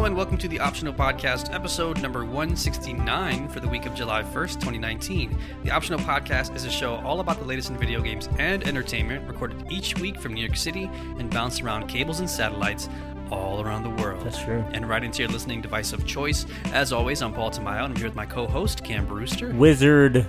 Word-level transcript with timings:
Hello 0.00 0.06
and 0.06 0.16
welcome 0.16 0.38
to 0.38 0.48
the 0.48 0.58
Optional 0.60 0.94
Podcast, 0.94 1.52
episode 1.52 2.00
number 2.00 2.24
169 2.24 3.50
for 3.50 3.60
the 3.60 3.68
week 3.68 3.84
of 3.84 3.94
July 3.94 4.22
1st, 4.22 4.54
2019. 4.54 5.38
The 5.62 5.70
Optional 5.72 5.98
Podcast 5.98 6.56
is 6.56 6.64
a 6.64 6.70
show 6.70 6.94
all 7.00 7.20
about 7.20 7.38
the 7.38 7.44
latest 7.44 7.68
in 7.68 7.76
video 7.76 8.00
games 8.00 8.26
and 8.38 8.66
entertainment, 8.66 9.28
recorded 9.28 9.70
each 9.70 9.98
week 9.98 10.18
from 10.18 10.32
New 10.32 10.40
York 10.40 10.56
City 10.56 10.84
and 11.18 11.28
bounced 11.30 11.60
around 11.60 11.86
cables 11.86 12.20
and 12.20 12.30
satellites 12.30 12.88
all 13.30 13.60
around 13.60 13.82
the 13.82 14.02
world. 14.02 14.24
That's 14.24 14.42
true. 14.42 14.64
And 14.72 14.88
right 14.88 15.04
into 15.04 15.18
your 15.20 15.30
listening 15.30 15.60
device 15.60 15.92
of 15.92 16.06
choice. 16.06 16.46
As 16.72 16.94
always, 16.94 17.20
I'm 17.20 17.34
Paul 17.34 17.50
Tamayo, 17.50 17.84
and 17.84 17.92
I'm 17.92 17.96
here 17.96 18.06
with 18.06 18.16
my 18.16 18.24
co-host, 18.24 18.82
Cam 18.82 19.04
Brewster, 19.04 19.50
Wizard 19.52 20.24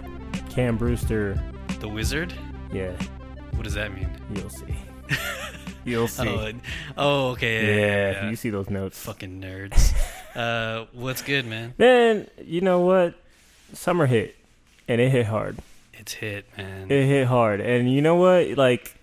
Cam 0.50 0.76
Brewster. 0.76 1.42
the 1.80 1.88
Wizard. 1.88 2.34
Yeah, 2.74 2.92
What 3.52 3.64
does 3.64 3.76
that 3.76 3.94
mean? 3.94 4.10
you'll 4.36 4.50
see. 4.50 4.76
You'll 5.86 6.08
see. 6.08 6.28
Oh, 6.28 6.52
oh, 6.98 7.30
okay. 7.32 7.66
Yeah, 7.66 7.86
yeah, 7.86 8.12
yeah, 8.12 8.30
you 8.30 8.36
see 8.36 8.50
those 8.50 8.70
notes. 8.70 9.00
Fucking 9.04 9.42
nerds. 9.42 9.94
uh, 10.36 10.86
what's 10.94 11.22
good, 11.22 11.46
man? 11.46 11.74
Then 11.78 12.28
you 12.44 12.62
know 12.62 12.82
what? 12.82 13.16
Summer 13.74 14.06
hit, 14.06 14.36
and 14.88 15.00
it 15.00 15.10
hit 15.10 15.26
hard. 15.26 15.58
It's 15.94 16.14
hit, 16.14 16.46
man. 16.58 16.92
It 16.92 17.06
hit 17.06 17.28
hard, 17.28 17.62
and 17.62 17.92
you 17.92 18.02
know 18.02 18.16
what? 18.16 18.58
Like 18.58 18.96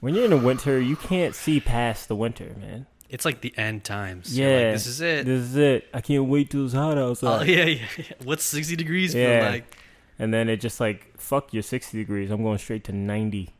when 0.00 0.14
you're 0.14 0.24
in 0.24 0.30
the 0.30 0.38
winter, 0.38 0.80
you 0.80 0.96
can't 0.96 1.34
see 1.34 1.60
past 1.60 2.08
the 2.08 2.16
winter, 2.16 2.54
man. 2.60 2.86
It's 3.10 3.24
like 3.24 3.42
the 3.42 3.52
end 3.56 3.84
times. 3.84 4.36
Yeah, 4.36 4.46
like, 4.48 4.72
this 4.74 4.86
is 4.86 5.00
it. 5.00 5.26
This 5.26 5.40
is 5.40 5.56
it. 5.56 5.88
I 5.94 6.00
can't 6.00 6.24
wait 6.24 6.50
till 6.50 6.64
it's 6.64 6.74
hot 6.74 6.98
outside. 6.98 7.42
Oh 7.42 7.44
yeah, 7.44 7.64
yeah, 7.64 7.86
yeah. 7.96 8.04
What's 8.24 8.44
sixty 8.44 8.76
degrees 8.76 9.14
Yeah. 9.14 9.40
feel 9.40 9.50
like? 9.50 9.76
And 10.18 10.32
then 10.32 10.48
it 10.48 10.58
just 10.58 10.80
like 10.80 11.18
fuck 11.18 11.52
your 11.52 11.62
60 11.62 11.96
degrees. 11.98 12.30
I'm 12.30 12.42
going 12.42 12.58
straight 12.58 12.84
to 12.84 12.92
90. 12.92 13.50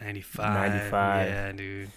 Ninety 0.00 0.20
five. 0.20 0.70
95. 0.72 1.28
Yeah, 1.28 1.52
dude. 1.52 1.90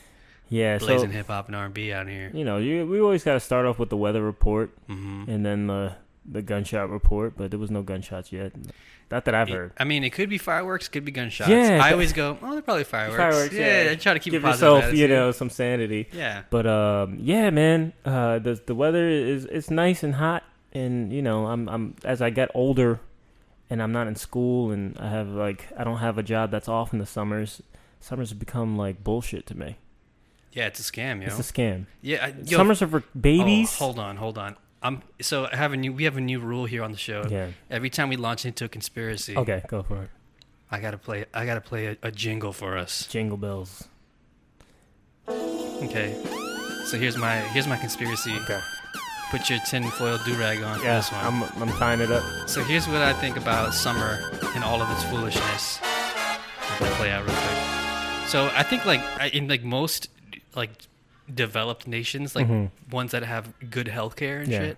Yeah, 0.49 0.77
Blazing 0.77 1.09
so 1.09 1.13
hip 1.13 1.27
hop 1.27 1.47
and 1.47 1.55
R 1.55 1.65
and 1.65 1.73
B 1.73 1.91
out 1.91 2.07
here. 2.07 2.31
you 2.33 2.45
know, 2.45 2.57
you, 2.57 2.85
we 2.85 2.99
always 3.01 3.23
got 3.23 3.33
to 3.33 3.39
start 3.39 3.65
off 3.65 3.79
with 3.79 3.89
the 3.89 3.97
weather 3.97 4.21
report. 4.21 4.71
Mm-hmm. 4.87 5.29
and 5.29 5.45
then 5.45 5.67
the 5.67 5.95
the 6.29 6.41
gunshot 6.41 6.89
report, 6.89 7.33
but 7.37 7.51
there 7.51 7.59
was 7.59 7.71
no 7.71 7.81
gunshots 7.81 8.31
yet. 8.31 8.51
Not 9.09 9.23
that 9.25 9.35
I've 9.35 9.47
heard. 9.47 9.71
I 9.77 9.85
mean, 9.85 10.03
it 10.03 10.09
could 10.09 10.29
be 10.29 10.37
fireworks, 10.37 10.89
could 10.89 11.05
be 11.05 11.13
gunshots. 11.13 11.49
Yeah, 11.49 11.79
I 11.81 11.93
always 11.93 12.11
go, 12.11 12.37
oh, 12.41 12.51
they're 12.51 12.61
probably 12.61 12.83
fireworks. 12.83 13.17
Fireworks, 13.17 13.53
yeah. 13.53 13.83
yeah. 13.85 13.91
I 13.91 13.95
try 13.95 14.13
to 14.13 14.19
keep 14.19 14.31
Give 14.31 14.43
yourself, 14.43 14.93
you 14.93 15.07
know, 15.07 15.31
some 15.31 15.49
sanity. 15.49 16.09
Yeah. 16.11 16.43
But 16.49 16.67
um, 16.67 17.17
yeah, 17.21 17.49
man, 17.49 17.93
uh, 18.03 18.39
the 18.39 18.61
the 18.65 18.75
weather 18.75 19.07
is 19.07 19.45
it's 19.45 19.69
nice 19.69 20.03
and 20.03 20.15
hot, 20.15 20.43
and 20.73 21.13
you 21.13 21.21
know, 21.21 21.47
I'm 21.47 21.69
I'm 21.69 21.95
as 22.03 22.21
I 22.21 22.29
get 22.29 22.51
older, 22.53 22.99
and 23.69 23.81
I'm 23.81 23.93
not 23.93 24.07
in 24.07 24.15
school, 24.15 24.71
and 24.71 24.97
I 24.99 25.09
have 25.09 25.29
like 25.29 25.67
I 25.77 25.85
don't 25.85 25.99
have 25.99 26.17
a 26.17 26.23
job 26.23 26.51
that's 26.51 26.67
off 26.67 26.91
in 26.91 26.99
the 26.99 27.05
summers. 27.05 27.61
Summers 28.01 28.29
have 28.29 28.39
become 28.39 28.77
like 28.77 29.03
bullshit 29.03 29.45
to 29.47 29.57
me. 29.57 29.77
Yeah, 30.57 30.65
it's 30.65 30.79
a 30.79 30.83
scam, 30.91 31.21
yo. 31.21 31.27
It's 31.27 31.39
a 31.39 31.53
scam. 31.53 31.85
yeah. 32.01 32.25
I, 32.25 32.33
yo, 32.43 32.57
Summers 32.57 32.81
are 32.81 32.87
for 32.87 33.03
babies. 33.19 33.77
Oh, 33.79 33.85
hold 33.85 33.99
on, 33.99 34.17
hold 34.17 34.39
on. 34.39 34.55
I'm 34.81 35.03
so 35.21 35.47
I 35.51 35.55
have 35.55 35.71
a 35.71 35.77
new. 35.77 35.93
We 35.93 36.05
have 36.05 36.17
a 36.17 36.21
new 36.21 36.39
rule 36.39 36.65
here 36.65 36.83
on 36.83 36.91
the 36.91 36.97
show. 36.97 37.25
yeah. 37.29 37.49
Every 37.69 37.91
time 37.91 38.09
we 38.09 38.15
launch 38.17 38.43
into 38.43 38.65
a 38.65 38.67
conspiracy, 38.67 39.37
Okay, 39.37 39.61
go 39.67 39.83
for 39.83 40.01
it. 40.03 40.09
I 40.71 40.79
gotta 40.79 40.97
play. 40.97 41.25
I 41.31 41.45
gotta 41.45 41.61
play 41.61 41.87
a, 41.87 41.97
a 42.01 42.11
jingle 42.11 42.53
for 42.53 42.75
us. 42.75 43.05
Jingle 43.05 43.37
bells. 43.37 43.87
Okay. 45.29 46.15
So 46.85 46.97
here's 46.97 47.17
my 47.17 47.35
here's 47.53 47.67
my 47.67 47.77
conspiracy. 47.77 48.33
Okay. 48.43 48.59
Put 49.29 49.49
your 49.49 49.59
tinfoil 49.69 50.17
do 50.25 50.33
rag 50.39 50.63
on 50.63 50.79
for 50.79 50.85
Yeah, 50.85 50.97
this 50.97 51.11
one. 51.11 51.23
I'm 51.23 51.43
I'm 51.61 51.69
tying 51.77 51.99
it 51.99 52.11
up. 52.11 52.49
So 52.49 52.63
here's 52.63 52.87
what 52.87 53.01
I 53.01 53.13
think 53.13 53.37
about 53.37 53.73
summer 53.73 54.31
and 54.55 54.63
all 54.63 54.81
of 54.81 54.89
its 54.91 55.03
foolishness. 55.03 55.79
I'm 55.83 56.79
gonna 56.79 56.95
play 56.95 57.11
out 57.11 57.25
real 57.25 57.35
quick. 57.35 58.27
So 58.29 58.49
I 58.55 58.63
think 58.63 58.85
like 58.85 59.01
in 59.33 59.47
like 59.47 59.63
most 59.63 60.09
like 60.57 60.71
developed 61.33 61.87
nations, 61.87 62.35
like 62.35 62.47
Mhm. 62.47 62.71
ones 62.91 63.11
that 63.11 63.23
have 63.23 63.53
good 63.69 63.87
healthcare 63.87 64.41
and 64.41 64.51
Yeah. 64.51 64.59
shit. 64.59 64.77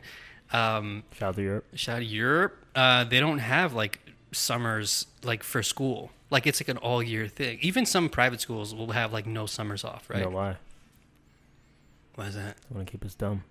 Um, 0.51 1.03
Shout 1.17 1.29
out 1.29 1.35
to 1.35 1.41
Europe. 1.43 1.65
shout 1.75 1.95
out 1.97 1.99
to 1.99 2.05
Europe. 2.05 2.65
Uh, 2.75 3.03
they 3.03 3.19
don't 3.19 3.39
have 3.39 3.73
like 3.73 3.99
summers 4.31 5.07
like 5.23 5.41
for 5.43 5.63
school. 5.63 6.11
Like 6.31 6.45
it's 6.45 6.59
like 6.61 6.69
an 6.69 6.77
all 6.77 7.01
year 7.01 7.27
thing. 7.27 7.57
Even 7.61 7.85
some 7.85 8.09
private 8.09 8.41
schools 8.41 8.73
will 8.75 8.91
have 8.91 9.13
like 9.13 9.25
no 9.25 9.45
summers 9.45 9.83
off, 9.83 10.09
right? 10.09 10.21
Know 10.23 10.29
why? 10.29 10.57
Why 12.15 12.25
is 12.25 12.35
that? 12.35 12.57
They 12.69 12.75
want 12.75 12.87
to 12.87 12.91
keep 12.91 13.05
us 13.05 13.15
dumb. 13.15 13.43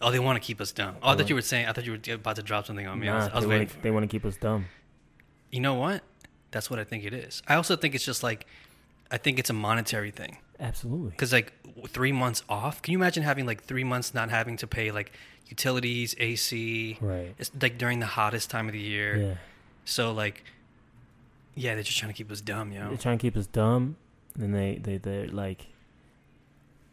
Oh, 0.00 0.10
they 0.12 0.20
want 0.20 0.40
to 0.40 0.46
keep 0.46 0.60
us 0.60 0.70
dumb. 0.70 0.96
Oh, 1.02 1.10
I 1.10 1.16
thought 1.16 1.28
you 1.28 1.34
were 1.34 1.42
saying. 1.42 1.66
I 1.66 1.72
thought 1.72 1.84
you 1.84 1.92
were 2.06 2.14
about 2.14 2.36
to 2.36 2.42
drop 2.42 2.66
something 2.66 2.86
on 2.86 3.00
me. 3.00 3.08
I 3.08 3.16
was, 3.16 3.28
I 3.28 3.34
was 3.34 3.44
they 3.44 3.48
waiting. 3.48 3.68
wanna- 3.68 3.82
they 3.82 3.90
want 3.90 4.04
to 4.04 4.08
keep 4.08 4.24
us 4.24 4.36
dumb. 4.36 4.66
You 5.50 5.60
know 5.60 5.74
what? 5.74 6.02
That's 6.52 6.70
what 6.70 6.78
I 6.78 6.84
think 6.84 7.04
it 7.04 7.12
is. 7.12 7.42
I 7.48 7.54
also 7.56 7.74
think 7.74 7.94
it's 7.94 8.04
just 8.04 8.22
like, 8.22 8.46
I 9.10 9.16
think 9.16 9.38
it's 9.38 9.50
a 9.50 9.54
monetary 9.54 10.10
thing. 10.10 10.38
Absolutely. 10.60 11.10
Because 11.10 11.32
like 11.32 11.52
three 11.88 12.12
months 12.12 12.42
off. 12.48 12.82
Can 12.82 12.92
you 12.92 12.98
imagine 12.98 13.22
having 13.22 13.46
like 13.46 13.62
three 13.64 13.84
months 13.84 14.14
not 14.14 14.30
having 14.30 14.56
to 14.58 14.66
pay 14.66 14.90
like 14.90 15.12
utilities, 15.46 16.14
AC? 16.18 16.98
Right. 17.00 17.34
It's 17.38 17.50
like 17.60 17.78
during 17.78 18.00
the 18.00 18.06
hottest 18.06 18.50
time 18.50 18.66
of 18.66 18.72
the 18.72 18.80
year. 18.80 19.16
Yeah. 19.16 19.34
So 19.84 20.12
like, 20.12 20.44
yeah, 21.54 21.74
they're 21.74 21.82
just 21.84 21.98
trying 21.98 22.12
to 22.12 22.16
keep 22.16 22.30
us 22.30 22.40
dumb, 22.40 22.72
yo. 22.72 22.88
They're 22.88 22.96
trying 22.98 23.18
to 23.18 23.22
keep 23.22 23.36
us 23.36 23.46
dumb, 23.46 23.96
and 24.38 24.54
they 24.54 24.78
they 24.82 24.98
they're 24.98 25.28
like, 25.28 25.66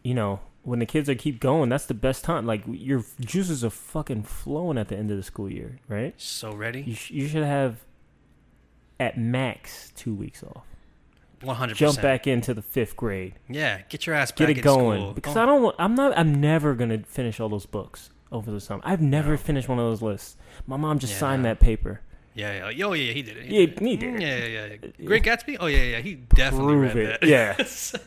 you 0.03 0.13
know, 0.13 0.39
when 0.63 0.79
the 0.79 0.85
kids 0.85 1.09
are 1.09 1.15
keep 1.15 1.39
going, 1.39 1.69
that's 1.69 1.85
the 1.85 1.93
best 1.93 2.23
time. 2.23 2.45
Like 2.45 2.63
your 2.67 3.03
juices 3.19 3.63
are 3.63 3.69
fucking 3.69 4.23
flowing 4.23 4.77
at 4.77 4.87
the 4.87 4.97
end 4.97 5.11
of 5.11 5.17
the 5.17 5.23
school 5.23 5.51
year, 5.51 5.79
right? 5.87 6.13
So 6.17 6.53
ready? 6.53 6.81
You 6.81 6.95
sh- 6.95 7.11
you 7.11 7.27
should 7.27 7.43
have 7.43 7.77
at 8.99 9.17
max 9.17 9.91
two 9.95 10.13
weeks 10.13 10.43
off. 10.43 10.65
One 11.45 11.55
hundred 11.55 11.77
Jump 11.77 12.01
back 12.01 12.27
into 12.27 12.53
the 12.53 12.61
fifth 12.61 12.95
grade. 12.95 13.35
Yeah, 13.49 13.81
get 13.89 14.05
your 14.05 14.15
ass 14.15 14.31
Get 14.31 14.49
it 14.49 14.55
going 14.55 14.99
school. 15.01 15.13
because 15.13 15.33
Go- 15.35 15.43
I 15.43 15.45
don't. 15.45 15.61
want- 15.63 15.75
I'm 15.79 15.95
not. 15.95 16.17
I'm 16.17 16.39
never 16.41 16.73
gonna 16.75 16.99
finish 16.99 17.39
all 17.39 17.49
those 17.49 17.65
books 17.65 18.09
over 18.31 18.51
the 18.51 18.59
summer. 18.59 18.81
I've 18.85 19.01
never 19.01 19.31
No. 19.31 19.37
finished 19.37 19.69
one 19.69 19.79
of 19.79 19.85
those 19.85 20.01
lists. 20.01 20.37
My 20.67 20.77
mom 20.77 20.99
just 20.99 21.13
Yeah, 21.13 21.19
signed 21.19 21.43
no. 21.43 21.49
that 21.49 21.59
paper. 21.59 22.01
Yeah, 22.37 22.69
yeah. 22.73 22.85
Oh, 22.85 22.91
yeah, 22.91 23.13
he 23.13 23.21
did 23.21 23.37
it. 23.37 23.45
Yeah, 23.45 23.59
did 23.65 23.81
it. 23.81 23.87
he 23.87 23.95
did. 23.95 24.21
Yeah, 24.21 24.45
yeah, 24.45 24.61
uh, 24.63 24.87
yeah. 24.99 25.05
Great 25.05 25.23
Gatsby? 25.23 25.55
Oh, 25.57 25.67
yeah, 25.67 25.83
yeah. 25.83 25.99
He 25.99 26.15
definitely 26.15 26.73
Prove 26.73 26.93
read 26.95 27.05
it. 27.09 27.21
that. 27.21 27.27
Yeah. 27.29 27.55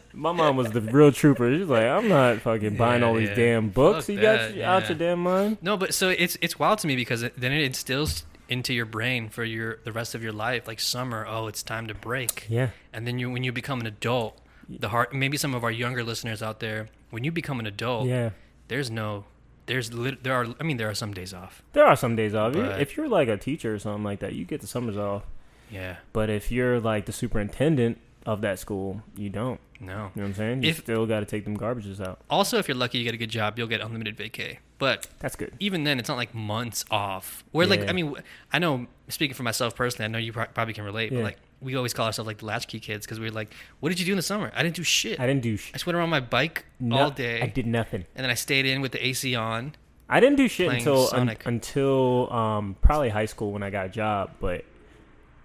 My 0.13 0.33
mom 0.33 0.57
was 0.59 0.71
the 0.71 0.83
real 0.83 1.13
trooper. 1.13 1.51
She's 1.57 1.67
like, 1.67 1.85
I'm 1.85 2.09
not 2.09 2.37
fucking 2.43 2.77
buying 2.77 3.01
Yeah, 3.01 3.09
all 3.09 3.15
these 3.15 3.31
yeah. 3.31 3.35
damn 3.35 3.71
books. 3.71 4.05
Fuck 4.05 4.15
you 4.17 4.21
that, 4.21 4.49
got 4.51 4.55
you 4.55 4.65
out 4.65 4.83
yeah. 4.83 4.89
your 4.91 4.99
damn 4.99 5.23
mind. 5.23 5.57
No, 5.63 5.79
but 5.79 5.95
so 5.95 6.11
it's 6.11 6.37
it's 6.43 6.59
wild 6.59 6.79
to 6.81 6.87
me 6.87 6.95
because 6.95 7.23
it, 7.23 7.41
then 7.41 7.53
it 7.53 7.63
instills 7.63 8.25
into 8.49 8.73
your 8.73 8.87
brain 8.87 9.29
for 9.29 9.45
your 9.45 9.79
the 9.85 9.93
rest 9.93 10.15
of 10.15 10.23
your 10.23 10.33
life, 10.33 10.67
like 10.67 10.81
summer. 10.81 11.27
Oh, 11.29 11.47
it's 11.47 11.63
time 11.63 11.87
to 11.89 11.95
break. 11.95 12.47
Yeah. 12.49 12.71
And 12.93 13.07
then 13.07 13.19
you 13.19 13.31
when 13.31 13.45
you 13.45 13.53
become 13.53 13.81
an 13.81 13.87
adult, 13.87 14.39
the 14.69 14.89
heart. 14.89 15.13
Maybe 15.15 15.37
some 15.37 15.55
of 15.55 15.65
our 15.65 15.71
younger 15.71 16.03
listeners 16.03 16.43
out 16.43 16.61
there, 16.61 16.89
when 17.11 17.25
you 17.25 17.31
become 17.33 17.61
an 17.61 17.67
adult, 17.67 18.07
Yeah. 18.09 18.31
there's 18.69 18.91
no, 18.91 19.25
there's 19.67 19.93
lit, 19.93 20.23
there 20.25 20.35
are. 20.35 20.47
I 20.61 20.65
mean, 20.65 20.77
there 20.79 20.89
are 20.89 20.95
some 20.95 21.13
days 21.15 21.33
off. 21.35 21.63
There 21.73 21.85
are 21.87 21.97
some 21.97 22.17
days 22.17 22.35
off. 22.35 22.53
But- 22.55 22.81
if 22.81 22.97
you're 22.97 23.09
like 23.09 23.29
a 23.29 23.37
teacher 23.37 23.75
or 23.75 23.79
something 23.79 24.05
like 24.05 24.21
that, 24.21 24.35
you 24.35 24.45
get 24.45 24.61
the 24.61 24.67
summers 24.67 24.97
off. 24.97 25.25
Yeah. 25.71 25.97
But 26.13 26.31
if 26.31 26.51
you're 26.51 26.81
like 26.81 27.05
the 27.07 27.13
superintendent 27.13 27.99
of 28.27 28.41
that 28.41 28.59
school, 28.59 29.03
you 29.17 29.29
don't. 29.31 29.61
No. 29.81 29.87
You 29.87 29.97
know 29.97 30.11
what 30.15 30.25
I'm 30.25 30.35
saying? 30.35 30.63
You 30.63 30.71
If- 30.71 30.79
still 30.79 31.07
got 31.07 31.21
to 31.21 31.27
take 31.27 31.45
them 31.45 31.57
garbages 31.57 32.01
out. 32.01 32.21
Also, 32.31 32.59
if 32.59 32.67
you're 32.69 32.77
lucky, 32.77 32.99
you 32.99 33.05
get 33.05 33.15
a 33.15 33.19
good 33.19 33.31
job, 33.31 33.59
you'll 33.59 33.69
get 33.69 33.81
unlimited 33.81 34.17
vacay. 34.17 34.59
But 34.79 35.09
That's 35.19 35.35
good. 35.35 35.53
even 35.59 35.83
then, 35.85 35.99
it's 35.99 36.09
not 36.09 36.17
like 36.17 36.35
months 36.35 36.85
off. 36.91 37.43
Where 37.51 37.67
like 37.67 37.81
Yeah. 37.81 37.91
I 37.91 37.93
mean, 37.93 38.15
I 38.53 38.59
know 38.61 38.87
speaking 39.09 39.35
for 39.35 39.43
myself 39.43 39.75
personally, 39.75 40.05
I 40.05 40.09
know 40.09 40.19
you 40.19 40.33
probably 40.33 40.73
can 40.75 40.85
relate. 40.85 41.11
Yeah. 41.13 41.19
But 41.19 41.25
like 41.25 41.39
we 41.61 41.75
always 41.75 41.93
call 41.93 42.07
ourselves 42.07 42.27
like 42.29 42.39
the 42.39 42.47
latchkey 42.47 42.79
kids 42.79 43.05
because 43.05 43.19
we're 43.19 43.33
like, 43.33 43.53
what 43.81 43.89
did 43.89 43.99
you 43.99 44.07
do 44.07 44.13
in 44.13 44.17
the 44.17 44.23
summer? 44.23 44.53
I 44.55 44.63
didn't 44.63 44.77
do 44.77 44.85
shit. 44.85 45.19
I 45.19 45.25
I, 45.25 45.27
didn't 45.27 45.43
do 45.43 45.57
sh- 45.57 45.73
just 45.73 45.87
went 45.87 45.97
around 45.97 46.11
my 46.11 46.21
bike 46.21 46.65
no- 46.79 46.97
all 46.99 47.11
day, 47.11 47.43
I 47.43 47.47
did 47.49 47.67
nothing. 47.67 48.05
and 48.15 48.25
then 48.25 48.31
I 48.31 48.35
stayed 48.35 48.67
in 48.67 48.81
with 48.81 48.93
the 48.93 49.05
AC 49.05 49.35
on. 49.35 49.75
I 50.09 50.21
didn't 50.21 50.37
do 50.37 50.47
shit 50.49 50.73
until 50.73 51.09
un- 51.13 51.37
until 51.45 52.33
um, 52.33 52.77
probably 52.81 53.09
high 53.09 53.27
school 53.27 53.51
when 53.53 53.63
I 53.65 53.71
got 53.71 53.87
a 53.87 53.89
job. 53.91 54.31
But 54.41 54.65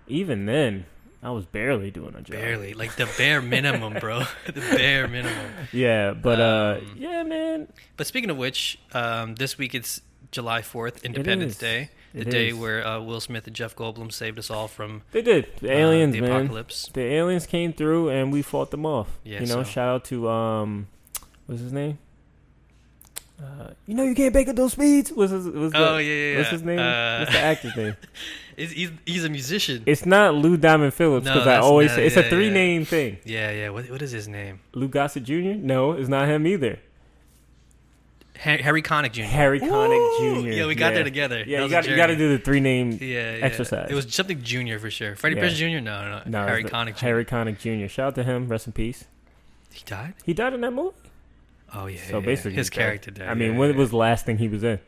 even 0.08 0.46
then, 0.46 0.86
I 1.24 1.32
was 1.32 1.46
barely 1.46 1.90
doing 1.90 2.16
a 2.16 2.22
job. 2.22 2.36
Barely, 2.36 2.74
like 2.74 2.96
the 2.98 3.10
bare 3.18 3.42
minimum, 3.42 3.94
bro. 4.00 4.24
the 4.46 4.52
bare 4.60 5.08
minimum. 5.08 5.52
Yeah, 5.72 6.12
but 6.14 6.40
uh, 6.42 6.80
Um, 6.82 6.96
yeah, 6.98 7.24
man. 7.24 7.68
But 7.96 8.08
speaking 8.08 8.30
of 8.30 8.38
which, 8.38 8.78
um, 8.94 9.36
this 9.36 9.58
week 9.58 9.74
it's 9.74 10.02
July 10.32 10.62
Fourth, 10.62 11.04
Independence. 11.06 11.58
Day, 11.58 11.90
the 12.14 12.22
It 12.22 12.30
day 12.30 12.48
is. 12.50 12.56
where 12.56 12.86
uh, 12.86 13.00
Will 13.00 13.22
Smith 13.22 13.48
and 13.48 13.56
Jeff 13.56 13.74
Goldblum 13.76 14.12
saved 14.12 14.38
us 14.38 14.50
all 14.52 14.68
from 14.68 15.04
They 15.14 15.22
did. 15.22 15.48
The 15.62 15.70
uh, 15.70 15.78
aliens, 15.78 16.14
the 16.14 16.22
man. 16.22 16.32
apocalypse. 16.32 16.90
The 16.94 17.02
aliens 17.02 17.46
came 17.46 17.72
through 17.72 18.10
and 18.10 18.32
we 18.34 18.42
fought 18.42 18.72
them 18.72 18.86
off. 18.86 19.18
Yeah, 19.24 19.40
you 19.42 19.46
know, 19.48 19.64
so- 19.64 19.70
shout 19.70 19.88
out 19.96 20.06
to 20.06 20.28
um, 20.30 20.88
what's 21.46 21.62
his 21.62 21.72
name? 21.72 22.00
Uh, 23.42 23.72
you 23.88 23.96
know 23.96 24.04
you 24.04 24.16
can't 24.16 24.34
bake 24.34 24.48
at 24.48 24.56
those 24.56 24.74
speeds. 24.74 25.12
What's 25.12 25.32
his? 25.32 25.46
What's 25.48 25.76
Oh 25.76 25.96
the, 25.96 26.04
yeah, 26.04 26.32
yeah. 26.32 26.38
What's 26.38 26.50
his 26.50 26.64
name? 26.64 26.80
Uh, 26.80 27.20
what's 27.20 27.32
the 27.32 27.40
actor's 27.40 27.76
name? 27.76 27.96
He's, 28.56 28.92
he's, 29.04 29.24
a 29.24 29.30
musician. 29.30 29.82
It's 29.88 30.06
not 30.06 30.36
Lou 30.36 30.58
Diamond 30.58 30.94
Phillips 30.94 31.26
No, 31.26 31.34
because 31.34 31.48
I 31.48 31.58
always 31.58 31.90
not- 31.90 31.96
say 31.96 32.06
it's 32.06 32.16
yeah, 32.16 32.22
a 32.22 32.30
three 32.30 32.50
yeah. 32.50 32.54
name 32.54 32.86
thing. 32.86 33.18
Yeah, 33.26 33.50
yeah. 33.50 33.70
What, 33.70 33.90
what 33.90 34.00
is 34.04 34.12
his 34.12 34.28
name? 34.28 34.60
Lou 34.76 34.88
Gossett 34.88 35.24
Jr. 35.24 35.56
No, 35.58 35.94
it's 35.94 36.08
not 36.08 36.28
him 36.28 36.46
either. 36.46 36.78
Harry, 38.38 38.84
Connick 38.84 39.14
Jr. 39.14 39.24
Harry 39.24 39.60
Connick 39.60 39.98
Ooh! 39.98 40.44
Jr. 40.44 40.50
Yeah, 40.50 40.66
we 40.68 40.76
got 40.76 40.90
yeah. 40.90 40.96
there 40.96 41.04
together. 41.04 41.44
Yeah, 41.48 41.64
you 41.64 41.70
got 41.70 41.88
you 41.88 41.96
got 41.96 42.08
to 42.08 42.16
do 42.16 42.38
the 42.38 42.44
three 42.44 42.60
name. 42.60 42.92
yeah, 43.02 43.38
yeah. 43.38 43.46
exercise. 43.46 43.90
It 43.90 43.96
was 43.96 44.14
something 44.14 44.42
junior 44.44 44.78
for 44.78 44.92
sure. 44.92 45.16
Freddie 45.16 45.38
Yeah. 45.38 45.44
Prinze 45.44 45.56
Jr. 45.56 45.80
No, 45.82 46.04
no, 46.04 46.10
no. 46.10 46.22
No, 46.28 46.46
Harry 46.48 46.64
Connick 46.64 46.98
Jr. 46.98 47.06
Harry 47.06 47.26
Connick 47.26 47.58
Jr. 47.58 47.88
Shout 47.88 48.08
out 48.10 48.16
to 48.16 48.24
him. 48.24 48.48
Rest 48.50 48.68
in 48.68 48.74
peace. 48.74 49.06
He 49.72 49.84
died. 49.86 50.14
He 50.26 50.34
died 50.34 50.54
in 50.54 50.62
that 50.62 50.74
movie. 50.74 50.96
Oh 51.74 51.88
yeah. 51.88 52.00
So 52.08 52.20
yeah, 52.20 52.26
basically, 52.26 52.54
his 52.54 52.70
character 52.70 53.12
died. 53.12 53.28
I 53.28 53.34
mean, 53.34 53.54
yeah, 53.54 53.58
when 53.60 53.72
yeah. 53.72 53.78
was 53.78 53.90
the 53.90 53.98
last 53.98 54.26
thing 54.26 54.38
he 54.38 54.48
was 54.48 54.64
in? 54.64 54.80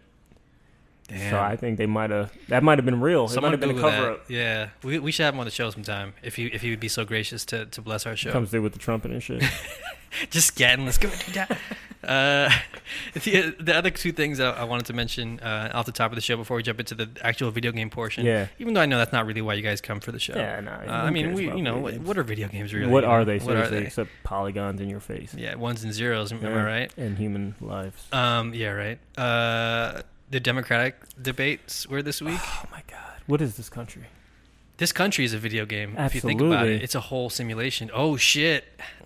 Damn. 1.07 1.31
So 1.31 1.39
I 1.39 1.55
think 1.55 1.77
they 1.77 1.85
might 1.85 2.09
have 2.09 2.31
that 2.47 2.63
might 2.63 2.79
have 2.79 2.85
been 2.85 2.99
real. 2.99 3.27
Someone 3.27 3.53
it 3.53 3.57
might 3.57 3.67
have 3.67 3.75
been 3.75 3.77
a 3.77 3.89
cover 3.89 4.05
that. 4.05 4.11
up. 4.13 4.29
Yeah, 4.29 4.69
we 4.83 4.97
we 4.97 5.11
should 5.11 5.25
have 5.25 5.35
him 5.35 5.39
on 5.39 5.45
the 5.45 5.51
show 5.51 5.69
sometime 5.69 6.13
if 6.23 6.39
you 6.39 6.49
if 6.51 6.61
he 6.61 6.71
would 6.71 6.79
be 6.79 6.87
so 6.87 7.05
gracious 7.05 7.45
to, 7.45 7.67
to 7.67 7.81
bless 7.81 8.07
our 8.07 8.15
show. 8.15 8.31
Comes 8.31 8.49
through 8.49 8.63
with 8.63 8.73
the 8.73 8.79
trumpet 8.79 9.11
and 9.11 9.21
shit. 9.21 9.43
Just 10.29 10.55
scatting. 10.55 10.85
Let's 10.85 10.97
go 10.97 11.09
do 11.25 11.31
that. 11.33 11.57
Uh, 12.03 12.49
the, 13.13 13.55
the 13.59 13.75
other 13.75 13.89
two 13.89 14.11
things 14.11 14.39
I, 14.39 14.51
I 14.51 14.63
wanted 14.63 14.85
to 14.87 14.93
mention 14.93 15.39
uh, 15.41 15.71
off 15.73 15.85
the 15.85 15.91
top 15.91 16.11
of 16.11 16.15
the 16.15 16.21
show 16.21 16.37
before 16.37 16.57
we 16.57 16.63
jump 16.63 16.79
into 16.79 16.95
the 16.95 17.09
actual 17.21 17.51
video 17.51 17.71
game 17.71 17.89
portion. 17.89 18.25
yeah. 18.25 18.47
Even 18.59 18.73
though 18.73 18.81
I 18.81 18.85
know 18.85 18.97
that's 18.97 19.11
not 19.11 19.25
really 19.25 19.41
why 19.41 19.55
you 19.55 19.61
guys 19.61 19.81
come 19.81 19.99
for 19.99 20.11
the 20.11 20.19
show. 20.19 20.35
Yeah, 20.35 20.59
no. 20.61 20.71
Uh, 20.71 20.91
I 20.91 21.09
mean, 21.09 21.33
we 21.33 21.45
you 21.45 21.61
know 21.61 21.79
what, 21.79 21.97
what 21.99 22.17
are 22.17 22.23
video 22.23 22.47
games 22.47 22.73
really? 22.73 22.91
what 22.91 23.03
are 23.03 23.25
they? 23.25 23.39
What 23.39 23.57
are 23.57 23.67
they? 23.67 23.85
except 23.85 24.09
polygons 24.23 24.81
in 24.81 24.89
your 24.89 24.99
face. 24.99 25.33
Yeah, 25.35 25.55
ones 25.55 25.83
and 25.83 25.93
zeros. 25.93 26.31
Am 26.31 26.45
I 26.45 26.63
right? 26.63 26.93
And 26.97 27.17
human 27.17 27.55
lives. 27.59 28.07
Um, 28.11 28.53
yeah, 28.53 28.69
right. 28.69 28.99
Uh, 29.17 30.01
the 30.29 30.39
Democratic 30.39 30.95
debates 31.21 31.87
were 31.87 32.01
this 32.01 32.21
week. 32.21 32.39
Oh 32.41 32.63
my 32.71 32.81
god. 32.87 33.21
What 33.27 33.41
is 33.41 33.57
this 33.57 33.69
country? 33.69 34.03
This 34.77 34.91
country 34.91 35.23
is 35.23 35.33
a 35.33 35.37
video 35.37 35.65
game. 35.65 35.95
If 35.97 36.15
you 36.15 36.21
think 36.21 36.41
about 36.41 36.53
Absolutely. 36.53 36.75
it, 36.77 36.83
it's 36.83 36.95
a 36.95 36.99
whole 36.99 37.29
simulation. 37.29 37.89
Oh 37.93 38.17
shit! 38.17 38.65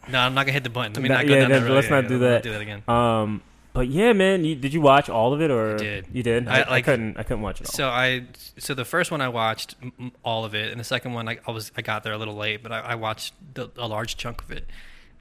No, 0.10 0.20
I'm 0.20 0.34
not 0.34 0.44
gonna 0.46 0.54
hit 0.54 0.64
the 0.64 0.70
button. 0.70 0.94
Let 0.94 1.02
me 1.04 1.10
That- 1.10 1.16
not 1.20 1.28
go 1.28 1.34
yeah, 1.36 1.40
down 1.42 1.50
that 1.52 1.62
road. 1.64 1.76
let's 1.76 1.88
Yeah, 1.88 1.96
not 1.96 2.04
yeah, 2.04 2.10
do 2.10 2.14
not 2.20 2.28
that. 2.30 2.44
Do 2.44 2.52
that 2.54 2.62
again. 2.62 2.84
Um, 2.88 3.42
but 3.72 3.88
yeah, 3.88 4.14
man, 4.14 4.44
you, 4.46 4.56
did 4.56 4.74
you 4.74 4.82
watch 4.82 5.10
all 5.10 5.32
of 5.32 5.42
it 5.42 5.52
or 5.52 5.76
I 5.76 5.78
did. 5.78 6.08
you 6.12 6.24
did? 6.24 6.48
I- 6.48 6.62
I, 6.62 6.74
I 6.78 6.82
couldn't. 6.82 7.18
I 7.20 7.24
couldn't 7.24 7.44
watch 7.44 7.62
it 7.62 7.68
all. 7.68 7.72
So 7.74 7.88
I, 7.88 8.26
so 8.58 8.74
the 8.74 8.84
first 8.84 9.12
one 9.12 9.22
I 9.22 9.30
watched 9.30 9.76
all 10.24 10.44
of 10.44 10.56
it, 10.56 10.72
and 10.72 10.80
the 10.80 10.84
second 10.84 11.14
one 11.14 11.30
I, 11.30 11.38
I 11.48 11.52
was 11.52 11.72
I 11.78 11.84
got 11.84 12.04
there 12.04 12.14
a 12.14 12.18
little 12.18 12.36
late, 12.36 12.64
but 12.64 12.72
I, 12.72 12.80
I 12.80 12.96
watched 12.96 13.36
the, 13.54 13.70
a 13.78 13.88
large 13.88 14.18
chunk 14.18 14.42
of 14.42 14.52
it. 14.52 14.66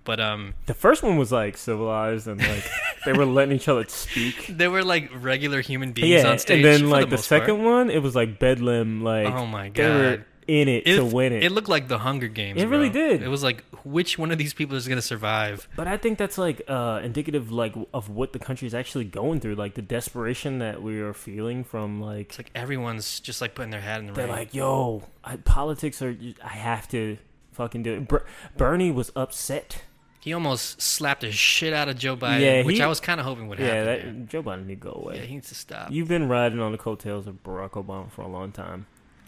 But 0.09 0.21
um, 0.21 0.55
the 0.65 0.73
first 0.75 1.03
one 1.03 1.19
was 1.19 1.31
like 1.31 1.59
civilized 1.59 2.27
and 2.29 2.41
like 2.41 2.65
they 3.05 3.13
were 3.13 3.27
letting 3.27 3.55
each 3.55 3.69
other 3.69 3.85
speak. 3.89 4.47
they 4.49 4.67
were 4.67 4.83
like 4.83 5.11
regular 5.23 5.61
human 5.61 5.93
beings 5.93 6.23
Yeah, 6.23 6.31
on 6.31 6.39
stage. 6.39 6.65
and 6.65 6.65
then 6.65 6.89
like 6.89 7.03
the, 7.03 7.11
the, 7.11 7.17
most 7.17 7.29
part. 7.29 7.43
second 7.43 7.63
one, 7.63 7.91
it 7.91 7.99
was 8.03 8.17
like 8.17 8.39
bedlam. 8.39 9.05
Like 9.05 9.27
oh 9.27 9.45
my 9.45 9.69
they 9.69 9.87
were 9.87 10.17
god, 10.17 10.25
in 10.47 10.67
it, 10.67 10.87
to 10.87 11.05
win 11.05 11.35
it. 11.35 11.45
It 11.45 11.53
looked 11.53 11.69
like 11.69 11.89
the 11.89 11.99
Hunger 11.99 12.27
Games. 12.29 12.59
It 12.59 12.69
really 12.69 12.89
did. 12.89 13.23
It 13.23 13.29
was 13.29 13.43
like 13.43 13.63
which 13.85 14.19
one 14.19 14.31
of 14.31 14.39
these 14.39 14.55
people 14.55 14.77
is 14.79 14.89
gonna 14.89 15.03
survive? 15.03 15.69
But 15.77 15.87
I 15.87 15.99
think 15.99 16.17
that's 16.17 16.39
like 16.39 16.63
uh, 16.69 17.01
indicative, 17.05 17.53
like 17.53 17.75
of 17.93 18.09
what 18.09 18.33
the 18.33 18.39
country 18.39 18.67
is 18.67 18.73
actually 18.73 19.05
going 19.05 19.41
through, 19.41 19.57
like 19.57 19.75
the 19.75 19.83
desperation 19.83 20.59
that 20.61 20.83
we 20.83 21.01
are 21.01 21.13
feeling 21.13 21.65
from 21.65 22.01
like 22.01 22.31
It's 22.31 22.39
like 22.39 22.51
everyone's 22.55 23.21
just 23.21 23.43
like 23.43 23.55
putting 23.55 23.73
their 23.73 23.83
hat 23.83 24.01
in 24.01 24.07
the 24.07 24.13
they're 24.15 24.25
ring. 24.27 24.35
like, 24.37 24.55
yo, 24.55 25.03
I, 25.23 25.37
politics 25.37 26.01
are. 26.01 26.17
I 26.43 26.49
have 26.49 26.89
to 26.89 27.19
fucking 27.53 27.83
do 27.83 27.93
it. 27.95 28.09
Ber- 28.09 28.25
Bernie 28.57 28.91
was 28.91 29.13
upset. 29.15 29.83
He 30.21 30.33
almost 30.33 30.81
slapped 30.83 31.21
the 31.23 31.31
shit 31.33 31.73
out 31.73 31.89
of 31.89 31.97
Joe 31.99 32.17
Biden, 32.17 32.41
Yeah, 32.41 32.63
which 32.65 32.81
I 32.81 32.87
was 32.87 33.01
kind 33.01 33.21
of 33.21 33.27
hoping 33.27 33.49
would 33.49 33.59
yeah, 33.59 33.67
happen. 33.67 33.85
that 33.87 34.05
man. 34.07 34.29
Joe 34.29 34.43
Biden 34.43 34.67
need 34.67 34.81
to 34.81 34.89
go 34.89 35.01
away. 35.03 35.17
yeah, 35.17 35.23
he 35.23 35.35
needs 35.35 35.49
to 35.49 35.55
stop. 35.55 35.91
You've 35.91 36.09
been 36.09 36.29
riding 36.29 36.61
on 36.61 36.73
the 36.73 36.79
coattails 36.79 37.27
of 37.27 37.43
Barack 37.45 37.71
Obama 37.73 38.11
for 38.11 38.23
a 38.23 38.29
long 38.29 38.53
time. 38.53 38.87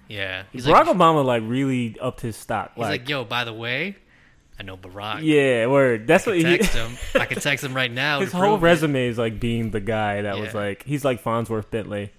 yeah, 0.08 0.44
he's 0.52 0.66
Barack 0.66 0.86
like, 0.86 0.96
Obama 0.96 1.24
like 1.24 1.42
really 1.46 1.96
upped 2.00 2.20
his 2.20 2.36
stock. 2.36 2.72
he's 2.74 2.82
Like, 2.82 3.00
like, 3.02 3.08
yo, 3.08 3.24
by 3.24 3.44
the 3.44 3.52
way, 3.52 3.96
I 4.58 4.62
know 4.62 4.76
Barack. 4.76 5.20
yeah, 5.22 5.66
word. 5.66 6.06
That's 6.06 6.26
I 6.26 6.30
what 6.32 6.40
can 6.40 6.50
he. 6.50 6.58
text 6.58 6.74
him. 6.74 6.96
I 7.14 7.24
can 7.26 7.40
text 7.40 7.64
him 7.64 7.72
right 7.74 7.90
now. 7.90 8.20
His 8.20 8.32
whole 8.32 8.58
resume 8.58 9.06
is 9.06 9.16
like 9.16 9.38
being 9.40 9.70
the 9.70 9.80
guy 9.80 10.22
that 10.22 10.38
was 10.38 10.52
like 10.54 10.82
he's 10.84 11.04
like 11.04 11.20
Farnsworth 11.20 11.70
Bentley. 11.70 12.12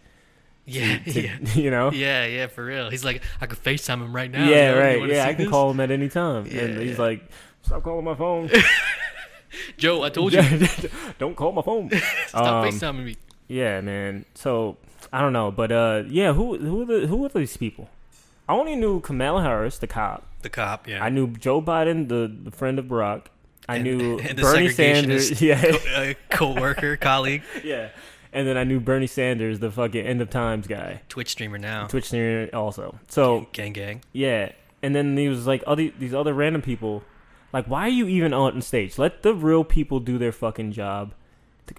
Yeah, 0.65 1.00
to- 1.00 1.21
yeah, 1.21 1.38
You 1.56 1.69
know. 1.71 1.91
yeah, 1.91 2.25
yeah, 2.25 2.47
for 2.47 2.63
real. 2.63 2.89
He's 2.89 3.03
like, 3.03 3.23
I 3.41 3.47
could 3.47 3.59
Facetime 3.62 3.95
him 4.01 4.15
right 4.15 4.31
now. 4.31 4.47
yeah, 4.47 4.69
yo. 4.69 4.73
You 4.75 4.79
right. 4.81 5.00
wanna 5.01 5.13
Yeah, 5.13 5.25
I 5.25 5.33
can 5.33 5.44
this? 5.45 5.50
call 5.51 5.71
him 5.71 5.79
at 5.81 5.91
any 5.91 6.07
time. 6.07 6.45
and 6.45 6.79
he's 6.79 6.91
yeah. 6.97 7.01
like, 7.03 7.29
stop 7.63 7.84
calling 7.84 8.06
my 8.06 8.16
phone. 8.16 8.50
Joe, 9.78 10.04
I 10.04 10.10
told 10.10 10.34
you, 10.34 10.42
Don't 11.19 11.36
call 11.36 11.52
my 11.52 11.62
phone. 11.62 11.90
stop 12.28 12.63
Um, 12.66 12.72
Facetiming 12.72 13.04
me. 13.06 13.16
Yeah, 13.48 13.81
man. 13.81 14.25
So 14.34 14.78
I 15.12 15.19
don't 15.22 15.34
know, 15.34 15.52
but 15.52 15.72
uh, 15.72 16.04
yeah. 16.08 16.34
Who 16.34 16.58
who 16.58 16.81
are 16.81 16.86
the, 16.86 17.08
who 17.08 17.25
are 17.25 17.30
these 17.30 17.58
people? 17.58 17.90
I 18.48 18.54
only 18.54 18.75
knew 18.75 19.02
Kamala 19.02 19.42
Harris, 19.44 19.78
the 19.78 19.88
cop. 19.88 20.25
The 20.42 20.50
cop, 20.50 20.88
yeah. 20.88 21.04
I 21.04 21.10
knew 21.10 21.28
Joe 21.28 21.62
Biden, 21.62 22.08
the, 22.10 22.31
the 22.44 22.52
friend 22.52 22.80
of 22.80 22.86
Barack. 22.86 23.25
I 23.69 23.75
And- 23.75 23.84
knew 23.84 24.19
and 24.19 24.38
the 24.38 24.42
Bernie 24.42 24.68
segregationist 24.69 24.74
Sanders. 25.36 25.42
Yeah, 25.42 25.62
Co- 25.72 25.78
uh, 25.96 26.14
co-worker, 26.30 26.98
colleague, 26.98 27.44
yeah. 27.64 27.90
And 28.34 28.48
then 28.48 28.57
I 28.57 28.64
knew 28.64 28.80
Bernie 28.80 29.07
Sanders, 29.07 29.60
the 29.60 29.69
fucking 29.72 30.06
end 30.06 30.22
of 30.22 30.30
times 30.30 30.66
guy, 30.68 31.02
Twitch 31.10 31.30
streamer 31.30 31.57
now. 31.57 31.88
Twitch 31.88 32.06
streamer 32.07 32.50
also. 32.54 32.98
So 33.10 33.48
gang, 33.52 33.74
gang. 33.74 34.02
yeah, 34.14 34.52
and 34.81 34.96
then 34.96 35.16
there 35.16 35.30
was 35.30 35.46
like 35.46 35.64
other 35.68 35.90
these 36.00 36.14
other 36.14 36.34
random 36.34 36.62
people. 36.62 37.04
Like, 37.53 37.65
why 37.65 37.81
are 37.83 37.89
you 37.89 38.07
even 38.07 38.33
on 38.33 38.62
stage? 38.62 38.98
Let 38.98 39.24
the 39.24 39.33
real 39.33 39.63
people 39.63 40.00
do 40.00 40.18
their 40.18 40.31
fucking 40.31 40.71
job. 40.71 41.13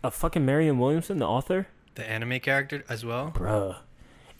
A 0.04 0.10
fucking 0.10 0.44
Marianne 0.44 0.78
Williamson, 0.78 1.18
the 1.18 1.26
author, 1.26 1.66
The 1.94 2.08
anime 2.08 2.40
character 2.40 2.84
as 2.88 3.04
well. 3.04 3.32
bruh. 3.34 3.76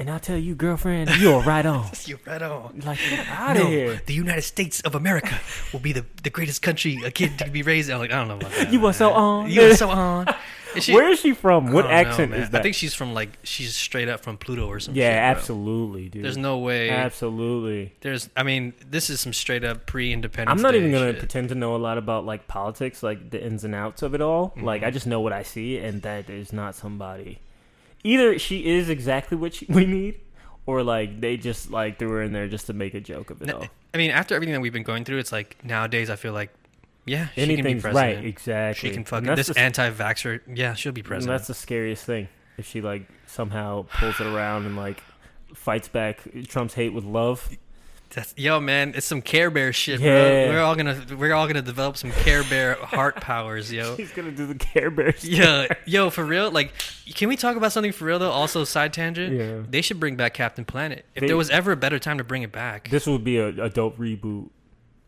And 0.02 0.10
I 0.10 0.18
tell 0.18 0.36
you, 0.36 0.56
girlfriend, 0.56 1.10
you're 1.20 1.42
right 1.42 1.64
on. 1.64 1.88
You're 2.06 2.18
right 2.26 2.42
on. 2.42 2.80
Like, 2.84 2.98
get 3.08 3.24
out 3.28 3.56
of 3.56 3.62
No, 3.62 3.68
here. 3.70 4.02
the 4.04 4.14
United 4.14 4.42
States 4.42 4.80
of 4.80 4.96
America 4.96 5.38
will 5.72 5.78
be 5.78 5.92
the, 5.92 6.04
the 6.24 6.30
greatest 6.30 6.60
country 6.60 6.98
a 7.04 7.12
kid 7.12 7.38
to 7.38 7.48
be 7.48 7.62
raised 7.62 7.88
in. 7.88 7.94
I'm 7.94 8.00
like, 8.00 8.10
I 8.10 8.16
don't 8.16 8.26
know 8.26 8.34
about 8.36 8.50
that. 8.50 8.72
You 8.72 8.84
are 8.86 8.92
so 8.92 9.12
on. 9.28 9.48
You 9.48 9.62
are 9.70 9.76
so 9.76 9.88
on. 9.90 10.26
She- 10.80 10.92
Where 10.92 11.08
is 11.08 11.20
she 11.20 11.34
from? 11.34 11.70
What 11.70 11.82
don't 11.82 11.90
know, 11.92 11.96
accent 11.96 12.34
is 12.34 12.50
that? 12.50 12.58
I 12.58 12.62
think 12.64 12.74
she's 12.74 12.94
from 12.94 13.14
like 13.14 13.38
she's 13.44 13.76
straight 13.76 14.08
up 14.08 14.20
from 14.24 14.38
Pluto 14.38 14.66
or 14.66 14.80
something. 14.80 15.00
yeah, 15.00 15.30
absolutely, 15.36 16.08
dude. 16.08 16.24
There's 16.24 16.36
no 16.36 16.58
way. 16.58 16.90
absolutely. 16.90 17.92
There's. 18.00 18.28
I 18.36 18.42
mean, 18.42 18.72
this 18.90 19.08
is 19.08 19.20
some 19.20 19.32
straight 19.32 19.62
up 19.64 19.86
pre-independence. 19.86 20.50
I'm 20.58 20.62
not 20.62 20.72
Day 20.72 20.78
even 20.78 20.90
gonna 20.90 21.10
shit. 21.12 21.20
pretend 21.20 21.50
to 21.50 21.54
know 21.54 21.76
a 21.76 21.78
lot 21.78 21.96
about 21.96 22.24
like 22.26 22.48
politics, 22.48 23.04
like 23.04 23.30
the 23.30 23.40
ins 23.40 23.62
and 23.62 23.72
outs 23.74 24.02
of 24.02 24.14
it 24.14 24.20
all. 24.20 24.52
Like 24.60 24.82
Mhm. 24.82 24.86
I 24.86 24.90
just 24.90 25.06
know 25.06 25.20
what 25.20 25.32
I 25.32 25.42
see, 25.44 25.76
and 25.78 26.02
that 26.02 26.28
is 26.28 26.52
not 26.52 26.74
somebody. 26.74 27.38
Either 28.04 28.38
she 28.38 28.66
is 28.66 28.88
exactly 28.88 29.36
what 29.36 29.54
she, 29.54 29.66
we 29.68 29.86
need, 29.86 30.20
or 30.66 30.82
like 30.82 31.20
they 31.20 31.36
just 31.36 31.70
like 31.70 31.98
threw 31.98 32.10
her 32.10 32.22
in 32.22 32.32
there 32.32 32.48
just 32.48 32.66
to 32.66 32.72
make 32.72 32.94
a 32.94 33.00
joke 33.00 33.30
of 33.30 33.40
it 33.42 33.46
No, 33.46 33.58
all. 33.58 33.66
I 33.94 33.98
mean, 33.98 34.10
after 34.10 34.34
everything 34.34 34.54
that 34.54 34.60
we've 34.60 34.72
been 34.72 34.82
going 34.82 35.04
through, 35.04 35.18
it's 35.18 35.32
like 35.32 35.56
nowadays 35.64 36.08
I 36.10 36.16
feel 36.16 36.32
like, 36.32 36.50
yeah, 37.04 37.28
she 37.34 37.54
can 37.56 37.64
be 37.64 37.74
president. 37.74 37.94
right, 37.96 38.24
exactly. 38.24 38.88
She 38.88 38.94
can 38.94 39.04
fucking 39.04 39.34
this 39.34 39.48
the- 39.48 39.58
anti-vaxxer. 39.58 40.40
Yeah, 40.54 40.74
she'll 40.74 40.92
be 40.92 41.02
president. 41.02 41.36
That's 41.38 41.48
the 41.48 41.54
scariest 41.54 42.04
thing. 42.04 42.28
If 42.58 42.66
she 42.66 42.80
like 42.80 43.06
somehow 43.26 43.86
pulls 43.98 44.20
it 44.20 44.26
around 44.26 44.66
and 44.66 44.76
like 44.76 45.02
fights 45.54 45.88
back 45.88 46.20
Trump's 46.48 46.74
hate 46.74 46.92
with 46.92 47.04
love. 47.04 47.48
That's, 48.14 48.34
yo, 48.36 48.60
man, 48.60 48.92
it's 48.94 49.06
some 49.06 49.22
Care 49.22 49.50
Bear 49.50 49.72
shit, 49.72 49.98
Yeah. 50.00 50.46
bro. 50.46 50.54
We're 50.54 50.60
all 50.60 50.76
gonna 50.76 51.02
we're 51.18 51.32
all 51.32 51.46
gonna 51.46 51.62
develop 51.62 51.96
some 51.96 52.10
Care 52.12 52.44
Bear 52.44 52.74
heart 52.74 53.16
powers, 53.22 53.72
yo. 53.72 53.96
She's 53.96 54.12
gonna 54.12 54.30
do 54.32 54.46
the 54.46 54.54
Care 54.54 54.90
Bears. 54.90 55.24
Yeah, 55.26 55.66
yo, 55.86 56.10
for 56.10 56.22
real. 56.24 56.50
Like, 56.50 56.72
can 57.14 57.28
we 57.28 57.36
talk 57.36 57.56
about 57.56 57.72
something 57.72 57.92
for 57.92 58.04
real 58.04 58.18
though? 58.18 58.30
Also, 58.30 58.64
side 58.64 58.92
tangent. 58.92 59.34
Yeah. 59.34 59.60
They 59.68 59.82
should 59.82 59.98
bring 60.00 60.16
back 60.16 60.34
Captain 60.34 60.64
Planet. 60.64 61.04
If 61.14 61.20
They- 61.22 61.26
there 61.28 61.36
was 61.36 61.50
ever 61.50 61.72
a 61.72 61.76
better 61.76 61.98
time 61.98 62.18
to 62.18 62.24
bring 62.24 62.42
it 62.42 62.52
back, 62.52 62.88
This 62.90 63.06
would 63.06 63.24
be 63.24 63.38
a, 63.38 63.48
a 63.48 63.68
dope 63.68 63.98
reboot. 63.98 64.50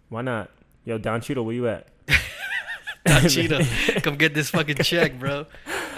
Why 0.08 0.22
not? 0.22 0.50
Yo, 0.84 0.98
Don 0.98 1.20
Cheadle, 1.20 1.44
where 1.44 1.54
you 1.54 1.68
at? 1.68 1.88
Don 3.06 3.28
Cheetah, 3.28 4.00
come 4.02 4.16
get 4.16 4.34
this 4.34 4.50
fucking 4.50 4.76
check, 4.76 5.18
bro. 5.18 5.46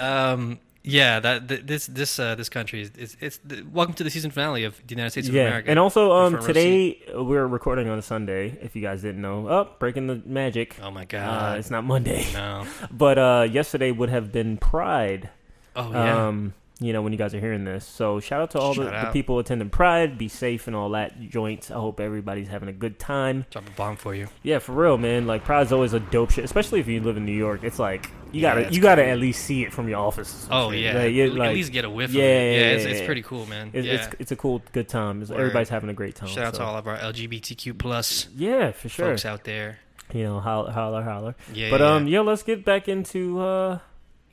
Um, 0.00 0.58
yeah, 0.82 1.18
that 1.18 1.48
th- 1.48 1.62
this 1.66 1.86
this 1.86 2.18
uh, 2.20 2.36
this 2.36 2.48
country 2.48 2.82
is 2.82 2.90
it's, 2.96 3.16
it's 3.20 3.38
the, 3.38 3.62
welcome 3.72 3.94
to 3.96 4.04
the 4.04 4.10
season 4.10 4.30
finale 4.30 4.62
of 4.64 4.76
the 4.86 4.94
United 4.94 5.10
States 5.10 5.26
of 5.28 5.34
yeah, 5.34 5.42
America. 5.48 5.70
and 5.70 5.80
also 5.80 6.12
um 6.12 6.40
today 6.40 7.00
uh, 7.12 7.24
we're 7.24 7.46
recording 7.46 7.88
on 7.88 7.98
a 7.98 8.02
Sunday. 8.02 8.56
If 8.62 8.76
you 8.76 8.82
guys 8.82 9.02
didn't 9.02 9.20
know, 9.20 9.48
oh 9.48 9.68
breaking 9.80 10.06
the 10.06 10.22
magic. 10.24 10.76
oh 10.80 10.92
my 10.92 11.02
Uh, 11.02 11.06
god, 11.06 11.58
it's 11.58 11.70
not 11.72 11.82
Monday, 11.82 12.24
no. 12.32 12.66
but 12.92 13.18
uh, 13.18 13.48
yesterday 13.50 13.90
would 13.90 14.10
have 14.10 14.30
been 14.30 14.56
Pride. 14.58 15.30
Oh 15.76 15.90
yeah. 15.92 16.26
Um, 16.28 16.54
you 16.78 16.92
know 16.92 17.00
when 17.00 17.11
you 17.12 17.18
guys 17.18 17.35
are 17.35 17.40
hearing 17.40 17.64
this. 17.64 17.87
So 17.87 18.21
shout 18.21 18.42
out 18.42 18.50
to 18.50 18.59
all 18.59 18.75
the, 18.75 18.85
the 18.85 19.09
people 19.11 19.38
attending 19.38 19.71
Pride. 19.71 20.18
Be 20.18 20.28
safe 20.28 20.66
and 20.66 20.76
all 20.76 20.90
that 20.90 21.18
joints. 21.30 21.71
I 21.71 21.75
hope 21.75 22.00
everybody's 22.00 22.49
having 22.49 22.68
a 22.68 22.73
good 22.73 22.99
time. 22.99 23.47
Drop 23.50 23.66
a 23.66 23.71
bomb 23.71 23.97
for 23.97 24.14
you. 24.14 24.28
Yeah, 24.42 24.59
for 24.59 24.73
real, 24.73 24.99
man. 24.99 25.26
Like 25.26 25.45
Pride's 25.45 25.73
always 25.73 25.95
a 25.95 26.00
dope 26.00 26.33
shit, 26.33 26.45
especially 26.45 26.80
if 26.80 26.87
you 26.87 27.00
live 27.00 27.16
in 27.16 27.25
New 27.25 27.33
York. 27.33 27.64
It's 27.64 27.78
like 27.78 28.11
you 28.30 28.42
Yeah, 28.42 28.61
gotta 28.61 28.75
you 28.75 28.80
gotta 28.83 29.02
cool. 29.04 29.11
at 29.12 29.18
least 29.18 29.45
see 29.47 29.62
it 29.64 29.73
from 29.73 29.88
your 29.88 30.00
office. 30.00 30.47
Oh 30.50 30.71
yeah, 30.71 30.99
Like, 30.99 31.12
you- 31.14 31.25
at 31.28 31.35
like, 31.35 31.54
least 31.54 31.73
get 31.73 31.87
a 31.87 31.90
whiff. 31.90 32.11
yeah, 32.12 32.23
of 32.25 32.28
it. 32.28 32.52
yeah, 32.52 32.61
yeah, 32.61 32.66
it's, 32.75 32.85
yeah, 32.85 32.90
it's 32.90 33.06
pretty 33.06 33.23
cool, 33.23 33.47
man. 33.47 33.71
It's, 33.73 33.87
yeah. 33.87 33.95
it's 33.95 34.09
it's 34.18 34.33
a 34.33 34.37
cool 34.37 34.62
good 34.73 34.88
time. 34.90 35.23
Everybody's 35.23 35.71
having 35.71 35.88
a 35.88 35.95
great 35.95 36.14
time. 36.14 36.28
Shout 36.28 36.45
out 36.45 36.54
to 36.54 36.62
all 36.62 36.76
of 36.76 36.87
our 36.87 36.99
LGBTQ 36.99 37.78
plus 37.78 38.28
Yeah, 38.37 38.73
for 38.73 38.90
sure. 38.90 39.06
folks 39.12 39.25
out 39.25 39.45
there. 39.45 39.78
You 40.12 40.25
know, 40.25 40.40
holler, 40.40 40.71
holler, 40.73 41.02
holler. 41.02 41.35
Yeah, 41.54 41.71
But 41.71 41.80
um, 41.80 42.06
yeah, 42.06 42.21
let's 42.21 42.42
get 42.42 42.66
back 42.66 42.87
into 42.87 43.40
uh 43.40 43.78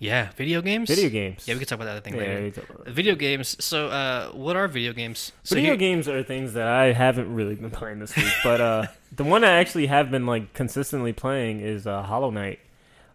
yeah, 0.03 0.31
video 0.35 0.61
games. 0.61 0.89
video 0.89 1.09
games. 1.09 1.47
Yeah, 1.47 1.53
we 1.55 1.59
can 1.59 1.67
talk 1.67 1.77
about 1.77 1.85
that 1.85 1.91
other 1.97 2.01
thing 2.01 2.15
Yeah, 2.15 2.19
later. 2.21 2.41
we 2.43 2.51
talk 2.51 2.69
about 2.69 2.85
that. 2.85 2.93
Video 2.93 3.15
games. 3.15 3.47
So, 3.63 3.87
uh, 3.87 4.29
what 4.31 4.55
are 4.55 4.67
video 4.67 4.91
games? 4.93 5.31
So 5.43 5.55
video 5.55 5.71
here- 5.71 5.77
games 5.77 6.07
are 6.09 6.21
things 6.23 6.53
that 6.53 6.67
I 6.67 6.91
haven't 6.91 7.33
really 7.33 7.55
been 7.55 7.71
playing 7.71 7.99
this 7.99 8.15
week, 8.15 8.33
but 8.43 8.59
uh, 8.61 8.85
the 9.15 9.23
one 9.23 9.43
I 9.43 9.51
actually 9.61 9.87
have 9.87 10.11
been 10.11 10.25
like 10.25 10.53
consistently 10.53 11.13
playing 11.13 11.61
is 11.61 11.87
uh, 11.87 12.01
Hollow 12.03 12.31
Knight. 12.31 12.59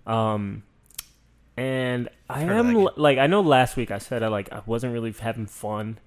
Um, 0.07 0.63
and 1.57 2.09
I 2.31 2.43
am 2.43 2.49
that 2.49 2.73
game. 2.73 2.87
l- 2.87 2.95
like 2.97 3.19
I 3.19 3.27
know 3.27 3.41
last 3.43 3.77
week 3.77 3.91
I 3.91 3.99
said 3.99 4.23
I 4.23 4.29
like 4.29 4.51
I 4.53 4.63
wasn't 4.65 4.93
really 4.95 5.13
having 5.13 5.47
fun, 5.47 5.99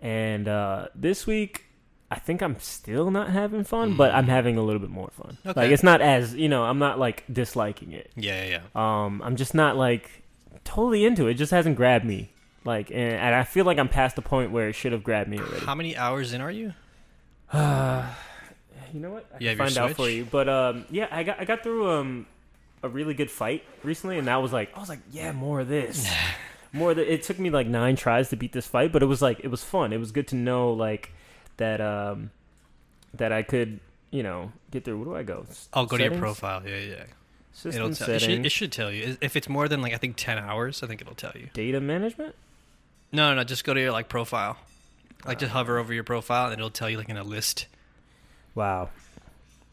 and 0.00 0.48
uh, 0.48 0.88
this 0.94 1.26
week 1.26 1.65
I 2.10 2.18
think 2.20 2.40
I'm 2.40 2.58
still 2.60 3.10
not 3.10 3.30
having 3.30 3.64
fun, 3.64 3.96
but 3.96 4.14
I'm 4.14 4.26
Mm. 4.26 4.28
having 4.28 4.56
a 4.56 4.62
little 4.62 4.78
bit 4.80 4.90
more 4.90 5.10
fun. 5.10 5.38
Okay. 5.44 5.60
Like 5.60 5.70
it's 5.72 5.82
not 5.82 6.00
as 6.00 6.34
you 6.34 6.48
know, 6.48 6.64
I'm 6.64 6.78
not 6.78 6.98
like 7.00 7.24
disliking 7.32 7.92
it. 7.92 8.10
Yeah, 8.14 8.44
yeah, 8.44 8.60
yeah. 8.74 9.04
Um, 9.04 9.20
I'm 9.22 9.34
just 9.36 9.54
not 9.54 9.76
like 9.76 10.22
totally 10.64 11.04
into 11.04 11.26
it. 11.26 11.32
It 11.32 11.34
just 11.34 11.50
hasn't 11.52 11.76
grabbed 11.76 12.04
me. 12.04 12.30
Like, 12.64 12.90
and, 12.90 12.98
and 12.98 13.34
I 13.34 13.44
feel 13.44 13.64
like 13.64 13.78
I'm 13.78 13.88
past 13.88 14.16
the 14.16 14.22
point 14.22 14.50
where 14.50 14.68
it 14.68 14.72
should 14.74 14.90
have 14.92 15.04
grabbed 15.04 15.28
me 15.30 15.38
already. 15.38 15.64
How 15.64 15.74
many 15.76 15.96
hours 15.96 16.32
in 16.32 16.40
are 16.40 16.50
you? 16.50 16.74
Uh, 17.52 18.04
you 18.92 19.00
know 19.00 19.10
what? 19.10 19.26
I 19.34 19.38
You 19.42 19.48
can 19.50 19.58
find 19.58 19.78
out 19.78 19.92
for 19.96 20.08
you. 20.08 20.24
But 20.24 20.48
um, 20.48 20.84
yeah, 20.90 21.08
I 21.10 21.22
got 21.22 21.40
I 21.40 21.44
got 21.44 21.62
through 21.62 21.88
um 21.90 22.26
a 22.82 22.88
really 22.88 23.14
good 23.14 23.30
fight 23.30 23.64
recently, 23.82 24.18
and 24.18 24.28
that 24.28 24.36
was 24.42 24.52
like 24.52 24.76
I 24.76 24.80
was 24.80 24.88
like, 24.88 25.00
yeah, 25.10 25.32
more 25.32 25.60
of 25.60 25.68
this, 25.68 26.08
more. 26.72 26.90
Of 26.92 26.98
the, 26.98 27.12
it 27.12 27.22
took 27.24 27.38
me 27.38 27.50
like 27.50 27.66
nine 27.66 27.96
tries 27.96 28.28
to 28.30 28.36
beat 28.36 28.52
this 28.52 28.66
fight, 28.66 28.92
but 28.92 29.02
it 29.02 29.06
was 29.06 29.22
like 29.22 29.40
it 29.40 29.48
was 29.48 29.64
fun. 29.64 29.92
It 29.92 29.98
was 29.98 30.12
good 30.12 30.28
to 30.28 30.36
know 30.36 30.72
like 30.72 31.12
that 31.58 31.80
um 31.80 32.30
that 33.14 33.32
I 33.32 33.42
could 33.42 33.80
you 34.10 34.22
know 34.22 34.52
get 34.70 34.84
through. 34.84 34.98
Where 34.98 35.04
do 35.06 35.16
I 35.16 35.22
go? 35.22 35.46
S- 35.48 35.68
I'll 35.72 35.86
go 35.86 35.96
to 35.96 36.04
your 36.04 36.18
profile. 36.18 36.62
Yeah, 36.66 36.78
yeah. 36.78 37.04
System 37.52 37.82
It'll 37.84 37.94
tell. 37.94 38.10
It 38.10 38.20
should, 38.20 38.44
it 38.46 38.50
should 38.52 38.72
tell 38.72 38.92
you 38.92 39.16
if 39.20 39.34
it's 39.36 39.48
more 39.48 39.66
than 39.68 39.80
like 39.80 39.94
I 39.94 39.96
think 39.96 40.16
ten 40.16 40.38
hours. 40.38 40.82
I 40.82 40.86
think 40.86 41.00
it'll 41.00 41.14
tell 41.14 41.32
you. 41.34 41.48
data 41.54 41.80
management. 41.80 42.34
No, 43.12 43.30
no, 43.30 43.36
no. 43.36 43.44
Just 43.44 43.64
go 43.64 43.72
to 43.74 43.80
your 43.80 43.92
like 43.92 44.08
profile. 44.08 44.58
Like 45.24 45.38
just 45.38 45.52
hover 45.52 45.78
over 45.78 45.92
your 45.94 46.04
profile 46.04 46.46
and 46.50 46.54
it'll 46.54 46.70
tell 46.70 46.88
you 46.90 46.98
like 46.98 47.08
in 47.08 47.16
a 47.16 47.24
list. 47.24 47.66
Wow. 48.54 48.90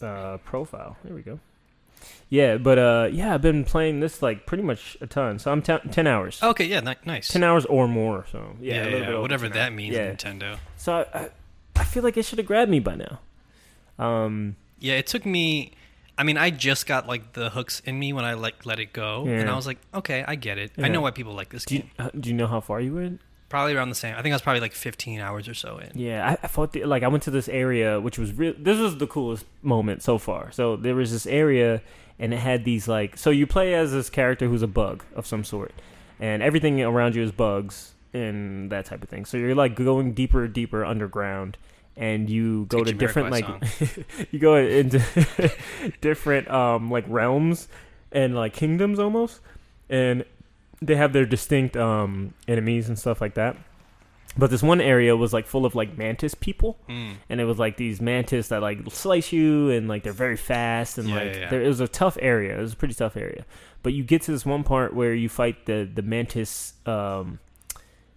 Uh, 0.01 0.37
profile. 0.37 0.97
There 1.03 1.13
we 1.13 1.21
go. 1.21 1.39
Yeah, 2.29 2.57
but 2.57 2.77
uh, 2.79 3.09
yeah, 3.11 3.33
I've 3.33 3.41
been 3.41 3.63
playing 3.63 3.99
this 3.99 4.21
like 4.21 4.45
pretty 4.45 4.63
much 4.63 4.97
a 5.01 5.07
ton. 5.07 5.39
So 5.39 5.51
I'm 5.51 5.61
ten, 5.61 5.79
10 5.89 6.07
hours. 6.07 6.41
Okay, 6.41 6.65
yeah, 6.65 6.79
ni- 6.79 6.95
nice. 7.05 7.27
Ten 7.27 7.43
hours 7.43 7.65
or 7.65 7.87
more. 7.87 8.25
So 8.31 8.55
yeah, 8.59 8.73
yeah, 8.75 8.83
a 8.83 8.99
yeah, 8.99 9.05
bit 9.11 9.21
whatever 9.21 9.47
that 9.49 9.57
hours. 9.69 9.73
means, 9.75 9.95
Yeah. 9.95 10.11
Nintendo. 10.13 10.57
So 10.77 11.05
I, 11.13 11.17
I, 11.19 11.29
I 11.75 11.83
feel 11.83 12.03
like 12.03 12.17
it 12.17 12.25
should 12.25 12.37
have 12.39 12.47
grabbed 12.47 12.71
me 12.71 12.79
by 12.79 12.95
now. 12.95 13.19
Um, 13.99 14.55
Yeah, 14.79 14.93
it 14.95 15.07
took 15.07 15.25
me. 15.25 15.71
I 16.17 16.23
mean, 16.23 16.37
I 16.37 16.51
just 16.51 16.85
got 16.85 17.07
like 17.07 17.33
the 17.33 17.49
hooks 17.49 17.81
in 17.85 17.97
me 17.97 18.13
when 18.13 18.23
I 18.25 18.33
like 18.33 18.65
let 18.65 18.79
it 18.79 18.93
go, 18.93 19.25
and 19.25 19.49
I 19.49 19.55
was 19.55 19.65
like, 19.65 19.79
okay, 19.93 20.23
I 20.27 20.35
get 20.35 20.57
it. 20.57 20.71
I 20.77 20.87
know 20.87 21.01
why 21.01 21.11
people 21.11 21.33
like 21.33 21.49
this 21.49 21.65
do 21.65 21.75
you, 21.75 21.81
game. 21.81 21.91
uh, 21.97 22.09
do 22.19 22.29
you 22.29 22.35
know 22.35 22.47
how 22.47 22.59
far 22.59 22.79
you 22.79 22.93
were? 22.93 23.11
Probably 23.49 23.75
around 23.75 23.89
the 23.89 23.95
same. 23.95 24.15
I 24.15 24.21
think 24.21 24.33
I 24.33 24.35
was 24.35 24.41
probably 24.41 24.61
like 24.61 24.73
15 24.73 25.19
hours 25.19 25.47
or 25.47 25.53
so 25.53 25.77
in. 25.77 25.91
Yeah, 25.93 26.27
I, 26.27 26.31
I 26.43 26.47
thought 26.47 26.73
the, 26.73 26.85
like 26.85 27.03
I 27.03 27.07
went 27.07 27.23
to 27.23 27.31
this 27.31 27.47
area, 27.47 27.99
which 27.99 28.17
was 28.17 28.33
real. 28.33 28.53
This 28.57 28.79
was 28.79 28.97
the 28.97 29.07
coolest 29.07 29.45
moment 29.61 30.03
so 30.03 30.17
far. 30.17 30.51
So 30.51 30.75
there 30.75 30.95
was 30.95 31.11
this 31.11 31.25
area, 31.25 31.81
and 32.19 32.33
it 32.33 32.39
had 32.39 32.63
these 32.63 32.87
like. 32.87 33.17
So 33.17 33.29
you 33.31 33.47
play 33.47 33.73
as 33.73 33.91
this 33.91 34.09
character 34.09 34.47
who's 34.47 34.61
a 34.61 34.67
bug 34.67 35.03
of 35.15 35.25
some 35.25 35.43
sort, 35.43 35.73
and 36.19 36.43
everything 36.43 36.81
around 36.81 37.15
you 37.15 37.23
is 37.23 37.31
bugs 37.31 37.92
and 38.13 38.71
that 38.71 38.85
type 38.85 39.03
of 39.03 39.09
thing. 39.09 39.25
So 39.25 39.37
you're 39.37 39.55
like 39.55 39.75
going 39.75 40.13
deeper, 40.13 40.43
and 40.45 40.53
deeper 40.53 40.85
underground, 40.85 41.57
and 41.97 42.29
you 42.29 42.65
go 42.65 42.83
to 42.83 42.91
different 42.93 43.31
like 43.31 43.45
you 44.31 44.39
go 44.39 44.55
into 44.55 44.99
different 46.01 46.49
um 46.49 46.89
like 46.91 47.05
realms 47.07 47.67
and 48.11 48.35
like 48.35 48.53
kingdoms 48.53 48.99
almost, 48.99 49.41
and 49.89 50.25
they 50.81 50.95
have 50.95 51.13
their 51.13 51.25
distinct 51.25 51.75
um 51.77 52.33
enemies 52.47 52.87
and 52.89 52.97
stuff 52.99 53.21
like 53.21 53.33
that. 53.35 53.57
But 54.35 54.49
this 54.49 54.63
one 54.63 54.81
area 54.81 55.15
was 55.15 55.31
like 55.31 55.45
full 55.45 55.63
of 55.63 55.75
like 55.75 55.95
mantis 55.95 56.33
people, 56.33 56.79
Mm. 56.89 57.13
and 57.29 57.39
it 57.39 57.45
was 57.45 57.59
like 57.59 57.77
these 57.77 58.01
mantis 58.01 58.47
that 58.47 58.61
like 58.63 58.79
slice 58.89 59.31
you, 59.31 59.69
and 59.69 59.87
like 59.87 60.01
they're 60.03 60.11
very 60.11 60.37
fast, 60.37 60.97
and 60.97 61.07
Yeah, 61.09 61.15
like 61.15 61.33
yeah, 61.35 61.39
yeah. 61.41 61.49
There, 61.49 61.61
it 61.61 61.67
was 61.67 61.79
a 61.81 61.87
tough 61.87 62.17
area. 62.19 62.57
It 62.57 62.61
was 62.61 62.73
a 62.73 62.75
pretty 62.75 62.95
tough 62.95 63.15
area. 63.15 63.45
But 63.83 63.93
you 63.93 64.03
get 64.03 64.23
to 64.23 64.31
this 64.31 64.43
one 64.45 64.63
part 64.63 64.95
where 64.95 65.13
you 65.13 65.29
fight 65.29 65.65
the 65.67 65.87
the 65.93 66.01
mantis 66.01 66.73
um 66.87 67.37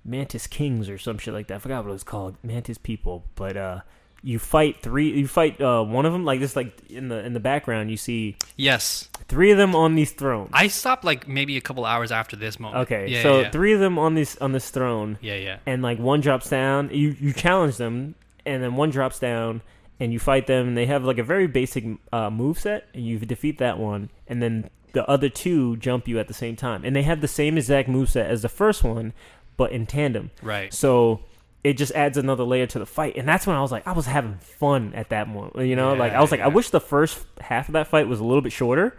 mantis 0.06 0.46
kings 0.46 0.88
or 0.88 0.98
some 0.98 1.18
shit 1.18 1.34
like 1.34 1.48
that. 1.48 1.56
I 1.56 1.58
forgot 1.58 1.84
what 1.84 1.90
it 1.90 1.94
was 1.94 2.04
called, 2.04 2.36
mantis 2.42 2.78
people. 2.78 3.24
But 3.34 3.56
uh, 3.56 3.80
you 4.22 4.38
fight 4.38 4.82
three. 4.82 5.10
You 5.10 5.28
fight 5.28 5.60
uh 5.60 5.82
one 5.84 6.06
of 6.06 6.12
them 6.12 6.24
like 6.24 6.40
this. 6.40 6.56
Like 6.56 6.90
in 6.90 7.08
the 7.08 7.24
in 7.24 7.32
the 7.32 7.40
background, 7.40 7.90
you 7.90 7.96
see 7.96 8.36
Yes, 8.56 9.08
three 9.28 9.50
of 9.50 9.58
them 9.58 9.74
on 9.74 9.94
these 9.94 10.12
thrones. 10.12 10.50
I 10.52 10.68
stopped 10.68 11.04
like 11.04 11.28
maybe 11.28 11.56
a 11.56 11.60
couple 11.60 11.84
hours 11.84 12.10
after 12.10 12.36
this 12.36 12.58
moment. 12.58 12.82
okay, 12.82 13.08
Yeah, 13.08 13.22
so 13.22 13.40
yeah, 13.42 13.50
three 13.50 13.72
of 13.72 13.80
them 13.80 13.98
on 13.98 14.14
this 14.14 14.36
on 14.38 14.52
this 14.52 14.70
throne, 14.70 15.18
yeah, 15.20 15.36
yeah. 15.36 15.58
and 15.66 15.82
like 15.82 15.98
one 15.98 16.20
drops 16.20 16.48
down. 16.48 16.90
You 16.92 17.14
you 17.20 17.32
challenge 17.32 17.76
them, 17.76 18.14
and 18.44 18.62
then 18.62 18.74
one 18.74 18.90
drops 18.90 19.18
down, 19.18 19.62
and 20.00 20.12
you 20.12 20.18
fight 20.18 20.46
them. 20.46 20.68
And 20.68 20.76
they 20.76 20.86
have 20.86 21.04
like 21.04 21.18
a 21.18 21.24
very 21.24 21.46
basic 21.46 21.84
uh, 22.12 22.30
move 22.30 22.58
set, 22.58 22.88
and 22.94 23.06
you 23.06 23.18
defeat 23.18 23.58
that 23.58 23.78
one, 23.78 24.10
and 24.26 24.42
then 24.42 24.70
the 24.92 25.08
other 25.10 25.28
two 25.28 25.76
jump 25.76 26.08
you 26.08 26.18
at 26.18 26.26
the 26.26 26.34
same 26.34 26.56
time, 26.56 26.82
and 26.84 26.96
they 26.96 27.02
have 27.02 27.20
the 27.20 27.28
same 27.28 27.58
exact 27.58 27.86
move 27.86 28.08
set 28.08 28.30
as 28.30 28.40
the 28.42 28.48
first 28.48 28.82
one, 28.82 29.12
but 29.56 29.72
in 29.72 29.86
tandem. 29.86 30.30
Right. 30.42 30.72
So 30.72 31.20
it 31.64 31.76
just 31.76 31.92
adds 31.92 32.16
another 32.16 32.44
layer 32.44 32.66
to 32.66 32.78
the 32.78 32.86
fight, 32.86 33.16
and 33.16 33.28
that's 33.28 33.46
when 33.46 33.56
I 33.56 33.60
was 33.60 33.72
like, 33.72 33.86
I 33.86 33.92
was 33.92 34.06
having 34.06 34.38
fun 34.38 34.92
at 34.94 35.08
that 35.10 35.28
moment. 35.28 35.66
You 35.66 35.76
know, 35.76 35.94
like 35.94 36.12
I 36.12 36.20
was 36.20 36.30
like, 36.30 36.40
I 36.40 36.48
wish 36.48 36.70
the 36.70 36.80
first 36.80 37.24
half 37.40 37.68
of 37.68 37.72
that 37.72 37.88
fight 37.88 38.06
was 38.08 38.20
a 38.20 38.24
little 38.24 38.42
bit 38.42 38.52
shorter. 38.52 38.96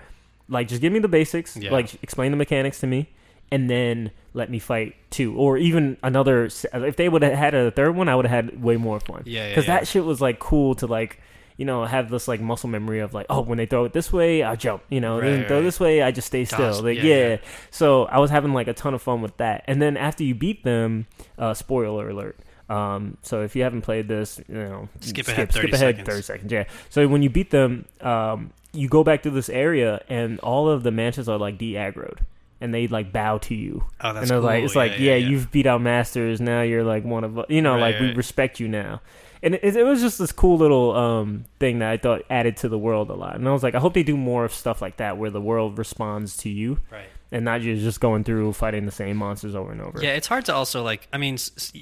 Like, 0.50 0.68
just 0.68 0.82
give 0.82 0.94
me 0.94 1.00
the 1.00 1.08
basics, 1.08 1.56
Yeah. 1.58 1.72
like 1.72 2.02
explain 2.04 2.32
the 2.32 2.38
mechanics 2.38 2.80
to 2.82 2.88
me, 2.88 3.10
and 3.52 3.70
then 3.70 4.12
let 4.34 4.50
me 4.50 4.60
fight 4.60 4.96
two, 5.10 5.36
or 5.36 5.58
even 5.58 5.98
another. 6.04 6.50
If 6.74 6.96
they 6.98 7.08
would 7.10 7.22
have 7.22 7.34
had 7.34 7.54
a 7.54 7.72
third 7.72 7.96
one, 7.96 8.10
I 8.10 8.16
would 8.16 8.26
have 8.26 8.46
had 8.46 8.62
way 8.62 8.76
more 8.78 9.00
fun. 9.00 9.24
Yeah, 9.26 9.44
yeah, 9.44 9.50
because 9.50 9.68
yeah. 9.68 9.80
that 9.80 9.88
shit 9.88 10.04
was 10.04 10.20
like 10.22 10.40
cool 10.40 10.76
to 10.76 10.88
like. 10.88 11.22
You 11.58 11.66
know, 11.66 11.86
have 11.86 12.10
this 12.10 12.28
like 12.28 12.40
muscle 12.40 12.70
memory 12.70 13.00
of 13.00 13.14
like, 13.14 13.26
oh, 13.30 13.42
when 13.42 13.58
they 13.58 13.66
throw 13.66 13.84
it 13.86 13.92
this 13.94 14.14
way, 14.14 14.44
I 14.44 14.56
jump. 14.56 14.84
You 14.90 15.02
know, 15.02 15.20
then 15.20 15.40
Right, 15.40 15.48
throw 15.48 15.62
this 15.64 15.80
way, 15.80 16.02
I 16.04 16.12
just 16.12 16.28
stay 16.28 16.44
Dodge, 16.46 16.54
still. 16.76 16.84
Like, 16.84 16.98
yeah, 16.98 17.04
yeah, 17.04 17.28
yeah. 17.30 17.38
So 17.72 18.06
I 18.06 18.20
was 18.20 18.30
having 18.30 18.54
like 18.54 18.68
a 18.68 18.74
ton 18.74 18.94
of 18.94 19.02
fun 19.02 19.22
with 19.24 19.36
that. 19.38 19.64
And 19.68 19.82
then 19.82 19.98
after 19.98 20.24
you 20.24 20.36
beat 20.36 20.64
them, 20.64 21.08
uh, 21.38 21.54
spoiler 21.56 22.10
alert. 22.10 22.38
Um, 22.70 23.18
so 23.24 23.42
if 23.44 23.56
you 23.56 23.64
haven't 23.64 23.82
played 23.82 24.08
this, 24.08 24.40
you 24.48 24.56
know, 24.56 24.90
Skip 25.00 25.28
ahead 25.30 25.52
30 25.52 25.68
skip 25.68 25.74
ahead 25.74 25.96
seconds. 25.96 26.08
thirty 26.10 26.22
seconds. 26.22 26.52
Yeah. 26.52 26.66
So 26.90 27.08
when 27.08 27.24
you 27.24 27.30
beat 27.30 27.50
them, 27.50 27.86
um, 28.02 28.52
you 28.74 28.88
go 28.90 29.04
back 29.04 29.24
to 29.24 29.30
this 29.32 29.50
area, 29.50 30.02
and 30.10 30.40
all 30.42 30.70
of 30.70 30.84
the 30.84 30.92
mansions 30.92 31.28
are 31.30 31.38
like 31.40 31.58
de-aggroed, 31.58 32.20
and 32.62 32.74
they 32.74 32.88
like 32.88 33.12
bow 33.14 33.38
to 33.40 33.56
you. 33.56 33.86
Oh, 34.02 34.14
that's 34.14 34.24
and 34.24 34.30
they're 34.30 34.38
cool. 34.40 34.46
like, 34.46 34.64
it's 34.64 34.76
like, 34.76 34.92
yeah, 35.00 35.16
yeah, 35.16 35.28
you've 35.28 35.50
beat 35.50 35.66
out 35.66 35.82
masters. 35.82 36.40
Now 36.42 36.62
you're 36.62 36.84
like 36.84 37.04
one 37.06 37.24
of, 37.24 37.40
us. 37.40 37.46
you 37.50 37.62
know, 37.62 37.76
Right, 37.76 37.94
like 37.96 38.00
we 38.02 38.14
respect 38.14 38.60
you 38.60 38.68
now. 38.68 39.02
And 39.44 39.56
it, 39.56 39.76
it 39.76 39.84
was 39.84 40.02
just 40.02 40.18
this 40.20 40.32
cool 40.32 40.58
little 40.58 40.96
um, 40.96 41.46
thing 41.60 41.80
that 41.80 41.90
I 41.92 41.98
thought 41.98 42.24
added 42.30 42.58
to 42.58 42.70
the 42.70 42.78
world 42.78 43.10
a 43.10 43.14
lot. 43.14 43.36
And 43.36 43.48
I 43.48 43.52
was 43.52 43.64
like, 43.64 43.76
I 43.76 43.80
hope 43.80 43.94
they 43.94 44.04
do 44.04 44.18
more 44.18 44.46
of 44.46 44.54
stuff 44.54 44.82
like 44.82 44.98
that 44.98 45.18
where 45.18 45.30
the 45.30 45.42
world 45.42 45.78
responds 45.78 46.38
to 46.38 46.50
you 46.50 46.80
right. 46.92 47.06
and 47.32 47.46
not 47.46 47.62
just 47.62 47.84
just 47.84 48.00
going 48.02 48.24
through 48.24 48.54
fighting 48.54 48.86
the 48.86 48.92
same 48.92 49.18
monsters 49.18 49.54
over 49.56 49.72
and 49.72 49.82
over. 49.82 50.02
Yeah, 50.02 50.12
it's 50.14 50.28
hard 50.28 50.46
to 50.46 50.54
also 50.56 50.84
like. 50.84 51.08
I 51.14 51.18
mean, 51.18 51.38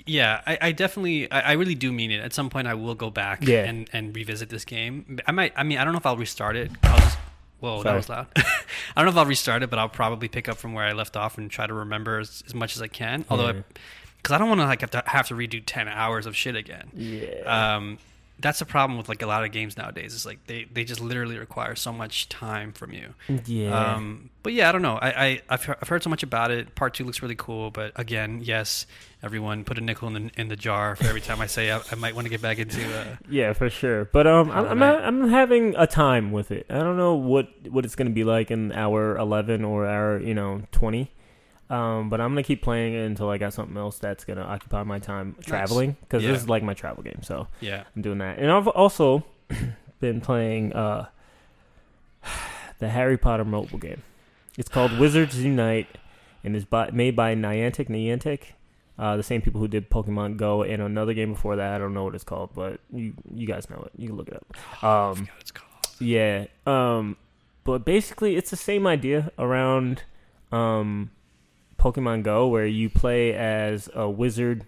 yeah, 0.06 0.42
I, 0.46 0.58
I 0.62 0.72
definitely, 0.74 1.32
I, 1.32 1.40
I 1.42 1.52
really 1.54 1.76
do 1.76 1.92
mean 1.94 2.12
it. 2.12 2.20
At 2.20 2.34
some 2.34 2.50
point, 2.50 2.68
I 2.68 2.74
will 2.74 2.96
go 2.96 3.10
back 3.10 3.46
Yeah. 3.48 3.64
and 3.64 3.90
and 3.94 4.16
revisit 4.16 4.50
this 4.50 4.66
game. 4.66 5.20
I 5.26 5.32
might. 5.32 5.54
I 5.56 5.64
mean, 5.64 5.78
I 5.78 5.84
don't 5.84 5.94
know 5.94 6.00
if 6.00 6.06
I'll 6.06 6.18
restart 6.18 6.56
it. 6.56 6.72
I'll 6.84 6.98
just. 7.00 7.18
Whoa, 7.62 7.82
that 7.84 7.96
was 7.96 8.10
loud. 8.10 8.28
I 8.36 8.44
don't 8.98 9.06
know 9.06 9.12
if 9.12 9.18
I'll 9.18 9.26
restart 9.26 9.64
it, 9.64 9.70
but 9.70 9.80
I'll 9.80 9.88
probably 9.90 10.28
pick 10.28 10.50
up 10.50 10.58
from 10.58 10.74
where 10.74 10.84
I 10.84 10.92
left 10.92 11.16
off 11.16 11.38
and 11.38 11.50
try 11.50 11.66
to 11.66 11.74
remember 11.74 12.20
as, 12.20 12.44
as 12.46 12.54
much 12.54 12.76
as 12.76 12.82
I 12.82 12.88
can. 12.88 13.24
Although, 13.30 13.48
Yeah. 13.52 13.62
Because 14.26 14.34
I, 14.34 14.40
don't 14.40 14.50
want 14.50 14.62
to 14.62 14.66
like 14.66 14.82
have 14.82 14.92
to 14.92 15.04
have 15.06 15.28
to 15.28 15.36
redo 15.36 15.62
ten 15.64 15.88
hours 15.88 16.26
of 16.26 16.36
shit 16.36 16.56
again. 16.56 16.90
Yeah. 16.96 17.76
Um, 17.76 18.00
that's 18.40 18.58
the 18.58 18.66
problem 18.66 18.98
with 18.98 19.08
like 19.08 19.22
a 19.22 19.28
lot 19.28 19.46
of 19.46 19.52
games 19.52 19.78
nowadays. 19.78 20.16
Is 20.16 20.26
like 20.26 20.40
they, 20.48 20.66
they 20.66 20.84
just 20.84 21.00
literally 21.00 21.38
require 21.38 21.76
so 21.76 21.94
much 21.94 22.28
time 22.28 22.74
from 22.74 22.92
you. 22.92 23.14
yeah. 23.46 23.94
Um, 23.94 24.32
but 24.42 24.54
yeah, 24.54 24.68
I 24.68 24.72
don't 24.72 24.82
know. 24.82 24.96
I, 24.96 25.26
I 25.26 25.42
I've, 25.48 25.64
heard, 25.64 25.78
I've 25.80 25.88
heard 25.88 26.04
so 26.04 26.10
much 26.10 26.24
about 26.24 26.50
it. 26.50 26.74
Part 26.74 26.96
two 26.96 27.04
looks 27.06 27.22
really 27.22 27.36
cool, 27.36 27.70
but 27.70 27.92
again, 27.96 28.42
yes, 28.44 28.88
everyone 29.22 29.64
put 29.64 29.78
a 29.78 29.82
nickel 29.82 30.08
in 30.08 30.14
the 30.26 30.42
in 30.42 30.48
the 30.48 30.56
jar 30.56 30.96
for 30.96 31.06
every 31.06 31.22
time 31.22 31.40
I 31.40 31.46
say 31.46 31.72
I, 31.72 31.82
I 31.92 31.96
might 31.96 32.16
want 32.16 32.26
to 32.26 32.32
get 32.32 32.42
back 32.42 32.58
into. 32.58 32.84
Uh, 33.00 33.18
yeah, 33.30 33.54
for 33.54 33.70
sure. 33.70 34.06
But 34.06 34.26
um, 34.26 34.50
I'm 34.50 34.66
I'm, 34.66 34.80
Knight. 34.80 35.02
I'm 35.04 35.30
having 35.30 35.76
a 35.78 35.86
time 35.86 36.32
with 36.32 36.50
it. 36.50 36.66
I 36.68 36.80
don't 36.80 36.98
know 36.98 37.14
what 37.14 37.50
what 37.70 37.86
it's 37.86 37.96
gonna 37.96 38.10
be 38.10 38.24
like 38.24 38.50
in 38.50 38.72
hour 38.72 39.16
eleven 39.18 39.64
or 39.64 39.86
hour 39.86 40.20
you 40.20 40.34
know 40.34 40.64
twenty. 40.72 41.12
Um, 41.70 42.10
but 42.10 42.22
I'm 42.22 42.30
gonna 42.30 42.44
keep 42.44 42.62
playing 42.62 42.94
it 42.94 43.06
until 43.06 43.30
I 43.30 43.38
got 43.40 43.54
something 43.54 43.76
else 43.76 43.98
that's 43.98 44.24
gonna 44.24 44.44
occupy 44.44 44.84
my 44.84 45.00
time 45.00 45.36
traveling 45.42 45.98
because 46.02 46.24
Yeah. 46.24 46.32
this 46.32 46.42
is 46.44 46.50
like 46.50 46.62
my 46.64 46.74
travel 46.76 47.02
game. 47.04 47.22
So 47.24 47.48
yeah, 47.60 47.84
I'm 47.96 48.02
doing 48.04 48.20
that, 48.20 48.38
and 48.38 48.52
I've 48.52 48.68
also 48.68 49.24
been 50.00 50.22
playing 50.22 50.74
uh 50.74 51.08
the 52.80 52.90
Harry 52.90 53.18
Potter 53.18 53.46
mobile 53.46 53.78
game. 53.80 54.04
It's 54.58 54.70
called 54.70 54.92
Wizards 55.00 55.42
Unite, 55.42 55.88
and 56.44 56.56
is 56.56 56.66
by, 56.66 56.92
made 56.92 57.16
by 57.16 57.36
Niantic. 57.36 57.90
Niantic, 57.90 58.42
uh, 59.00 59.18
the 59.18 59.24
same 59.24 59.42
people 59.42 59.60
who 59.60 59.68
did 59.68 59.90
Pokemon 59.90 60.38
Go 60.38 60.64
and 60.64 60.82
another 60.82 61.14
game 61.14 61.34
before 61.34 61.56
that. 61.56 61.74
I 61.74 61.78
don't 61.78 61.94
know 61.94 62.04
what 62.04 62.16
it's 62.16 62.24
called, 62.24 62.52
but 62.54 62.80
you 62.94 63.14
you 63.34 63.48
guys 63.48 63.70
know 63.70 63.82
it. 63.86 63.92
You 63.98 64.10
can 64.10 64.18
look 64.18 64.28
it 64.28 64.36
up. 64.36 64.46
I 64.84 65.10
Um, 65.10 65.16
forgot 65.16 65.34
what 65.34 65.42
it's 65.42 65.52
called. 65.52 65.72
yeah. 66.00 66.46
Um, 66.68 67.18
but 67.64 67.84
basically, 67.86 68.36
it's 68.36 68.52
the 68.52 68.56
same 68.58 68.86
idea 68.86 69.32
around 69.40 70.04
um, 70.52 71.10
Pokemon 71.80 72.24
Go, 72.24 72.48
where 72.48 72.66
you 72.66 72.90
play 72.90 73.34
as 73.34 73.90
a 73.94 74.10
wizard 74.10 74.66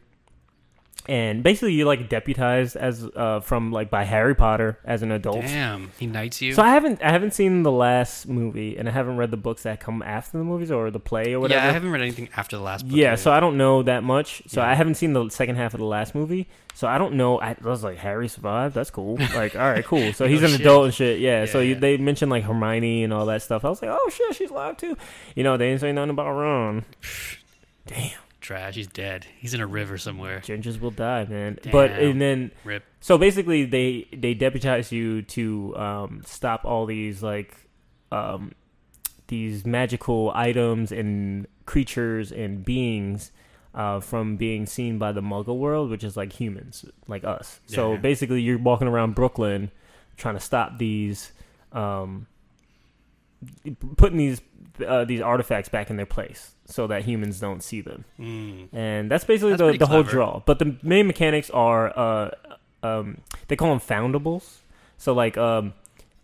and 1.07 1.41
basically 1.43 1.73
you're 1.73 1.85
like 1.87 2.09
deputized 2.09 2.75
as 2.75 3.07
uh, 3.15 3.39
from 3.39 3.71
like 3.71 3.89
by 3.89 4.03
Harry 4.03 4.35
Potter 4.35 4.77
as 4.85 5.01
an 5.03 5.11
adult. 5.11 5.41
Damn, 5.41 5.91
he 5.97 6.05
knights 6.07 6.41
you. 6.41 6.53
So 6.53 6.61
I 6.61 6.69
haven't 6.69 7.01
I 7.03 7.09
haven't 7.11 7.33
seen 7.33 7.63
the 7.63 7.71
last 7.71 8.27
movie, 8.27 8.77
and 8.77 8.87
I 8.87 8.91
haven't 8.91 9.17
read 9.17 9.31
the 9.31 9.37
books 9.37 9.63
that 9.63 9.79
come 9.79 10.01
after 10.01 10.37
the 10.37 10.43
movies 10.43 10.71
or 10.71 10.91
the 10.91 10.99
play 10.99 11.33
or 11.33 11.39
whatever. 11.39 11.61
yeah, 11.63 11.69
I 11.69 11.71
haven't 11.71 11.91
read 11.91 12.01
anything 12.01 12.29
after 12.35 12.57
the 12.57 12.63
last. 12.63 12.87
book 12.87 12.95
Yeah, 12.97 13.15
so 13.15 13.31
I 13.31 13.39
don't 13.39 13.57
know 13.57 13.83
that 13.83 14.03
much. 14.03 14.43
So 14.47 14.61
Yeah. 14.61 14.69
I 14.69 14.73
haven't 14.75 14.95
seen 14.95 15.13
the 15.13 15.29
second 15.29 15.55
half 15.55 15.73
of 15.73 15.79
the 15.79 15.85
last 15.85 16.13
movie. 16.15 16.47
So 16.73 16.87
I 16.87 16.99
don't 16.99 17.15
know. 17.15 17.39
I, 17.39 17.51
I 17.51 17.67
was 17.67 17.83
like, 17.83 17.97
Harry 17.97 18.27
survived. 18.27 18.75
That's 18.75 18.91
cool. 18.91 19.17
Like, 19.33 19.55
all 19.55 19.61
right, 19.71 19.83
cool. 19.83 20.13
So 20.13 20.27
he's 20.27 20.43
Oh, 20.43 20.45
an 20.45 20.51
shit. 20.51 20.61
adult 20.61 20.85
and 20.85 20.93
shit. 20.93 21.19
Yeah. 21.19 21.45
so 21.45 21.59
Yeah. 21.59 21.69
you, 21.69 21.75
they 21.75 21.97
mentioned 21.97 22.29
like 22.29 22.43
Hermione 22.43 23.03
and 23.03 23.11
all 23.11 23.25
that 23.25 23.41
stuff. 23.41 23.65
I 23.65 23.69
was 23.69 23.81
like, 23.81 23.89
oh 23.91 24.09
shit, 24.13 24.35
she's 24.35 24.51
alive 24.51 24.77
too. 24.77 24.95
You 25.35 25.43
know, 25.43 25.57
they 25.57 25.69
didn't 25.69 25.81
say 25.81 25.91
nothing 25.91 26.11
about 26.11 26.31
Ron. 26.33 26.85
Damn, 27.87 28.11
trash. 28.47 28.75
He's 28.75 28.87
dead. 28.87 29.25
He's 29.37 29.53
in 29.53 29.61
a 29.61 29.67
river 29.67 29.97
somewhere. 29.97 30.39
gingers 30.39 30.79
will 30.79 30.91
die, 30.91 31.25
man. 31.25 31.59
But 31.71 31.91
and 31.91 32.19
then 32.21 32.51
Rip. 32.63 32.83
so 32.99 33.17
basically 33.17 33.65
they 33.65 34.07
they 34.15 34.33
deputize 34.33 34.91
you 34.91 35.21
to 35.23 35.75
um, 35.77 36.21
stop 36.25 36.65
all 36.65 36.85
these 36.85 37.21
like 37.21 37.53
um, 38.11 38.53
these 39.27 39.65
magical 39.65 40.31
items 40.33 40.91
and 40.91 41.47
creatures 41.65 42.31
and 42.31 42.63
beings 42.63 43.31
uh, 43.75 43.99
from 43.99 44.37
being 44.37 44.65
seen 44.65 44.97
by 44.97 45.11
the 45.11 45.21
Muggle 45.21 45.59
world, 45.59 45.89
which 45.91 46.03
is 46.03 46.17
like 46.17 46.33
humans, 46.33 46.85
like 47.07 47.23
us. 47.23 47.59
So 47.67 47.97
basically, 47.97 48.41
you're 48.41 48.57
walking 48.57 48.87
around 48.87 49.13
Brooklyn 49.13 49.71
trying 50.15 50.33
to 50.33 50.39
stop 50.41 50.79
these, 50.79 51.31
um, 51.73 52.25
putting 53.97 54.17
these 54.17 54.41
uh, 54.85 55.05
these 55.05 55.21
artifacts 55.21 55.69
back 55.69 55.89
in 55.89 55.97
their 55.97 56.05
place 56.05 56.51
so 56.65 56.85
that 56.87 57.03
humans 57.03 57.39
don't 57.39 57.63
see 57.63 57.81
them 57.81 58.05
Mm. 58.19 58.69
and 58.73 59.09
that's 59.09 59.23
basically 59.23 59.51
That's 59.55 59.71
the, 59.73 59.77
the 59.79 59.87
whole 59.87 60.03
draw. 60.03 60.41
But 60.45 60.59
the 60.59 60.75
main 60.83 61.07
mechanics 61.07 61.49
are, 61.49 61.97
uh, 61.97 62.31
um, 62.83 63.17
they 63.47 63.55
call 63.55 63.69
them 63.69 63.79
foundables. 63.79 64.57
So 64.97 65.13
like, 65.13 65.37
um, 65.37 65.73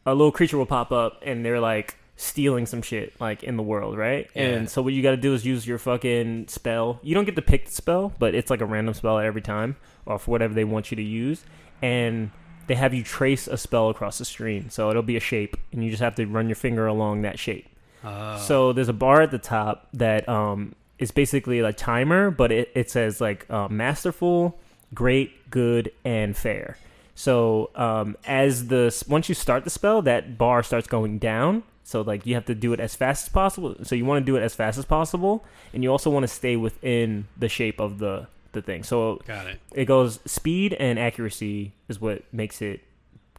a 0.05 0.13
little 0.13 0.31
creature 0.31 0.57
will 0.57 0.65
pop 0.67 0.91
up 0.91 1.19
and 1.25 1.43
they're 1.45 1.59
like 1.59 1.95
stealing 2.15 2.65
some 2.67 2.81
shit 2.83 3.19
like 3.19 3.41
in 3.43 3.57
the 3.57 3.63
world, 3.63 3.97
right? 3.97 4.29
Yeah. 4.35 4.43
And 4.43 4.69
so 4.69 4.81
what 4.83 4.93
you 4.93 5.01
got 5.01 5.11
to 5.11 5.17
do 5.17 5.33
is 5.33 5.45
use 5.45 5.65
your 5.65 5.79
fucking 5.79 6.47
spell. 6.47 6.99
You 7.01 7.15
don't 7.15 7.25
get 7.25 7.35
to 7.37 7.41
pick 7.41 7.65
the 7.65 7.71
spell, 7.71 8.13
but 8.19 8.35
it's 8.35 8.51
like 8.51 8.61
a 8.61 8.65
random 8.65 8.93
spell 8.93 9.17
every 9.17 9.41
time, 9.41 9.77
or 10.05 10.19
for 10.19 10.29
whatever 10.31 10.53
they 10.53 10.63
want 10.63 10.91
you 10.91 10.95
to 10.97 11.03
use, 11.03 11.43
and 11.81 12.29
they 12.67 12.75
have 12.75 12.93
you 12.93 13.03
trace 13.03 13.47
a 13.47 13.57
spell 13.57 13.89
across 13.89 14.17
the 14.17 14.25
screen. 14.25 14.69
So 14.69 14.89
it'll 14.89 15.01
be 15.01 15.17
a 15.17 15.21
shape, 15.21 15.57
and 15.71 15.83
you 15.83 15.89
just 15.89 16.01
have 16.01 16.15
to 16.15 16.25
run 16.25 16.47
your 16.47 16.55
finger 16.55 16.87
along 16.87 17.23
that 17.23 17.39
shape. 17.39 17.67
Oh. 18.03 18.37
So 18.37 18.73
there's 18.73 18.89
a 18.89 18.93
bar 18.93 19.21
at 19.21 19.31
the 19.31 19.37
top 19.39 19.87
that 19.93 20.27
um 20.27 20.75
is 20.99 21.11
basically 21.11 21.59
a 21.59 21.73
timer, 21.73 22.31
but 22.31 22.51
it, 22.51 22.71
it 22.75 22.89
says 22.89 23.19
like 23.19 23.49
uh, 23.49 23.67
masterful, 23.67 24.57
great, 24.93 25.49
good, 25.49 25.91
and 26.05 26.35
fair. 26.35 26.77
So 27.15 27.69
um, 27.75 28.17
as 28.25 28.67
the 28.67 29.03
once 29.07 29.29
you 29.29 29.35
start 29.35 29.63
the 29.63 29.69
spell, 29.69 30.01
that 30.03 30.37
bar 30.37 30.63
starts 30.63 30.87
going 30.87 31.19
down. 31.19 31.63
So 31.83 32.01
like 32.01 32.25
you 32.25 32.35
have 32.35 32.45
to 32.45 32.55
do 32.55 32.73
it 32.73 32.79
as 32.79 32.95
fast 32.95 33.27
as 33.27 33.29
possible. 33.29 33.75
So 33.83 33.95
you 33.95 34.05
want 34.05 34.25
to 34.25 34.25
do 34.25 34.37
it 34.37 34.41
as 34.41 34.55
fast 34.55 34.77
as 34.77 34.85
possible, 34.85 35.43
and 35.73 35.83
you 35.83 35.91
also 35.91 36.09
want 36.09 36.23
to 36.23 36.27
stay 36.27 36.55
within 36.55 37.27
the 37.37 37.49
shape 37.49 37.79
of 37.79 37.99
the 37.99 38.27
the 38.53 38.61
thing. 38.61 38.83
So 38.83 39.21
got 39.27 39.47
it. 39.47 39.59
it 39.73 39.85
goes 39.85 40.19
speed 40.25 40.73
and 40.73 40.97
accuracy 40.97 41.73
is 41.87 41.99
what 41.99 42.23
makes 42.31 42.61
it 42.61 42.81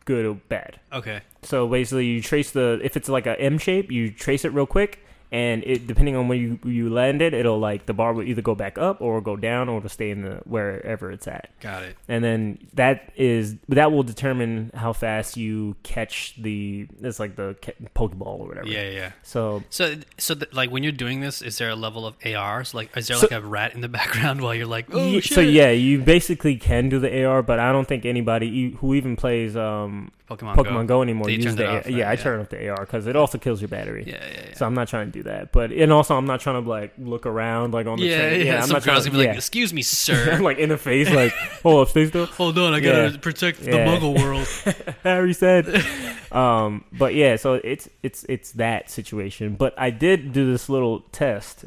good 0.04 0.25
or 0.26 0.35
bad. 0.35 0.80
Okay. 0.92 1.23
So 1.42 1.66
basically, 1.66 2.06
you 2.06 2.21
trace 2.23 2.50
the 2.50 2.80
if 2.83 2.97
it's 2.97 3.09
like 3.09 3.26
a 3.26 3.40
M 3.40 3.59
shape, 3.59 3.90
you 3.90 4.11
trace 4.11 4.44
it 4.44 4.52
real 4.52 4.66
quick, 4.66 5.03
and 5.34 5.64
it 5.64 5.86
depending 5.88 6.14
on 6.14 6.28
where 6.28 6.38
you 6.38 6.58
you 6.64 6.88
land 6.88 7.20
it, 7.20 7.34
it'll 7.34 7.58
like 7.58 7.86
the 7.86 7.92
bar 7.92 8.12
will 8.14 8.22
either 8.22 8.40
go 8.42 8.54
back 8.54 8.78
up 8.78 9.00
or 9.00 9.20
go 9.20 9.34
down 9.36 9.68
or 9.68 9.78
it'll 9.78 9.88
stay 9.88 10.10
in 10.10 10.22
the 10.22 10.34
wherever 10.44 11.10
it's 11.10 11.26
at. 11.26 11.50
Got 11.60 11.82
it. 11.82 11.96
And 12.08 12.22
then 12.22 12.58
that 12.74 13.12
is 13.16 13.56
that 13.68 13.90
will 13.90 14.04
determine 14.04 14.70
how 14.74 14.92
fast 14.92 15.36
you 15.36 15.74
catch 15.82 16.34
the 16.40 16.86
it's 17.02 17.18
like 17.18 17.34
the 17.34 17.56
Pokeball 17.96 18.38
or 18.40 18.46
whatever. 18.48 18.68
Yeah, 18.68 18.88
yeah. 18.90 19.12
So 19.24 19.62
So, 19.70 19.94
so 20.18 20.34
th- 20.36 20.52
like 20.54 20.70
when 20.70 20.82
you're 20.84 20.92
doing 20.92 21.18
this, 21.20 21.42
is 21.42 21.59
there 21.59 21.70
a 21.70 21.76
level 21.76 22.06
of 22.06 22.14
AR? 22.24 22.62
So, 22.64 22.78
like, 22.78 22.96
is 22.96 23.09
there 23.09 23.16
So- 23.16 23.26
like 23.30 23.32
a 23.42 23.46
rat 23.46 23.74
in 23.74 23.80
the 23.80 23.88
background 24.00 24.40
while 24.40 24.54
you're 24.54 24.66
like, 24.66 24.87
oh 24.92 25.18
shit? 25.20 25.35
so 25.35 25.40
yeah, 25.40 25.70
you 25.70 26.00
basically 26.00 26.56
can 26.56 26.88
do 26.88 26.98
the 27.00 27.24
AR, 27.24 27.42
but 27.42 27.59
I 27.59 27.72
don't 27.72 27.88
think 27.88 28.04
anybody 28.06 28.70
who 28.78 28.94
even 28.94 29.16
plays 29.16 29.56
um, 29.56 30.12
Pokemon, 30.30 30.54
Pokemon 30.56 30.87
Go, 30.87 31.02
anymore 31.02 31.26
They 31.26 31.35
uses 31.35 31.56
the 31.56 31.66
off, 31.68 31.87
yeah, 31.87 32.04
right? 32.04 32.06
I 32.09 32.12
Yeah. 32.12 32.22
turn 32.22 32.40
off 32.40 32.48
the 32.48 32.68
AR 32.68 32.80
because 32.80 33.06
it 33.06 33.16
also 33.16 33.37
kills 33.38 33.61
your 33.61 33.68
battery. 33.68 34.04
Yeah, 34.06 34.14
yeah, 34.24 34.40
yeah. 34.48 34.54
So 34.54 34.64
I'm 34.66 34.74
not 34.74 34.88
trying 34.88 35.11
to 35.11 35.12
do 35.12 35.23
that. 35.24 35.52
But 35.52 35.72
and 35.72 35.92
also 35.92 36.16
I'm 36.16 36.26
not 36.26 36.40
trying 36.40 36.62
to 36.62 36.68
like 36.68 36.92
look 36.98 37.26
around 37.26 37.74
like 37.74 37.87
on 37.87 37.98
the 37.98 38.06
yeah, 38.06 38.18
train. 38.18 38.40
yeah. 38.40 38.46
yeah. 38.46 38.56
I'm 38.56 38.62
Some 38.62 38.74
not 38.74 38.82
trying 38.82 38.94
girls 38.94 39.04
to 39.04 39.10
gonna 39.10 39.22
be 39.22 39.28
like. 39.28 39.37
"Excuse 39.37 39.72
me, 39.72 39.82
sir. 39.82 40.38
like 40.40 40.58
in 40.58 40.68
the 40.68 40.78
face, 40.78 41.10
like, 41.14 41.34
oh, 41.64 41.82
up, 41.82 41.88
stay 41.88 42.06
still. 42.06 42.26
Hold 42.26 42.58
on, 42.58 42.72
I 42.74 42.80
gotta 42.80 43.18
protect 43.18 43.60
the. 43.60 43.70
Muggle 43.70 44.18
world." 44.18 44.94
Harry 45.02 45.32
said. 45.32 45.84
um, 46.32 46.84
but 46.92 47.14
yeah, 47.14 47.37
so 47.37 47.54
it's 47.54 47.88
it's 48.02 48.24
it's 48.28 48.52
that 48.52 48.90
situation. 48.90 49.54
But 49.54 49.74
I 49.76 49.90
did 49.90 50.32
do 50.32 50.50
this 50.50 50.68
little 50.68 51.00
test 51.12 51.64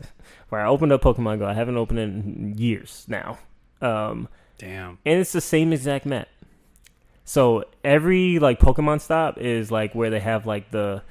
where 0.50 0.62
I 0.62 0.67
opened 0.67 0.91
up 0.91 1.02
Pokemon 1.02 1.39
Go. 1.39 1.46
I 1.46 1.54
haven't 1.54 1.78
opened 1.78 2.00
it 2.00 2.04
in 2.04 2.56
years 2.58 3.06
now, 3.08 3.38
um, 3.82 4.30
Damn. 4.58 5.00
and 5.06 5.20
it's 5.20 5.32
the 5.32 5.41
same 5.41 5.74
exact 5.74 6.06
map. 6.06 6.28
So 7.26 7.65
every 7.84 8.39
like 8.39 8.60
Pokemon 8.60 9.02
stop 9.02 9.38
is 9.38 9.70
like 9.70 9.93
where 9.93 10.10
they 10.10 10.22
have 10.22 10.46
like 10.46 10.72
the 10.72 11.04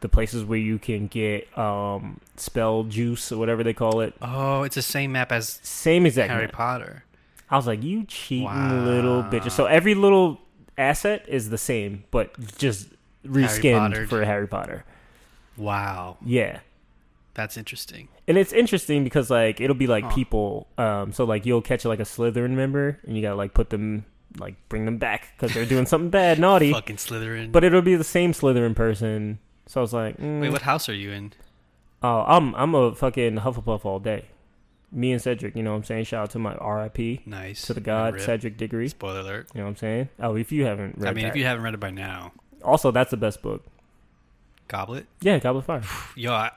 the 0.00 0.08
places 0.08 0.44
where 0.44 0.58
you 0.58 0.78
can 0.78 1.06
get 1.08 1.56
um 1.58 2.20
spell 2.36 2.84
juice 2.84 3.32
or 3.32 3.38
whatever 3.38 3.62
they 3.64 3.72
call 3.74 4.00
it. 4.00 4.14
Oh, 4.22 4.62
it's 4.62 4.74
the 4.76 4.82
same 4.82 5.12
map 5.12 5.32
as 5.32 5.58
Same 5.62 6.06
exact 6.06 6.30
Harry 6.30 6.44
map. 6.46 6.52
Potter. 6.52 7.04
I 7.50 7.56
was 7.56 7.66
like, 7.66 7.82
you 7.82 8.04
cheating 8.04 8.44
Wow. 8.44 8.84
little 8.84 9.22
bitches. 9.24 9.52
So 9.52 9.66
every 9.66 9.94
little 9.94 10.38
asset 10.76 11.24
is 11.28 11.50
the 11.50 11.58
same, 11.58 12.04
but 12.10 12.32
just 12.58 12.88
reskinned 13.26 13.78
Pottered. 13.78 14.08
for 14.10 14.24
Harry 14.24 14.46
Potter. 14.46 14.84
Wow, 15.56 16.18
Yeah. 16.24 16.60
that's 17.34 17.56
interesting. 17.56 18.08
And 18.28 18.36
it's 18.36 18.52
interesting 18.52 19.02
because 19.04 19.30
like 19.30 19.60
it'll 19.60 19.74
be 19.76 19.86
like 19.86 20.04
Huh. 20.04 20.14
people, 20.14 20.68
um, 20.76 21.12
so 21.12 21.24
like 21.24 21.46
you'll 21.46 21.62
catch 21.62 21.84
like 21.84 22.00
a 22.00 22.04
Slytherin 22.04 22.50
member 22.50 22.98
and 23.06 23.16
you 23.16 23.22
gotta 23.22 23.34
like 23.36 23.54
put 23.54 23.70
them, 23.70 24.04
like 24.38 24.54
bring 24.68 24.84
them 24.84 24.98
back 24.98 25.32
because 25.36 25.54
they're 25.54 25.64
doing 25.66 25.86
something 25.86 26.10
bad, 26.10 26.38
naughty. 26.38 26.72
Fucking 26.74 26.96
Slytherin. 26.96 27.50
But 27.50 27.64
it'll 27.64 27.82
be 27.82 27.96
the 27.96 28.04
same 28.04 28.32
Slytherin 28.32 28.76
person. 28.76 29.38
So 29.68 29.80
I 29.80 29.82
was 29.82 29.92
like, 29.92 30.16
mm, 30.18 30.40
Wait, 30.40 30.50
what 30.50 30.62
house 30.62 30.88
are 30.88 30.94
you 30.94 31.12
in? 31.12 31.32
Oh, 32.02 32.24
I'm 32.26 32.54
I'm 32.56 32.74
a 32.74 32.94
fucking 32.94 33.36
Hufflepuff 33.36 33.84
all 33.84 33.98
day. 34.00 34.24
Me 34.90 35.12
and 35.12 35.20
Cedric, 35.20 35.54
you 35.54 35.62
know 35.62 35.72
what 35.72 35.76
I'm 35.78 35.84
saying? 35.84 36.04
Shout 36.04 36.22
out 36.22 36.30
to 36.30 36.38
my 36.38 36.54
RIP 36.54 37.26
Nice. 37.26 37.62
to 37.66 37.74
the 37.74 37.80
god 37.80 38.14
Rip. 38.14 38.22
Cedric 38.22 38.56
Diggory. 38.56 38.88
Spoiler 38.88 39.20
alert. 39.20 39.48
You 39.54 39.58
know 39.60 39.64
what 39.66 39.70
I'm 39.70 39.76
saying? 39.76 40.08
Oh, 40.18 40.34
if 40.36 40.50
you 40.50 40.64
haven't 40.64 40.96
read 40.96 41.10
I 41.10 41.12
mean, 41.12 41.24
that. 41.24 41.30
if 41.30 41.36
you 41.36 41.44
haven't 41.44 41.62
read 41.64 41.74
it 41.74 41.80
by 41.80 41.90
now, 41.90 42.32
Also, 42.64 42.90
that's 42.90 43.10
the 43.10 43.18
best 43.18 43.42
book. 43.42 43.62
Goblet. 44.68 45.06
Yeah, 45.20 45.38
Goblet 45.38 45.68
of 45.68 45.82
Fire. 45.82 45.82
Yo, 46.16 46.32
I, 46.32 46.52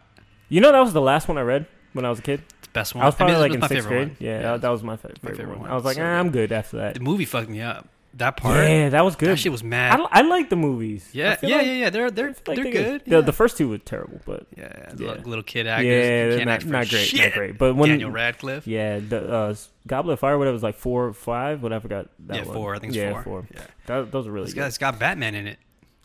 You 0.50 0.62
know 0.62 0.72
that 0.72 0.80
was 0.80 0.94
the 0.94 1.02
last 1.02 1.28
one 1.28 1.38
I 1.38 1.42
read 1.42 1.66
when 1.94 2.06
I 2.06 2.10
was 2.10 2.20
a 2.20 2.22
kid. 2.22 2.42
it's 2.60 2.68
the 2.68 2.72
best 2.74 2.96
one. 2.96 3.04
I 3.04 3.08
was 3.08 3.16
probably 3.16 3.34
mean, 3.36 3.42
like 3.42 3.52
that's 3.52 3.56
in 3.56 3.60
my 3.62 3.68
sixth 3.80 3.88
grade. 3.88 4.08
one. 4.10 4.18
Yeah, 4.20 4.58
that, 4.58 4.70
was 4.70 4.84
my, 4.84 4.96
fa- 4.96 5.10
favorite, 5.10 5.38
favorite 5.38 5.50
one. 5.58 5.60
one. 5.62 5.70
I 5.72 5.76
was 5.76 5.84
like, 5.84 5.96
So 5.96 6.02
good. 6.02 6.08
I'm 6.08 6.30
good 6.32 6.52
after 6.54 6.78
that. 6.78 6.94
The 6.94 7.00
movie 7.02 7.26
fucked 7.26 7.50
me 7.50 7.62
up. 7.62 7.88
That 8.16 8.36
part. 8.38 8.58
Yeah, 8.68 8.90
that 8.90 9.06
was 9.06 9.16
good. 9.16 9.30
That 9.30 9.38
shit 9.38 9.52
was 9.52 9.64
mad. 9.64 10.00
I 10.12 10.22
like 10.22 10.50
the 10.50 10.56
movies. 10.58 11.10
Yeah, 11.14 11.38
yeah, 11.42 11.56
like- 11.58 11.66
yeah, 11.66 11.72
yeah. 11.74 11.90
They're 11.90 12.12
they're 12.12 12.36
like 12.46 12.56
they're 12.58 12.72
good. 12.72 13.06
The, 13.06 13.12
yeah. 13.12 13.22
the 13.22 13.32
first 13.32 13.58
two 13.58 13.70
were 13.70 13.78
terrible, 13.78 14.20
but 14.26 14.48
yeah, 14.58 14.72
yeah, 14.78 14.94
Yeah. 14.98 15.22
Little, 15.24 15.44
kid 15.44 15.66
actors. 15.66 15.88
yeah, 15.88 16.38
can't 16.38 16.46
not, 16.46 16.54
act 16.54 16.66
not 16.66 16.90
great, 16.90 17.08
shit. 17.08 17.20
not 17.22 17.34
great. 17.34 17.58
But 17.58 17.76
when 17.76 17.90
Daniel 17.90 18.12
Radcliffe. 18.12 18.68
yeah, 18.68 19.00
the 19.00 19.32
uh, 19.32 19.56
Goblet 19.88 20.14
of 20.14 20.20
Fire, 20.20 20.38
whatever 20.38 20.54
was 20.54 20.64
like 20.64 20.76
four, 20.76 21.06
or 21.08 21.14
five, 21.14 21.64
what 21.64 21.72
I 21.72 21.80
forgot. 21.80 22.10
That 22.28 22.38
yeah, 22.38 22.44
one. 22.44 22.54
four. 22.56 22.76
I 22.76 22.80
think 22.80 22.90
it's 22.90 22.98
yeah, 22.98 23.24
four. 23.24 23.48
Yeah. 23.54 23.62
That, 23.86 24.12
those 24.12 24.28
are 24.28 24.32
really 24.32 24.46
This 24.46 24.54
good. 24.56 24.62
guy's 24.62 24.78
got 24.78 25.00
Batman 25.00 25.34
in 25.36 25.48
it. 25.48 25.58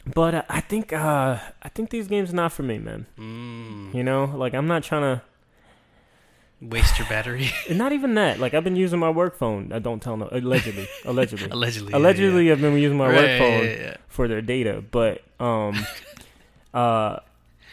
But 0.06 0.34
uh, 0.36 0.42
I 0.48 0.60
think 0.60 0.92
uh, 0.92 1.38
I 1.62 1.68
think 1.70 1.90
these 1.90 2.06
games 2.06 2.32
are 2.32 2.36
not 2.36 2.52
for 2.52 2.62
me, 2.62 2.78
man. 2.78 3.06
Mm. 3.18 3.92
You 3.94 4.04
know, 4.04 4.26
like 4.26 4.54
I'm 4.54 4.68
not 4.68 4.84
trying 4.84 5.02
to. 5.02 5.22
Waste 6.60 6.98
your 6.98 7.06
battery. 7.08 7.50
And 7.68 7.76
not 7.78 7.92
even 7.92 8.14
that. 8.14 8.40
Like 8.40 8.54
I've 8.54 8.64
been 8.64 8.76
using 8.76 8.98
my 8.98 9.10
work 9.10 9.36
phone. 9.36 9.72
I 9.72 9.78
don't 9.78 10.00
tell 10.02 10.16
no. 10.16 10.28
Allegedly, 10.32 10.88
allegedly, 11.04 11.50
Allegedly. 11.50 11.92
allegedly, 11.92 12.46
yeah. 12.46 12.52
I've 12.52 12.60
been 12.62 12.74
using 12.78 12.96
my 12.96 13.08
Right, 13.08 13.16
work 13.16 13.38
phone 13.38 13.64
yeah, 13.64 13.96
for 14.08 14.26
their 14.26 14.40
data. 14.40 14.82
But 14.90 15.22
um, 15.38 15.76
uh, 16.74 17.18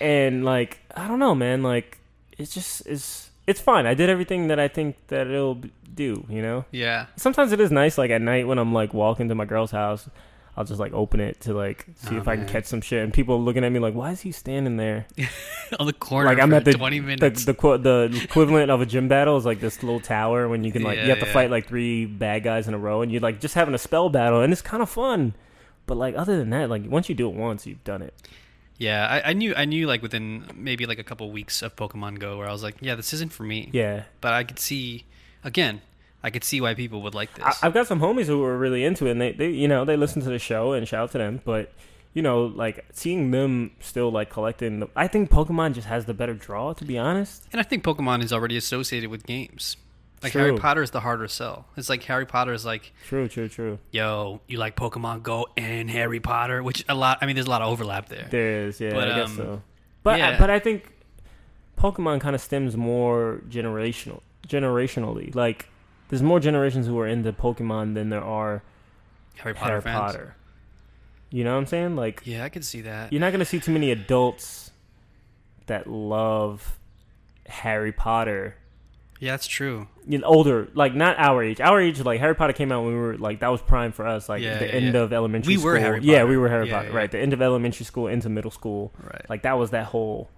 and 0.02 0.44
like 0.44 0.80
I 0.96 1.08
don't 1.08 1.20
know, 1.20 1.34
man. 1.34 1.64
Like 1.64 1.98
it's 2.38 2.54
just 2.54 2.86
it's 2.86 3.30
it's 3.48 3.62
fine. 3.62 3.86
I 3.86 3.94
did 3.94 4.10
everything 4.10 4.48
that 4.50 4.60
I 4.60 4.68
think 4.68 4.98
that 5.08 5.28
it'll 5.28 5.62
do. 5.94 6.26
You 6.30 6.42
know. 6.42 6.66
Yeah. 6.72 7.06
Sometimes 7.16 7.52
it 7.54 7.60
is 7.62 7.72
nice. 7.72 7.98
Like 7.98 8.12
at 8.12 8.22
night 8.22 8.48
when 8.48 8.58
I'm 8.58 8.74
like 8.74 8.94
walking 8.94 9.30
to 9.30 9.36
my 9.36 9.46
girl's 9.46 9.72
house. 9.72 10.10
I'll 10.56 10.66
just 10.66 10.80
like 10.80 10.94
open 10.94 11.20
it 11.20 11.42
to 11.42 11.54
like 11.54 11.86
see 11.96 12.16
Oh, 12.16 12.20
if 12.20 12.28
I 12.28 12.36
can 12.36 12.48
catch 12.48 12.66
some 12.66 12.82
shit, 12.82 13.04
and 13.04 13.12
people 13.14 13.42
looking 13.44 13.64
at 13.64 13.72
me 13.72 13.80
like, 13.80 13.96
"Why 13.96 14.12
is 14.12 14.22
he 14.22 14.32
standing 14.32 14.78
there?" 14.78 15.08
On 15.80 15.88
the 15.88 15.94
corner 15.94 16.30
Like, 16.30 16.40
I'm 16.40 16.54
at 16.54 16.64
the- 16.66 16.74
20 16.74 17.00
the 17.00 17.06
minutes. 17.06 17.46
the 17.46 17.54
qu- 17.56 17.80
the 17.80 18.22
equivalent 18.24 18.70
of 18.70 18.80
a 18.82 18.86
gym 18.86 19.08
battle 19.08 19.36
is 19.38 19.46
like 19.46 19.60
this 19.60 19.82
little 19.82 20.00
tower 20.00 20.48
when 20.48 20.64
you 20.64 20.72
can 20.72 20.84
like 20.84 20.98
you 20.98 21.04
Yeah, 21.06 21.10
have 21.16 21.20
to 21.22 21.26
fight 21.26 21.50
like 21.50 21.68
three 21.68 22.06
bad 22.06 22.44
guys 22.44 22.68
in 22.68 22.74
a 22.76 22.78
row 22.78 23.02
and 23.02 23.12
you're 23.12 23.22
like 23.22 23.40
just 23.42 23.56
having 23.56 23.74
a 23.74 23.80
spell 23.80 24.10
battle 24.10 24.42
and 24.42 24.54
it's 24.54 24.62
kind 24.62 24.84
of 24.84 24.90
fun. 24.90 25.34
But 25.88 25.98
like 25.98 26.16
other 26.16 26.38
than 26.38 26.52
that, 26.52 26.70
like 26.70 26.84
once 26.88 27.10
you 27.10 27.16
do 27.16 27.28
it 27.30 27.36
once, 27.36 27.66
you've 27.66 27.84
done 27.84 28.02
it. 28.04 28.14
yeah, 28.78 29.08
I, 29.08 29.30
I 29.32 29.34
knew 29.34 29.54
I 29.56 29.66
knew 29.66 29.88
like 29.88 30.02
within 30.04 30.46
maybe 30.56 30.86
like 30.86 31.00
a 31.00 31.04
couple 31.04 31.32
weeks 31.32 31.62
of 31.64 31.76
Pokemon 31.76 32.20
Go 32.20 32.38
where 32.38 32.48
I 32.48 32.52
was 32.52 32.62
like, 32.62 32.76
yeah, 32.80 32.94
this 32.94 33.12
isn't 33.14 33.34
for 33.34 33.44
me. 33.44 33.70
Yeah, 33.74 34.04
But 34.22 34.34
I 34.34 34.44
could 34.44 34.60
see 34.60 35.06
again, 35.44 35.82
I 36.24 36.30
could 36.30 36.44
see 36.44 36.62
why 36.62 36.74
people 36.74 37.02
would 37.02 37.14
like 37.14 37.34
this. 37.34 37.44
I, 37.46 37.68
I've 37.68 37.74
got 37.74 37.88
some 37.88 38.00
homies 38.00 38.26
who 38.26 38.40
were 38.40 38.58
really 38.58 38.84
into 38.84 39.08
it, 39.08 39.12
and 39.12 39.22
they, 39.22 39.34
they, 39.34 39.50
you 39.50 39.68
know, 39.68 39.84
they 39.86 39.98
listen 39.98 40.22
to 40.22 40.30
the 40.30 40.40
show, 40.40 40.72
and 40.74 40.88
shout 40.88 41.04
out 41.04 41.12
to 41.12 41.18
them. 41.18 41.42
But 41.44 41.72
you 42.14 42.22
know, 42.22 42.46
like 42.46 42.86
seeing 42.94 43.32
them 43.32 43.72
still 43.80 44.12
like 44.12 44.30
collecting. 44.30 44.82
The, 44.82 44.88
I 44.96 45.08
think 45.08 45.30
Pokemon 45.30 45.74
just 45.74 45.88
has 45.88 46.06
the 46.06 46.14
better 46.14 46.34
draw, 46.34 46.74
to 46.74 46.86
be 46.86 46.98
honest. 46.98 47.46
and 47.52 47.60
I 47.60 47.64
think 47.64 47.84
Pokemon 47.84 48.24
is 48.24 48.32
already 48.32 48.56
associated 48.58 49.10
with 49.10 49.26
games. 49.26 49.78
Like 50.22 50.32
True. 50.32 50.42
Harry 50.42 50.58
Potter 50.58 50.82
is 50.82 50.92
the 50.92 51.02
harder 51.02 51.28
sell. 51.28 51.66
It's 51.76 51.90
like 51.90 52.02
Harry 52.04 52.26
Potter 52.26 52.54
is 52.54 52.64
like, 52.64 52.94
True, 53.06 53.28
true, 53.28 53.50
true. 53.50 53.80
yo, 53.92 54.40
you 54.48 54.58
like 54.58 54.78
Pokemon 54.78 55.22
Go 55.22 55.48
and 55.58 55.90
Harry 55.90 56.22
Potter, 56.22 56.64
which 56.64 56.86
a 56.88 56.96
lot. 56.96 57.18
I 57.22 57.26
mean, 57.26 57.36
there's 57.36 57.48
a 57.48 57.50
lot 57.50 57.62
of 57.62 57.68
overlap 57.68 58.08
there. 58.08 58.28
There 58.30 58.68
is, 58.68 58.80
yeah, 58.80 58.94
But, 58.94 59.12
I 59.12 59.16
guess 59.20 59.30
um, 59.32 59.36
so. 59.36 59.62
But 60.02 60.20
yeah. 60.20 60.30
I, 60.30 60.40
but 60.40 60.50
I 60.50 60.60
think 60.60 60.94
Pokemon 61.78 62.22
kind 62.22 62.36
of 62.36 62.42
stems 62.42 62.78
more 62.78 63.42
generational, 63.50 64.22
generationally. 64.48 65.36
Like, 65.36 65.68
there's 66.14 66.22
more 66.22 66.40
generations 66.40 66.86
who 66.86 67.00
are 67.00 67.08
into 67.08 67.34
Pokemon 67.34 67.96
than 67.96 68.10
there 68.10 68.24
are 68.24 68.62
Harry 69.38 69.56
Potter 69.56 69.70
Harry 69.72 69.82
fans. 69.82 70.00
Potter. 70.00 70.36
You 71.32 71.44
know 71.44 71.54
what 71.54 71.58
I'm 71.62 71.66
saying? 71.66 71.96
Like, 71.96 72.22
Yeah, 72.24 72.44
I 72.44 72.50
can 72.50 72.62
see 72.62 72.82
that. 72.82 73.12
you're 73.12 73.20
not 73.20 73.32
gonna 73.32 73.46
see 73.46 73.60
too 73.60 73.72
many 73.72 73.90
adults 73.90 74.70
that 75.66 75.88
love 75.88 76.78
Harry 77.48 77.92
Potter. 77.92 78.56
Yeah, 79.20 79.32
that's 79.32 79.48
true. 79.48 79.88
You 80.06 80.20
know, 80.20 80.28
older, 80.28 80.68
like 80.76 80.94
not 80.94 81.18
our 81.18 81.42
age. 81.42 81.60
Our 81.62 81.82
age, 81.82 82.00
like 82.02 82.20
Harry 82.20 82.36
Potter 82.36 82.54
came 82.54 82.72
out 82.72 82.84
when 82.84 82.94
we 82.94 83.00
were 83.00 83.18
like 83.18 83.40
that 83.40 83.48
was 83.48 83.62
prime 83.64 83.92
for 83.94 84.06
us. 84.06 84.30
Like 84.30 84.44
Yeah, 84.44 84.60
the 84.60 84.68
yeah, 84.68 84.72
end 84.74 84.94
yeah. 84.94 85.02
of 85.02 85.14
elementary. 85.14 85.54
We 85.56 85.58
school. 85.60 85.72
were 85.72 85.80
Harry 85.80 86.00
Potter. 86.00 86.12
Yeah, 86.12 86.24
we 86.26 86.38
were 86.38 86.50
Harry 86.50 86.70
Potter. 86.70 86.92
Right, 86.92 87.10
the 87.10 87.20
end 87.20 87.34
of 87.34 87.42
elementary 87.42 87.86
school 87.86 88.06
into 88.08 88.30
middle 88.30 88.52
school. 88.52 88.92
Right. 89.02 89.26
Like 89.30 89.42
that 89.44 89.58
was 89.58 89.72
that 89.72 89.86
whole 89.88 90.30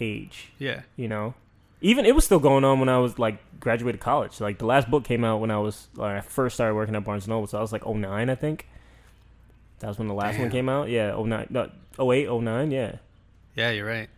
age. 0.00 0.52
yeah. 0.58 0.82
You 0.96 1.08
know, 1.08 1.34
even 1.80 2.04
it 2.04 2.14
was 2.14 2.24
still 2.24 2.38
going 2.38 2.64
on 2.64 2.80
when 2.80 2.88
I 2.88 2.98
was 2.98 3.18
like 3.18 3.38
graduated 3.58 4.00
college. 4.00 4.40
Like 4.40 4.58
the 4.58 4.66
last 4.66 4.90
book 4.90 5.04
came 5.04 5.24
out 5.24 5.40
when 5.40 5.50
I 5.50 5.58
was 5.58 5.88
like 5.94 6.16
I 6.16 6.20
first 6.20 6.54
started 6.54 6.74
working 6.74 6.94
at 6.94 7.04
Barnes 7.04 7.28
Noble. 7.28 7.46
So 7.46 7.58
I 7.58 7.60
was 7.60 7.72
like 7.72 7.86
09, 7.86 8.30
I 8.30 8.34
think. 8.34 8.66
That 9.80 9.88
was 9.88 9.98
when 9.98 10.08
the 10.08 10.14
last 10.14 10.38
one 10.38 10.50
came 10.50 10.68
out. 10.68 10.90
Yeah, 10.90 11.16
09, 11.16 11.46
no, 11.50 11.70
08, 11.98 12.28
09, 12.30 12.70
Yeah. 12.70 12.96
Yeah, 13.56 13.70
you're 13.70 13.86
right. 13.86 14.08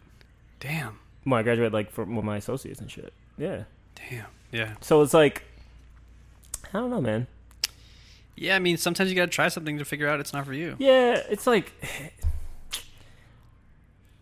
Damn. 0.61 0.99
Well, 1.25 1.41
I 1.41 1.43
graduated 1.43 1.73
like 1.73 1.91
from 1.91 2.17
with 2.17 2.25
my 2.25 2.37
associates 2.37 2.81
and 2.81 2.91
shit. 2.91 3.13
Yeah. 3.39 3.65
Damn. 3.95 4.27
Yeah. 4.51 4.75
So 4.81 5.03
it's 5.03 5.15
like, 5.15 5.45
I 6.75 6.79
don't 6.79 6.91
know, 6.91 7.01
man. 7.01 7.27
Yeah, 8.37 8.57
I 8.57 8.59
mean, 8.59 8.77
sometimes 8.77 9.11
you 9.11 9.17
gotta 9.17 9.31
try 9.31 9.49
something 9.49 9.79
to 9.79 9.85
figure 9.85 10.09
out 10.09 10.21
it's 10.21 10.33
not 10.33 10.47
for 10.47 10.53
you. 10.53 10.77
Yeah, 10.79 11.23
it's 11.29 11.47
like, 11.47 11.73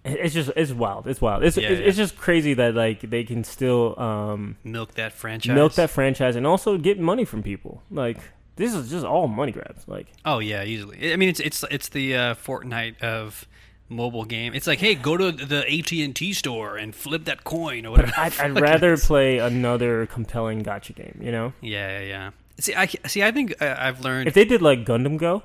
it's 0.05 0.35
just 0.35 0.51
it's 0.57 0.73
wild. 0.73 1.07
It's 1.07 1.21
wild. 1.21 1.45
It's 1.45 1.57
Yeah, 1.57 1.69
it's, 1.69 1.81
yeah. 1.81 1.87
it's 1.87 1.97
just 1.97 2.17
crazy 2.17 2.55
that 2.55 2.75
like 2.75 3.01
they 3.03 3.25
can 3.25 3.45
still 3.45 3.99
um 4.01 4.57
Milk 4.65 4.95
that 4.95 5.13
franchise. 5.13 5.55
milk 5.55 5.75
that 5.75 5.91
franchise 5.91 6.37
and 6.37 6.47
also 6.47 6.79
get 6.79 6.99
money 6.99 7.25
from 7.25 7.43
people. 7.43 7.83
Like 7.91 8.19
this 8.57 8.75
is 8.75 8.91
just 8.91 9.05
all 9.05 9.29
money 9.29 9.53
grabs. 9.53 9.87
Like 9.87 10.09
Oh 10.25 10.39
yeah, 10.39 10.65
easily. 10.65 11.13
I 11.13 11.17
mean, 11.17 11.29
it's 11.29 11.41
it's 11.41 11.65
it's 11.71 11.89
the 11.91 12.17
uh, 12.17 12.35
Fortnite 12.35 13.01
of 13.03 13.47
mobile 13.89 14.25
game. 14.25 14.55
It's 14.55 14.67
like, 14.67 14.79
hey, 14.79 14.95
go 14.95 15.17
to 15.17 15.33
the 15.33 15.65
AT 15.71 15.93
and 15.93 16.15
T 16.15 16.33
store 16.33 16.77
and 16.77 16.95
flip 16.95 17.25
that 17.25 17.45
coin 17.45 17.85
or 17.87 17.91
whatever. 17.93 18.13
I'd, 18.17 18.39
I'd 18.39 18.61
rather 18.61 18.95
is. 18.95 19.07
play 19.07 19.39
another 19.39 20.07
compelling 20.07 20.63
gacha 20.63 20.95
game. 20.95 21.19
You 21.21 21.33
know, 21.33 21.53
Yeah, 21.61 22.01
yeah, 22.01 22.07
yeah. 22.07 22.31
See, 22.59 22.75
I 22.75 22.87
see. 22.87 23.23
I 23.23 23.33
think 23.33 23.61
uh, 23.61 23.75
I've 23.79 24.01
learned. 24.03 24.29
if 24.29 24.35
they 24.35 24.45
did 24.45 24.63
like 24.63 24.85
Gundam 24.85 25.17
Go, 25.17 25.43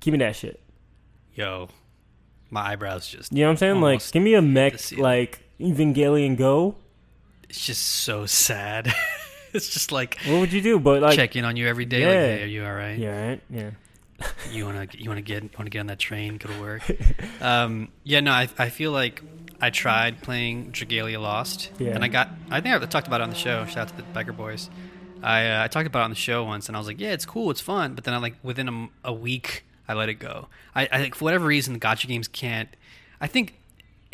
give 0.00 0.12
me 0.12 0.18
that 0.18 0.36
shit. 0.36 0.60
yo, 1.34 1.68
my 2.52 2.60
eyebrows 2.72 3.08
just. 3.08 3.32
You 3.32 3.40
know 3.40 3.46
what 3.46 3.50
I'm 3.52 3.56
saying? 3.56 3.80
Like, 3.80 4.12
give 4.12 4.22
me 4.22 4.34
a 4.34 4.42
mech 4.42 4.96
like 4.98 5.40
Evangelion 5.58 6.36
Go. 6.36 6.76
It's 7.48 7.64
just 7.66 7.82
so 7.82 8.26
sad. 8.26 8.92
it's 9.52 9.68
just 9.70 9.90
like 9.92 10.18
What 10.26 10.40
would 10.40 10.52
you 10.52 10.60
do? 10.62 10.78
But 10.78 11.02
like, 11.02 11.16
check 11.16 11.34
in 11.36 11.44
on 11.44 11.56
you 11.56 11.66
every 11.66 11.84
day. 11.84 12.00
Yeah. 12.00 12.06
Like, 12.06 12.16
hey, 12.16 12.42
are 12.42 12.46
you 12.46 12.64
all 12.64 12.72
right? 12.74 12.98
yeah, 12.98 13.28
right, 13.28 13.40
yeah. 13.50 13.70
You 14.52 14.66
wanna 14.66 14.86
you 14.92 15.10
wanna 15.10 15.22
get 15.22 15.58
wanna 15.58 15.70
get 15.70 15.80
on 15.80 15.86
that 15.88 15.98
train, 15.98 16.36
go 16.36 16.48
to 16.52 16.60
work. 16.60 16.82
um, 17.40 17.88
yeah, 18.04 18.20
no, 18.20 18.30
I 18.32 18.48
I 18.58 18.68
feel 18.68 18.92
like 18.92 19.20
I 19.60 19.70
tried 19.70 20.22
playing 20.22 20.72
Dragalia 20.72 21.20
Lost, 21.20 21.70
Yeah. 21.78 21.90
and 21.90 22.04
I 22.04 22.08
got 22.08 22.28
I 22.50 22.60
think 22.60 22.74
I 22.74 22.86
talked 22.86 23.06
about 23.06 23.20
it 23.20 23.24
on 23.24 23.30
the 23.30 23.36
show. 23.36 23.64
Shout 23.66 23.78
out 23.78 23.88
to 23.88 23.96
the 23.96 24.02
Biker 24.14 24.36
Boys. 24.36 24.70
I 25.22 25.48
uh, 25.50 25.64
I 25.64 25.68
talked 25.68 25.86
about 25.86 26.00
it 26.00 26.04
on 26.04 26.10
the 26.10 26.16
show 26.16 26.44
once, 26.44 26.68
and 26.68 26.76
I 26.76 26.80
was 26.80 26.86
like, 26.86 27.00
yeah, 27.00 27.10
it's 27.12 27.24
cool, 27.26 27.50
it's 27.50 27.60
fun. 27.60 27.94
But 27.94 28.04
then 28.04 28.14
I 28.14 28.18
like 28.18 28.34
within 28.42 28.88
a 29.04 29.12
week, 29.12 29.64
I 29.88 29.94
let 29.94 30.08
it 30.08 30.14
go. 30.14 30.48
I, 30.74 30.88
I 30.92 30.98
think 30.98 31.14
for 31.14 31.24
whatever 31.24 31.46
reason, 31.46 31.72
the 31.74 31.80
gacha 31.80 32.06
games 32.06 32.28
can't. 32.28 32.68
I 33.20 33.26
think 33.26 33.54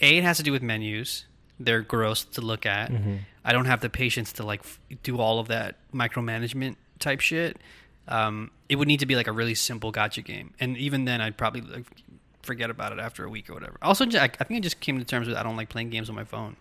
a 0.01 0.19
it 0.19 0.25
has 0.25 0.37
to 0.39 0.43
do 0.43 0.53
with 0.53 0.63
menus. 0.63 1.25
They're 1.61 1.83
gross 1.83 2.25
to 2.25 2.41
look 2.41 2.67
at. 2.67 2.91
Mm-hmm. 2.91 3.17
I 3.45 3.53
don't 3.53 3.65
have 3.67 3.81
the 3.81 3.89
patience 3.91 4.33
to 4.35 4.45
like 4.45 4.61
f- 4.61 4.79
do 5.03 5.19
all 5.19 5.41
of 5.41 5.49
that 5.49 5.77
micromanagement 5.95 6.77
type 6.99 7.21
shit. 7.21 7.57
Um, 8.07 8.51
it 8.69 8.77
would 8.77 8.89
need 8.89 9.01
to 9.01 9.07
be 9.07 9.17
like 9.17 9.27
a 9.27 9.33
really 9.33 9.55
simple 9.55 9.93
gacha 9.93 10.25
game, 10.25 10.55
and 10.61 10.77
even 10.79 11.05
then, 11.05 11.21
I'd 11.21 11.37
probably 11.37 11.61
like, 11.63 11.85
forget 12.43 12.71
about 12.71 12.93
it 12.93 12.99
after 12.99 13.25
a 13.25 13.29
week 13.29 13.51
or 13.51 13.55
whatever. 13.55 13.77
Also, 13.83 14.07
I 14.07 14.25
I 14.25 14.29
think 14.29 14.59
I 14.59 14.61
just 14.61 14.81
came 14.81 14.99
to 14.99 15.05
terms 15.05 15.29
with 15.29 15.37
I 15.37 15.43
don't 15.43 15.57
like 15.57 15.69
playing 15.69 15.91
games 15.91 16.09
on 16.09 16.15
my 16.17 16.25
phone. 16.25 16.57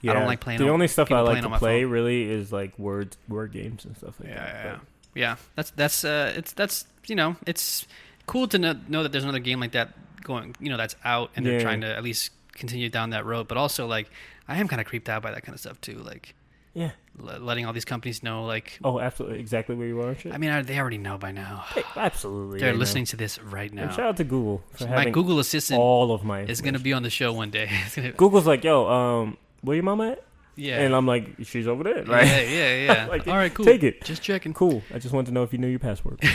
Yeah. 0.00 0.12
I 0.12 0.14
don't 0.14 0.26
like 0.26 0.40
playing 0.40 0.60
The 0.60 0.66
on- 0.66 0.70
only 0.74 0.88
stuff 0.88 1.10
I 1.10 1.20
like 1.20 1.42
to 1.42 1.48
play 1.58 1.82
phone. 1.82 1.90
really 1.90 2.22
is 2.30 2.52
like 2.52 2.78
word 2.78 3.16
word 3.28 3.52
games 3.52 3.84
and 3.84 3.96
stuff 3.96 4.14
like 4.20 4.28
Yeah, 4.28 4.34
that. 4.36 4.64
yeah, 4.64 4.72
But- 4.72 4.80
yeah. 5.20 5.36
That's 5.56 5.70
that's 5.72 6.04
uh, 6.04 6.32
it's 6.36 6.52
that's 6.52 6.86
you 7.06 7.16
know, 7.16 7.36
it's 7.46 7.86
cool 8.28 8.46
to 8.48 8.58
know, 8.58 8.74
know 8.88 9.02
that 9.02 9.10
there's 9.10 9.24
another 9.24 9.40
game 9.40 9.58
like 9.58 9.72
that 9.72 9.88
going, 10.22 10.54
you 10.60 10.68
know, 10.70 10.76
that's 10.76 10.94
out, 11.04 11.30
and 11.34 11.44
they're 11.44 11.54
Yeah. 11.54 11.60
trying 11.62 11.80
to 11.80 11.96
at 11.96 12.04
least 12.04 12.30
continue 12.52 12.88
down 12.88 13.10
that 13.10 13.24
road. 13.26 13.48
But 13.48 13.56
also, 13.58 13.86
like, 13.86 14.08
I 14.46 14.56
am 14.58 14.68
kind 14.68 14.80
of 14.80 14.86
creeped 14.86 15.08
out 15.08 15.22
by 15.22 15.30
that 15.32 15.42
kind 15.42 15.54
of 15.54 15.60
stuff 15.60 15.80
too, 15.80 15.98
like 15.98 16.34
yeah. 16.74 16.90
l- 17.20 17.38
letting 17.40 17.66
all 17.66 17.72
these 17.72 17.84
companies 17.84 18.22
know, 18.22 18.44
like, 18.44 18.78
Oh, 18.84 18.98
absolutely, 19.00 19.40
exactly 19.40 19.74
where 19.74 19.86
you 19.88 20.00
are. 20.02 20.16
I 20.30 20.38
mean, 20.38 20.50
I, 20.50 20.62
they 20.62 20.78
already 20.78 20.98
know 20.98 21.18
by 21.18 21.32
now. 21.32 21.64
Hey, 21.74 21.82
absolutely. 21.96 22.58
They're 22.60 22.68
they 22.68 22.72
know. 22.74 22.78
listening 22.80 23.04
to 23.06 23.16
this 23.16 23.40
right 23.42 23.72
now. 23.72 23.82
And 23.84 23.92
shout 23.92 24.06
out 24.06 24.16
to 24.18 24.24
Google 24.24 24.62
for 24.72 24.84
My 24.84 24.90
having 24.98 25.12
Google 25.12 25.38
Assistant 25.38 25.80
all 25.80 26.12
of 26.12 26.22
my. 26.24 26.42
is 26.42 26.60
going 26.60 26.74
to 26.74 26.80
be 26.80 26.92
on 26.92 27.02
the 27.02 27.10
show 27.10 27.32
one 27.32 27.50
day. 27.50 27.70
Google's 28.16 28.46
like, 28.46 28.64
yo, 28.64 28.88
um, 28.88 29.36
where 29.62 29.74
your 29.76 29.84
mama 29.84 30.12
at? 30.12 30.24
Yeah. 30.58 30.80
And 30.80 30.94
I'm 30.94 31.06
like, 31.06 31.28
she's 31.44 31.66
over 31.68 31.84
there, 31.84 32.04
right? 32.04 32.26
Yeah, 32.26 32.40
yeah, 32.40 32.84
yeah. 32.92 33.06
Like, 33.06 33.26
All 33.28 33.36
right, 33.36 33.52
cool. 33.54 33.64
take 33.64 33.82
it. 33.82 34.02
Just 34.04 34.20
checking. 34.22 34.52
Cool. 34.52 34.82
I 34.94 34.98
just 34.98 35.14
wanted 35.14 35.26
to 35.28 35.32
know 35.32 35.42
if 35.42 35.52
you 35.52 35.58
knew 35.58 35.68
your 35.68 35.78
password. 35.78 36.20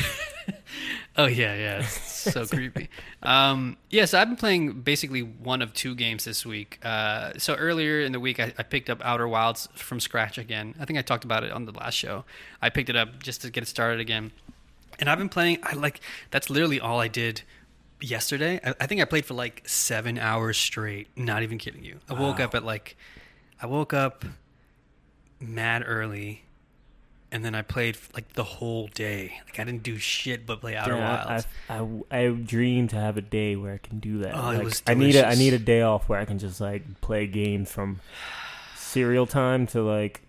Oh 1.15 1.27
yeah, 1.27 1.53
yeah. 1.55 1.79
It's 1.79 2.11
so 2.31 2.45
creepy. 2.47 2.89
Um, 3.21 3.77
yeah, 3.91 4.05
so 4.05 4.19
I've 4.19 4.27
been 4.27 4.35
playing 4.35 4.81
basically 4.81 5.21
one 5.21 5.61
of 5.61 5.71
two 5.73 5.93
games 5.93 6.25
this 6.25 6.43
week. 6.43 6.79
Uh, 6.83 7.33
so 7.37 7.53
earlier 7.53 8.01
in 8.01 8.13
the 8.13 8.19
week, 8.19 8.39
I, 8.39 8.51
I 8.57 8.63
picked 8.63 8.89
up 8.89 8.99
Outer 9.05 9.27
Wilds 9.27 9.69
from 9.75 9.99
scratch 9.99 10.39
again. 10.39 10.73
I 10.79 10.85
think 10.85 10.97
I 10.97 11.03
talked 11.03 11.23
about 11.23 11.43
it 11.43 11.51
on 11.51 11.65
the 11.65 11.71
last 11.71 11.93
show. 11.93 12.25
I 12.63 12.71
picked 12.71 12.89
it 12.89 12.95
up 12.95 13.21
just 13.21 13.41
to 13.43 13.51
get 13.51 13.61
it 13.61 13.67
started 13.67 13.99
again, 13.99 14.31
and 14.99 15.07
I've 15.07 15.19
been 15.19 15.29
playing. 15.29 15.59
I 15.61 15.73
like 15.75 15.99
that's 16.31 16.49
literally 16.49 16.79
all 16.79 16.99
I 16.99 17.09
did 17.09 17.43
yesterday. 18.01 18.59
I, 18.65 18.73
I 18.81 18.87
think 18.87 18.99
I 18.99 19.05
played 19.05 19.25
for 19.25 19.35
like 19.35 19.61
seven 19.67 20.17
hours 20.17 20.57
straight. 20.57 21.09
Not 21.15 21.43
even 21.43 21.59
kidding 21.59 21.83
you. 21.83 21.99
I 22.09 22.13
woke 22.13 22.39
Wow. 22.39 22.45
up 22.45 22.55
at 22.55 22.65
like, 22.65 22.97
I 23.63 23.65
woke 23.65 23.93
up 23.93 24.25
mad 25.39 25.83
early. 25.85 26.43
And 27.31 27.43
then 27.43 27.55
I 27.55 27.63
played 27.63 27.97
like 28.13 28.33
the 28.33 28.43
whole 28.43 28.89
day. 28.93 29.39
Like 29.45 29.59
I 29.59 29.63
didn't 29.63 29.81
do 29.81 29.97
shit 29.97 30.45
but 30.45 30.61
play 30.61 30.75
Outer 30.75 30.95
Yeah, 30.97 31.25
Wilds. 31.25 31.47
I, 31.67 31.79
I, 31.79 32.25
I 32.25 32.27
dream 32.29 32.87
to 32.89 32.95
have 32.95 33.17
a 33.17 33.21
day 33.21 33.55
where 33.55 33.73
I 33.73 33.79
can 33.79 33.97
do 33.97 34.19
that. 34.19 34.35
Oh, 34.35 34.51
it 34.51 34.57
Like, 34.57 34.63
was 34.65 34.83
I 34.85 34.93
need 34.93 35.15
a 35.15 35.25
I 35.27 35.33
need 35.33 35.53
a 35.53 35.57
day 35.57 35.81
off 35.81 36.07
where 36.07 36.19
I 36.19 36.25
can 36.25 36.37
just 36.37 36.61
like 36.61 37.01
play 37.01 37.25
games 37.25 37.71
from 37.71 38.01
cereal 38.75 39.25
time 39.25 39.65
to 39.67 39.81
like 39.81 40.21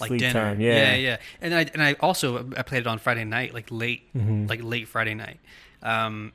like 0.00 0.08
sleep 0.08 0.18
dinner. 0.20 0.32
time. 0.32 0.60
yeah, 0.60 0.72
Yeah, 0.72 0.94
yeah. 0.96 1.16
And 1.40 1.54
I 1.54 1.60
and 1.74 1.80
I 1.80 1.92
also 2.00 2.38
I 2.56 2.62
played 2.62 2.80
it 2.80 2.86
on 2.88 2.98
Friday 2.98 3.22
night, 3.24 3.54
like 3.54 3.68
late, 3.70 4.12
Mhm. 4.16 4.48
like 4.48 4.60
late 4.64 4.88
Friday 4.88 5.14
night. 5.14 5.38
Um, 5.80 6.32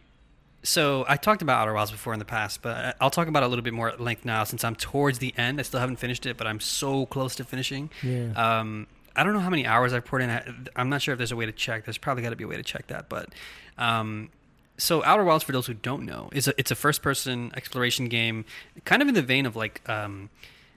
so 0.63 1.05
I 1.07 1.17
talked 1.17 1.41
about 1.41 1.61
Outer 1.61 1.73
Wilds 1.73 1.91
before 1.91 2.13
in 2.13 2.19
the 2.19 2.25
past, 2.25 2.61
but 2.61 2.95
I'll 3.01 3.09
talk 3.09 3.27
about 3.27 3.43
it 3.43 3.45
a 3.47 3.49
little 3.49 3.63
bit 3.63 3.73
more 3.73 3.89
at 3.89 3.99
length 3.99 4.25
now 4.25 4.43
since 4.45 4.63
I'm 4.63 4.75
towards 4.75 5.19
the 5.19 5.33
end. 5.37 5.59
I 5.59 5.63
still 5.63 5.79
haven't 5.79 5.97
finished 5.97 6.25
it, 6.25 6.37
but 6.37 6.47
I'm 6.47 6.59
so 6.59 7.05
close 7.05 7.35
to 7.35 7.43
finishing. 7.43 7.89
Yeah. 8.01 8.31
Um, 8.59 8.87
I 9.15 9.23
don't 9.23 9.33
know 9.33 9.39
how 9.41 9.49
many 9.49 9.65
hours 9.67 9.93
I've 9.93 10.05
poured 10.05 10.23
in. 10.23 10.67
I'm 10.75 10.89
not 10.89 11.01
sure 11.01 11.11
if 11.13 11.17
there's 11.19 11.31
a 11.31 11.35
way 11.35 11.45
to 11.45 11.51
check. 11.51 11.85
There's 11.85 11.97
probably 11.99 12.23
got 12.23 12.31
to 12.31 12.35
be 12.35 12.45
a 12.45 12.47
way 12.47 12.55
to 12.57 12.63
check 12.63 12.87
that, 12.87 13.09
but. 13.09 13.29
Um, 13.77 14.29
so 14.77 15.03
Outer 15.03 15.23
Wilds, 15.23 15.43
for 15.43 15.51
those 15.51 15.67
who 15.67 15.75
don't 15.75 16.03
know, 16.03 16.29
is 16.33 16.47
a, 16.47 16.53
it's 16.57 16.71
a 16.71 16.75
first-person 16.75 17.51
exploration 17.55 18.07
game, 18.07 18.43
kind 18.85 19.03
of 19.03 19.07
in 19.07 19.13
the 19.13 19.21
vein 19.21 19.45
of 19.45 19.55
like 19.55 19.87
um, 19.87 20.29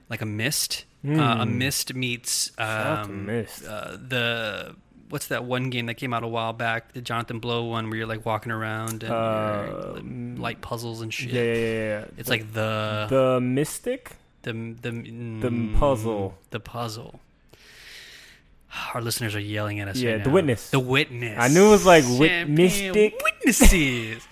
like 0.09 0.21
a 0.21 0.25
Myst. 0.25 0.85
Uh, 1.05 1.09
a 1.09 1.45
Mm. 1.45 1.55
Myst 1.55 1.93
meets 1.95 2.51
um, 2.59 3.25
Myst. 3.25 3.65
uh, 3.65 3.97
the 3.99 4.75
what's 5.09 5.27
that 5.27 5.43
one 5.45 5.69
game 5.69 5.85
that 5.87 5.95
came 5.95 6.13
out 6.13 6.23
a 6.23 6.27
while 6.27 6.53
back, 6.53 6.93
the 6.93 7.01
Jonathan 7.01 7.39
Blow 7.39 7.63
one, 7.65 7.89
where 7.89 7.97
you're 7.97 8.07
like 8.07 8.25
walking 8.25 8.51
around 8.51 9.03
and 9.03 9.11
Uh, 9.11 10.41
light 10.41 10.61
puzzles 10.61 11.01
and 11.01 11.13
shit. 11.13 11.29
yeah, 11.31 11.41
yeah, 11.43 11.53
yeah, 11.53 11.99
yeah. 11.99 12.05
It's 12.17 12.29
like 12.29 12.53
the 12.53 13.07
the 13.09 13.39
mystic. 13.41 14.11
the 14.43 14.53
the 14.53 14.91
the 14.91 15.49
mm, 15.51 15.79
puzzle. 15.79 16.35
The 16.51 16.59
puzzle. 16.59 17.19
Our 18.93 19.01
listeners 19.01 19.33
are 19.35 19.39
yelling 19.39 19.79
at 19.79 19.87
us. 19.87 19.97
Yeah, 19.97 20.11
right 20.13 20.23
The 20.23 20.29
now. 20.29 20.33
Witness. 20.35 20.69
The 20.69 20.79
witness. 20.79 21.37
I 21.39 21.47
knew 21.47 21.67
it 21.67 21.71
was 21.71 21.85
like 21.85 22.03
wit- 22.19 22.49
mystic. 22.49 23.19
witnesses. 23.23 24.27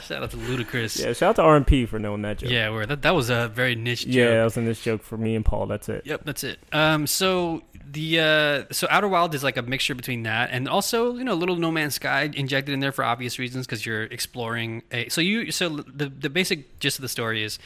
Shout 0.00 0.22
out 0.22 0.30
to 0.30 0.36
Ludacris. 0.36 0.98
Yeah, 1.04 1.12
shout 1.12 1.30
out 1.30 1.36
to 1.36 1.42
RMP 1.42 1.88
for 1.88 1.98
knowing 1.98 2.22
that 2.22 2.38
joke. 2.38 2.50
Yeah, 2.50 2.70
where 2.70 2.86
that 2.86 3.02
that 3.02 3.14
was 3.14 3.30
a 3.30 3.48
very 3.48 3.74
niche 3.74 4.04
joke. 4.06 4.14
Yeah, 4.14 4.30
that 4.38 4.44
was 4.44 4.56
in 4.56 4.64
this 4.64 4.80
joke 4.82 5.02
for 5.02 5.16
me 5.16 5.34
and 5.34 5.44
Paul. 5.44 5.66
That's 5.66 5.88
it. 5.88 6.02
Yep, 6.06 6.22
that's 6.24 6.44
it. 6.44 6.58
Um, 6.72 7.06
so 7.06 7.62
the 7.90 8.20
uh, 8.20 8.64
so 8.72 8.86
Outer 8.90 9.08
Wild 9.08 9.34
is 9.34 9.42
like 9.42 9.56
a 9.56 9.62
mixture 9.62 9.94
between 9.94 10.22
that 10.24 10.50
and 10.52 10.68
also 10.68 11.16
you 11.16 11.24
know 11.24 11.32
a 11.32 11.34
little 11.34 11.56
No 11.56 11.70
Man's 11.70 11.94
Sky 11.96 12.30
injected 12.34 12.72
in 12.72 12.80
there 12.80 12.92
for 12.92 13.04
obvious 13.04 13.38
reasons 13.38 13.66
because 13.66 13.84
you're 13.86 14.04
exploring 14.04 14.82
a. 14.92 15.08
So 15.08 15.20
you 15.20 15.50
so 15.52 15.68
the 15.68 16.08
the 16.08 16.30
basic 16.30 16.78
gist 16.80 16.98
of 16.98 17.02
the 17.02 17.08
story 17.08 17.42
is 17.42 17.58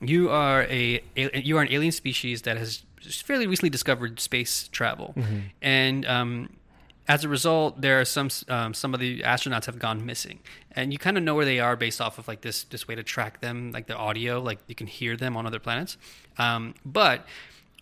you 0.00 0.30
are 0.30 0.62
a 0.64 1.02
you 1.16 1.56
are 1.58 1.62
an 1.62 1.68
alien 1.72 1.92
species 1.92 2.42
that 2.42 2.56
has 2.56 2.82
fairly 3.24 3.46
recently 3.46 3.70
discovered 3.70 4.20
space 4.20 4.68
travel, 4.68 5.14
Mm-hmm. 5.16 5.38
and 5.62 6.06
um, 6.06 6.50
as 7.08 7.24
a 7.24 7.28
result, 7.28 7.80
there 7.80 7.98
are 8.00 8.04
some 8.04 8.28
um, 8.48 8.74
some 8.74 8.92
of 8.92 9.00
the 9.00 9.22
astronauts 9.22 9.64
have 9.64 9.78
gone 9.78 10.04
missing, 10.04 10.40
and 10.72 10.92
you 10.92 10.98
kind 10.98 11.16
of 11.16 11.22
know 11.24 11.34
where 11.34 11.46
they 11.46 11.58
are 11.58 11.74
based 11.74 12.00
off 12.00 12.18
of 12.18 12.28
like 12.28 12.42
this 12.42 12.64
this 12.64 12.86
way 12.86 12.94
to 12.94 13.02
track 13.02 13.40
them, 13.40 13.72
like 13.72 13.86
the 13.86 13.96
audio, 13.96 14.40
like 14.40 14.58
you 14.66 14.74
can 14.74 14.86
hear 14.86 15.16
them 15.16 15.36
on 15.36 15.46
other 15.46 15.58
planets. 15.58 15.96
Um, 16.36 16.74
but 16.84 17.26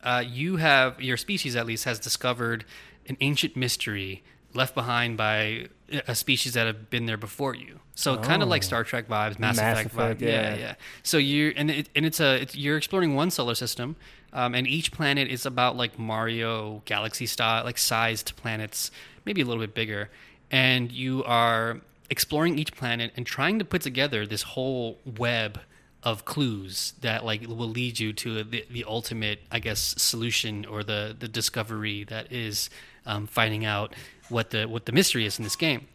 uh, 0.05 0.23
you 0.25 0.57
have 0.57 1.03
your 1.03 1.17
species 1.17 1.57
at 1.57 1.67
least 1.67 1.85
has 1.85 1.99
discovered 1.99 2.65
an 3.09 3.17
ancient 3.21 3.57
mystery 3.57 4.23
left 4.55 4.75
behind 4.75 5.17
by 5.17 5.67
a 6.07 6.15
species 6.15 6.55
that 6.55 6.67
have 6.67 6.89
been 6.89 7.07
there 7.07 7.17
before 7.17 7.55
you. 7.55 7.81
So 7.97 8.19
kind 8.19 8.43
of 8.43 8.49
like 8.49 8.63
Oh. 8.63 8.67
Star 8.67 8.85
Trek 8.85 9.09
vibes, 9.09 9.39
Mass, 9.39 9.57
Mass 9.57 9.79
Effect, 9.79 9.95
Effect, 9.95 10.21
vibe. 10.21 10.25
Yeah, 10.25 10.29
yeah. 10.29 10.57
yeah. 10.57 10.75
So 11.03 11.17
you're 11.17 11.53
and 11.57 11.71
it, 11.71 11.89
and 11.97 12.05
it's 12.07 12.21
a 12.21 12.43
it's, 12.43 12.55
you're 12.55 12.77
exploring 12.77 13.15
one 13.17 13.31
solar 13.31 13.55
system, 13.55 13.97
um, 14.35 14.55
and 14.55 14.67
each 14.67 14.93
planet 14.93 15.29
is 15.29 15.47
about 15.47 15.77
like 15.77 15.99
Mario 15.99 16.83
Galaxy 16.85 17.25
style, 17.27 17.65
like 17.65 17.79
sized 17.79 18.37
planets, 18.37 18.91
maybe 19.25 19.41
a 19.41 19.45
little 19.47 19.63
bit 19.63 19.75
bigger, 19.75 20.11
and 20.51 20.93
you 20.93 21.25
are 21.25 21.81
exploring 22.11 22.59
each 22.59 22.73
planet 22.77 23.13
and 23.17 23.25
trying 23.27 23.59
to 23.59 23.65
put 23.65 23.81
together 23.83 24.27
this 24.27 24.43
whole 24.43 24.99
web 25.19 25.59
of 26.03 26.25
clues 26.25 26.93
that 27.01 27.25
like 27.25 27.41
will 27.49 27.67
lead 27.69 27.99
you 27.99 28.13
to 28.13 28.45
the, 28.45 28.65
the 28.71 28.85
ultimate 28.85 29.41
i 29.51 29.59
guess 29.59 29.81
solution 29.99 30.65
or 30.67 30.85
the 30.85 31.17
the 31.19 31.27
discovery 31.27 32.05
that 32.05 32.31
is 32.31 32.71
um, 33.07 33.27
finding 33.27 33.65
out 33.65 33.93
what 34.29 34.51
the 34.51 34.67
what 34.67 34.87
the 34.87 34.93
mystery 34.93 35.27
is 35.27 35.37
in 35.39 35.43
this 35.43 35.57
game 35.57 35.89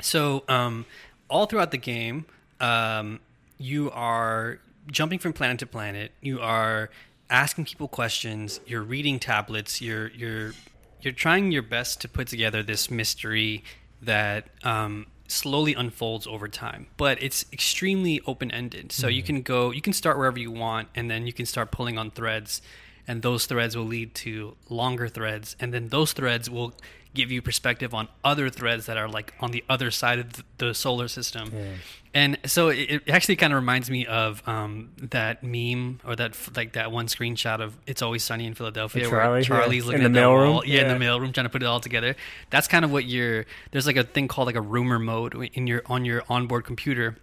so 0.00 0.44
um, 0.48 0.86
all 1.28 1.46
throughout 1.46 1.70
the 1.70 1.78
game 1.78 2.26
um, 2.60 3.20
you 3.58 3.90
are 3.90 4.60
jumping 4.90 5.18
from 5.18 5.32
planet 5.32 5.58
to 5.60 5.66
planet. 5.66 6.12
You 6.20 6.40
are 6.40 6.90
asking 7.30 7.66
people 7.66 7.88
questions. 7.88 8.60
You're 8.66 8.82
reading 8.82 9.18
tablets. 9.18 9.80
You're 9.80 10.08
you're 10.08 10.52
you're 11.00 11.12
trying 11.12 11.52
your 11.52 11.62
best 11.62 12.00
to 12.02 12.08
put 12.08 12.28
together 12.28 12.62
this 12.62 12.90
mystery 12.90 13.62
that 14.02 14.48
um, 14.64 15.06
slowly 15.28 15.74
unfolds 15.74 16.26
over 16.26 16.48
time. 16.48 16.86
But 16.96 17.22
it's 17.22 17.44
extremely 17.52 18.20
open-ended. 18.26 18.90
So 18.92 19.06
you 19.06 19.22
can 19.22 19.42
go 19.42 19.70
you 19.70 19.80
can 19.80 19.92
start 19.92 20.18
wherever 20.18 20.38
you 20.38 20.50
want 20.50 20.88
and 20.94 21.10
then 21.10 21.26
you 21.26 21.32
can 21.32 21.46
start 21.46 21.70
pulling 21.70 21.98
on 21.98 22.10
threads. 22.10 22.62
And 23.06 23.22
those 23.22 23.46
threads 23.46 23.74
will 23.74 23.86
lead 23.86 24.14
to 24.16 24.54
longer 24.68 25.08
threads. 25.08 25.56
And 25.58 25.72
then 25.72 25.88
those 25.88 26.12
threads 26.12 26.50
will 26.50 26.74
give 27.14 27.30
you 27.32 27.40
perspective 27.42 27.94
on 27.94 28.08
other 28.22 28.48
threads 28.50 28.86
that 28.86 28.96
are 28.96 29.08
like 29.08 29.32
on 29.40 29.50
the 29.50 29.64
other 29.68 29.90
side 29.90 30.18
of 30.18 30.44
the 30.58 30.72
solar 30.74 31.08
system 31.08 31.50
Yeah. 31.54 31.72
and 32.14 32.38
so 32.44 32.68
it, 32.68 32.78
it 32.90 33.08
actually 33.10 33.36
kind 33.36 33.52
of 33.52 33.56
reminds 33.58 33.90
me 33.90 34.06
of 34.06 34.46
um, 34.46 34.90
that 34.98 35.42
meme 35.42 36.00
or 36.04 36.14
that 36.16 36.36
like 36.56 36.72
that 36.74 36.92
one 36.92 37.06
screenshot 37.06 37.60
of 37.60 37.76
"It's 37.86 38.02
Always 38.02 38.22
Sunny 38.22 38.46
in 38.46 38.54
Philadelphia" 38.54 39.04
With 39.04 39.12
where 39.12 39.20
Charlie, 39.22 39.40
yeah. 39.40 39.44
Charlie's 39.46 39.84
looking 39.86 40.00
In 40.02 40.06
at 40.06 40.12
the 40.12 40.20
mailroom? 40.20 40.52
wall, 40.52 40.64
yeah, 40.66 40.80
in 40.82 40.86
Yeah. 40.88 40.94
the 40.98 41.04
mailroom, 41.04 41.32
trying 41.34 41.44
to 41.46 41.50
put 41.50 41.62
it 41.62 41.66
all 41.66 41.80
together. 41.80 42.14
That's 42.50 42.68
kind 42.68 42.84
of 42.84 42.90
what 42.92 43.04
you're. 43.06 43.46
There's 43.72 43.86
like 43.86 43.96
a 43.96 44.04
thing 44.04 44.28
called 44.28 44.46
like 44.46 44.56
a 44.56 44.60
rumor 44.60 44.98
mode 44.98 45.34
in 45.54 45.66
your 45.66 45.82
on 45.86 46.04
your 46.04 46.22
onboard 46.28 46.64
computer 46.64 47.16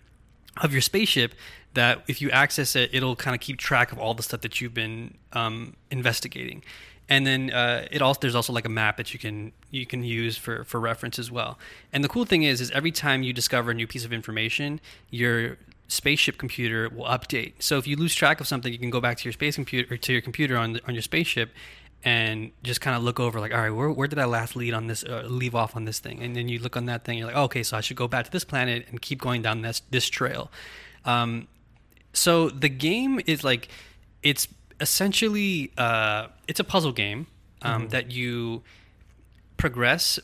of 0.62 0.72
your 0.72 0.82
spaceship 0.82 1.34
that 1.74 2.02
if 2.08 2.22
you 2.22 2.30
access 2.32 2.76
it, 2.78 2.90
it'll 2.94 3.16
kind 3.18 3.36
of 3.36 3.42
keep 3.42 3.58
track 3.58 3.92
of 3.92 4.00
all 4.00 4.14
the 4.14 4.24
stuff 4.24 4.40
that 4.42 4.62
you've 4.62 4.74
been 4.74 5.14
um, 5.34 5.76
investigating. 5.92 6.64
And 7.08 7.26
then 7.26 7.52
uh, 7.52 7.88
it 7.92 8.02
also 8.02 8.20
there's 8.22 8.36
also 8.36 8.52
like 8.52 8.66
a 8.66 8.70
map 8.70 8.98
that 8.98 9.14
you 9.14 9.20
can 9.20 9.52
you 9.70 9.86
can 9.86 10.04
use 10.04 10.38
for, 10.38 10.64
for 10.64 10.80
reference 10.80 11.20
as 11.20 11.30
well. 11.30 11.60
And 11.94 12.04
the 12.04 12.10
cool 12.10 12.26
thing 12.26 12.44
is 12.44 12.62
is 12.62 12.72
every 12.72 12.92
time 12.92 13.24
you 13.24 13.34
discover 13.34 13.72
a 13.72 13.74
new 13.74 13.88
piece 13.88 14.06
of 14.06 14.12
information, 14.12 14.80
your 15.12 15.58
spaceship 15.88 16.38
computer 16.38 16.90
will 16.90 17.06
update. 17.06 17.54
So 17.60 17.78
if 17.78 17.86
you 17.86 17.96
lose 17.96 18.16
track 18.16 18.42
of 18.42 18.48
something, 18.48 18.74
you 18.74 18.80
can 18.80 18.90
go 18.90 19.00
back 19.00 19.18
to 19.18 19.24
your 19.26 19.34
space 19.34 19.56
computer 19.56 19.94
or 19.94 19.98
to 19.98 20.12
your 20.12 20.22
computer 20.22 20.58
on 20.58 20.80
on 20.88 20.96
your 20.96 21.04
spaceship 21.04 21.52
and 22.06 22.52
just 22.62 22.82
kind 22.82 22.96
of 22.96 23.02
look 23.04 23.20
over 23.20 23.40
like 23.40 23.52
all 23.52 23.60
right 23.60 23.72
where, 23.72 23.90
where 23.90 24.08
did 24.08 24.20
i 24.20 24.26
last 24.26 24.56
lead 24.56 24.74
on 24.74 24.86
this 24.86 25.04
uh, 25.04 25.24
leave 25.26 25.56
off 25.56 25.76
on 25.76 25.86
this 25.86 25.98
thing 26.00 26.22
and 26.22 26.36
then 26.36 26.48
you 26.48 26.60
look 26.60 26.78
on 26.78 26.86
that 26.86 27.04
thing 27.04 27.18
you're 27.18 27.28
like 27.28 27.36
oh, 27.36 27.44
okay 27.44 27.64
so 27.64 27.76
i 27.76 27.82
should 27.82 27.98
go 27.98 28.08
back 28.08 28.26
to 28.26 28.32
this 28.32 28.46
planet 28.46 28.86
and 28.90 29.02
keep 29.02 29.20
going 29.20 29.42
down 29.42 29.62
this 29.64 29.82
this 29.90 30.08
trail 30.08 30.52
um, 31.04 31.48
so 32.14 32.50
the 32.50 32.70
game 32.70 33.20
is 33.26 33.44
like 33.44 33.70
it's 34.22 34.48
essentially 34.80 35.72
uh, 35.78 36.28
it's 36.48 36.60
a 36.60 36.64
puzzle 36.64 36.92
game 36.92 37.28
um, 37.62 37.90
that 37.90 38.12
you 38.12 38.64
progress 39.58 40.20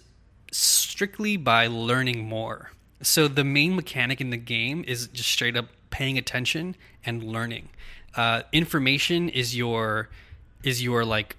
strictly 0.51 1.37
by 1.37 1.67
learning 1.67 2.25
more. 2.25 2.71
So 3.01 3.27
the 3.27 3.43
main 3.43 3.75
mechanic 3.75 4.21
in 4.21 4.29
the 4.29 4.37
game 4.37 4.83
is 4.87 5.07
just 5.07 5.29
straight 5.29 5.57
up 5.57 5.67
paying 5.89 6.17
attention 6.17 6.75
and 7.05 7.23
learning. 7.23 7.69
Uh, 8.15 8.43
information 8.51 9.29
is 9.29 9.55
your 9.55 10.09
is 10.63 10.83
your 10.83 11.03
like 11.05 11.35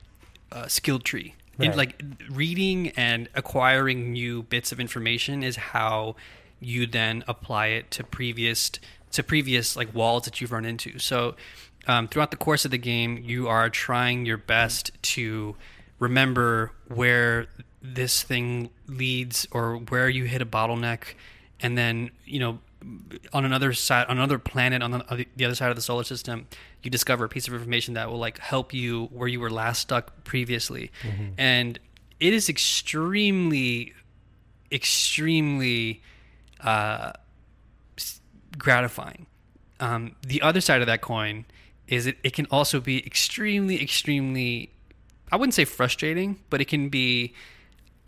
uh, 0.50 0.66
skill 0.66 0.98
tree. 0.98 1.34
In, 1.58 1.76
like 1.76 2.02
reading 2.30 2.88
and 2.90 3.28
acquiring 3.34 4.12
new 4.12 4.42
bits 4.42 4.72
of 4.72 4.80
information 4.80 5.44
is 5.44 5.54
how 5.56 6.16
you 6.58 6.86
then 6.86 7.22
apply 7.28 7.68
it 7.68 7.90
to 7.92 8.02
previous 8.02 8.72
to 9.12 9.22
previous 9.22 9.76
like 9.76 9.94
walls 9.94 10.24
that 10.24 10.40
you've 10.40 10.50
run 10.50 10.64
into. 10.64 10.98
So 10.98 11.36
um, 11.86 12.08
throughout 12.08 12.30
the 12.30 12.36
course 12.36 12.64
of 12.64 12.70
the 12.70 12.78
game 12.78 13.18
you 13.22 13.48
are 13.48 13.68
trying 13.70 14.26
your 14.26 14.36
best 14.36 14.90
to 15.02 15.56
remember 15.98 16.72
where 16.88 17.46
this 17.80 18.22
thing 18.22 18.70
leads 18.86 19.46
or 19.50 19.76
where 19.76 20.08
you 20.08 20.24
hit 20.24 20.40
a 20.40 20.46
bottleneck 20.46 21.14
and 21.60 21.76
then 21.76 22.10
you 22.24 22.38
know 22.38 22.58
on 23.32 23.44
another 23.44 23.72
side 23.72 24.06
on 24.08 24.18
another 24.18 24.38
planet 24.38 24.82
on 24.82 24.90
the, 24.90 25.10
on 25.10 25.24
the 25.36 25.44
other 25.44 25.54
side 25.54 25.70
of 25.70 25.76
the 25.76 25.82
solar 25.82 26.04
system 26.04 26.46
you 26.82 26.90
discover 26.90 27.24
a 27.24 27.28
piece 27.28 27.46
of 27.48 27.54
information 27.54 27.94
that 27.94 28.10
will 28.10 28.18
like 28.18 28.38
help 28.38 28.74
you 28.74 29.06
where 29.06 29.28
you 29.28 29.40
were 29.40 29.50
last 29.50 29.80
stuck 29.80 30.24
previously. 30.24 30.90
And 31.38 31.78
it 32.20 32.32
is 32.32 32.48
extremely 32.48 33.92
extremely 34.70 36.02
uh, 36.60 37.12
gratifying. 38.58 39.26
Um, 39.80 40.16
the 40.26 40.42
other 40.42 40.60
side 40.60 40.80
of 40.80 40.86
that 40.86 41.02
coin 41.02 41.44
is 41.92 42.06
it, 42.06 42.16
it 42.24 42.32
can 42.32 42.46
also 42.50 42.80
be 42.80 43.04
extremely 43.06 43.80
extremely 43.80 44.70
i 45.30 45.36
wouldn't 45.36 45.54
say 45.54 45.64
frustrating 45.64 46.38
but 46.50 46.60
it 46.60 46.66
can 46.66 46.88
be 46.88 47.34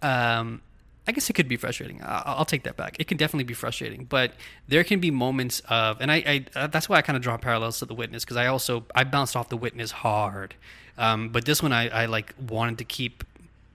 um, 0.03 0.61
I 1.07 1.13
guess 1.13 1.29
it 1.29 1.33
could 1.35 1.49
be 1.49 1.57
frustrating. 1.57 2.01
I'll, 2.03 2.39
I'll 2.39 2.45
take 2.45 2.65
that 2.65 2.77
back. 2.77 2.97
It 2.99 3.07
can 3.07 3.17
definitely 3.17 3.45
be 3.45 3.55
frustrating, 3.55 4.05
but 4.05 4.33
there 4.69 4.85
can 4.85 5.01
be 5.01 5.11
moments 5.11 5.61
of, 5.69 5.99
and 6.01 6.11
I, 6.11 6.17
I 6.17 6.45
uh, 6.59 6.67
that's 6.67 6.89
why 6.89 6.97
I 6.97 7.03
kind 7.03 7.17
of 7.17 7.23
draw 7.23 7.37
parallels 7.37 7.79
to 7.79 7.87
the 7.87 7.95
witness 7.95 8.25
because 8.25 8.37
I 8.37 8.47
also 8.47 8.85
I 8.95 9.05
bounced 9.05 9.37
off 9.37 9.49
the 9.49 9.57
witness 9.57 9.91
hard, 9.91 10.55
um, 10.97 11.29
but 11.29 11.45
this 11.45 11.63
one 11.63 11.73
I, 11.73 11.89
I 11.89 12.07
like 12.07 12.35
wanted 12.49 12.79
to 12.79 12.85
keep 12.85 13.25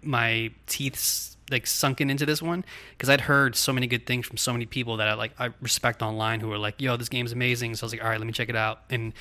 my 0.01 0.51
teeth 0.65 1.35
like 1.51 1.67
sunken 1.67 2.09
into 2.09 2.25
this 2.25 2.41
one 2.41 2.63
because 2.91 3.09
I'd 3.09 3.21
heard 3.21 3.55
so 3.55 3.73
many 3.73 3.87
good 3.87 4.05
things 4.05 4.25
from 4.25 4.37
so 4.37 4.51
many 4.51 4.65
people 4.65 4.97
that 4.97 5.07
I 5.07 5.13
like 5.13 5.31
I 5.39 5.49
respect 5.61 6.01
online 6.01 6.39
who 6.39 6.51
are 6.51 6.57
like, 6.57 6.81
"Yo, 6.81 6.97
this 6.97 7.09
game's 7.09 7.31
amazing." 7.31 7.75
So 7.75 7.83
I 7.83 7.85
was 7.85 7.93
like, 7.93 8.03
"All 8.03 8.09
right, 8.09 8.19
let 8.19 8.27
me 8.27 8.33
check 8.33 8.49
it 8.49 8.55
out." 8.55 8.81
And 8.89 9.13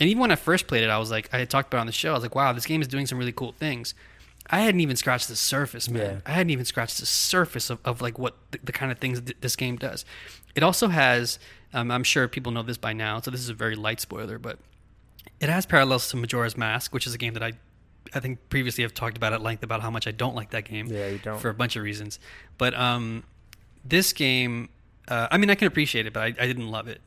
and 0.00 0.08
even 0.08 0.20
when 0.20 0.30
I 0.30 0.36
first 0.36 0.66
played 0.66 0.82
it, 0.84 0.90
I 0.90 0.98
was 0.98 1.10
like, 1.10 1.28
I 1.32 1.38
had 1.38 1.50
talked 1.50 1.68
about 1.72 1.78
it 1.78 1.82
on 1.82 1.86
the 1.86 1.92
show. 1.92 2.10
I 2.10 2.14
was 2.14 2.22
like, 2.22 2.34
"Wow, 2.34 2.52
this 2.52 2.66
game 2.66 2.80
is 2.82 2.88
doing 2.88 3.06
some 3.06 3.18
really 3.18 3.32
cool 3.32 3.52
things." 3.52 3.94
I 4.50 4.60
hadn't 4.60 4.80
even 4.80 4.96
scratched 4.96 5.28
the 5.28 5.36
surface, 5.36 5.88
man. 5.88 6.16
Yeah. 6.16 6.20
I 6.26 6.32
hadn't 6.32 6.50
even 6.50 6.66
scratched 6.66 7.00
the 7.00 7.06
surface 7.06 7.70
of, 7.70 7.78
of 7.84 8.02
like 8.02 8.18
what 8.18 8.36
the, 8.50 8.58
the 8.64 8.72
kind 8.72 8.92
of 8.92 8.98
things 8.98 9.20
th- 9.22 9.38
this 9.40 9.56
game 9.56 9.76
does. 9.76 10.04
It 10.54 10.62
also 10.62 10.88
has, 10.88 11.38
um, 11.72 11.90
I'm 11.90 12.04
sure 12.04 12.28
people 12.28 12.52
know 12.52 12.62
this 12.62 12.76
by 12.76 12.92
now, 12.92 13.20
so 13.22 13.30
this 13.30 13.40
is 13.40 13.48
a 13.48 13.54
very 13.54 13.74
light 13.74 14.00
spoiler, 14.00 14.38
but 14.38 14.58
it 15.40 15.48
has 15.48 15.64
parallels 15.64 16.08
to 16.10 16.18
Majora's 16.18 16.58
Mask, 16.58 16.92
which 16.92 17.06
is 17.06 17.14
a 17.14 17.18
game 17.18 17.32
that 17.34 17.42
I, 17.42 17.52
I 18.14 18.20
think 18.20 18.38
previously 18.50 18.84
I've 18.84 18.92
talked 18.92 19.16
about 19.16 19.32
at 19.32 19.40
length 19.40 19.62
about 19.62 19.80
how 19.80 19.90
much 19.90 20.06
I 20.06 20.10
don't 20.10 20.34
like 20.36 20.50
that 20.50 20.66
game 20.66 20.88
Yeah, 20.88 21.08
you 21.08 21.18
don't. 21.18 21.40
for 21.40 21.48
a 21.48 21.54
bunch 21.54 21.76
of 21.76 21.82
reasons. 21.82 22.18
But 22.58 22.74
um, 22.74 23.24
this 23.82 24.12
game, 24.12 24.68
uh, 25.08 25.28
I 25.30 25.38
mean, 25.38 25.48
I 25.48 25.54
can 25.54 25.68
appreciate 25.68 26.04
it, 26.06 26.12
but 26.12 26.22
I, 26.22 26.26
I 26.26 26.46
didn't 26.46 26.68
love 26.70 26.86
it. 26.86 27.00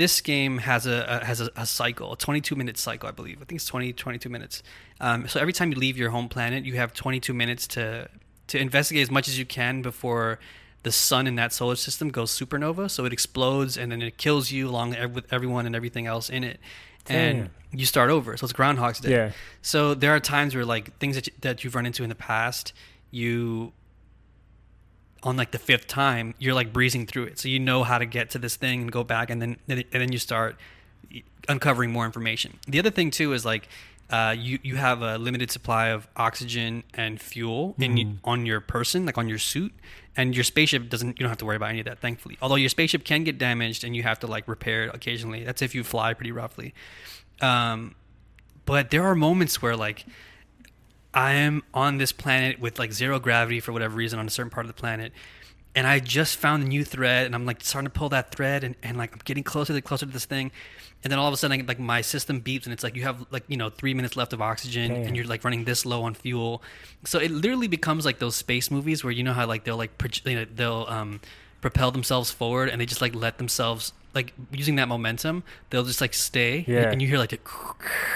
This 0.00 0.22
game 0.22 0.56
has 0.56 0.86
a, 0.86 1.20
a 1.20 1.24
has 1.26 1.42
a, 1.42 1.50
a 1.56 1.66
cycle, 1.66 2.14
a 2.14 2.16
22 2.16 2.56
minute 2.56 2.78
cycle, 2.78 3.06
I 3.06 3.12
believe. 3.12 3.36
I 3.42 3.44
think 3.44 3.58
it's 3.60 3.66
20, 3.66 3.92
22 3.92 4.30
minutes. 4.30 4.62
Um, 4.98 5.28
so 5.28 5.38
every 5.38 5.52
time 5.52 5.70
you 5.70 5.76
leave 5.78 5.98
your 5.98 6.08
home 6.08 6.26
planet, 6.26 6.64
you 6.64 6.76
have 6.76 6.94
22 6.94 7.34
minutes 7.34 7.66
to 7.74 8.08
to 8.46 8.58
investigate 8.58 9.02
as 9.02 9.10
much 9.10 9.28
as 9.28 9.38
you 9.38 9.44
can 9.44 9.82
before 9.82 10.38
the 10.84 10.90
sun 10.90 11.26
in 11.26 11.34
that 11.34 11.52
solar 11.52 11.76
system 11.76 12.08
goes 12.08 12.30
supernova. 12.32 12.90
So 12.90 13.04
it 13.04 13.12
explodes 13.12 13.76
and 13.76 13.92
then 13.92 14.00
it 14.00 14.16
kills 14.16 14.50
you 14.50 14.70
along 14.70 14.96
with 15.12 15.30
everyone 15.30 15.66
and 15.66 15.76
everything 15.76 16.06
else 16.06 16.30
in 16.30 16.44
it. 16.44 16.60
And 17.06 17.38
Damn. 17.38 17.50
you 17.78 17.84
start 17.84 18.08
over. 18.08 18.38
So 18.38 18.44
it's 18.44 18.54
Groundhog's 18.54 19.00
Day. 19.00 19.10
Yeah. 19.10 19.32
So 19.60 19.92
there 19.92 20.14
are 20.14 20.20
times 20.20 20.54
where 20.54 20.64
like 20.64 20.96
things 20.98 21.16
that 21.16 21.26
you, 21.26 21.34
that 21.42 21.62
you've 21.62 21.74
run 21.74 21.84
into 21.84 22.04
in 22.04 22.08
the 22.08 22.14
past, 22.14 22.72
you 23.10 23.74
on 25.22 25.36
like 25.36 25.50
the 25.50 25.58
fifth 25.58 25.86
time, 25.86 26.34
you're 26.38 26.54
like 26.54 26.72
breezing 26.72 27.06
through 27.06 27.24
it. 27.24 27.38
So 27.38 27.48
you 27.48 27.58
know 27.58 27.82
how 27.84 27.98
to 27.98 28.06
get 28.06 28.30
to 28.30 28.38
this 28.38 28.56
thing 28.56 28.82
and 28.82 28.92
go 28.92 29.04
back, 29.04 29.30
and 29.30 29.40
then 29.40 29.56
and 29.68 29.84
then 29.92 30.12
you 30.12 30.18
start 30.18 30.56
uncovering 31.48 31.90
more 31.90 32.06
information. 32.06 32.58
The 32.68 32.78
other 32.78 32.90
thing 32.90 33.10
too 33.10 33.32
is 33.32 33.44
like 33.44 33.68
uh, 34.10 34.34
you 34.36 34.58
you 34.62 34.76
have 34.76 35.02
a 35.02 35.18
limited 35.18 35.50
supply 35.50 35.88
of 35.88 36.08
oxygen 36.16 36.82
and 36.94 37.20
fuel 37.20 37.74
in 37.78 37.94
Mhm. 37.96 38.16
on 38.24 38.46
your 38.46 38.60
person, 38.60 39.06
like 39.06 39.16
on 39.18 39.28
your 39.28 39.38
suit, 39.38 39.72
and 40.16 40.34
your 40.34 40.42
spaceship 40.42 40.88
doesn't. 40.88 41.10
You 41.18 41.24
don't 41.24 41.28
have 41.28 41.38
to 41.38 41.44
worry 41.46 41.56
about 41.56 41.70
any 41.70 41.80
of 41.80 41.86
that, 41.86 42.00
thankfully. 42.00 42.36
Although 42.42 42.56
your 42.56 42.70
spaceship 42.70 43.04
can 43.04 43.22
get 43.24 43.38
damaged 43.38 43.84
and 43.84 43.94
you 43.94 44.02
have 44.02 44.18
to 44.20 44.26
like 44.26 44.48
repair 44.48 44.84
it 44.84 44.94
occasionally. 44.94 45.44
That's 45.44 45.62
if 45.62 45.74
you 45.74 45.84
fly 45.84 46.12
pretty 46.14 46.32
roughly. 46.32 46.74
Um, 47.40 47.94
but 48.66 48.90
there 48.90 49.04
are 49.04 49.14
moments 49.14 49.62
where 49.62 49.76
like 49.76 50.04
I 51.12 51.32
am 51.32 51.62
on 51.74 51.98
this 51.98 52.12
planet 52.12 52.60
with 52.60 52.78
like 52.78 52.92
zero 52.92 53.18
gravity 53.18 53.60
for 53.60 53.72
whatever 53.72 53.96
reason 53.96 54.18
on 54.18 54.26
a 54.26 54.30
certain 54.30 54.50
part 54.50 54.66
of 54.66 54.68
the 54.68 54.80
planet. 54.80 55.12
And 55.74 55.86
I 55.86 56.00
just 56.00 56.36
found 56.36 56.64
a 56.64 56.66
new 56.66 56.84
thread 56.84 57.26
and 57.26 57.34
I'm 57.34 57.46
like 57.46 57.62
starting 57.62 57.90
to 57.90 57.96
pull 57.96 58.08
that 58.10 58.34
thread 58.34 58.64
and, 58.64 58.74
and 58.82 58.96
like 58.96 59.12
I'm 59.12 59.20
getting 59.24 59.44
closer 59.44 59.72
to 59.72 59.80
closer 59.80 60.06
to 60.06 60.12
this 60.12 60.24
thing. 60.24 60.50
And 61.02 61.10
then 61.10 61.18
all 61.18 61.28
of 61.28 61.34
a 61.34 61.36
sudden 61.36 61.60
I, 61.60 61.64
like 61.64 61.78
my 61.78 62.00
system 62.00 62.40
beeps 62.40 62.64
and 62.64 62.72
it's 62.72 62.82
like 62.82 62.96
you 62.96 63.02
have 63.02 63.24
like, 63.30 63.44
you 63.48 63.56
know, 63.56 63.70
three 63.70 63.94
minutes 63.94 64.16
left 64.16 64.32
of 64.32 64.42
oxygen 64.42 64.92
Damn. 64.92 65.06
and 65.06 65.16
you're 65.16 65.26
like 65.26 65.44
running 65.44 65.64
this 65.64 65.86
low 65.86 66.02
on 66.02 66.14
fuel. 66.14 66.62
So 67.04 67.18
it 67.18 67.30
literally 67.30 67.68
becomes 67.68 68.04
like 68.04 68.18
those 68.18 68.36
space 68.36 68.70
movies 68.70 69.04
where 69.04 69.12
you 69.12 69.22
know 69.22 69.32
how 69.32 69.46
like 69.46 69.64
they'll 69.64 69.76
like 69.76 69.96
proj- 69.96 70.22
you 70.24 70.36
know, 70.36 70.46
they'll 70.52 70.86
um 70.88 71.20
propel 71.60 71.90
themselves 71.90 72.30
forward 72.30 72.68
and 72.68 72.80
they 72.80 72.86
just 72.86 73.00
like 73.00 73.14
let 73.14 73.38
themselves 73.38 73.92
like 74.14 74.32
using 74.52 74.76
that 74.76 74.88
momentum, 74.88 75.42
they'll 75.70 75.84
just 75.84 76.00
like 76.00 76.14
stay 76.14 76.64
Yeah. 76.66 76.90
and 76.90 77.00
you 77.00 77.08
hear 77.08 77.18
like 77.18 77.32
a 77.32 77.38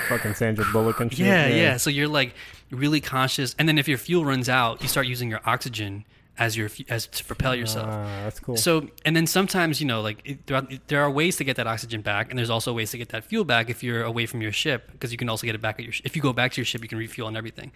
Fucking 0.09 0.35
Sandra 0.35 0.65
Bullock 0.73 1.01
and 1.01 1.13
shit. 1.17 1.27
yeah, 1.27 1.47
yeah, 1.49 1.77
So 1.77 1.91
you're 1.91 2.09
like 2.09 2.35
really 2.71 3.01
conscious, 3.01 3.55
and 3.59 3.69
then 3.69 3.79
if 3.79 3.87
your 3.89 3.99
fuel 3.99 4.25
runs 4.25 4.49
out, 4.49 4.83
you 4.83 4.89
start 4.89 5.07
using 5.07 5.31
your 5.31 5.41
oxygen 5.45 6.05
as 6.37 6.57
your 6.57 6.69
as 6.89 7.07
to 7.07 7.25
propel 7.25 7.55
yourself. 7.55 7.87
Ah, 7.89 8.23
that's 8.25 8.41
cool. 8.41 8.57
So 8.57 8.89
and 9.05 9.15
then 9.15 9.27
sometimes 9.29 9.81
you 9.81 9.87
know 9.87 10.01
like 10.01 10.19
it, 10.25 10.45
there, 10.49 10.57
are, 10.57 10.67
there 10.89 11.01
are 11.03 11.11
ways 11.11 11.37
to 11.37 11.45
get 11.45 11.55
that 11.57 11.67
oxygen 11.69 12.03
back, 12.03 12.29
and 12.31 12.37
there's 12.39 12.51
also 12.51 12.73
ways 12.73 12.91
to 12.91 12.99
get 12.99 13.11
that 13.11 13.23
fuel 13.25 13.45
back 13.45 13.71
if 13.71 13.85
you're 13.85 14.03
away 14.03 14.27
from 14.27 14.43
your 14.43 14.51
ship 14.51 14.91
because 14.91 15.13
you 15.13 15.17
can 15.19 15.29
also 15.29 15.47
get 15.47 15.55
it 15.55 15.61
back 15.61 15.79
at 15.79 15.85
your 15.85 15.93
sh- 15.93 16.03
if 16.05 16.17
you 16.17 16.23
go 16.23 16.33
back 16.33 16.51
to 16.53 16.61
your 16.61 16.67
ship 16.67 16.83
you 16.83 16.89
can 16.89 16.99
refuel 16.99 17.29
and 17.29 17.37
everything. 17.37 17.71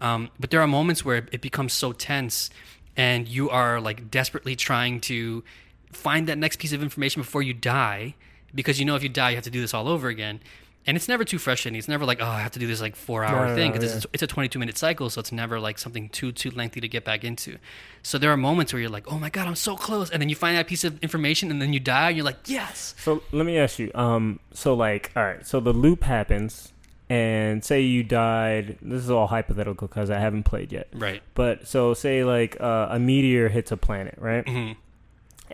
Um, 0.00 0.30
but 0.38 0.50
there 0.50 0.60
are 0.60 0.66
moments 0.68 1.04
where 1.04 1.26
it 1.32 1.40
becomes 1.40 1.72
so 1.72 1.90
tense, 1.92 2.48
and 2.96 3.26
you 3.26 3.50
are 3.50 3.80
like 3.80 4.08
desperately 4.10 4.54
trying 4.54 5.00
to 5.00 5.42
find 5.92 6.26
that 6.28 6.38
next 6.38 6.58
piece 6.58 6.72
of 6.72 6.82
information 6.82 7.22
before 7.22 7.42
you 7.42 7.54
die 7.54 8.14
because 8.54 8.78
you 8.78 8.84
know 8.84 8.96
if 8.96 9.02
you 9.02 9.08
die 9.08 9.30
you 9.30 9.36
have 9.36 9.44
to 9.44 9.50
do 9.50 9.60
this 9.60 9.74
all 9.74 9.88
over 9.88 10.08
again. 10.08 10.40
And 10.88 10.96
it's 10.96 11.08
never 11.08 11.24
too 11.24 11.38
frustrating. 11.38 11.76
It's 11.76 11.88
never 11.88 12.04
like, 12.04 12.20
oh, 12.20 12.26
I 12.26 12.42
have 12.42 12.52
to 12.52 12.60
do 12.60 12.66
this 12.68 12.80
like 12.80 12.94
four 12.94 13.24
hour 13.24 13.46
No, 13.46 13.48
no, 13.48 13.54
thing 13.56 13.72
no, 13.72 13.72
because 13.72 13.90
yeah. 13.90 13.96
it's, 13.96 14.06
it's 14.12 14.22
a 14.22 14.26
22 14.28 14.56
minute 14.60 14.78
cycle, 14.78 15.10
so 15.10 15.18
it's 15.18 15.32
never 15.32 15.58
like 15.58 15.78
something 15.78 16.08
too 16.10 16.30
too 16.30 16.52
lengthy 16.52 16.80
to 16.80 16.86
get 16.86 17.04
back 17.04 17.24
into. 17.24 17.58
So 18.04 18.18
there 18.18 18.30
are 18.30 18.36
moments 18.36 18.72
where 18.72 18.78
you're 18.78 18.88
like, 18.88 19.10
oh 19.10 19.18
my 19.18 19.28
god, 19.28 19.48
I'm 19.48 19.56
so 19.56 19.74
close, 19.74 20.10
and 20.10 20.22
then 20.22 20.28
you 20.28 20.36
find 20.36 20.56
that 20.56 20.68
piece 20.68 20.84
of 20.84 21.02
information, 21.02 21.50
and 21.50 21.60
then 21.60 21.72
you 21.72 21.80
die, 21.80 22.10
and 22.10 22.16
you're 22.16 22.24
like, 22.24 22.38
yes. 22.46 22.94
So 22.98 23.24
let 23.32 23.44
me 23.46 23.58
ask 23.58 23.80
you. 23.80 23.90
Um, 23.96 24.38
so 24.52 24.74
like, 24.74 25.10
all 25.16 25.24
right. 25.24 25.44
So 25.44 25.58
the 25.58 25.72
loop 25.72 26.04
happens, 26.04 26.72
and 27.10 27.64
say 27.64 27.80
you 27.80 28.04
died. 28.04 28.78
This 28.80 29.02
is 29.02 29.10
all 29.10 29.26
hypothetical 29.26 29.88
because 29.88 30.08
I 30.08 30.20
haven't 30.20 30.44
played 30.44 30.70
yet. 30.70 30.86
Right. 30.92 31.20
But 31.34 31.66
so 31.66 31.94
say 31.94 32.22
like 32.22 32.60
uh, 32.60 32.90
a 32.90 33.00
meteor 33.00 33.48
hits 33.48 33.72
a 33.72 33.76
planet, 33.76 34.14
right? 34.18 34.48
hmm 34.48 34.72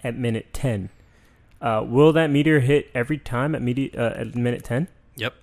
At 0.02 0.16
minute 0.16 0.52
ten. 0.52 0.90
Uh, 1.60 1.84
will 1.86 2.12
that 2.12 2.28
meteor 2.30 2.60
hit 2.60 2.90
every 2.94 3.18
time 3.18 3.54
at 3.54 3.62
medi- 3.62 3.96
uh, 3.96 4.10
at 4.14 4.34
minute 4.34 4.64
ten? 4.64 4.88
Yep. 5.16 5.34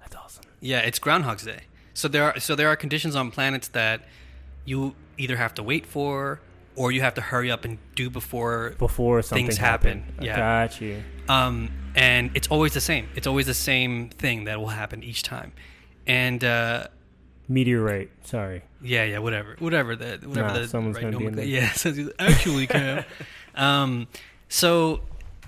That's 0.00 0.16
awesome. 0.16 0.44
Yeah, 0.60 0.80
it's 0.80 0.98
Groundhog's 0.98 1.44
Day. 1.44 1.60
So 1.94 2.08
there 2.08 2.24
are 2.24 2.40
so 2.40 2.54
there 2.54 2.68
are 2.68 2.76
conditions 2.76 3.14
on 3.14 3.30
planets 3.30 3.68
that 3.68 4.02
you 4.64 4.94
either 5.16 5.36
have 5.36 5.54
to 5.54 5.62
wait 5.62 5.86
for 5.86 6.40
or 6.76 6.92
you 6.92 7.00
have 7.00 7.14
to 7.14 7.20
hurry 7.20 7.50
up 7.50 7.64
and 7.64 7.78
do 7.94 8.08
before. 8.10 8.74
Before 8.78 9.20
something 9.22 9.46
Things 9.46 9.56
happen, 9.58 10.00
happened. 10.02 10.24
yeah. 10.24 10.36
Got 10.36 10.80
you. 10.80 11.02
Um, 11.28 11.70
and 11.94 12.30
it's 12.34 12.48
always 12.48 12.72
the 12.74 12.80
same. 12.80 13.08
It's 13.16 13.26
always 13.26 13.46
the 13.46 13.54
same 13.54 14.10
thing 14.10 14.44
that 14.44 14.60
will 14.60 14.68
happen 14.68 15.02
each 15.02 15.22
time. 15.24 15.52
And 16.06 16.42
uh, 16.44 16.86
Meteorite. 17.48 18.10
Sorry. 18.24 18.62
Yeah, 18.82 19.04
yeah, 19.04 19.18
whatever, 19.18 19.56
whatever 19.58 19.96
the 19.96 20.20
whatever 20.24 20.48
Nah, 20.48 20.58
the 20.60 20.68
someone's 20.68 20.96
right 20.96 21.04
gonna 21.04 21.18
be 21.18 21.26
in 21.26 21.34
there. 21.34 21.44
Yeah, 21.44 21.72
so 21.72 21.92
actually, 22.18 22.66
Cam. 22.66 23.04
um, 23.58 24.06
so 24.48 25.00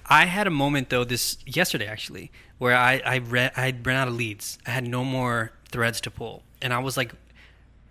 I 0.06 0.26
had 0.26 0.46
a 0.46 0.50
moment 0.50 0.90
though 0.90 1.04
this 1.04 1.38
yesterday 1.46 1.86
actually 1.86 2.30
where 2.58 2.76
I 2.76 3.00
I 3.04 3.18
read 3.18 3.52
I 3.56 3.72
ran 3.82 3.96
out 3.96 4.08
of 4.08 4.14
leads. 4.14 4.58
I 4.66 4.70
had 4.70 4.84
no 4.86 5.04
more 5.04 5.52
threads 5.70 6.00
to 6.02 6.10
pull, 6.10 6.42
and 6.60 6.72
I 6.74 6.78
was 6.80 6.96
like, 6.96 7.12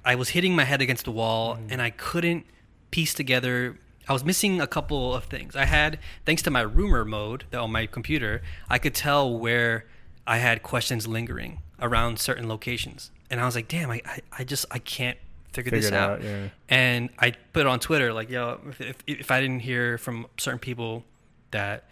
I 0.05 0.15
was 0.15 0.29
hitting 0.29 0.55
my 0.55 0.65
head 0.65 0.81
against 0.81 1.05
the 1.05 1.11
wall, 1.11 1.55
Mm. 1.55 1.71
and 1.71 1.81
I 1.81 1.89
couldn't 1.89 2.45
piece 2.91 3.13
together. 3.13 3.79
I 4.07 4.13
was 4.13 4.23
missing 4.25 4.59
a 4.59 4.67
couple 4.67 5.13
of 5.13 5.25
things. 5.25 5.55
I 5.55 5.65
had, 5.65 5.99
thanks 6.25 6.41
to 6.43 6.49
my 6.51 6.61
rumor 6.61 7.05
mode 7.05 7.43
that 7.51 7.59
on 7.59 7.71
my 7.71 7.85
computer, 7.85 8.41
I 8.67 8.79
could 8.79 8.95
tell 8.95 9.37
where 9.37 9.85
I 10.25 10.37
had 10.39 10.63
questions 10.63 11.07
lingering 11.07 11.61
around 11.79 12.19
certain 12.19 12.47
locations, 12.49 13.11
and 13.29 13.39
I 13.39 13.45
was 13.45 13.55
like, 13.55 13.67
damn, 13.67 13.89
I 13.91 14.01
I, 14.05 14.19
I 14.39 14.43
just 14.43 14.65
I 14.71 14.79
can't 14.79 15.17
figure, 15.53 15.71
Figure 15.71 15.89
this 15.89 15.91
out. 15.91 16.11
out. 16.19 16.23
Yeah. 16.23 16.49
And 16.69 17.09
I 17.19 17.31
put 17.53 17.61
it 17.61 17.67
on 17.67 17.79
Twitter 17.79 18.13
like, 18.13 18.29
yo, 18.29 18.59
if, 18.69 18.81
if, 18.81 18.95
if 19.07 19.31
I 19.31 19.41
didn't 19.41 19.59
hear 19.61 19.97
from 19.97 20.27
certain 20.37 20.59
people 20.59 21.03
that 21.51 21.85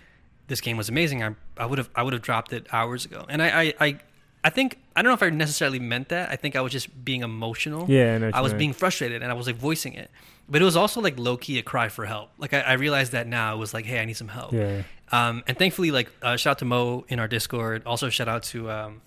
this 0.48 0.62
game 0.62 0.78
was 0.78 0.89
amazing, 0.89 1.24
I 1.24 1.36
I 1.58 1.65
would 1.65 1.78
have 1.78 1.89
I 1.96 2.04
would 2.04 2.13
have 2.13 2.22
dropped 2.22 2.54
it 2.54 2.67
hours 2.72 3.06
ago. 3.06 3.26
And 3.28 3.41
I, 3.41 3.62
I 3.62 3.74
I 3.80 4.00
I 4.43 4.50
think 4.50 4.78
I 4.96 5.02
don't 5.02 5.10
know 5.10 5.15
if 5.15 5.24
I 5.24 5.30
necessarily 5.30 5.80
meant 5.80 6.10
that. 6.10 6.30
I 6.30 6.36
think 6.36 6.56
I 6.56 6.62
was 6.62 6.72
just 6.72 7.04
being 7.04 7.22
emotional. 7.24 7.86
Yeah. 7.89 8.30
I, 8.34 8.38
I 8.38 8.41
was 8.41 8.52
meant. 8.52 8.60
being 8.60 8.74
frustrated 8.74 9.22
and 9.22 9.32
I 9.32 9.34
was 9.36 9.48
like 9.48 9.58
voicing 9.58 9.93
it. 9.93 10.10
But 10.50 10.62
it 10.62 10.65
was 10.65 10.78
also 10.78 11.02
like 11.02 11.20
low 11.20 11.36
key 11.36 11.60
a 11.60 11.63
cry 11.63 11.89
for 11.89 12.06
help. 12.06 12.30
Like 12.38 12.54
I, 12.54 12.62
I 12.62 12.74
realized 12.74 13.12
that 13.12 13.28
now 13.28 13.54
it 13.54 13.58
was 13.58 13.74
like, 13.74 13.84
hey, 13.86 14.00
I 14.00 14.06
need 14.06 14.15
some 14.15 14.30
help. 14.30 14.54
Yeah. 14.54 14.84
Um, 15.12 15.43
and 15.48 15.58
thankfully, 15.58 15.91
like 15.91 16.10
uh, 16.22 16.38
shout 16.38 16.52
out 16.52 16.60
to 16.60 16.65
Mo 16.65 17.06
in 17.10 17.20
our 17.20 17.28
Discord. 17.28 17.84
Also 17.86 18.10
shout 18.10 18.30
out 18.30 18.43
to 18.43 18.72
um, 18.72 19.02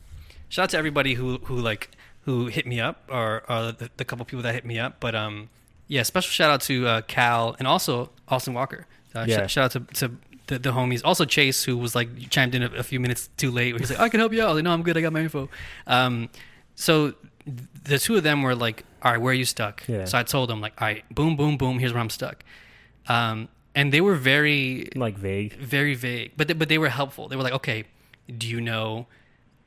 shout 0.51 0.65
out 0.65 0.71
to 0.71 0.77
everybody 0.79 1.15
who 1.15 1.39
who 1.45 1.57
like 1.57 1.91
who 2.31 2.47
hit 2.47 2.67
me 2.67 2.81
up 2.81 3.03
or, 3.09 3.43
or 3.49 3.73
the, 3.73 3.91
the 3.97 4.05
couple 4.05 4.25
people 4.25 4.43
that 4.43 4.55
hit 4.55 4.65
me 4.65 4.79
up. 4.79 4.97
But 5.01 5.15
um, 5.15 5.49
yeah, 5.89 6.03
special 6.05 6.31
shout 6.31 6.51
out 6.51 6.61
to 6.63 6.87
uh, 6.87 7.01
Cal 7.03 7.57
and 7.59 7.67
also 7.69 8.11
Austin 8.29 8.55
Walker. 8.55 8.87
Uh, 9.15 9.25
Yeah. 9.29 9.47
sh- 9.47 9.53
shout 9.53 9.65
out 9.65 9.73
to, 9.73 9.95
to 9.95 10.17
the, 10.47 10.59
the 10.59 10.71
homies. 10.73 11.01
Also 11.05 11.25
Chase, 11.25 11.65
who 11.65 11.77
was 11.77 11.95
like 11.95 12.09
chimed 12.31 12.55
in 12.55 12.63
a, 12.63 12.71
a 12.77 12.83
few 12.83 13.01
minutes 13.01 13.29
too 13.37 13.51
late. 13.51 13.73
Where 13.73 13.79
he's 13.81 13.91
like, 13.91 14.01
I 14.01 14.09
can 14.09 14.21
help 14.21 14.33
you 14.33 14.43
out. 14.43 14.49
I 14.51 14.53
like, 14.53 14.65
no, 14.65 14.73
I'm 14.73 14.83
good. 14.83 14.97
I 14.97 15.01
got 15.01 15.13
my 15.13 15.21
info. 15.21 15.49
Um, 15.87 16.29
so 16.77 17.15
the 17.85 17.99
two 17.99 18.17
of 18.17 18.23
them 18.23 18.43
were 18.43 18.55
like, 18.55 18.85
all 19.03 19.13
right, 19.13 19.21
where 19.21 19.33
are 19.33 19.35
you 19.35 19.45
stuck? 19.45 19.83
Yeah. 19.89 20.05
So 20.05 20.19
I 20.19 20.23
told 20.23 20.49
them 20.51 20.61
like, 20.61 20.75
all 20.81 20.87
right, 20.87 21.05
boom, 21.15 21.37
boom, 21.37 21.57
boom. 21.57 21.79
Here's 21.79 21.93
where 21.93 22.01
I'm 22.03 22.11
stuck. 22.11 22.45
Um, 23.09 23.49
and 23.75 23.93
they 23.93 24.01
were 24.01 24.15
very 24.17 24.89
Like 24.95 25.17
vague. 25.19 25.55
very 25.55 25.95
vague, 25.95 26.33
but 26.37 26.49
they, 26.49 26.55
but 26.55 26.69
they 26.69 26.79
were 26.79 26.89
helpful. 26.91 27.29
They 27.29 27.37
were 27.37 27.43
like, 27.43 27.55
okay, 27.55 27.85
do 28.29 28.47
you 28.47 28.61
know 28.61 29.07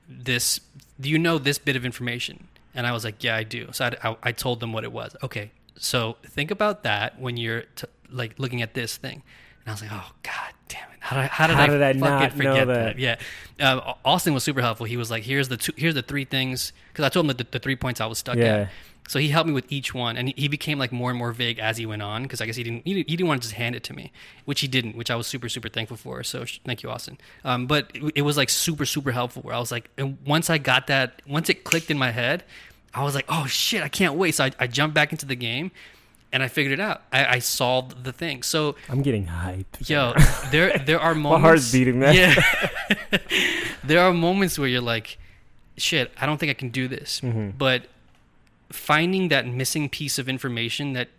this? 0.08 0.60
Do 1.00 1.10
you 1.10 1.18
know 1.18 1.38
this 1.38 1.58
bit 1.58 1.76
of 1.76 1.86
information? 1.86 2.48
And 2.76 2.88
I 2.88 2.92
was 2.92 3.04
like, 3.04 3.24
yeah, 3.24 3.36
I 3.36 3.44
do. 3.44 3.70
So 3.72 3.86
I, 3.86 4.10
I, 4.10 4.18
I 4.24 4.32
told 4.32 4.60
them 4.60 4.74
what 4.74 4.84
it 4.84 4.92
was. 4.92 5.16
Okay, 5.24 5.52
so 5.78 6.18
think 6.26 6.52
about 6.52 6.84
that 6.84 7.20
when 7.20 7.38
you're 7.38 7.62
t- 7.76 7.88
like 8.10 8.38
looking 8.40 8.62
at 8.62 8.74
this 8.74 8.98
thing. 8.98 9.22
And 9.66 9.70
I 9.70 9.72
was 9.72 9.82
like, 9.82 9.92
oh 9.94 10.12
god 10.24 10.54
damn 10.68 10.90
it! 10.92 10.98
How 11.00 11.16
did 11.16 11.22
I, 11.24 11.28
how 11.28 11.48
did 11.48 11.56
How 11.56 11.64
I, 11.64 11.68
did 11.68 11.82
I 11.82 11.94
fucking 11.94 12.00
not 12.02 12.22
know 12.22 12.38
forget 12.38 12.68
that? 12.68 13.00
Yeah, 13.00 13.18
um, 13.62 13.94
Austin 14.04 14.34
was 14.34 14.44
super 14.44 14.62
helpful. 14.62 14.86
He 14.86 14.98
was 14.98 15.10
like, 15.12 15.24
here's 15.24 15.48
the 15.50 15.58
two, 15.58 15.72
here's 15.78 15.94
the 15.94 16.02
three 16.02 16.26
things 16.26 16.74
because 16.92 17.06
I 17.06 17.10
told 17.10 17.30
him 17.30 17.36
the, 17.38 17.46
the 17.50 17.60
three 17.60 17.76
points 17.76 18.02
I 18.02 18.06
was 18.08 18.18
stuck 18.18 18.38
Yeah. 18.38 18.44
at. 18.44 18.70
So 19.10 19.20
he 19.20 19.28
helped 19.30 19.48
me 19.48 19.54
with 19.54 19.70
each 19.70 19.94
one, 19.94 20.16
and 20.16 20.34
he, 20.38 20.48
became 20.48 20.80
like 20.80 20.92
more 20.94 21.10
and 21.10 21.20
more 21.20 21.34
vague 21.34 21.60
as 21.60 21.78
he 21.78 21.86
went 21.86 22.02
on 22.02 22.24
because 22.24 22.40
I 22.42 22.46
guess 22.46 22.56
he 22.56 22.64
didn't, 22.64 22.86
he 22.88 23.04
didn't 23.04 23.28
want 23.28 23.42
to 23.42 23.48
just 23.48 23.56
hand 23.56 23.76
it 23.76 23.84
to 23.84 23.94
me, 23.94 24.12
which 24.46 24.62
he 24.62 24.68
didn't, 24.68 24.96
which 24.96 25.12
I 25.12 25.16
was 25.16 25.28
super 25.28 25.50
super 25.50 25.68
thankful 25.68 25.98
for. 25.98 26.24
So 26.24 26.46
sh- 26.46 26.60
thank 26.66 26.84
you, 26.84 26.90
Austin. 26.90 27.18
Um, 27.44 27.68
but 27.68 27.92
it, 27.94 28.14
it 28.16 28.22
was 28.22 28.38
like 28.38 28.50
super 28.50 28.86
super 28.86 29.12
helpful. 29.12 29.42
Where 29.42 29.54
I 29.54 29.60
was 29.60 29.72
like, 29.72 29.90
and 29.98 30.18
once 30.26 30.50
I 30.50 30.58
got 30.58 30.88
that, 30.88 31.22
once 31.28 31.50
it 31.50 31.64
clicked 31.66 31.92
in 31.92 31.98
my 31.98 32.12
head, 32.12 32.44
I 32.94 33.04
was 33.04 33.14
like, 33.14 33.26
oh 33.28 33.46
shit, 33.46 33.84
I 33.84 33.90
can't 33.90 34.16
wait. 34.16 34.36
So 34.36 34.46
I, 34.46 34.52
I 34.58 34.68
jumped 34.68 34.94
back 34.96 35.12
into 35.12 35.26
the 35.26 35.36
game, 35.36 35.72
and 36.32 36.42
I 36.42 36.48
figured 36.48 36.72
it 36.74 36.80
out. 36.80 37.02
I, 37.12 37.26
I 37.26 37.40
solved 37.40 38.06
the 38.06 38.14
thing. 38.14 38.42
So 38.42 38.76
I'm 38.88 39.02
getting 39.02 39.26
hyped. 39.28 39.90
yo, 39.90 40.14
there 40.52 40.78
there 40.78 41.00
are 41.06 41.14
moments. 41.14 41.42
My 41.42 41.48
heart's 41.48 41.72
beating, 41.74 42.00
man. 42.00 42.16
Yeah, 42.16 43.18
there 43.84 44.00
are 44.00 44.14
moments 44.14 44.58
where 44.58 44.68
you're 44.68 44.82
like, 44.82 45.18
shit, 45.78 46.12
I 46.20 46.26
don't 46.26 46.38
think 46.38 46.50
I 46.52 46.54
can 46.54 46.70
do 46.70 46.88
this, 46.88 47.20
Mhm. 47.22 47.58
but 47.58 47.88
finding 48.74 49.28
that 49.30 49.46
missing 49.48 49.88
piece 49.90 50.18
of 50.18 50.28
information 50.28 50.94
that 50.94 51.10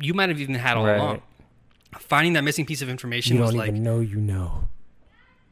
you 0.00 0.12
might 0.14 0.28
have 0.28 0.40
even 0.40 0.54
had 0.56 0.76
all 0.76 0.84
Right. 0.86 0.96
along. 0.98 1.22
Finding 1.98 2.32
that 2.32 2.42
missing 2.42 2.66
piece 2.66 2.82
of 2.82 2.88
information 2.88 3.36
You 3.36 3.42
was 3.42 3.54
like 3.54 3.72
know 3.72 4.00
you 4.00 4.16
know. 4.16 4.68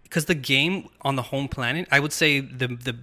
because 0.02 0.24
the 0.24 0.34
game 0.34 0.88
on 1.02 1.14
the 1.16 1.22
home 1.22 1.46
planet, 1.48 1.86
I 1.92 2.00
would 2.00 2.12
say 2.12 2.40
the 2.40 2.66
the 2.68 2.96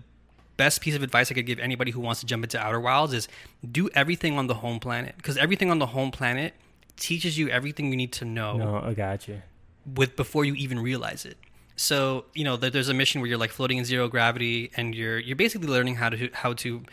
best 0.58 0.82
piece 0.82 0.94
of 0.94 1.02
advice 1.04 1.32
I 1.32 1.36
could 1.36 1.46
give 1.46 1.58
anybody 1.60 1.92
who 1.92 2.02
wants 2.02 2.20
to 2.20 2.26
jump 2.26 2.44
into 2.44 2.60
Outer 2.60 2.82
Wilds 2.82 3.14
is 3.14 3.30
do 3.72 3.90
everything 3.96 4.38
on 4.38 4.48
the 4.48 4.56
home 4.56 4.80
planet 4.82 5.16
because 5.16 5.38
everything 5.38 5.72
on 5.72 5.80
the 5.80 5.86
home 5.88 6.12
planet 6.12 6.54
teaches 6.98 7.38
you 7.38 7.48
everything 7.48 7.90
you 7.92 7.96
need 7.96 8.12
to 8.12 8.26
know 8.26 8.58
No, 8.58 8.82
I 8.84 8.94
got 8.94 9.26
you. 9.30 9.42
with 9.86 10.18
before 10.18 10.44
you 10.44 10.54
even 10.56 10.80
realize 10.82 11.24
it. 11.24 11.38
So 11.78 12.26
you 12.34 12.44
know 12.44 12.58
there- 12.58 12.70
there's 12.72 12.90
a 12.90 12.94
mission 12.94 13.22
where 13.22 13.30
you're 13.30 13.38
like 13.38 13.52
floating 13.52 13.78
in 13.78 13.86
zero 13.86 14.10
gravity 14.10 14.70
and 14.76 14.94
you're 14.94 15.18
you're 15.18 15.38
basically 15.38 15.70
learning 15.70 15.96
how 15.96 16.10
to 16.10 16.30
how 16.34 16.52
to 16.56 16.84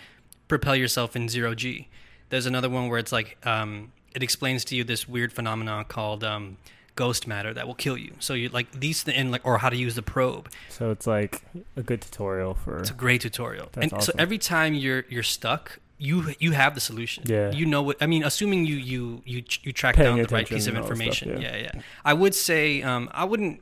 propel 0.49 0.77
yourself 0.77 1.17
in 1.17 1.29
zero 1.29 1.55
g. 1.55 1.89
There's 2.29 2.47
another 2.47 2.69
one 2.69 2.89
where 2.89 2.99
it's 2.99 3.13
like 3.13 3.37
um, 3.47 3.93
it 4.15 4.23
explains 4.23 4.65
to 4.67 4.77
you 4.77 4.85
this 4.85 5.09
weird 5.09 5.33
phenomenon 5.33 5.85
called 5.85 6.25
um, 6.25 6.57
ghost 6.97 7.27
matter 7.27 7.53
that 7.55 7.67
will 7.67 7.75
kill 7.75 7.97
you. 7.97 8.13
So 8.19 8.35
you 8.35 8.49
like 8.49 8.71
these 8.73 9.05
th- 9.05 9.17
and 9.17 9.31
like 9.31 9.43
or 9.45 9.59
how 9.59 9.69
to 9.69 9.77
use 9.77 9.95
the 9.95 10.03
probe. 10.03 10.51
So 10.69 10.91
it's 10.91 11.07
like 11.07 11.43
a 11.77 11.83
good 11.83 12.01
tutorial 12.01 12.55
for. 12.55 12.79
It's 12.79 12.91
a 12.91 12.95
great 12.95 13.21
tutorial. 13.21 13.69
That's 13.73 13.93
and 13.93 14.03
so 14.03 14.13
every 14.19 14.39
time 14.39 14.75
you're 14.75 15.05
you're 15.09 15.23
stuck, 15.23 15.79
you 15.99 16.35
you 16.39 16.53
have 16.53 16.75
the 16.75 16.81
solution. 16.81 17.25
Yeah. 17.27 17.53
You 17.53 17.67
know 17.67 17.83
what 17.83 17.97
I 18.01 18.07
mean. 18.07 18.25
Assuming 18.25 18.67
you 18.67 18.77
you 18.77 19.23
you 19.25 19.45
you 19.63 19.73
track 19.73 19.97
Paying 19.97 20.17
down 20.17 20.27
the 20.27 20.35
right 20.35 20.49
piece 20.49 20.67
of 20.67 20.75
and 20.75 20.79
all 20.79 20.89
that 20.89 20.91
information. 20.93 21.31
stuff, 21.31 21.43
yeah. 21.43 21.57
yeah. 21.57 21.71
yeah, 21.75 21.83
I 22.05 22.15
would 22.15 22.35
say 22.35 22.83
um, 22.83 23.09
I 23.13 23.25
wouldn't. 23.25 23.61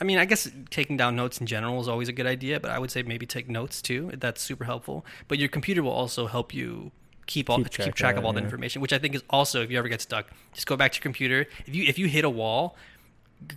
I 0.00 0.04
mean, 0.04 0.18
I 0.18 0.24
guess 0.24 0.50
taking 0.70 0.96
down 0.96 1.16
notes 1.16 1.40
in 1.40 1.46
general 1.46 1.80
is 1.80 1.88
always 1.88 2.08
a 2.08 2.12
good 2.12 2.26
idea, 2.26 2.60
but 2.60 2.70
I 2.70 2.78
would 2.78 2.90
say 2.90 3.02
maybe 3.02 3.26
take 3.26 3.48
notes 3.48 3.80
too. 3.80 4.10
That's 4.14 4.42
super 4.42 4.64
helpful. 4.64 5.06
But 5.28 5.38
your 5.38 5.48
computer 5.48 5.82
will 5.82 5.92
also 5.92 6.26
help 6.26 6.52
you 6.52 6.92
keep 7.26 7.50
all 7.50 7.58
Keep 7.58 7.70
keep 7.70 7.72
track 7.72 7.94
track, 7.94 8.16
of 8.16 8.24
all 8.24 8.32
that, 8.32 8.36
the 8.36 8.42
yeah. 8.42 8.46
information, 8.46 8.82
which 8.82 8.92
I 8.92 8.98
think 8.98 9.14
is 9.14 9.22
also 9.30 9.62
if 9.62 9.70
you 9.70 9.78
ever 9.78 9.88
get 9.88 10.00
stuck, 10.00 10.26
just 10.52 10.66
go 10.66 10.76
back 10.76 10.92
to 10.92 10.98
your 10.98 11.02
computer. 11.02 11.46
If 11.66 11.74
you 11.74 11.84
if 11.84 11.98
you 11.98 12.06
hit 12.08 12.24
a 12.24 12.30
wall, 12.30 12.76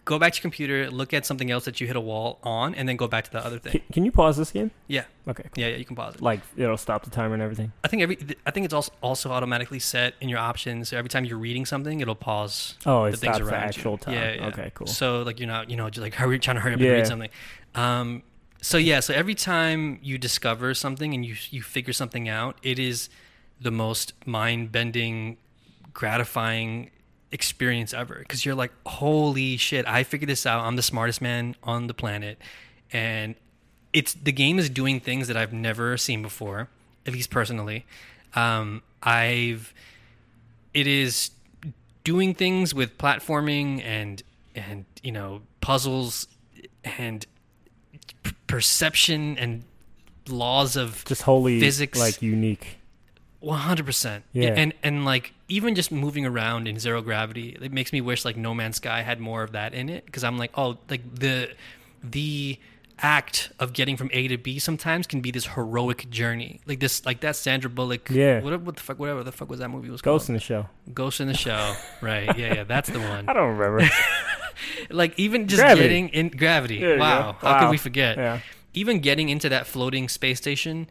go 0.06 0.20
back 0.20 0.34
to 0.34 0.38
your 0.38 0.42
computer, 0.42 0.90
look 0.92 1.14
at 1.14 1.26
something 1.26 1.50
else 1.50 1.66
that 1.66 1.80
you 1.82 1.88
hit 1.88 1.96
a 1.96 2.00
wall 2.02 2.40
on, 2.44 2.76
and 2.76 2.88
then 2.88 2.96
go 2.96 3.08
back 3.08 3.24
to 3.26 3.32
the 3.32 3.44
other 3.44 3.58
thing. 3.60 3.72
Can, 3.72 3.82
can 3.92 4.06
you 4.06 4.12
pause 4.12 4.38
this 4.38 4.52
again? 4.52 4.72
Yeah, 4.88 5.06
Okay. 5.28 5.44
Cool. 5.44 5.52
yeah, 5.64 5.68
yeah. 5.70 5.78
You 5.78 5.86
can 5.86 5.96
pause 5.96 6.16
it. 6.16 6.22
Like 6.22 6.42
it'll 6.58 6.78
stop 6.78 7.04
the 7.04 7.10
timer 7.10 7.34
and 7.34 7.42
everything. 7.44 7.72
I 7.84 7.88
think 7.88 8.02
every 8.04 8.18
I 8.46 8.52
think 8.52 8.66
it's 8.66 8.74
also 8.74 8.92
also 9.02 9.32
automatically 9.32 9.80
set 9.80 10.14
in 10.22 10.30
your 10.30 10.40
options. 10.40 10.90
So 10.90 10.98
every 10.98 11.10
time 11.10 11.26
you're 11.26 11.38
reading 11.38 11.66
something, 11.66 12.00
it'll 12.02 12.16
pause 12.16 12.76
Oh, 12.86 13.04
the 13.04 13.10
it 13.10 13.18
things 13.18 13.36
stops 13.38 13.50
the 13.50 13.56
actual 13.56 13.92
you. 13.94 13.98
time. 13.98 14.14
Yeah, 14.14 14.34
yeah. 14.34 14.48
Okay, 14.48 14.72
cool. 14.76 14.88
So 14.88 15.22
like 15.24 15.40
you're 15.40 15.48
not 15.48 15.70
you 15.70 15.78
know 15.78 15.90
just 15.90 16.02
like 16.04 16.14
hurry 16.22 16.40
trying 16.40 16.56
to 16.58 16.62
hurry 16.62 16.74
up 16.76 16.80
and 16.82 16.90
read 16.90 17.08
something. 17.08 17.30
Um, 17.76 18.24
so 18.62 18.78
yeah, 18.78 19.00
so 19.00 19.14
every 19.14 19.36
time 19.36 20.00
you 20.04 20.18
discover 20.18 20.74
something 20.74 21.14
and 21.14 21.26
you 21.26 21.36
you 21.50 21.62
figure 21.62 21.94
something 21.94 22.28
out, 22.28 22.58
it 22.64 22.78
is 22.80 23.10
the 23.62 23.72
most 23.72 24.14
mind 24.26 24.72
bending, 24.72 25.38
gratifying 25.94 26.90
experience 27.32 27.94
ever 27.94 28.16
because 28.20 28.46
you're 28.46 28.56
like, 28.56 28.72
holy 28.86 29.58
shit, 29.58 29.88
I 29.88 30.04
figured 30.04 30.30
this 30.30 30.46
out. 30.46 30.64
I'm 30.66 30.76
the 30.76 30.82
smartest 30.82 31.22
man 31.22 31.56
on 31.64 31.88
the 31.88 31.94
planet, 31.94 32.38
and 32.92 33.36
it's 33.94 34.14
the 34.14 34.32
game 34.32 34.60
is 34.60 34.70
doing 34.70 35.00
things 35.00 35.28
that 35.28 35.38
I've 35.38 35.54
never 35.54 35.98
seen 35.98 36.22
before, 36.22 36.70
at 37.06 37.14
least 37.14 37.30
personally. 37.30 37.86
Um, 38.36 38.82
I've 39.04 39.74
it 40.74 40.88
is 40.88 41.32
doing 42.04 42.34
things 42.34 42.74
with 42.74 42.98
platforming 42.98 43.84
and 43.84 44.22
and 44.56 44.86
you 45.04 45.12
know 45.12 45.42
puzzles 45.62 46.28
and 46.84 47.26
p- 48.24 48.32
perception 48.48 49.38
and 49.38 49.64
laws 50.28 50.76
of 50.76 51.04
Just 51.06 51.24
wholly 51.24 51.60
Physics. 51.60 51.98
like 52.00 52.22
unique. 52.22 52.79
100% 53.44 54.22
Yeah. 54.34 54.50
and 54.56 54.74
and 54.84 55.06
like 55.06 55.34
even 55.48 55.74
just 55.76 55.92
moving 55.92 56.26
around 56.26 56.68
in 56.68 56.78
zero 56.78 57.02
gravity 57.02 57.58
it 57.62 57.72
makes 57.72 57.94
me 57.94 58.02
wish 58.02 58.26
like 58.26 58.36
no 58.38 58.54
man's 58.54 58.76
sky 58.78 59.02
had 59.02 59.20
more 59.20 59.44
of 59.44 59.54
that 59.54 59.74
in 59.74 59.88
it 59.90 60.06
because 60.06 60.24
i'm 60.26 60.38
like 60.38 60.52
oh 60.56 60.78
like 60.90 61.02
the 61.16 61.50
the 62.04 62.60
act 63.02 63.50
of 63.60 63.72
getting 63.72 63.96
from 63.96 64.10
a 64.12 64.28
to 64.28 64.38
b 64.38 64.60
sometimes 64.60 65.08
can 65.08 65.22
be 65.22 65.32
this 65.32 65.46
heroic 65.48 66.10
journey 66.10 66.60
like 66.66 66.82
this 66.82 67.06
like 67.06 67.22
that 67.22 67.34
sandra 67.34 67.70
bullock 67.70 68.10
Yeah. 68.10 68.42
what, 68.42 68.60
what 68.62 68.76
the 68.76 68.82
fuck 68.82 69.00
whatever 69.00 69.24
the 69.24 69.32
fuck 69.32 69.50
was 69.50 69.60
that 69.60 69.70
movie 69.70 69.90
was 69.90 70.02
Ghost 70.02 70.26
called 70.28 70.30
in 70.32 70.34
the 70.36 70.42
Shell. 70.42 70.70
ghost 70.94 71.22
in 71.22 71.28
the 71.30 71.34
shell 71.34 71.78
right 72.02 72.38
yeah 72.38 72.56
yeah 72.56 72.64
that's 72.66 72.90
the 72.90 73.00
one 73.00 73.30
I 73.30 73.34
don't 73.34 73.56
remember. 73.58 73.90
like 74.90 75.18
even 75.18 75.48
just 75.48 75.62
Gravity. 75.62 75.82
getting 75.82 76.10
in 76.10 76.28
gravity 76.30 76.98
wow 76.98 77.38
go. 77.40 77.48
how 77.48 77.60
could 77.62 77.70
we 77.70 77.78
forget 77.78 78.18
yeah. 78.18 78.40
even 78.74 79.00
getting 79.00 79.30
into 79.30 79.48
that 79.48 79.66
floating 79.66 80.10
space 80.10 80.38
station 80.40 80.90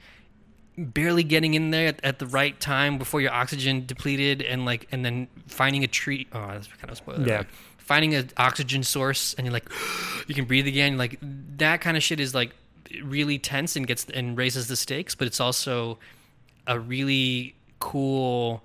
barely 0.78 1.24
getting 1.24 1.54
in 1.54 1.70
there 1.70 1.88
at, 1.88 2.04
at 2.04 2.18
the 2.20 2.26
right 2.26 2.58
time 2.60 2.98
before 2.98 3.20
your 3.20 3.32
oxygen 3.32 3.84
depleted 3.84 4.42
and 4.42 4.64
like 4.64 4.86
and 4.92 5.04
then 5.04 5.26
finding 5.48 5.82
a 5.82 5.88
tree 5.88 6.26
oh 6.32 6.46
that's 6.52 6.68
kind 6.68 6.84
of 6.84 6.90
a 6.90 6.96
spoiler 6.96 7.26
Yeah. 7.26 7.38
Like, 7.38 7.48
finding 7.78 8.14
an 8.14 8.30
oxygen 8.36 8.82
source 8.82 9.34
and 9.34 9.46
you're 9.46 9.52
like 9.52 9.68
you 10.28 10.34
can 10.34 10.44
breathe 10.44 10.66
again 10.66 10.96
like 10.96 11.18
that 11.56 11.80
kind 11.80 11.96
of 11.96 12.02
shit 12.02 12.20
is 12.20 12.34
like 12.34 12.52
really 13.02 13.38
tense 13.38 13.74
and 13.76 13.86
gets 13.86 14.04
and 14.14 14.36
raises 14.38 14.68
the 14.68 14.76
stakes 14.76 15.14
but 15.14 15.26
it's 15.26 15.40
also 15.40 15.98
a 16.66 16.78
really 16.78 17.54
cool 17.80 18.62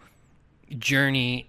journey 0.77 1.47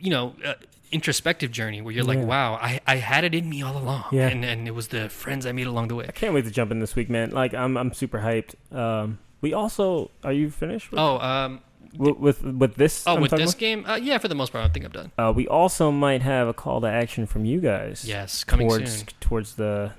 you 0.00 0.10
know 0.10 0.34
uh, 0.44 0.54
introspective 0.90 1.50
journey 1.50 1.80
where 1.80 1.94
you're 1.94 2.04
like 2.04 2.18
wow 2.18 2.54
I, 2.54 2.80
I 2.86 2.96
had 2.96 3.24
it 3.24 3.34
in 3.34 3.48
me 3.48 3.62
all 3.62 3.76
along 3.78 4.04
Yeah. 4.12 4.28
and, 4.28 4.44
and 4.44 4.68
it 4.68 4.72
was 4.74 4.88
the 4.88 5.08
friends 5.08 5.46
i 5.46 5.52
made 5.52 5.66
along 5.66 5.88
the 5.88 5.94
way 5.94 6.04
I 6.06 6.12
can't 6.12 6.34
wait 6.34 6.44
to 6.44 6.50
jump 6.50 6.70
in 6.70 6.80
this 6.80 6.94
week, 6.94 7.08
man. 7.08 7.30
Like 7.30 7.54
I'm 7.54 7.76
I'm 7.78 7.94
super 7.94 8.18
hyped. 8.18 8.54
Um, 8.76 9.18
we 9.42 9.52
also 9.52 10.10
are 10.24 10.32
you 10.32 10.50
finished 10.50 10.90
with 10.90 10.98
Oh, 10.98 11.18
um, 11.18 11.60
with 11.98 12.16
with, 12.16 12.42
with 12.42 12.74
this? 12.76 13.06
oh, 13.06 13.16
I'm 13.16 13.20
with 13.20 13.32
this 13.32 13.54
game, 13.54 13.84
uh, 13.86 13.96
yeah, 13.96 14.16
for 14.16 14.28
the 14.28 14.34
most 14.34 14.52
part, 14.52 14.64
I 14.64 14.68
think 14.72 14.86
I'm 14.86 14.92
done. 14.92 15.12
Uh, 15.18 15.32
we 15.36 15.46
also 15.46 15.90
might 15.90 16.22
have 16.22 16.48
a 16.48 16.54
call 16.54 16.80
to 16.80 16.86
action 16.86 17.26
from 17.26 17.44
you 17.44 17.60
guys. 17.60 18.04
Yes, 18.06 18.44
coming 18.44 18.66
towards 18.68 18.96
soon. 18.98 19.06
towards 19.20 19.54
the 19.56 19.92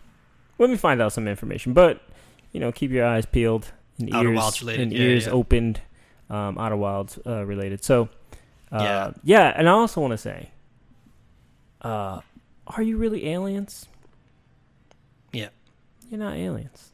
let 0.57 0.69
me 0.71 0.77
find 0.77 0.99
out 1.01 1.13
some 1.13 1.27
information. 1.27 1.73
But 1.73 2.01
you 2.51 2.59
know, 2.59 2.71
keep 2.71 2.89
your 2.89 3.05
eyes 3.05 3.25
peeled 3.27 3.71
and 3.99 4.11
Outer 4.13 4.33
ears 4.33 4.61
and 4.79 4.91
yeah, 4.91 4.99
ears 4.99 5.25
yeah. 5.27 5.31
opened. 5.33 5.81
Um, 6.29 6.57
Outer 6.57 6.77
Wilds 6.77 7.19
uh, 7.27 7.45
related. 7.45 7.83
So 7.83 8.09
uh, 8.71 8.79
Yeah. 8.81 9.11
yeah, 9.23 9.53
and 9.55 9.67
I 9.69 9.71
also 9.73 10.01
want 10.01 10.11
to 10.11 10.17
say, 10.17 10.49
uh, 11.81 12.21
are 12.65 12.81
you 12.81 12.97
really 12.97 13.27
aliens? 13.27 13.87
Yeah. 15.31 15.49
you're 16.09 16.19
not 16.19 16.35
aliens. 16.35 16.92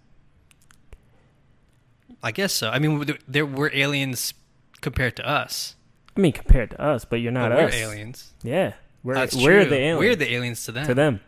I 2.21 2.31
guess 2.31 2.53
so. 2.53 2.69
I 2.69 2.79
mean, 2.79 3.05
there- 3.27 3.45
were 3.45 3.71
aliens 3.73 4.33
compared 4.81 5.15
to 5.17 5.27
us. 5.27 5.75
I 6.17 6.21
mean, 6.21 6.33
compared 6.33 6.71
to 6.71 6.81
us, 6.81 7.05
but 7.05 7.17
you're 7.17 7.31
not 7.31 7.49
but 7.49 7.59
we're 7.59 7.65
us. 7.67 7.75
aliens. 7.75 8.33
Yeah, 8.43 8.73
we're 9.03 9.13
That's 9.15 9.35
we're 9.35 9.61
true. 9.61 9.69
the 9.69 9.75
aliens. 9.77 9.99
We're 9.99 10.15
the 10.15 10.33
aliens 10.33 10.65
to 10.65 10.71
them. 10.71 10.85
to 10.87 10.93
them. 10.93 11.21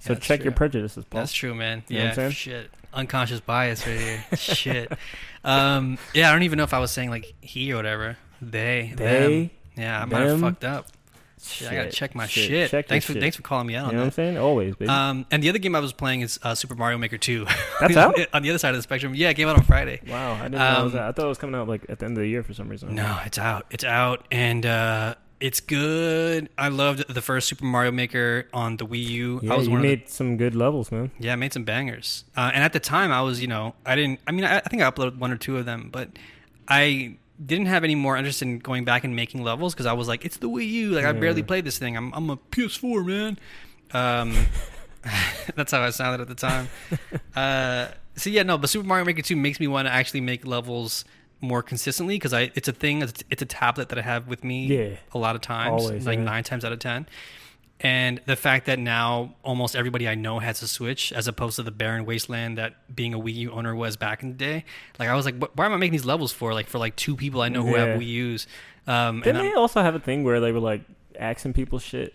So 0.00 0.14
That's 0.14 0.26
check 0.26 0.42
your 0.42 0.52
prejudices, 0.52 1.04
Paul. 1.04 1.20
That's 1.20 1.32
true, 1.32 1.54
man. 1.54 1.84
You 1.88 1.98
yeah, 1.98 2.30
shit. 2.30 2.70
Unconscious 2.92 3.40
bias 3.40 3.86
right 3.86 4.00
here. 4.00 4.24
shit. 4.36 4.92
Um, 5.44 5.98
yeah, 6.14 6.30
I 6.30 6.32
don't 6.32 6.42
even 6.42 6.56
know 6.56 6.64
if 6.64 6.74
I 6.74 6.80
was 6.80 6.90
saying 6.90 7.10
like 7.10 7.34
he 7.40 7.72
or 7.72 7.76
whatever. 7.76 8.16
They. 8.42 8.94
They, 8.96 9.04
Them. 9.04 9.50
Yeah, 9.76 10.02
I 10.02 10.04
might 10.06 10.22
have 10.22 10.40
fucked 10.40 10.64
up. 10.64 10.86
Shit, 11.42 11.70
I 11.70 11.74
gotta 11.74 11.90
check 11.90 12.14
my 12.14 12.26
shit. 12.26 12.48
shit. 12.48 12.70
Check 12.70 12.88
thanks 12.88 13.06
for 13.06 13.12
shit. 13.12 13.22
thanks 13.22 13.36
for 13.36 13.42
calling 13.42 13.66
me 13.66 13.74
out 13.74 13.84
You 13.84 13.88
on 13.88 13.94
know 13.94 14.00
what 14.00 14.06
I'm 14.06 14.12
saying? 14.12 14.38
Always, 14.38 14.76
baby. 14.76 14.90
Um, 14.90 15.26
and 15.30 15.42
the 15.42 15.48
other 15.48 15.58
game 15.58 15.74
I 15.74 15.80
was 15.80 15.92
playing 15.92 16.20
is 16.20 16.38
uh, 16.42 16.54
Super 16.54 16.74
Mario 16.74 16.98
Maker 16.98 17.18
2. 17.18 17.46
That's 17.80 17.96
out? 17.96 18.14
on 18.32 18.42
the 18.42 18.50
other 18.50 18.58
side 18.58 18.70
of 18.70 18.76
the 18.76 18.82
spectrum. 18.82 19.14
Yeah, 19.14 19.30
it 19.30 19.34
came 19.34 19.48
out 19.48 19.56
on 19.56 19.64
Friday. 19.64 20.00
wow, 20.06 20.34
I 20.34 20.42
didn't 20.42 20.52
know 20.52 20.80
it 20.80 20.84
was 20.84 20.94
um, 20.94 21.00
out. 21.00 21.08
I 21.08 21.12
thought 21.12 21.24
it 21.24 21.28
was 21.28 21.38
coming 21.38 21.54
out 21.54 21.68
like 21.68 21.86
at 21.88 21.98
the 21.98 22.06
end 22.06 22.16
of 22.16 22.22
the 22.22 22.28
year 22.28 22.42
for 22.42 22.52
some 22.54 22.68
reason. 22.68 22.94
No, 22.94 23.18
it's 23.24 23.38
out. 23.38 23.66
It's 23.70 23.84
out, 23.84 24.26
and 24.30 24.66
uh, 24.66 25.14
it's 25.40 25.60
good. 25.60 26.50
I 26.58 26.68
loved 26.68 27.12
the 27.12 27.22
first 27.22 27.48
Super 27.48 27.64
Mario 27.64 27.90
Maker 27.90 28.46
on 28.52 28.76
the 28.76 28.86
Wii 28.86 29.02
U. 29.06 29.40
Yeah, 29.42 29.54
I 29.54 29.56
was 29.56 29.66
you 29.66 29.72
one 29.72 29.78
of 29.78 29.82
the, 29.82 29.88
made 29.88 30.08
some 30.08 30.36
good 30.36 30.54
levels, 30.54 30.92
man. 30.92 31.10
yeah, 31.18 31.32
I 31.32 31.36
made 31.36 31.52
some 31.54 31.64
bangers. 31.64 32.24
Uh, 32.36 32.50
and 32.52 32.62
at 32.62 32.74
the 32.74 32.80
time, 32.80 33.10
I 33.10 33.22
was, 33.22 33.40
you 33.40 33.48
know, 33.48 33.74
I 33.86 33.96
didn't. 33.96 34.20
I 34.26 34.32
mean, 34.32 34.44
I, 34.44 34.58
I 34.58 34.60
think 34.60 34.82
I 34.82 34.90
uploaded 34.90 35.16
one 35.18 35.32
or 35.32 35.36
two 35.36 35.56
of 35.56 35.64
them, 35.64 35.88
but 35.90 36.10
I 36.68 37.16
didn't 37.44 37.66
have 37.66 37.84
any 37.84 37.94
more 37.94 38.16
interest 38.16 38.42
in 38.42 38.58
going 38.58 38.84
back 38.84 39.04
and 39.04 39.16
making 39.16 39.42
levels 39.42 39.74
because 39.74 39.86
I 39.86 39.92
was 39.94 40.08
like, 40.08 40.24
it's 40.24 40.36
the 40.36 40.48
Wii 40.48 40.68
U. 40.68 40.90
Like 40.90 41.04
I 41.04 41.12
barely 41.12 41.42
played 41.42 41.64
this 41.64 41.78
thing. 41.78 41.96
I'm 41.96 42.12
I'm 42.12 42.30
a 42.30 42.36
PS4 42.36 43.06
man. 43.06 43.38
Um, 43.92 44.46
that's 45.56 45.72
how 45.72 45.80
I 45.80 45.90
sounded 45.90 46.20
at 46.20 46.28
the 46.28 46.34
time. 46.34 46.68
Uh, 47.34 47.88
so 48.16 48.28
yeah, 48.28 48.42
no, 48.42 48.58
but 48.58 48.68
Super 48.68 48.86
Mario 48.86 49.04
Maker 49.06 49.22
2 49.22 49.34
makes 49.34 49.58
me 49.58 49.66
want 49.66 49.88
to 49.88 49.92
actually 49.92 50.20
make 50.20 50.46
levels 50.46 51.04
more 51.40 51.62
consistently 51.62 52.16
because 52.16 52.34
I 52.34 52.50
it's 52.54 52.68
a 52.68 52.72
thing. 52.72 53.00
It's, 53.00 53.24
it's 53.30 53.40
a 53.40 53.46
tablet 53.46 53.88
that 53.88 53.98
I 53.98 54.02
have 54.02 54.28
with 54.28 54.44
me 54.44 54.66
Yeah. 54.66 54.96
a 55.12 55.18
lot 55.18 55.34
of 55.36 55.40
times, 55.40 55.82
Always, 55.84 56.06
like 56.06 56.18
yeah. 56.18 56.24
nine 56.24 56.44
times 56.44 56.64
out 56.66 56.72
of 56.72 56.78
ten. 56.80 57.06
And 57.82 58.20
the 58.26 58.36
fact 58.36 58.66
that 58.66 58.78
now 58.78 59.34
almost 59.42 59.74
everybody 59.74 60.06
I 60.06 60.14
know 60.14 60.38
has 60.38 60.60
a 60.62 60.68
Switch, 60.68 61.12
as 61.14 61.26
opposed 61.26 61.56
to 61.56 61.62
the 61.62 61.70
barren 61.70 62.04
wasteland 62.04 62.58
that 62.58 62.94
being 62.94 63.14
a 63.14 63.18
Wii 63.18 63.34
U 63.36 63.52
owner 63.52 63.74
was 63.74 63.96
back 63.96 64.22
in 64.22 64.28
the 64.28 64.34
day. 64.36 64.64
Like 64.98 65.08
I 65.08 65.14
was 65.14 65.24
like, 65.24 65.36
why 65.54 65.64
am 65.64 65.72
I 65.72 65.76
making 65.78 65.92
these 65.92 66.04
levels 66.04 66.30
for? 66.30 66.52
Like 66.52 66.66
for 66.68 66.78
like 66.78 66.94
two 66.96 67.16
people 67.16 67.40
I 67.40 67.48
know 67.48 67.62
who 67.62 67.70
Yeah. 67.76 67.86
have 67.86 68.00
Wii 68.00 68.06
U's. 68.06 68.46
Um, 68.86 69.16
and 69.16 69.24
Didn't 69.24 69.36
I'm- 69.40 69.46
they 69.46 69.54
also 69.54 69.80
have 69.80 69.94
a 69.94 70.00
thing 70.00 70.24
where 70.24 70.40
they 70.40 70.52
were 70.52 70.60
like 70.60 70.82
asking 71.18 71.54
people 71.54 71.78
shit? 71.78 72.14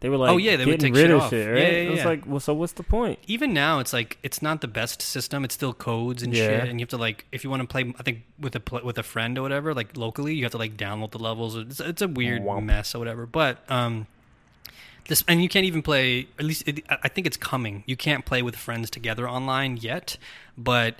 They 0.00 0.08
were 0.08 0.16
like, 0.16 0.30
Oh, 0.30 0.36
yeah, 0.36 0.54
they 0.56 0.64
would 0.64 0.78
take 0.78 0.94
rid 0.94 1.02
shit 1.06 1.10
of 1.10 1.22
off. 1.22 1.30
shit, 1.30 1.44
Yeah, 1.46 1.52
right? 1.52 1.60
yeah, 1.62 1.78
It 1.78 1.90
was 1.90 1.98
yeah. 2.00 2.04
like, 2.06 2.26
well, 2.26 2.38
so 2.40 2.54
what's 2.54 2.72
the 2.72 2.84
point? 2.84 3.18
even 3.26 3.52
now 3.52 3.78
it's 3.80 3.92
like 3.92 4.16
it's 4.22 4.40
not 4.42 4.60
the 4.60 4.68
best 4.68 5.02
system 5.02 5.44
it's 5.44 5.54
still 5.54 5.72
codes 5.72 6.22
and 6.22 6.32
Yeah. 6.34 6.46
shit 6.60 6.68
and 6.68 6.80
you 6.80 6.84
have 6.84 6.90
to 6.90 6.96
like 6.96 7.26
if 7.32 7.42
you 7.44 7.50
want 7.50 7.62
to 7.62 7.66
play 7.68 7.92
i 7.98 8.02
think 8.04 8.22
with 8.38 8.54
a 8.56 8.62
with 8.84 8.96
a 8.98 9.02
friend 9.02 9.36
or 9.38 9.42
whatever 9.42 9.74
like 9.74 9.96
locally 9.96 10.34
you 10.34 10.44
have 10.44 10.52
to 10.52 10.58
like 10.58 10.76
download 10.76 11.10
the 11.12 11.18
levels 11.18 11.56
it's, 11.56 11.80
it's 11.80 12.00
a 12.02 12.06
weird 12.08 12.42
Womp. 12.42 12.64
mess 12.64 12.94
or 12.94 12.98
whatever 13.00 13.26
but 13.26 13.58
um 13.70 14.06
this 15.08 15.24
and 15.28 15.42
you 15.42 15.48
can't 15.48 15.66
even 15.66 15.82
play 15.82 16.28
at 16.38 16.44
least 16.44 16.66
it, 16.68 16.84
i 16.88 17.08
think 17.08 17.26
it's 17.26 17.36
coming 17.36 17.82
you 17.86 17.96
can't 17.96 18.24
play 18.24 18.40
with 18.42 18.54
friends 18.56 18.88
together 18.90 19.28
online 19.28 19.76
yet 19.76 20.16
but 20.56 20.94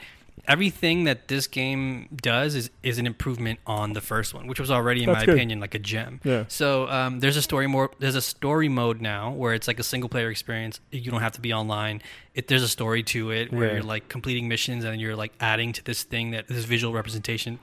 everything 0.46 1.04
that 1.04 1.28
this 1.28 1.46
game 1.46 2.08
does 2.22 2.54
is 2.54 2.70
is 2.82 2.96
an 2.98 3.06
improvement 3.06 3.58
on 3.66 3.92
the 3.92 4.00
first 4.00 4.32
one 4.32 4.46
which 4.46 4.60
was 4.60 4.70
already 4.70 5.02
in 5.02 5.06
That's 5.08 5.20
my 5.20 5.26
good. 5.26 5.34
opinion 5.34 5.60
like 5.60 5.74
a 5.74 5.78
gem 5.78 6.20
Yeah. 6.24 6.44
so 6.48 6.88
um, 6.88 7.20
there's 7.20 7.36
a 7.36 7.42
story 7.42 7.66
more. 7.66 7.90
There's 7.98 8.14
a 8.14 8.22
story 8.22 8.68
mode 8.68 9.00
now 9.00 9.30
where 9.32 9.52
it's 9.54 9.68
like 9.68 9.78
a 9.80 9.82
single 9.82 10.08
player 10.08 10.30
experience. 10.30 10.80
You 10.90 11.10
don't 11.10 11.20
have 11.20 11.32
to 11.32 11.40
be 11.40 11.52
online. 11.52 12.00
It, 12.34 12.46
there's 12.48 12.62
a 12.62 12.68
story 12.68 13.02
to 13.14 13.30
it 13.30 13.52
where 13.52 13.66
Yeah. 13.68 13.74
you're 13.74 13.82
like 13.82 14.08
completing 14.08 14.48
missions 14.48 14.84
and 14.84 15.00
you're 15.00 15.16
like 15.16 15.32
adding 15.40 15.72
to 15.74 15.84
this 15.84 16.02
thing 16.04 16.30
that 16.30 16.46
this 16.48 16.64
visual 16.64 16.94
representation 16.94 17.58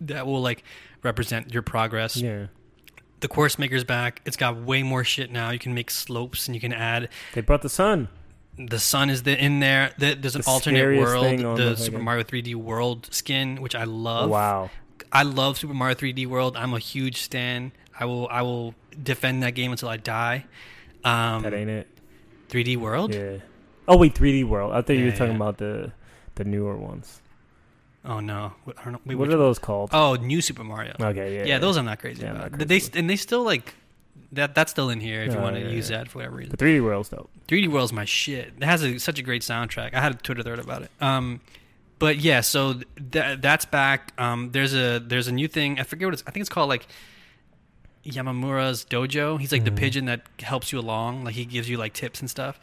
that 0.00 0.26
will 0.26 0.42
like 0.42 0.62
represent 1.02 1.52
your 1.54 1.62
progress. 1.62 2.16
Yeah. 2.16 2.46
The 3.20 3.28
course 3.28 3.58
maker's 3.58 3.84
back. 3.84 4.20
It's 4.24 4.36
got 4.36 4.56
way 4.56 4.82
more 4.82 5.02
shit 5.04 5.30
now. 5.30 5.50
You 5.50 5.58
can 5.58 5.74
make 5.74 5.90
slopes 5.90 6.46
and 6.48 6.54
you 6.54 6.60
can 6.60 6.72
add 6.72 7.08
They 7.34 7.40
brought 7.40 7.62
the 7.62 7.68
sun. 7.68 8.08
the 8.58 8.78
sun 8.78 9.10
is 9.10 9.22
the, 9.22 9.36
in 9.42 9.60
there. 9.60 9.92
The, 9.98 10.14
there's 10.14 10.36
an 10.36 10.42
The 10.42 10.50
alternate 10.50 10.98
world, 10.98 11.58
the 11.58 11.76
Super 11.76 11.98
Mario 11.98 12.24
3D 12.24 12.54
World 12.54 13.08
skin, 13.12 13.60
which 13.62 13.74
I 13.74 13.84
love. 13.84 14.30
Wow. 14.30 14.70
I 15.12 15.22
love 15.22 15.56
Super 15.58 15.74
Mario 15.74 15.94
3D 15.94 16.26
World. 16.26 16.56
I'm 16.56 16.74
a 16.74 16.78
huge 16.78 17.22
stan. 17.22 17.72
I 17.98 18.04
will 18.04 18.28
I 18.28 18.42
will 18.42 18.74
defend 19.02 19.42
that 19.42 19.54
game 19.54 19.70
until 19.72 19.88
I 19.88 19.96
die. 19.96 20.44
Um, 21.04 21.42
That 21.42 21.54
ain't 21.54 21.70
it. 21.70 21.88
3D 22.50 22.76
World. 22.76 23.14
Yeah. 23.14 23.38
Oh 23.88 23.96
wait, 23.96 24.14
3D 24.14 24.44
World. 24.44 24.72
I 24.72 24.82
thought 24.82 24.94
you 24.94 25.06
were 25.06 25.10
talking 25.12 25.28
yeah. 25.28 25.36
about 25.36 25.58
the 25.58 25.92
the 26.34 26.44
newer 26.44 26.76
ones. 26.76 27.20
Oh 28.06 28.20
no, 28.20 28.52
What- 28.64 28.86
know. 28.86 29.00
Wait, 29.04 29.16
what 29.16 29.28
are 29.28 29.36
those 29.36 29.58
called? 29.58 29.90
Oh, 29.92 30.14
New 30.14 30.40
Super 30.40 30.62
Mario. 30.64 30.94
okay, 31.00 31.36
yeah. 31.38 31.44
yeah, 31.44 31.58
those 31.58 31.76
I'm 31.76 31.84
not 31.86 31.98
crazy 31.98 32.22
Yeah, 32.22 32.30
about. 32.32 32.52
not 32.52 32.60
They 32.60 32.78
crazy 32.80 32.92
and 32.94 33.10
they 33.10 33.16
still 33.16 33.42
like 33.42 33.74
that. 34.32 34.54
That's 34.54 34.70
still 34.70 34.90
in 34.90 35.00
here 35.00 35.22
if 35.22 35.32
you 35.32 35.38
Oh, 35.38 35.42
want 35.42 35.56
to 35.56 35.62
yeah, 35.62 35.68
use 35.68 35.90
yeah. 35.90 35.98
that 35.98 36.08
for 36.10 36.18
whatever 36.18 36.36
reason. 36.36 36.52
The 36.56 36.56
3D 36.64 36.80
World's 36.82 37.08
dope. 37.08 37.30
3D 37.48 37.68
World's 37.68 37.92
my 37.92 38.04
shit. 38.04 38.52
It 38.58 38.62
has 38.64 38.82
a, 38.84 38.98
such 38.98 39.18
a 39.18 39.22
great 39.22 39.42
soundtrack. 39.42 39.92
I 39.94 40.00
had 40.00 40.12
a 40.14 40.16
Twitter 40.18 40.42
thread 40.44 40.58
about 40.60 40.82
it. 40.82 40.90
Um, 41.00 41.40
but 41.98 42.18
yeah, 42.18 42.42
so 42.42 42.74
th- 43.10 43.40
that's 43.40 43.64
back. 43.64 44.12
Um, 44.18 44.50
there's 44.52 44.74
a 44.74 45.00
there's 45.00 45.26
a 45.28 45.32
new 45.32 45.48
thing. 45.48 45.80
I 45.80 45.82
forget 45.82 46.06
what 46.06 46.14
it's. 46.14 46.22
I 46.26 46.30
think 46.30 46.42
it's 46.42 46.50
called 46.50 46.68
like 46.68 46.86
Yamamura's 48.04 48.84
Dojo. 48.84 49.40
He's 49.40 49.50
like 49.52 49.64
the 49.64 49.70
Mhm. 49.70 49.76
pigeon 49.76 50.04
that 50.04 50.22
helps 50.40 50.72
you 50.72 50.78
along. 50.78 51.24
Like 51.24 51.34
he 51.34 51.44
gives 51.44 51.68
you 51.68 51.76
like 51.76 51.92
tips 51.92 52.20
and 52.20 52.30
stuff. 52.30 52.60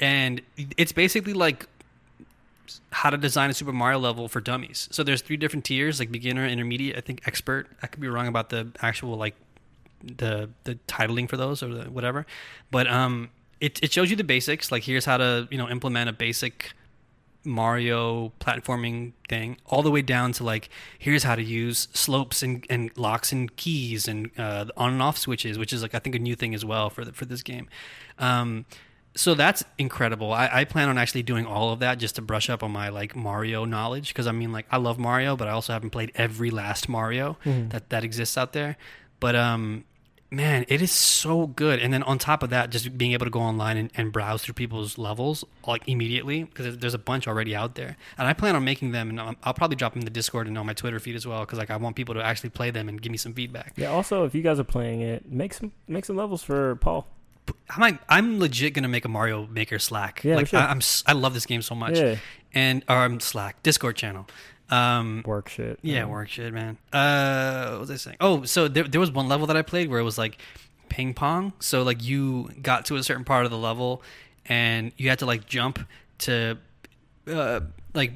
And 0.00 0.42
it's 0.76 0.92
basically 0.92 1.32
like 1.32 1.66
how 2.90 3.10
to 3.10 3.16
design 3.16 3.50
a 3.50 3.54
Super 3.54 3.72
Mario 3.72 3.98
level 3.98 4.28
for 4.28 4.40
dummies. 4.40 4.88
So 4.90 5.02
there's 5.02 5.22
three 5.22 5.36
different 5.36 5.64
tiers, 5.64 5.98
like 5.98 6.10
beginner, 6.10 6.46
intermediate, 6.46 6.96
I 6.96 7.00
think 7.00 7.22
expert. 7.26 7.68
I 7.82 7.86
could 7.86 8.00
be 8.00 8.08
wrong 8.08 8.26
about 8.26 8.50
the 8.50 8.68
actual 8.80 9.16
like 9.16 9.34
the 10.02 10.50
the 10.64 10.78
titling 10.86 11.28
for 11.28 11.36
those 11.36 11.62
or 11.62 11.72
the, 11.74 11.84
whatever. 11.90 12.26
But 12.70 12.86
um 12.90 13.30
it 13.60 13.82
it 13.82 13.92
shows 13.92 14.10
you 14.10 14.16
the 14.16 14.24
basics, 14.24 14.70
like 14.70 14.84
here's 14.84 15.04
how 15.04 15.16
to, 15.16 15.48
you 15.50 15.58
know, 15.58 15.68
implement 15.68 16.08
a 16.10 16.12
basic 16.12 16.72
Mario 17.44 18.32
platforming 18.40 19.12
thing, 19.28 19.58
all 19.66 19.82
the 19.82 19.90
way 19.90 20.02
down 20.02 20.32
to 20.32 20.44
like 20.44 20.68
here's 20.98 21.22
how 21.22 21.34
to 21.34 21.42
use 21.42 21.88
slopes 21.92 22.42
and, 22.42 22.66
and 22.70 22.90
locks 22.96 23.32
and 23.32 23.54
keys 23.56 24.08
and 24.08 24.30
uh, 24.38 24.66
on 24.76 24.92
and 24.92 25.02
off 25.02 25.18
switches, 25.18 25.58
which 25.58 25.72
is 25.72 25.82
like 25.82 25.94
I 25.94 25.98
think 25.98 26.14
a 26.14 26.18
new 26.18 26.34
thing 26.34 26.54
as 26.54 26.64
well 26.64 26.90
for 26.90 27.04
the, 27.04 27.12
for 27.12 27.24
this 27.26 27.42
game. 27.42 27.68
Um, 28.18 28.64
so 29.16 29.34
that's 29.34 29.64
incredible. 29.78 30.32
I, 30.32 30.48
I 30.52 30.64
plan 30.64 30.88
on 30.88 30.98
actually 30.98 31.22
doing 31.22 31.46
all 31.46 31.72
of 31.72 31.78
that 31.80 31.98
just 31.98 32.16
to 32.16 32.22
brush 32.22 32.50
up 32.50 32.62
on 32.62 32.72
my 32.72 32.88
like 32.88 33.14
Mario 33.14 33.64
knowledge 33.64 34.08
because 34.08 34.26
I 34.26 34.32
mean 34.32 34.52
like 34.52 34.66
I 34.70 34.76
love 34.78 34.98
Mario, 34.98 35.36
but 35.36 35.48
I 35.48 35.52
also 35.52 35.72
haven't 35.72 35.90
played 35.90 36.12
every 36.14 36.50
last 36.50 36.88
Mario 36.88 37.36
Mhm. 37.44 37.70
that 37.70 37.90
that 37.90 38.04
exists 38.04 38.36
out 38.36 38.52
there. 38.52 38.76
But 39.20 39.36
um, 39.36 39.84
man, 40.30 40.64
it 40.68 40.82
is 40.82 40.90
so 40.90 41.46
good. 41.46 41.78
And 41.78 41.92
then 41.92 42.02
on 42.02 42.18
top 42.18 42.42
of 42.42 42.50
that, 42.50 42.70
just 42.70 42.98
being 42.98 43.12
able 43.12 43.24
to 43.24 43.30
go 43.30 43.38
online 43.40 43.76
and, 43.76 43.90
and 43.96 44.12
browse 44.12 44.42
through 44.42 44.54
people's 44.54 44.98
levels 44.98 45.44
like 45.64 45.82
immediately 45.86 46.42
because 46.42 46.76
there's 46.78 46.94
a 46.94 46.98
bunch 46.98 47.28
already 47.28 47.54
out 47.54 47.76
there. 47.76 47.96
And 48.18 48.26
I 48.26 48.32
plan 48.32 48.56
on 48.56 48.64
making 48.64 48.90
them, 48.90 49.10
and 49.10 49.20
I'll, 49.20 49.36
I'll 49.44 49.54
probably 49.54 49.76
drop 49.76 49.92
them 49.92 50.00
in 50.00 50.04
the 50.06 50.10
Discord 50.10 50.48
and 50.48 50.58
on 50.58 50.66
my 50.66 50.72
Twitter 50.72 50.98
feed 50.98 51.14
as 51.14 51.24
well 51.24 51.40
because 51.40 51.58
like 51.58 51.70
I 51.70 51.76
want 51.76 51.94
people 51.94 52.16
to 52.16 52.22
actually 52.22 52.50
play 52.50 52.70
them 52.72 52.88
and 52.88 53.00
give 53.00 53.12
me 53.12 53.18
some 53.18 53.32
feedback. 53.32 53.74
Yeah. 53.76 53.92
Also, 53.92 54.24
if 54.24 54.34
you 54.34 54.42
guys 54.42 54.58
are 54.58 54.64
playing 54.64 55.02
it, 55.02 55.30
make 55.30 55.54
some 55.54 55.70
make 55.86 56.04
some 56.04 56.16
levels 56.16 56.42
for 56.42 56.74
Paul. 56.76 57.06
I'm 57.70 57.98
I'm 58.08 58.38
legit 58.38 58.74
gonna 58.74 58.88
make 58.88 59.04
a 59.04 59.08
Mario 59.08 59.46
Maker 59.46 59.78
Slack. 59.78 60.22
Yeah, 60.24 60.36
like. 60.36 60.52
I, 60.54 60.66
I'm 60.66 60.78
s- 60.78 61.02
I 61.06 61.12
love 61.12 61.34
this 61.34 61.46
game 61.46 61.62
so 61.62 61.74
much. 61.74 61.98
Yeah. 61.98 62.16
And 62.54 62.84
or 62.88 62.96
um, 63.04 63.20
Slack 63.20 63.62
Discord 63.62 63.96
channel. 63.96 64.26
Um, 64.70 65.22
Work 65.26 65.48
shit. 65.50 65.78
Yeah, 65.82 66.04
Um, 66.04 66.10
work 66.10 66.28
shit, 66.28 66.52
man. 66.52 66.78
Uh, 66.92 67.70
what 67.72 67.80
was 67.80 67.90
I 67.90 67.96
saying? 67.96 68.16
Oh, 68.20 68.44
so 68.44 68.66
there, 68.66 68.84
there 68.84 69.00
was 69.00 69.10
one 69.10 69.28
level 69.28 69.46
that 69.48 69.56
I 69.56 69.62
played 69.62 69.90
where 69.90 70.00
it 70.00 70.04
was 70.04 70.16
like 70.16 70.38
ping 70.88 71.12
pong. 71.14 71.52
So 71.60 71.82
like 71.82 72.02
you 72.02 72.48
got 72.62 72.86
to 72.86 72.96
a 72.96 73.02
certain 73.02 73.24
part 73.24 73.44
of 73.44 73.50
the 73.50 73.58
level, 73.58 74.02
and 74.46 74.92
you 74.96 75.10
had 75.10 75.18
to 75.18 75.26
like 75.26 75.46
jump 75.46 75.80
to, 76.20 76.56
uh, 77.30 77.60
like 77.92 78.12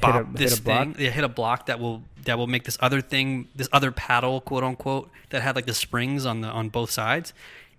bop 0.00 0.14
hit 0.14 0.22
a 0.22 0.32
this 0.38 0.60
block? 0.60 0.82
thing. 0.84 0.96
Yeah, 0.98 1.10
hit 1.10 1.24
a 1.24 1.28
block 1.28 1.66
that 1.66 1.80
will 1.80 2.02
that 2.24 2.38
will 2.38 2.46
make 2.46 2.64
this 2.64 2.78
other 2.80 3.00
thing, 3.00 3.48
this 3.56 3.68
other 3.72 3.90
paddle, 3.90 4.40
quote 4.40 4.62
unquote, 4.62 5.10
that 5.30 5.42
had 5.42 5.56
like 5.56 5.66
the 5.66 5.74
springs 5.74 6.24
on 6.26 6.40
the 6.42 6.48
on 6.48 6.68
both 6.68 6.90
sides, 6.90 7.32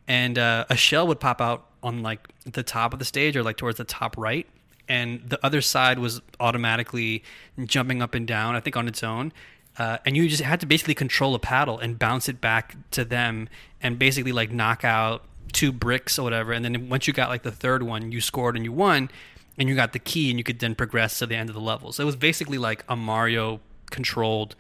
and 0.08 0.38
uh, 0.38 0.66
a 0.70 0.76
shell 0.76 1.08
would 1.08 1.20
pop 1.20 1.42
out 1.42 1.66
on 1.82 2.02
like 2.02 2.28
the 2.46 2.64
top 2.64 2.94
of 2.94 3.00
the 3.00 3.06
stage 3.06 3.36
or 3.36 3.44
like 3.44 3.58
towards 3.58 3.78
the 3.78 3.84
top 3.84 4.18
right, 4.18 4.48
and 4.88 5.22
the 5.30 5.44
other 5.46 5.62
side 5.62 6.00
was 6.00 6.22
automatically 6.40 7.24
jumping 7.66 8.02
up 8.02 8.16
and 8.16 8.28
down. 8.28 8.56
I 8.56 8.60
think 8.60 8.78
on 8.78 8.88
its 8.88 9.04
own. 9.04 9.32
Uh, 9.78 9.98
and 10.06 10.16
you 10.16 10.30
just 10.30 10.44
had 10.44 10.60
to 10.60 10.68
basically 10.68 10.94
control 10.94 11.34
a 11.34 11.40
paddle 11.40 11.80
and 11.80 11.98
bounce 11.98 12.30
it 12.30 12.40
back 12.40 12.76
to 12.92 13.04
them 13.04 13.50
and 13.82 13.98
basically 13.98 14.32
like 14.32 14.52
knock 14.52 14.84
out 14.84 15.24
two 15.52 15.72
bricks 15.72 16.20
or 16.20 16.24
whatever 16.24 16.52
and 16.52 16.66
then 16.66 16.90
once 16.90 17.08
you 17.08 17.14
got 17.14 17.30
like 17.30 17.44
the 17.44 17.52
third 17.52 17.84
one 17.84 18.12
you 18.12 18.20
scored 18.20 18.56
and 18.56 18.66
you 18.66 18.72
won 18.72 19.10
and 19.58 19.70
you 19.70 19.76
got 19.76 19.94
the 19.94 20.00
key 20.00 20.30
and 20.30 20.40
you 20.40 20.44
could 20.44 20.60
then 20.60 20.74
progress 20.74 21.20
to 21.20 21.26
the 21.26 21.36
end 21.36 21.50
of 21.50 21.56
the 21.56 21.62
level 21.62 21.92
so 21.92 22.02
it 22.02 22.06
was 22.06 22.16
basically 22.16 22.58
like 22.58 22.84
a 22.90 22.96
mario 22.96 23.60
controlled 23.92 24.56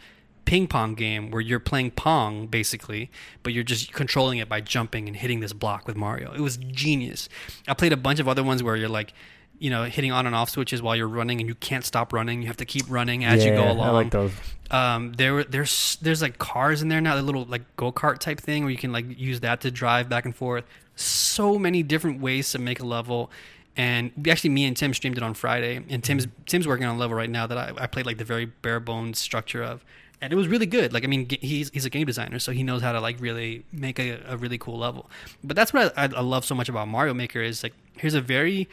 ping 0.46 0.68
pong 0.68 0.94
game 0.94 1.32
where 1.32 1.41
you're 1.41 1.60
playing 1.60 1.91
pong 1.91 2.48
basically 2.48 3.10
but 3.44 3.54
you're 3.54 3.64
just 3.64 3.94
controlling 3.94 4.39
it 4.39 4.50
by 4.50 4.60
jumping 4.62 5.08
and 5.08 5.18
hitting 5.18 5.39
this 5.39 5.54
block 5.54 5.88
with 5.88 5.96
mario. 5.96 6.34
It 6.34 6.41
was 6.41 6.58
genius. 6.58 7.30
I 7.68 7.74
played 7.74 7.94
a 7.94 7.98
bunch 7.98 8.20
of 8.20 8.28
other 8.28 8.44
ones 8.44 8.62
where 8.62 8.76
you're 8.76 8.89
like 8.89 9.14
you 9.60 9.70
know 9.70 9.84
hitting 9.84 10.12
on 10.12 10.26
and 10.26 10.36
off 10.36 10.50
switches 10.50 10.82
while 10.82 10.96
you're 10.96 11.08
running 11.08 11.39
and 11.39 11.48
you 11.48 11.56
can't 11.56 11.86
stop 11.86 12.12
running. 12.12 12.41
You 12.41 12.48
have 12.48 12.58
to 12.58 12.66
keep 12.66 12.86
running 12.89 13.24
as 13.24 13.46
you 13.46 13.52
go 13.52 13.72
along 13.72 13.88
I 13.88 13.91
like 13.91 14.12
those. 14.12 14.32
um, 14.72 15.14
there 15.14 15.44
there's 15.44 15.98
there's 16.02 16.22
like 16.22 16.38
cars 16.38 16.82
in 16.82 16.89
there 16.89 17.00
now, 17.00 17.16
the 17.16 17.22
little 17.22 17.46
like 17.46 17.62
go 17.78 17.91
kart 17.91 18.18
type 18.20 18.39
thing 18.41 18.64
where 18.64 18.72
you 18.72 18.78
can 18.78 18.91
like 18.91 19.06
use 19.18 19.39
that 19.41 19.62
to 19.62 19.72
drive 19.72 20.10
back 20.10 20.26
and 20.26 20.36
forth. 20.36 20.66
So 20.96 21.58
many 21.58 21.82
different 21.84 22.20
ways 22.20 22.52
to 22.52 22.60
make 22.60 22.80
a 22.82 22.86
level, 22.86 23.32
and 23.78 24.12
actually 24.28 24.50
me 24.50 24.66
and 24.66 24.76
Tim 24.76 24.94
streamed 24.94 25.18
it 25.18 25.24
on 25.24 25.34
Friday, 25.34 25.82
and 25.88 26.04
Tim's 26.04 26.28
Tim's 26.46 26.68
working 26.68 26.86
on 26.86 26.96
a 26.96 27.00
level 27.00 27.16
right 27.16 27.30
now 27.30 27.48
that 27.48 27.58
I, 27.58 27.72
I 27.78 27.88
played 27.88 28.06
like 28.06 28.18
the 28.18 28.26
very 28.26 28.46
bare 28.46 28.80
bones 28.80 29.18
structure 29.20 29.64
of, 29.64 29.86
and 30.24 30.32
it 30.32 30.38
was 30.38 30.48
really 30.48 30.66
good. 30.66 30.94
Like 30.94 31.04
I 31.04 31.08
mean, 31.08 31.28
he's 31.42 31.70
he's 31.72 31.86
a 31.86 31.90
game 31.90 32.08
designer, 32.08 32.40
so 32.40 32.52
he 32.54 32.64
knows 32.64 32.82
how 32.82 32.94
to 32.94 33.02
like 33.02 33.18
really 33.20 33.66
make 33.74 34.00
a, 34.00 34.20
a 34.26 34.38
really 34.38 34.58
cool 34.58 34.78
level. 34.80 35.10
But 35.44 35.56
that's 35.58 35.74
what 35.74 35.94
I, 35.98 36.06
I 36.06 36.22
love 36.22 36.46
so 36.46 36.56
much 36.56 36.70
about 36.70 36.88
Mario 36.88 37.14
Maker 37.14 37.42
is 37.42 37.62
like 37.62 37.74
here's 37.98 38.14
a 38.14 38.22
very 38.22 38.70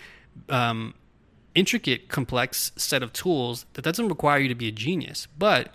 um, 0.49 0.95
intricate, 1.55 2.09
complex 2.09 2.71
set 2.77 3.03
of 3.03 3.13
tools 3.13 3.67
that 3.73 3.83
doesn't 3.83 4.09
require 4.09 4.39
you 4.39 4.49
to 4.49 4.55
be 4.55 4.69
a 4.69 4.73
genius, 4.73 5.27
but 5.39 5.75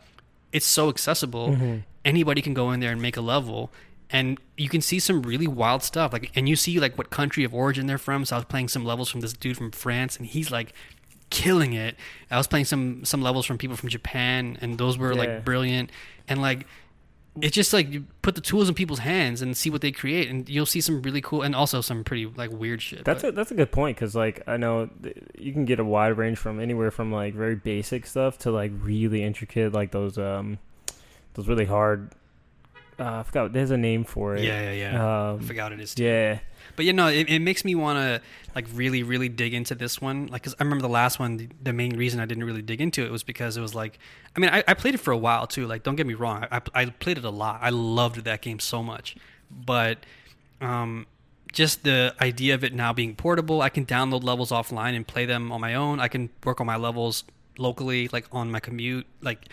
it's 0.53 0.65
so 0.65 0.87
accessible. 0.89 1.49
Mhm. 1.49 1.83
Anybody 2.05 2.41
can 2.41 2.53
go 2.53 2.71
in 2.71 2.79
there 2.79 2.91
and 2.91 3.01
make 3.01 3.17
a 3.17 3.21
level, 3.21 3.71
and 4.09 4.39
you 4.57 4.69
can 4.69 4.79
see 4.81 4.99
some 4.99 5.23
really 5.23 5.47
wild 5.47 5.83
stuff. 5.83 6.13
Like, 6.13 6.31
and 6.35 6.47
you 6.47 6.55
see 6.55 6.79
like 6.79 6.97
what 6.97 7.09
country 7.09 7.43
of 7.43 7.53
origin 7.53 7.87
they're 7.87 7.97
from. 7.97 8.23
So 8.23 8.35
I 8.35 8.39
was 8.39 8.45
playing 8.45 8.69
some 8.69 8.85
levels 8.85 9.09
from 9.09 9.19
this 9.21 9.33
dude 9.33 9.57
from 9.57 9.71
France, 9.71 10.15
and 10.15 10.25
he's 10.25 10.51
like 10.51 10.73
killing 11.29 11.73
it. 11.73 11.95
I 12.31 12.37
was 12.37 12.47
playing 12.47 12.65
some 12.65 13.03
some 13.05 13.21
levels 13.21 13.45
from 13.45 13.57
people 13.57 13.75
from 13.77 13.89
Japan, 13.89 14.57
and 14.61 14.77
those 14.77 14.97
were 14.97 15.13
Yeah. 15.13 15.19
like 15.19 15.45
brilliant. 15.45 15.91
And 16.27 16.41
like 16.41 16.65
it's 17.41 17.53
just 17.53 17.73
like 17.73 17.91
you 17.91 18.05
put 18.21 18.33
the 18.35 18.39
tools 18.41 18.69
in 18.69 18.75
people's 18.75 18.99
hands 18.99 19.41
and 19.41 19.57
see 19.57 19.69
what 19.69 19.81
they 19.81 19.91
create, 19.91 20.29
and 20.29 20.47
you'll 20.47 20.65
see 20.65 20.79
some 20.79 21.01
really 21.01 21.19
cool 21.19 21.41
and 21.41 21.53
also 21.53 21.81
some 21.81 22.03
pretty 22.03 22.25
like 22.27 22.49
weird 22.51 22.81
shit. 22.81 23.03
That's 23.03 23.23
but- 23.23 23.29
a 23.29 23.31
that's 23.33 23.51
a 23.51 23.55
good 23.55 23.71
point 23.71 23.97
because 23.97 24.15
like 24.15 24.41
I 24.47 24.55
know 24.57 24.89
th- 25.03 25.17
you 25.37 25.51
can 25.51 25.65
get 25.65 25.79
a 25.79 25.83
wide 25.83 26.17
range 26.17 26.37
from 26.37 26.59
anywhere 26.61 26.91
from 26.91 27.11
like 27.11 27.33
very 27.33 27.55
basic 27.55 28.05
stuff 28.05 28.37
to 28.39 28.51
like 28.51 28.71
really 28.81 29.21
intricate 29.23 29.73
like 29.73 29.91
those 29.91 30.17
um 30.17 30.59
those 31.33 31.47
really 31.49 31.65
hard. 31.65 32.11
Uh, 32.97 33.17
I 33.19 33.23
forgot. 33.23 33.51
There's 33.51 33.71
a 33.71 33.77
name 33.77 34.05
for 34.05 34.37
it. 34.37 34.43
yeah, 34.45 34.71
yeah, 34.71 34.91
yeah. 34.93 35.29
Um, 35.31 35.39
I 35.41 35.43
forgot 35.43 35.73
it 35.73 35.81
is. 35.81 35.95
Too. 35.95 36.05
yeah. 36.05 36.39
But 36.75 36.85
you 36.85 36.93
know, 36.93 37.07
it, 37.07 37.29
it 37.29 37.39
makes 37.39 37.63
me 37.63 37.75
want 37.75 37.97
to 37.97 38.21
like 38.53 38.65
really, 38.73 39.03
really 39.03 39.29
dig 39.29 39.53
into 39.53 39.75
this 39.75 40.01
one. 40.01 40.27
Like, 40.27 40.43
cause 40.43 40.55
I 40.59 40.63
remember 40.63 40.81
the 40.81 40.89
last 40.89 41.19
one. 41.19 41.37
The, 41.37 41.49
the 41.61 41.73
main 41.73 41.97
reason 41.97 42.19
I 42.19 42.25
didn't 42.25 42.43
really 42.43 42.61
dig 42.61 42.81
into 42.81 43.05
it 43.05 43.11
was 43.11 43.23
because 43.23 43.57
it 43.57 43.61
was 43.61 43.75
like, 43.75 43.99
I 44.35 44.39
mean, 44.39 44.49
I, 44.49 44.63
I 44.67 44.73
played 44.73 44.95
it 44.95 44.99
for 44.99 45.11
a 45.11 45.17
while 45.17 45.47
too. 45.47 45.67
Like, 45.67 45.83
don't 45.83 45.95
get 45.95 46.07
me 46.07 46.13
wrong, 46.13 46.45
I, 46.51 46.61
I 46.73 46.85
played 46.85 47.17
it 47.17 47.25
a 47.25 47.29
lot. 47.29 47.59
I 47.61 47.69
loved 47.69 48.23
that 48.23 48.41
game 48.41 48.59
so 48.59 48.83
much, 48.83 49.15
but 49.49 49.99
um, 50.61 51.05
just 51.51 51.83
the 51.83 52.13
idea 52.21 52.53
of 52.53 52.63
it 52.63 52.73
now 52.73 52.93
being 52.93 53.15
portable, 53.15 53.61
I 53.61 53.69
can 53.69 53.85
download 53.85 54.23
levels 54.23 54.51
offline 54.51 54.95
and 54.95 55.07
play 55.07 55.25
them 55.25 55.51
on 55.51 55.61
my 55.61 55.75
own. 55.75 55.99
I 55.99 56.07
can 56.07 56.29
work 56.43 56.59
on 56.59 56.67
my 56.67 56.75
levels 56.75 57.23
locally, 57.57 58.09
like 58.11 58.27
on 58.31 58.51
my 58.51 58.59
commute. 58.59 59.07
Like, 59.21 59.47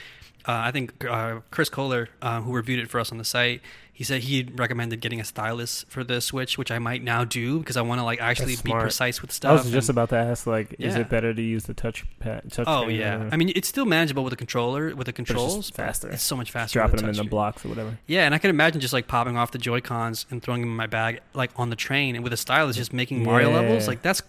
uh, 0.46 0.52
I 0.66 0.70
think 0.70 1.04
uh, 1.04 1.40
Chris 1.50 1.68
Kohler, 1.68 2.08
uh, 2.20 2.40
who 2.40 2.52
reviewed 2.52 2.80
it 2.80 2.90
for 2.90 2.98
us 3.00 3.12
on 3.12 3.18
the 3.18 3.24
site, 3.24 3.60
he 3.94 4.04
said 4.04 4.22
he 4.22 4.48
recommended 4.56 5.00
getting 5.00 5.20
a 5.20 5.24
stylus 5.24 5.84
for 5.88 6.02
the 6.02 6.20
Switch, 6.20 6.56
which 6.56 6.70
I 6.70 6.78
might 6.78 7.04
now 7.04 7.24
do 7.24 7.58
because 7.58 7.76
I 7.76 7.82
want 7.82 8.00
to 8.00 8.04
like 8.04 8.20
actually 8.20 8.56
be 8.56 8.72
precise 8.72 9.20
with 9.20 9.30
stuff. 9.30 9.50
I 9.50 9.62
was 9.62 9.70
just 9.70 9.88
and- 9.90 9.96
about 9.98 10.08
to 10.08 10.16
ask 10.16 10.46
like, 10.46 10.74
is 10.78 10.96
it 10.96 11.08
better 11.10 11.32
to 11.32 11.42
use 11.42 11.64
the 11.64 11.74
touch 11.74 12.04
pad? 12.18 12.50
Touch 12.50 12.64
oh 12.66 12.88
yeah, 12.88 13.22
or- 13.24 13.28
I 13.30 13.36
mean 13.36 13.52
it's 13.54 13.68
still 13.68 13.84
manageable 13.84 14.24
with 14.24 14.32
the 14.32 14.36
controller 14.36 14.94
with 14.96 15.04
the 15.06 15.10
it's 15.10 15.16
controls. 15.16 15.70
but 15.70 15.76
faster. 15.76 16.08
It's 16.10 16.22
so 16.22 16.36
much 16.36 16.50
faster. 16.50 16.78
dropping 16.80 17.00
them 17.02 17.10
in 17.10 17.16
the 17.16 17.24
blocks 17.24 17.64
or 17.64 17.68
whatever. 17.68 17.98
Yeah, 18.06 18.24
and 18.24 18.34
I 18.34 18.38
can 18.38 18.50
imagine 18.50 18.80
just 18.80 18.94
like 18.94 19.06
popping 19.06 19.36
off 19.36 19.52
the 19.52 19.58
Joy 19.58 19.80
Cons 19.82 20.26
and 20.30 20.42
throwing 20.42 20.62
them 20.62 20.70
in 20.70 20.76
my 20.76 20.86
bag, 20.88 21.20
like 21.34 21.50
on 21.56 21.68
the 21.70 21.76
train, 21.76 22.14
and 22.16 22.24
with 22.24 22.32
a 22.32 22.36
stylus, 22.38 22.76
just 22.76 22.92
making 22.94 23.22
Mario 23.22 23.50
Yeah. 23.50 23.56
levels. 23.60 23.86
Like 23.86 24.00
that's, 24.02 24.22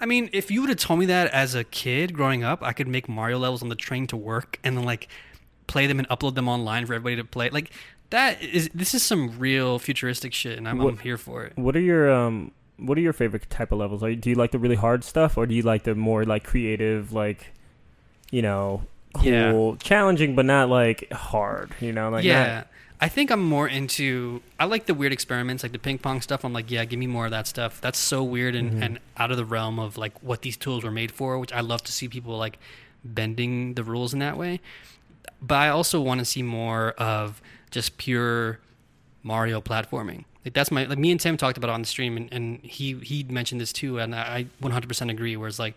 I 0.00 0.04
mean, 0.06 0.28
if 0.32 0.50
you 0.50 0.60
would 0.62 0.68
have 0.68 0.78
told 0.78 0.98
me 0.98 1.06
that 1.06 1.30
as 1.30 1.54
a 1.54 1.62
kid 1.64 2.12
growing 2.12 2.42
up, 2.42 2.60
I 2.62 2.72
could 2.72 2.88
make 2.88 3.08
Mario 3.08 3.38
levels 3.38 3.62
on 3.62 3.68
the 3.70 3.76
train 3.76 4.06
to 4.08 4.16
work, 4.16 4.58
and 4.64 4.76
then 4.76 4.84
like 4.84 5.08
play 5.66 5.86
them 5.86 5.98
and 5.98 6.08
upload 6.08 6.34
them 6.34 6.48
online 6.48 6.86
for 6.86 6.94
everybody 6.94 7.16
to 7.16 7.24
play. 7.24 7.50
Like 7.50 7.70
that 8.10 8.40
is 8.42 8.70
this 8.74 8.94
is 8.94 9.02
some 9.02 9.38
real 9.38 9.78
futuristic 9.78 10.32
shit, 10.32 10.56
and 10.58 10.68
I'm, 10.68 10.78
What- 10.78 10.94
I'm 10.94 10.98
here 10.98 11.18
for 11.18 11.44
it. 11.44 11.52
What 11.56 11.76
are 11.76 11.80
your 11.80 12.10
um 12.12 12.52
what 12.78 12.98
are 12.98 13.00
your 13.00 13.12
favorite 13.14 13.48
type 13.48 13.72
of 13.72 13.78
levels? 13.78 14.02
Are 14.02 14.10
you, 14.10 14.16
do 14.16 14.28
you 14.30 14.36
like 14.36 14.50
the 14.52 14.58
really 14.58 14.76
hard 14.76 15.02
stuff 15.02 15.36
or 15.38 15.46
do 15.46 15.54
you 15.54 15.62
like 15.62 15.84
the 15.84 15.94
more 15.94 16.24
like 16.24 16.44
creative 16.44 17.12
like 17.12 17.52
you 18.30 18.42
know 18.42 18.82
Yeah. 19.22 19.50
cool 19.52 19.76
challenging 19.76 20.34
but 20.34 20.44
not 20.44 20.68
like 20.68 21.10
hard, 21.12 21.70
you 21.80 21.92
know, 21.92 22.10
like 22.10 22.24
yeah. 22.24 22.64
I 22.98 23.08
think 23.10 23.30
I'm 23.30 23.42
more 23.42 23.68
into. 23.68 24.40
I 24.58 24.64
like 24.64 24.86
the 24.86 24.94
weird 24.94 25.12
experiments, 25.12 25.62
like 25.62 25.72
the 25.72 25.78
ping 25.78 25.98
pong 25.98 26.22
stuff. 26.22 26.44
I'm 26.46 26.54
like, 26.54 26.70
yeah, 26.70 26.82
give 26.86 26.98
me 26.98 27.06
more 27.06 27.26
of 27.26 27.30
that 27.30 27.46
stuff. 27.46 27.78
That's 27.82 27.98
so 27.98 28.22
weird 28.24 28.54
and, 28.54 28.72
Mhm. 28.72 28.82
and 28.82 28.98
out 29.18 29.30
of 29.30 29.36
the 29.36 29.44
realm 29.44 29.78
of 29.78 29.98
like 29.98 30.22
what 30.22 30.40
these 30.40 30.56
tools 30.56 30.82
were 30.82 30.90
made 30.90 31.12
for. 31.12 31.38
Which 31.38 31.52
I 31.52 31.60
love 31.60 31.82
to 31.82 31.92
see 31.92 32.08
people 32.08 32.38
like 32.38 32.58
bending 33.04 33.74
the 33.74 33.84
rules 33.84 34.14
in 34.14 34.20
that 34.20 34.38
way. 34.38 34.60
But 35.42 35.56
I 35.56 35.68
also 35.68 36.00
want 36.00 36.18
to 36.20 36.24
see 36.24 36.42
more 36.42 36.90
of 36.92 37.40
just 37.70 37.98
pure 37.98 38.58
Mario 39.22 39.60
platforming. 39.60 40.24
Like 40.44 40.54
that's 40.54 40.70
my 40.70 40.84
like 40.84 40.98
me 40.98 41.10
and 41.10 41.20
Tim 41.20 41.36
talked 41.36 41.58
about 41.58 41.68
it 41.70 41.74
on 41.74 41.82
the 41.82 41.86
stream, 41.88 42.16
and, 42.16 42.32
and 42.32 42.60
he 42.62 42.94
he 43.00 43.24
mentioned 43.24 43.60
this 43.60 43.72
too, 43.72 43.98
and 43.98 44.14
I 44.14 44.46
100% 44.62 45.10
agree. 45.10 45.36
Where 45.36 45.48
it's 45.48 45.58
like, 45.58 45.74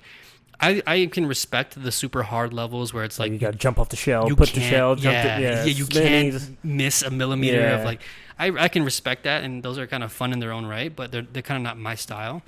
I 0.61 0.81
I 0.85 1.05
can 1.07 1.25
respect 1.25 1.81
the 1.81 1.91
super 1.91 2.21
hard 2.23 2.53
levels 2.53 2.93
where 2.93 3.03
it's 3.03 3.17
like, 3.17 3.31
like 3.31 3.33
you 3.33 3.39
got 3.39 3.53
to 3.53 3.57
jump 3.57 3.79
off 3.79 3.89
the 3.89 3.95
shell, 3.95 4.27
you 4.27 4.35
put 4.35 4.49
the 4.49 4.61
shell, 4.61 4.95
jump 4.95 5.13
yeah, 5.13 5.37
the, 5.37 5.41
yeah, 5.41 5.63
you 5.65 5.85
spinning, 5.85 6.31
can't 6.31 6.57
miss 6.63 7.01
a 7.01 7.09
millimeter 7.09 7.59
Yeah. 7.59 7.77
of 7.79 7.85
like 7.85 8.01
I, 8.37 8.47
I 8.65 8.67
can 8.69 8.83
respect 8.83 9.23
that 9.23 9.43
and 9.43 9.63
those 9.63 9.77
are 9.77 9.87
kind 9.87 10.03
of 10.03 10.11
fun 10.13 10.31
in 10.31 10.39
their 10.39 10.51
own 10.53 10.65
right 10.65 10.95
but 10.95 11.11
they're, 11.11 11.23
they're 11.23 11.41
kind 11.41 11.57
of 11.57 11.63
not 11.63 11.77
my 11.77 11.95
style 11.95 12.41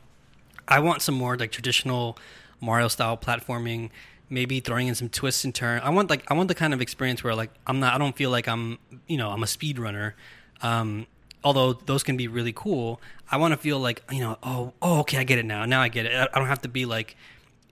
i 0.67 0.79
want 0.79 1.01
some 1.01 1.15
more 1.15 1.35
like 1.37 1.51
traditional 1.51 2.17
mario 2.61 2.87
style 2.87 3.17
platforming 3.17 3.89
maybe 4.31 4.59
throwing 4.59 4.87
in 4.87 4.95
some 4.95 5.09
twists 5.09 5.43
and 5.43 5.53
turns 5.53 5.81
i 5.83 5.89
want 5.89 6.09
like 6.09 6.23
i 6.31 6.33
want 6.33 6.47
the 6.47 6.55
kind 6.55 6.73
of 6.73 6.81
experience 6.81 7.23
where 7.23 7.35
like 7.35 7.51
i'm 7.67 7.79
not 7.79 7.93
i 7.93 7.97
don't 7.97 8.15
feel 8.15 8.29
like 8.31 8.47
i'm 8.47 8.79
you 9.07 9.17
know 9.17 9.29
i'm 9.29 9.43
a 9.43 9.47
speed 9.47 9.77
runner 9.77 10.15
um 10.61 11.05
although 11.43 11.73
those 11.73 12.01
can 12.01 12.15
be 12.17 12.27
really 12.27 12.53
cool 12.53 13.01
i 13.31 13.37
want 13.37 13.51
to 13.51 13.57
feel 13.57 13.77
like 13.79 14.01
you 14.11 14.21
know 14.21 14.37
oh 14.41 14.73
oh 14.81 14.99
okay 15.01 15.17
i 15.17 15.23
get 15.23 15.37
it 15.37 15.45
now 15.45 15.65
now 15.65 15.81
i 15.81 15.87
get 15.89 16.05
it 16.05 16.13
i 16.15 16.27
I 16.33 16.39
don't 16.39 16.47
have 16.47 16.61
to 16.61 16.69
be 16.69 16.85
like 16.85 17.15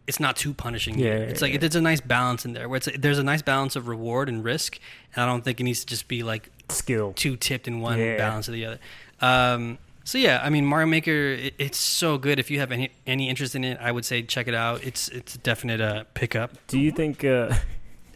it's 0.07 0.19
not 0.19 0.35
too 0.35 0.55
punishing. 0.55 0.97
Yeah, 0.97 1.09
it's 1.13 1.39
like 1.39 1.53
yeah. 1.53 1.59
there's 1.59 1.75
a 1.75 1.81
nice 1.81 2.01
balance 2.01 2.43
in 2.43 2.53
there 2.53 2.67
where 2.67 2.77
it's 2.77 2.89
there's 2.97 3.19
a 3.19 3.23
nice 3.23 3.43
balance 3.43 3.75
of 3.75 3.87
reward 3.87 4.27
and 4.27 4.43
risk, 4.43 4.79
and 5.15 5.21
I 5.21 5.27
don't 5.27 5.43
think 5.45 5.59
it 5.59 5.63
needs 5.65 5.81
to 5.81 5.85
just 5.85 6.07
be 6.07 6.23
like 6.23 6.49
skill. 6.69 7.13
too 7.13 7.35
tipped 7.37 7.67
in 7.67 7.79
one 7.79 7.99
Yeah. 7.99 8.17
balance 8.17 8.49
or 8.49 8.53
the 8.53 8.65
other. 8.65 8.79
Um, 9.21 9.77
so 10.09 10.17
yeah, 10.17 10.41
I 10.43 10.49
mean 10.49 10.65
Mario 10.65 10.87
Maker, 10.87 11.11
it, 11.11 11.53
it's 11.59 11.77
so 11.77 12.17
good. 12.17 12.39
If 12.39 12.49
you 12.49 12.59
have 12.59 12.71
any 12.71 12.89
any 13.05 13.29
interest 13.29 13.53
in 13.55 13.63
it, 13.63 13.77
I 13.79 13.91
would 13.91 14.05
say 14.05 14.23
check 14.23 14.47
it 14.47 14.55
out. 14.55 14.83
It's 14.83 15.07
it's 15.09 15.35
a 15.35 15.37
definite 15.37 15.79
uh, 15.79 16.05
pickup. 16.15 16.57
Do 16.65 16.79
you 16.79 16.91
think 16.91 17.23
uh 17.23 17.53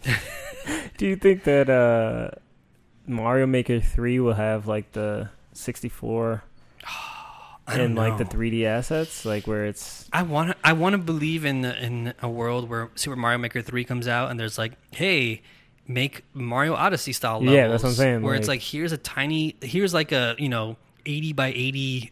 Do 0.98 1.06
you 1.06 1.16
think 1.16 1.44
that 1.44 1.70
uh 1.70 2.32
Mario 3.06 3.46
Maker 3.46 3.80
3 3.80 4.20
will 4.22 4.34
have 4.34 4.66
like 4.66 4.92
the 4.94 5.30
64 5.54 6.44
I 7.68 7.78
don't 7.78 7.86
and 7.86 7.96
like 7.96 8.18
the 8.18 8.26
3D 8.26 8.66
assets 8.66 9.24
like 9.24 9.46
where 9.46 9.66
it's 9.66 10.10
I 10.12 10.24
want 10.24 10.58
I 10.64 10.74
want 10.74 10.94
to 10.94 10.98
believe 10.98 11.46
in 11.46 11.62
the, 11.62 11.80
in 11.80 12.16
a 12.24 12.28
world 12.30 12.70
where 12.70 12.90
Super 12.96 13.16
Mario 13.16 13.38
Maker 13.38 13.62
three 13.62 13.86
comes 13.86 14.08
out 14.08 14.32
and 14.32 14.40
there's 14.40 14.58
like, 14.58 14.74
hey, 14.90 15.44
make 15.88 16.24
Mario 16.34 16.74
Odyssey 16.74 17.14
style 17.14 17.38
levels. 17.38 17.54
Yeah, 17.54 17.68
that's 17.68 17.84
what 17.84 17.90
I'm 17.90 17.96
saying, 17.96 18.22
Where 18.24 18.34
it's 18.34 18.48
like- 18.48 18.62
like 18.62 18.64
here's 18.64 18.94
a 18.94 18.98
tiny 18.98 19.58
here's 19.62 19.94
like 19.94 20.12
a 20.12 20.36
you 20.40 20.50
know 20.50 20.76
eighty 21.06 21.34
by 21.34 21.48
eighty 21.48 22.12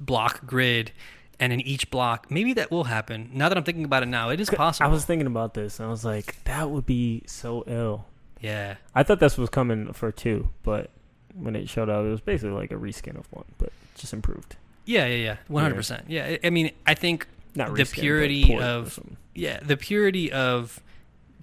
block 0.00 0.46
grid, 0.46 0.92
and 1.40 1.52
in 1.52 1.60
each 1.60 1.90
block 1.90 2.30
maybe 2.30 2.52
that 2.54 2.70
will 2.70 2.84
happen. 2.84 3.30
Now 3.32 3.48
that 3.48 3.56
I'm 3.58 3.64
thinking 3.64 3.84
about 3.84 4.02
it 4.02 4.06
now, 4.06 4.30
it 4.30 4.40
is 4.40 4.50
possible. 4.50 4.88
I 4.88 4.92
was 4.92 5.04
thinking 5.04 5.26
about 5.26 5.54
this 5.54 5.78
and 5.78 5.86
I 5.86 5.90
was 5.90 6.04
like 6.04 6.42
that 6.44 6.70
would 6.70 6.86
be 6.86 7.22
so 7.26 7.64
ill. 7.66 8.06
yeah. 8.40 8.76
I 8.94 9.02
thought 9.02 9.20
this 9.20 9.38
was 9.38 9.48
coming 9.50 9.92
for 9.92 10.10
2, 10.12 10.48
but 10.62 10.90
when 11.34 11.54
it 11.56 11.68
showed 11.68 11.88
up 11.88 12.04
it 12.04 12.10
was 12.10 12.20
basically 12.20 12.50
like 12.54 12.72
a 12.72 12.76
reskin 12.76 13.16
of 13.18 13.26
1, 13.32 13.44
but 13.58 13.72
just 13.94 14.12
improved. 14.12 14.56
Yeah, 14.84 15.06
yeah, 15.06 15.14
yeah, 15.16 15.36
one 15.46 15.62
hundred 15.62 15.76
percent. 15.76 16.04
Yeah, 16.08 16.36
I- 16.42 16.50
mean, 16.50 16.72
I 16.86 16.94
think 16.94 17.26
Not 17.54 17.68
The 17.74 17.82
reskin, 17.84 17.94
but 17.96 18.00
purity 18.02 18.56
of- 18.58 18.98
yeah, 19.34 19.60
the 19.62 19.76
purity 19.76 20.32
of 20.32 20.80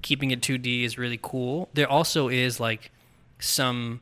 keeping 0.01 0.31
it 0.31 0.41
2D 0.41 0.83
is 0.83 0.97
really 0.97 1.19
cool. 1.21 1.69
There 1.73 1.89
also 1.89 2.27
is 2.27 2.59
like 2.59 2.91
some 3.39 4.01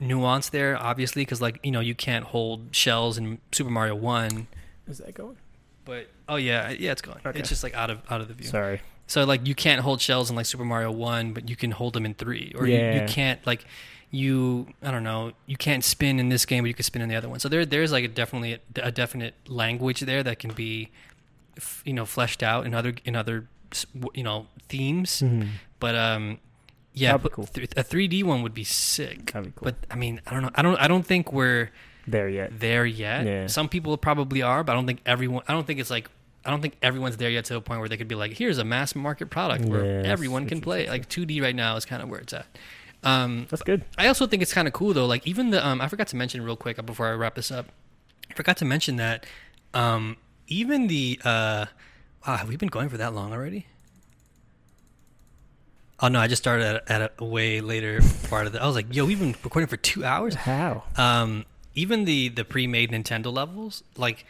nuance 0.00 0.48
there, 0.48 0.76
obviously, 0.76 1.22
because 1.22 1.40
like 1.40 1.58
you 1.62 1.70
know 1.70 1.80
you 1.80 1.94
can't 1.94 2.24
hold 2.26 2.68
shells 2.74 3.18
in 3.18 3.38
Super 3.52 3.70
Mario 3.70 3.94
One, 3.94 4.46
Is 4.88 4.98
that 4.98 5.14
going? 5.14 5.36
but 5.84 6.08
oh 6.28 6.36
yeah, 6.36 6.70
yeah, 6.70 6.92
it's 6.92 7.02
going. 7.02 7.18
Okay. 7.24 7.38
It's 7.38 7.48
just 7.48 7.62
like 7.62 7.74
out 7.74 7.90
of 7.90 8.00
out 8.10 8.20
of 8.20 8.28
the 8.28 8.34
view. 8.34 8.46
Sorry. 8.46 8.80
So 9.06 9.24
like 9.24 9.46
you 9.46 9.54
can't 9.54 9.80
hold 9.80 10.00
shells 10.00 10.30
in 10.30 10.36
like 10.36 10.46
Super 10.46 10.64
Mario 10.64 10.90
One, 10.92 11.32
but 11.32 11.48
you 11.48 11.56
can 11.56 11.72
hold 11.72 11.94
them 11.94 12.04
in 12.06 12.14
three, 12.14 12.52
or 12.56 12.66
you, 12.66 12.78
you 12.78 13.04
can't 13.08 13.44
like 13.46 13.64
you 14.12 14.68
I 14.82 14.90
don't 14.90 15.04
know 15.04 15.32
you 15.46 15.56
can't 15.56 15.82
spin 15.84 16.18
in 16.20 16.28
this 16.28 16.44
game, 16.46 16.62
but 16.64 16.68
you 16.68 16.74
can 16.74 16.84
spin 16.84 17.02
in 17.02 17.08
the 17.08 17.16
other 17.16 17.28
one. 17.28 17.40
So 17.40 17.48
there 17.48 17.66
there's 17.66 17.92
like 17.92 18.04
a 18.04 18.08
definitely 18.08 18.54
a, 18.54 18.60
a 18.82 18.92
definite 18.92 19.34
language 19.48 20.00
there 20.00 20.22
that 20.22 20.38
can 20.38 20.52
be 20.52 20.90
f- 21.56 21.82
you 21.84 21.92
know 21.92 22.04
fleshed 22.06 22.42
out 22.42 22.66
in 22.66 22.74
other 22.74 22.94
in 23.04 23.16
other 23.16 23.48
you 24.14 24.22
know 24.22 24.46
themes. 24.68 25.22
Mhm. 25.22 25.48
But 25.80 25.94
um 25.96 26.38
yeah, 26.92 27.12
That'd 27.12 27.22
but 27.22 27.32
cool. 27.32 27.46
th- 27.46 27.70
a 27.76 27.84
3D 27.84 28.24
one 28.24 28.42
would 28.42 28.54
be 28.54 28.64
sick. 28.64 29.32
That'd 29.32 29.44
be 29.46 29.52
cool. 29.56 29.64
But 29.64 29.76
I 29.90 29.96
mean, 29.96 30.20
I 30.26 30.32
don't 30.32 30.42
know. 30.42 30.50
I 30.54 30.62
don't 30.62 30.76
I 30.80 30.88
don't 30.88 31.04
think 31.06 31.32
we're 31.32 31.70
there 32.06 32.28
yet. 32.28 32.58
there 32.58 32.84
yet. 32.86 33.26
Yeah. 33.26 33.46
Some 33.46 33.68
people 33.68 33.96
probably 33.96 34.42
are, 34.42 34.64
but 34.64 34.72
I 34.72 34.74
don't 34.74 34.86
think 34.86 35.00
everyone. 35.06 35.44
I 35.48 35.52
don't 35.52 35.66
think 35.66 35.80
it's 35.80 35.90
like. 35.90 36.08
I 36.42 36.50
don't 36.50 36.62
think 36.62 36.78
everyone's 36.80 37.18
there 37.18 37.28
yet 37.28 37.44
to 37.46 37.56
a 37.56 37.60
point 37.60 37.80
where 37.80 37.88
they 37.90 37.98
could 37.98 38.08
be 38.08 38.14
like, 38.14 38.32
"Here's 38.32 38.56
a 38.56 38.64
mass 38.64 38.94
market 38.94 39.28
product 39.28 39.66
where 39.66 39.84
Yeah, 40.02 40.08
everyone 40.10 40.46
can 40.46 40.62
play." 40.62 40.88
Like 40.88 41.06
2D 41.08 41.42
right 41.42 41.54
now 41.54 41.76
is 41.76 41.84
kind 41.84 42.02
of 42.02 42.08
where 42.08 42.18
it's 42.20 42.32
at. 42.32 42.46
Um, 43.04 43.46
That's 43.50 43.62
good. 43.62 43.84
I 43.98 44.06
also 44.08 44.26
think 44.26 44.42
it's 44.42 44.52
kind 44.54 44.66
of 44.66 44.72
cool 44.74 44.94
though. 44.94 45.04
Like 45.06 45.26
even 45.26 45.50
the 45.50 45.64
um, 45.66 45.80
I 45.82 45.88
forgot 45.88 46.06
to 46.08 46.16
mention 46.16 46.42
real 46.42 46.56
quick 46.56 46.84
before 46.86 47.08
I 47.08 47.12
wrap 47.12 47.34
this 47.34 47.50
up. 47.50 47.66
I 48.30 48.34
forgot 48.34 48.56
to 48.58 48.64
mention 48.64 48.96
that 48.96 49.26
um, 49.74 50.16
even 50.48 50.86
the 50.86 51.20
uh, 51.24 51.66
wow, 52.26 52.36
have 52.36 52.48
we 52.48 52.56
been 52.56 52.68
going 52.68 52.88
for 52.88 52.96
that 52.96 53.14
long 53.14 53.32
already? 53.34 53.66
Oh 56.02 56.08
no, 56.08 56.18
I 56.18 56.26
just 56.28 56.42
started 56.42 56.66
at, 56.88 56.90
at 57.02 57.12
a 57.18 57.24
way 57.24 57.60
later 57.60 58.00
part 58.28 58.46
of 58.46 58.52
the. 58.52 58.62
I 58.62 58.66
was 58.66 58.74
like, 58.74 58.94
yo, 58.94 59.04
we've 59.04 59.18
been 59.18 59.34
recording 59.44 59.68
for 59.68 59.76
two 59.76 60.04
hours. 60.04 60.34
How? 60.34 60.84
Um, 60.96 61.44
even 61.74 62.04
the 62.04 62.28
the 62.28 62.44
pre-made 62.44 62.90
Nintendo 62.90 63.32
levels, 63.32 63.82
like 63.96 64.24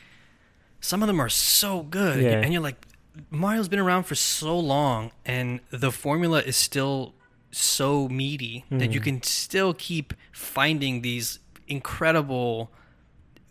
some 0.80 1.02
of 1.02 1.06
them 1.06 1.20
are 1.20 1.28
so 1.28 1.82
good, 1.82 2.22
Yeah. 2.22 2.40
and 2.40 2.52
you're 2.52 2.62
like, 2.62 2.86
Mario's 3.30 3.68
been 3.68 3.78
around 3.78 4.04
for 4.04 4.14
so 4.14 4.58
long, 4.58 5.12
and 5.24 5.60
the 5.70 5.92
formula 5.92 6.40
is 6.40 6.56
still 6.56 7.14
so 7.52 8.08
meaty 8.08 8.64
that 8.70 8.92
you 8.92 9.00
Mhm. 9.00 9.04
can 9.04 9.22
still 9.22 9.74
keep 9.74 10.14
finding 10.32 11.02
these 11.02 11.38
incredible 11.68 12.70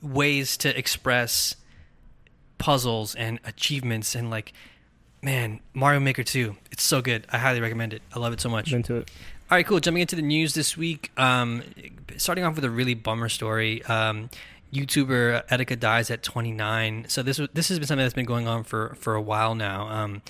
ways 0.01 0.55
to 0.57 0.77
express 0.77 1.55
puzzles 2.57 3.15
and 3.15 3.39
achievements 3.45 4.15
and 4.15 4.29
like 4.29 4.53
man 5.21 5.59
mario 5.73 5.99
maker 5.99 6.23
2 6.23 6.55
it's 6.71 6.83
so 6.83 7.01
good 7.01 7.25
i 7.29 7.37
highly 7.37 7.59
recommend 7.59 7.93
it 7.93 8.01
i 8.15 8.19
love 8.19 8.31
it 8.33 8.39
so 8.39 8.49
much 8.49 8.71
Into 8.71 8.95
it. 8.97 9.11
all 9.51 9.57
right, 9.57 9.65
cool. 9.65 9.79
Jumping 9.79 10.01
into 10.01 10.15
the 10.15 10.21
news 10.21 10.53
this 10.53 10.77
week. 10.77 11.11
Um, 11.17 11.63
starting 12.17 12.43
off 12.43 12.53
with 12.55 12.63
a 12.63 12.69
really 12.69 12.93
bummer 12.93 13.29
story. 13.29 13.83
Um, 13.85 14.29
YouTuber 14.71 15.47
Etika 15.47 15.79
dies 15.79 16.11
at 16.11 16.21
29. 16.21 17.05
So 17.07 17.23
this 17.23 17.39
was- 17.39 17.49
this 17.53 17.67
has 17.69 17.79
been 17.79 17.87
something 17.87 18.05
that's 18.05 18.13
been 18.13 18.27
going 18.27 18.47
on 18.47 18.63
for 18.63 18.95
for 18.99 19.15
a 19.15 19.21
while 19.21 19.55
now. 19.55 19.87
Um, 19.89 20.21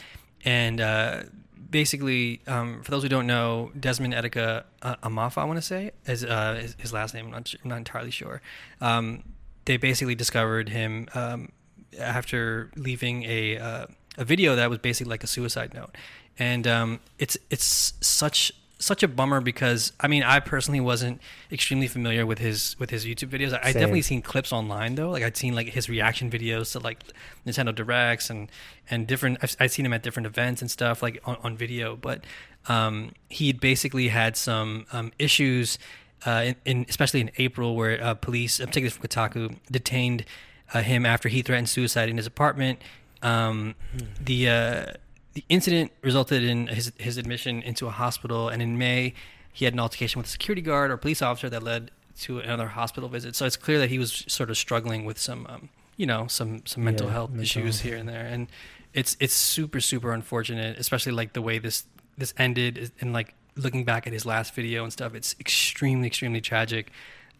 and 0.45 0.79
uh, 0.79 1.23
basically, 1.69 2.39
um, 2.47 2.81
for 2.81 2.91
those 2.91 3.03
who 3.03 3.09
don't 3.09 3.27
know, 3.27 3.71
Desmond 3.77 4.13
Etika 4.13 4.63
uh, 4.81 4.95
Amofah, 5.03 5.39
I 5.41 5.43
want 5.43 5.57
to 5.57 5.61
say, 5.61 5.91
is 6.05 6.23
uh, 6.23 6.55
his, 6.61 6.75
his 6.79 6.93
last 6.93 7.13
name. 7.13 7.25
I'm 7.25 7.31
not, 7.31 7.53
I'm 7.61 7.69
not 7.69 7.77
entirely 7.79 8.11
sure. 8.11 8.41
Um, 8.79 9.23
they 9.65 9.75
basically 9.75 10.15
discovered 10.15 10.69
him 10.69 11.07
um, 11.13 11.51
after 11.99 12.71
leaving 12.77 13.23
a 13.25 13.57
uh, 13.57 13.85
a 14.17 14.25
video 14.25 14.55
that 14.55 14.69
was 14.69 14.79
basically 14.79 15.09
like 15.09 15.23
a 15.23 15.27
suicide 15.27 15.73
note, 15.73 15.95
and 16.37 16.67
um, 16.67 16.99
it's 17.17 17.37
it's 17.49 17.93
such 18.01 18.51
such 18.79 19.03
a 19.03 19.07
bummer 19.09 19.41
because 19.41 19.91
I 19.99 20.07
mean 20.07 20.23
I 20.23 20.39
personally 20.39 20.79
wasn't 20.79 21.21
extremely 21.51 21.87
familiar 21.87 22.25
with 22.25 22.39
his 22.39 22.77
with 22.79 22.89
his 22.89 23.05
YouTube 23.05 23.29
videos. 23.29 23.53
I, 23.53 23.69
I 23.69 23.73
definitely 23.73 24.01
seen 24.01 24.21
clips 24.21 24.53
online 24.53 24.95
though. 24.95 25.09
Like 25.09 25.23
I'd 25.23 25.35
seen 25.35 25.53
like 25.53 25.67
his 25.67 25.89
reaction 25.89 26.31
videos 26.31 26.71
to 26.71 26.79
like 26.79 27.03
Nintendo 27.45 27.75
Directs 27.75 28.29
and 28.29 28.49
and 28.89 29.05
different. 29.05 29.39
I've, 29.41 29.55
I've 29.59 29.71
seen 29.71 29.85
him 29.85 29.93
at 29.93 30.01
different 30.01 30.27
events 30.27 30.61
and 30.61 30.71
stuff 30.71 31.03
like 31.03 31.21
on, 31.25 31.37
on 31.43 31.57
video. 31.57 31.97
But 31.97 32.23
um, 32.67 33.11
he'd 33.27 33.59
basically 33.59 34.07
had 34.07 34.35
some 34.37 34.85
um, 34.91 35.11
issues. 35.19 35.77
Uh, 36.25 36.47
in, 36.47 36.55
in 36.65 36.85
especially 36.89 37.21
in 37.21 37.31
April, 37.37 37.77
where 37.77 38.03
uh, 38.03 38.13
police, 38.13 38.59
I'm 38.59 38.67
taking 38.67 38.83
this 38.83 38.93
from 38.93 39.07
Kotaku, 39.07 39.55
detained 39.71 40.25
uh, 40.73 40.81
him 40.81 41.05
after 41.05 41.29
he 41.29 41.41
threatened 41.41 41.69
suicide 41.69 42.09
in 42.09 42.17
his 42.17 42.27
apartment. 42.27 42.79
Um, 43.21 43.75
the 44.23 44.49
uh, 44.49 44.85
the 45.33 45.43
incident 45.49 45.91
resulted 46.01 46.43
in 46.43 46.67
his 46.67 46.91
his 46.97 47.17
admission 47.17 47.61
into 47.61 47.87
a 47.87 47.91
hospital, 47.91 48.49
and 48.49 48.61
in 48.61 48.77
May, 48.77 49.13
he 49.51 49.65
had 49.65 49.73
an 49.73 49.79
altercation 49.79 50.19
with 50.19 50.27
a 50.27 50.31
security 50.31 50.61
guard 50.61 50.91
or 50.91 50.97
police 50.97 51.21
officer 51.21 51.49
that 51.49 51.63
led 51.63 51.91
to 52.21 52.39
another 52.39 52.67
hospital 52.67 53.09
visit. 53.09 53.35
So 53.35 53.45
it's 53.45 53.57
clear 53.57 53.79
that 53.79 53.89
he 53.89 53.99
was 53.99 54.25
sort 54.27 54.49
of 54.49 54.57
struggling 54.57 55.05
with 55.05 55.17
some, 55.17 55.45
um, 55.47 55.69
you 55.97 56.05
know, 56.05 56.27
some 56.27 56.65
some 56.65 56.83
mental 56.83 57.07
Yeah, 57.07 57.13
health 57.13 57.29
mental 57.29 57.43
issues 57.43 57.81
here 57.81 57.97
and 57.97 58.07
there, 58.07 58.25
and 58.25 58.47
it's 58.93 59.15
it's 59.19 59.33
super 59.33 59.79
super 59.79 60.13
unfortunate, 60.13 60.77
especially 60.77 61.11
like 61.11 61.33
the 61.33 61.41
way 61.41 61.59
this 61.59 61.85
this 62.17 62.33
ended 62.37 62.91
and 63.01 63.13
like 63.13 63.33
looking 63.55 63.83
back 63.83 64.07
at 64.07 64.13
his 64.13 64.25
last 64.25 64.53
video 64.53 64.83
and 64.83 64.93
stuff, 64.93 65.13
it's 65.13 65.35
extremely, 65.39 66.07
extremely 66.07 66.41
tragic. 66.41 66.91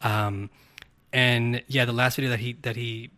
Um, 0.01 0.49
and 1.11 1.63
yeah, 1.67 1.85
the 1.85 1.93
last 1.93 2.15
video 2.15 2.29
that 2.29 2.39
he 2.39 2.53
that 2.61 2.75
he, 2.75 3.09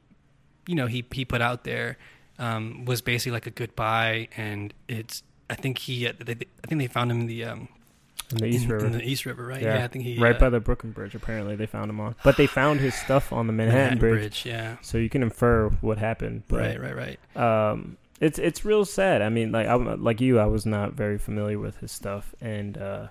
you 0.68 0.76
know, 0.76 0.88
he 0.88 1.04
he 1.12 1.26
put 1.26 1.42
out 1.42 1.64
there 1.64 1.98
um, 2.42 2.84
was 2.86 3.02
basically 3.02 3.32
like 3.32 3.46
a 3.46 3.52
goodbye, 3.52 4.28
and 4.36 4.74
it's 4.90 5.24
I 5.50 5.56
think 5.56 5.78
he 5.78 6.08
I 6.08 6.12
think 6.12 6.48
they 6.68 6.88
found 6.88 7.12
him 7.12 7.22
in 7.22 7.28
the 7.28 7.46
um, 7.46 7.70
in 8.32 8.38
the 8.40 8.48
East 8.48 8.66
in, 8.66 8.72
River. 8.72 8.86
in 8.88 8.92
the 8.94 9.04
East 9.04 9.26
River, 9.26 9.46
right? 9.46 9.62
Yeah, 9.62 9.84
I 9.84 9.88
think 9.88 10.04
he 10.04 10.18
right 10.18 10.36
uh, 10.36 10.40
by 10.40 10.50
the 10.50 10.60
Brooklyn 10.60 10.92
Bridge. 10.92 11.14
Apparently, 11.14 11.56
they 11.56 11.68
found 11.68 11.90
him 11.90 12.00
on, 12.00 12.16
but 12.24 12.38
they 12.38 12.48
found 12.48 12.80
his 12.80 12.96
stuff 12.96 13.32
on 13.32 13.46
the 13.48 13.54
Manhattan, 13.54 14.00
Bridge, 14.00 14.46
Yeah, 14.46 14.78
so 14.82 14.98
you 14.98 15.08
can 15.08 15.22
infer 15.22 15.70
what 15.82 16.00
happened. 16.00 16.44
But, 16.48 16.60
right, 16.60 16.82
right, 16.82 17.18
right. 17.38 17.72
Um, 17.72 17.98
it's 18.20 18.40
it's 18.40 18.66
real 18.66 18.86
sad. 18.86 19.22
I 19.22 19.30
mean, 19.30 19.52
like 19.52 19.68
I 19.68 19.76
like 19.76 20.20
you, 20.20 20.40
I 20.40 20.46
was 20.46 20.66
not 20.66 20.94
very 20.94 21.20
familiar 21.20 21.60
with 21.60 21.78
his 21.78 21.92
stuff, 21.92 22.34
and 22.42 22.76
uh, 22.76 23.08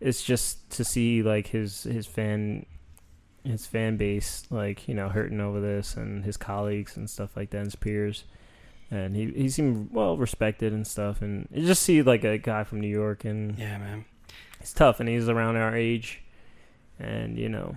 it's 0.00 0.22
just 0.22 0.70
to 0.70 0.84
see 0.84 1.24
like 1.24 1.48
his 1.48 1.82
his 1.82 2.06
fan 2.06 2.64
his 3.46 3.66
fan 3.66 3.96
base 3.96 4.44
like 4.50 4.88
you 4.88 4.94
know 4.94 5.08
hurting 5.08 5.40
over 5.40 5.60
this 5.60 5.96
and 5.96 6.24
his 6.24 6.36
colleagues 6.36 6.96
and 6.96 7.08
stuff 7.08 7.36
like 7.36 7.50
that 7.50 7.58
and 7.58 7.66
his 7.66 7.76
peers. 7.76 8.24
And 8.90 9.16
he 9.16 9.32
he 9.32 9.48
seemed 9.48 9.92
well 9.92 10.16
respected 10.16 10.72
and 10.72 10.86
stuff. 10.86 11.20
And 11.22 11.48
you 11.52 11.66
just 11.66 11.82
see 11.82 12.02
like 12.02 12.24
a 12.24 12.38
guy 12.38 12.64
from 12.64 12.80
New 12.80 12.88
York 12.88 13.24
and 13.24 13.58
Yeah, 13.58 13.78
man. 13.78 14.04
it's 14.60 14.72
tough 14.72 15.00
and 15.00 15.08
he's 15.08 15.28
around 15.28 15.56
our 15.56 15.76
age. 15.76 16.22
And 16.98 17.36
you 17.38 17.48
know 17.48 17.76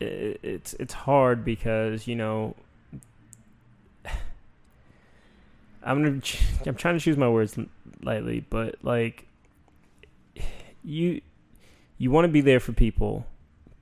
it, 0.00 0.38
it's 0.42 0.74
it's 0.74 0.94
hard 0.94 1.44
because 1.44 2.06
you 2.06 2.14
know 2.16 2.54
I'm 5.82 6.02
gonna 6.02 6.20
I'm 6.66 6.74
trying 6.76 6.96
to 6.98 7.00
choose 7.00 7.16
my 7.16 7.28
words 7.28 7.56
lightly 8.02 8.44
but 8.48 8.76
like 8.82 9.26
you 10.84 11.20
you 11.98 12.10
want 12.10 12.24
to 12.24 12.28
be 12.32 12.40
there 12.40 12.60
for 12.60 12.72
people 12.72 13.26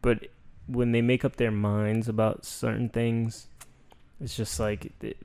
but 0.01 0.26
when 0.72 0.92
they 0.92 1.02
make 1.02 1.24
up 1.24 1.36
their 1.36 1.50
minds 1.50 2.08
about 2.08 2.44
certain 2.44 2.88
things 2.88 3.48
it's 4.22 4.36
just 4.36 4.60
like 4.60 4.92
it, 5.02 5.16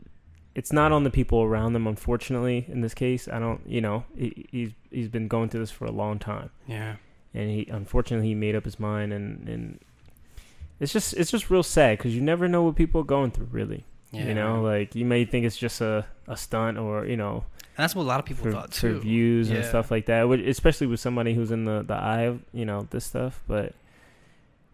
it's 0.56 0.74
not 0.74 0.92
on 0.92 1.04
the 1.04 1.12
people 1.12 1.44
around 1.44 1.74
them 1.74 1.86
unfortunately 1.86 2.66
in 2.68 2.82
this 2.82 2.94
case. 2.94 3.28
I 3.28 3.40
don't 3.40 3.62
you 3.66 3.80
know 3.80 4.06
he, 4.18 4.48
he's 4.52 4.72
he's 4.90 5.08
been 5.08 5.28
going 5.28 5.50
through 5.50 5.60
this 5.60 5.72
for 5.72 5.86
a 5.86 5.92
long 5.92 6.18
time. 6.18 6.50
Yeah, 6.66 6.96
and 7.34 7.50
he 7.50 7.68
unfortunately 7.72 8.28
he 8.28 8.36
made 8.36 8.56
up 8.56 8.66
his 8.66 8.80
mind 8.80 9.14
and 9.14 9.48
and 9.48 9.80
it's 10.80 10.92
just 10.92 11.14
it's 11.14 11.30
just 11.30 11.50
real 11.50 11.64
sad 11.64 12.00
because 12.00 12.16
you 12.16 12.22
never 12.22 12.48
know 12.48 12.64
what 12.64 12.76
people 12.76 13.02
are 13.02 13.06
going 13.06 13.32
through 13.32 13.50
really. 13.52 13.86
Yeah. 14.12 14.28
you 14.28 14.34
know 14.36 14.62
like 14.62 14.96
you 14.96 15.04
may 15.04 15.26
think 15.26 15.46
it's 15.46 15.58
just 15.58 15.82
a, 15.82 16.06
a 16.30 16.38
stunt 16.38 16.78
or 16.78 17.06
you 17.06 17.18
know 17.18 17.44
and 17.76 17.84
that's 17.84 17.94
what 17.94 18.04
a 18.04 18.06
lot 18.06 18.22
of 18.22 18.26
people 18.26 18.46
for, 18.46 18.52
thought 18.54 18.74
for 18.74 18.94
too. 18.94 19.00
views 19.02 19.50
and 19.50 19.66
stuff 19.66 19.92
like 19.92 20.06
that 20.06 20.30
which, 20.30 20.40
especially 20.40 20.88
with 20.88 21.02
somebody 21.02 21.34
who's 21.34 21.52
in 21.52 21.66
the 21.66 21.84
the 21.84 21.94
eye 21.94 22.22
of 22.22 22.40
you 22.54 22.64
know 22.64 22.88
this 22.90 23.04
stuff 23.04 23.42
but 23.50 23.74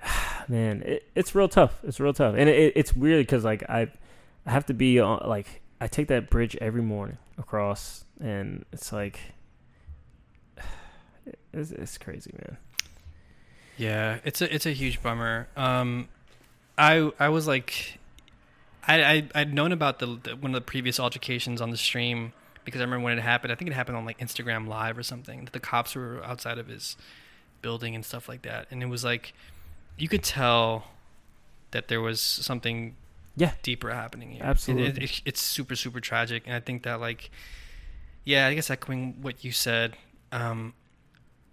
man 0.47 0.81
it, 0.83 1.03
it's 1.15 1.33
real 1.35 1.47
tough 1.47 1.79
it's 1.83 1.99
real 1.99 2.13
tough 2.13 2.35
and 2.37 2.49
it, 2.49 2.73
it's 2.75 2.95
weird 2.95 3.25
because 3.25 3.43
like 3.43 3.63
i 3.69 3.87
i 4.45 4.51
have 4.51 4.65
to 4.65 4.73
be 4.73 4.99
on 4.99 5.21
like 5.27 5.61
i 5.79 5.87
take 5.87 6.07
that 6.07 6.29
bridge 6.29 6.55
every 6.61 6.81
morning 6.81 7.17
across 7.37 8.05
and 8.19 8.65
it's 8.71 8.91
like 8.91 9.19
it's, 11.53 11.71
it's 11.71 11.97
crazy 11.97 12.31
man 12.33 12.57
Yeah, 13.77 14.19
it's 14.23 14.39
a 14.41 14.53
it's 14.53 14.65
a 14.67 14.71
huge 14.71 15.01
bummer. 15.01 15.47
Um, 15.57 16.07
I 16.77 17.11
I 17.19 17.29
was 17.29 17.47
like, 17.47 17.97
I, 18.87 19.03
I 19.03 19.29
I'd 19.33 19.53
known 19.53 19.71
about 19.71 19.97
the, 19.99 20.19
the 20.21 20.35
one 20.35 20.53
of 20.53 20.61
the 20.61 20.61
previous 20.61 20.99
altercations 20.99 21.59
on 21.59 21.71
the 21.71 21.77
stream 21.77 22.33
because 22.65 22.81
I 22.81 22.83
remember 22.83 23.03
when 23.05 23.17
it 23.17 23.21
happened. 23.21 23.51
I 23.51 23.55
think 23.55 23.71
it 23.71 23.73
happened 23.73 23.97
on 23.97 24.05
like 24.05 24.19
Instagram 24.19 24.67
Live 24.67 24.95
or 24.95 25.03
something. 25.03 25.45
That 25.45 25.53
the 25.53 25.59
cops 25.59 25.95
were 25.95 26.23
outside 26.23 26.59
of 26.59 26.67
his 26.67 26.95
building 27.63 27.95
and 27.95 28.05
stuff 28.05 28.29
like 28.29 28.43
that, 28.43 28.67
and 28.69 28.83
it 28.83 28.87
was 28.89 29.03
like 29.03 29.33
you 29.97 30.07
could 30.07 30.23
tell 30.23 30.85
that 31.71 31.87
there 31.87 32.01
was 32.01 32.19
something 32.21 32.95
Yeah. 33.35 33.53
deeper 33.63 33.91
happening 33.91 34.31
here. 34.31 34.43
Absolutely. 34.43 35.03
It- 35.03 35.09
it- 35.11 35.21
it's 35.25 35.41
super 35.41 35.75
super 35.75 35.99
tragic, 35.99 36.43
and 36.45 36.55
I 36.55 36.59
think 36.59 36.83
that 36.83 36.99
like, 36.99 37.29
yeah, 38.23 38.47
I 38.47 38.53
guess 38.53 38.69
echoing 38.69 39.21
what 39.21 39.43
you 39.43 39.51
said, 39.51 39.95
um, 40.31 40.73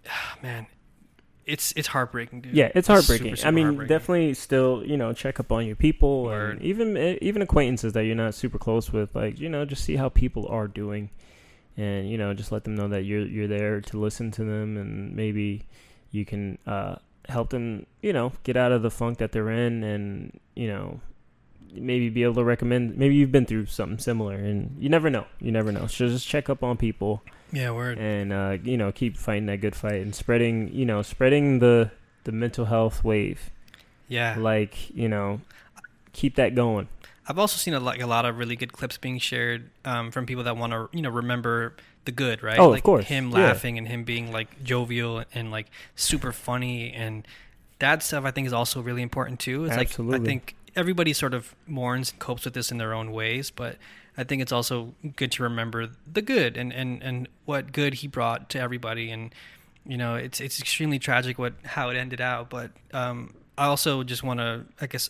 man, 0.43 0.67
it's 1.45 1.73
it's 1.75 1.87
heartbreaking, 1.89 2.41
dude. 2.41 2.53
Yeah, 2.53 2.71
it's 2.75 2.87
heartbreaking. 2.87 3.27
super, 3.27 3.35
super 3.37 3.47
I 3.47 3.51
mean, 3.51 3.65
heartbreaking. 3.65 3.89
definitely 3.89 4.33
still, 4.35 4.83
you 4.85 4.95
know, 4.97 5.11
check 5.13 5.39
up 5.39 5.51
on 5.51 5.65
your 5.65 5.75
people 5.75 6.23
Word. 6.23 6.57
and 6.57 6.61
even 6.61 6.95
eh, 6.97 7.17
even 7.21 7.41
acquaintances 7.41 7.93
that 7.93 8.05
you're 8.05 8.15
not 8.15 8.35
super 8.35 8.57
close 8.59 8.91
with. 8.93 9.15
Like, 9.15 9.39
you 9.39 9.49
know, 9.49 9.65
just 9.65 9.83
see 9.83 9.95
how 9.95 10.07
people 10.09 10.47
are 10.47 10.67
doing, 10.67 11.09
and 11.77 12.09
you 12.09 12.17
know, 12.17 12.33
just 12.35 12.51
let 12.51 12.63
them 12.63 12.75
know 12.75 12.87
that 12.89 13.03
you're 13.05 13.25
you're 13.25 13.47
there 13.47 13.81
to 13.81 13.99
listen 13.99 14.29
to 14.31 14.43
them, 14.43 14.77
and 14.77 15.15
maybe 15.15 15.65
you 16.11 16.25
can 16.25 16.57
uh, 16.67 16.95
help 17.31 17.49
them, 17.49 17.85
you 18.01 18.13
know, 18.13 18.33
get 18.43 18.55
out 18.57 18.71
of 18.71 18.81
the 18.81 18.91
funk 18.91 19.17
that 19.19 19.31
they're 19.31 19.49
in, 19.49 19.83
and 19.83 20.39
you 20.55 20.67
know, 20.67 20.99
maybe 21.73 22.09
be 22.09 22.23
able 22.23 22.35
to 22.35 22.43
recommend. 22.43 22.97
Maybe 22.97 23.15
you've 23.15 23.31
been 23.31 23.45
through 23.45 23.65
something 23.67 23.97
similar, 23.99 24.35
and 24.35 24.75
you 24.79 24.89
never 24.89 25.09
know. 25.09 25.25
You 25.39 25.51
never 25.51 25.71
know. 25.71 25.87
So 25.87 26.07
just 26.07 26.27
check 26.27 26.49
up 26.49 26.63
on 26.63 26.77
people 26.77 27.23
Yeah, 27.51 27.71
word. 27.71 27.97
and 27.97 28.31
uh, 28.33 28.57
you 28.63 28.77
know 28.77 28.91
keep 28.91 29.17
fighting 29.17 29.45
that 29.47 29.61
good 29.61 29.75
fight 29.75 30.01
and 30.01 30.13
spreading 30.13 30.71
you 30.73 30.85
know 30.85 31.01
spreading 31.01 31.59
the 31.59 31.91
the 32.23 32.31
mental 32.31 32.65
health 32.65 33.03
wave 33.03 33.49
Yeah, 34.07 34.35
like 34.37 34.89
you 34.95 35.07
know 35.09 35.41
keep 36.13 36.35
that 36.35 36.53
going 36.55 36.87
I've 37.27 37.37
also 37.39 37.55
seen 37.57 37.73
a 37.75 37.79
lot, 37.79 37.95
like 37.95 38.01
a 38.01 38.07
lot 38.07 38.25
of 38.25 38.37
really 38.37 38.55
good 38.57 38.73
clips 38.73 38.97
being 38.97 39.17
shared 39.19 39.69
um, 39.85 40.11
from 40.11 40.25
people 40.25 40.43
that 40.43 40.57
want 40.57 40.73
to, 40.73 40.89
you 40.91 41.01
know, 41.03 41.11
remember 41.11 41.75
the 42.05 42.11
good, 42.11 42.41
right? 42.43 42.57
Oh, 42.59 42.65
of 42.67 42.71
like 42.71 42.83
course. 42.83 43.05
Him 43.05 43.29
Yeah. 43.29 43.37
laughing 43.47 43.77
and 43.77 43.87
him 43.87 44.03
being 44.03 44.31
like 44.31 44.63
jovial 44.63 45.23
and 45.33 45.51
like 45.51 45.67
super 45.95 46.31
funny 46.31 46.91
and 46.93 47.27
that 47.79 48.03
stuff. 48.03 48.25
I 48.25 48.31
think 48.31 48.47
is 48.47 48.53
also 48.53 48.81
really 48.81 49.01
important 49.01 49.39
too. 49.39 49.65
It's 49.65 49.75
like 49.77 49.99
I 49.99 50.19
think 50.19 50.55
everybody 50.75 51.13
sort 51.13 51.33
of 51.33 51.55
mourns 51.67 52.11
and 52.11 52.19
copes 52.19 52.45
with 52.45 52.53
this 52.53 52.71
in 52.71 52.77
their 52.77 52.93
own 52.93 53.11
ways, 53.11 53.51
but 53.51 53.77
I 54.17 54.23
think 54.23 54.41
it's 54.41 54.51
also 54.51 54.93
good 55.15 55.31
to 55.33 55.43
remember 55.43 55.89
the 56.11 56.21
good 56.21 56.57
and 56.57 56.73
and 56.73 57.01
and 57.03 57.27
what 57.45 57.71
good 57.71 57.95
he 57.95 58.07
brought 58.07 58.49
to 58.51 58.59
everybody 58.59 59.11
and. 59.11 59.33
You 59.83 59.97
know, 59.97 60.13
it's 60.13 60.39
it's 60.39 60.59
extremely 60.59 60.99
tragic 60.99 61.39
what 61.39 61.53
how 61.65 61.89
it 61.89 61.97
ended 61.97 62.21
out, 62.21 62.51
but 62.51 62.69
um, 62.93 63.33
I 63.57 63.65
also 63.65 64.03
just 64.03 64.21
want 64.21 64.39
to, 64.39 64.65
I 64.79 64.85
guess, 64.85 65.09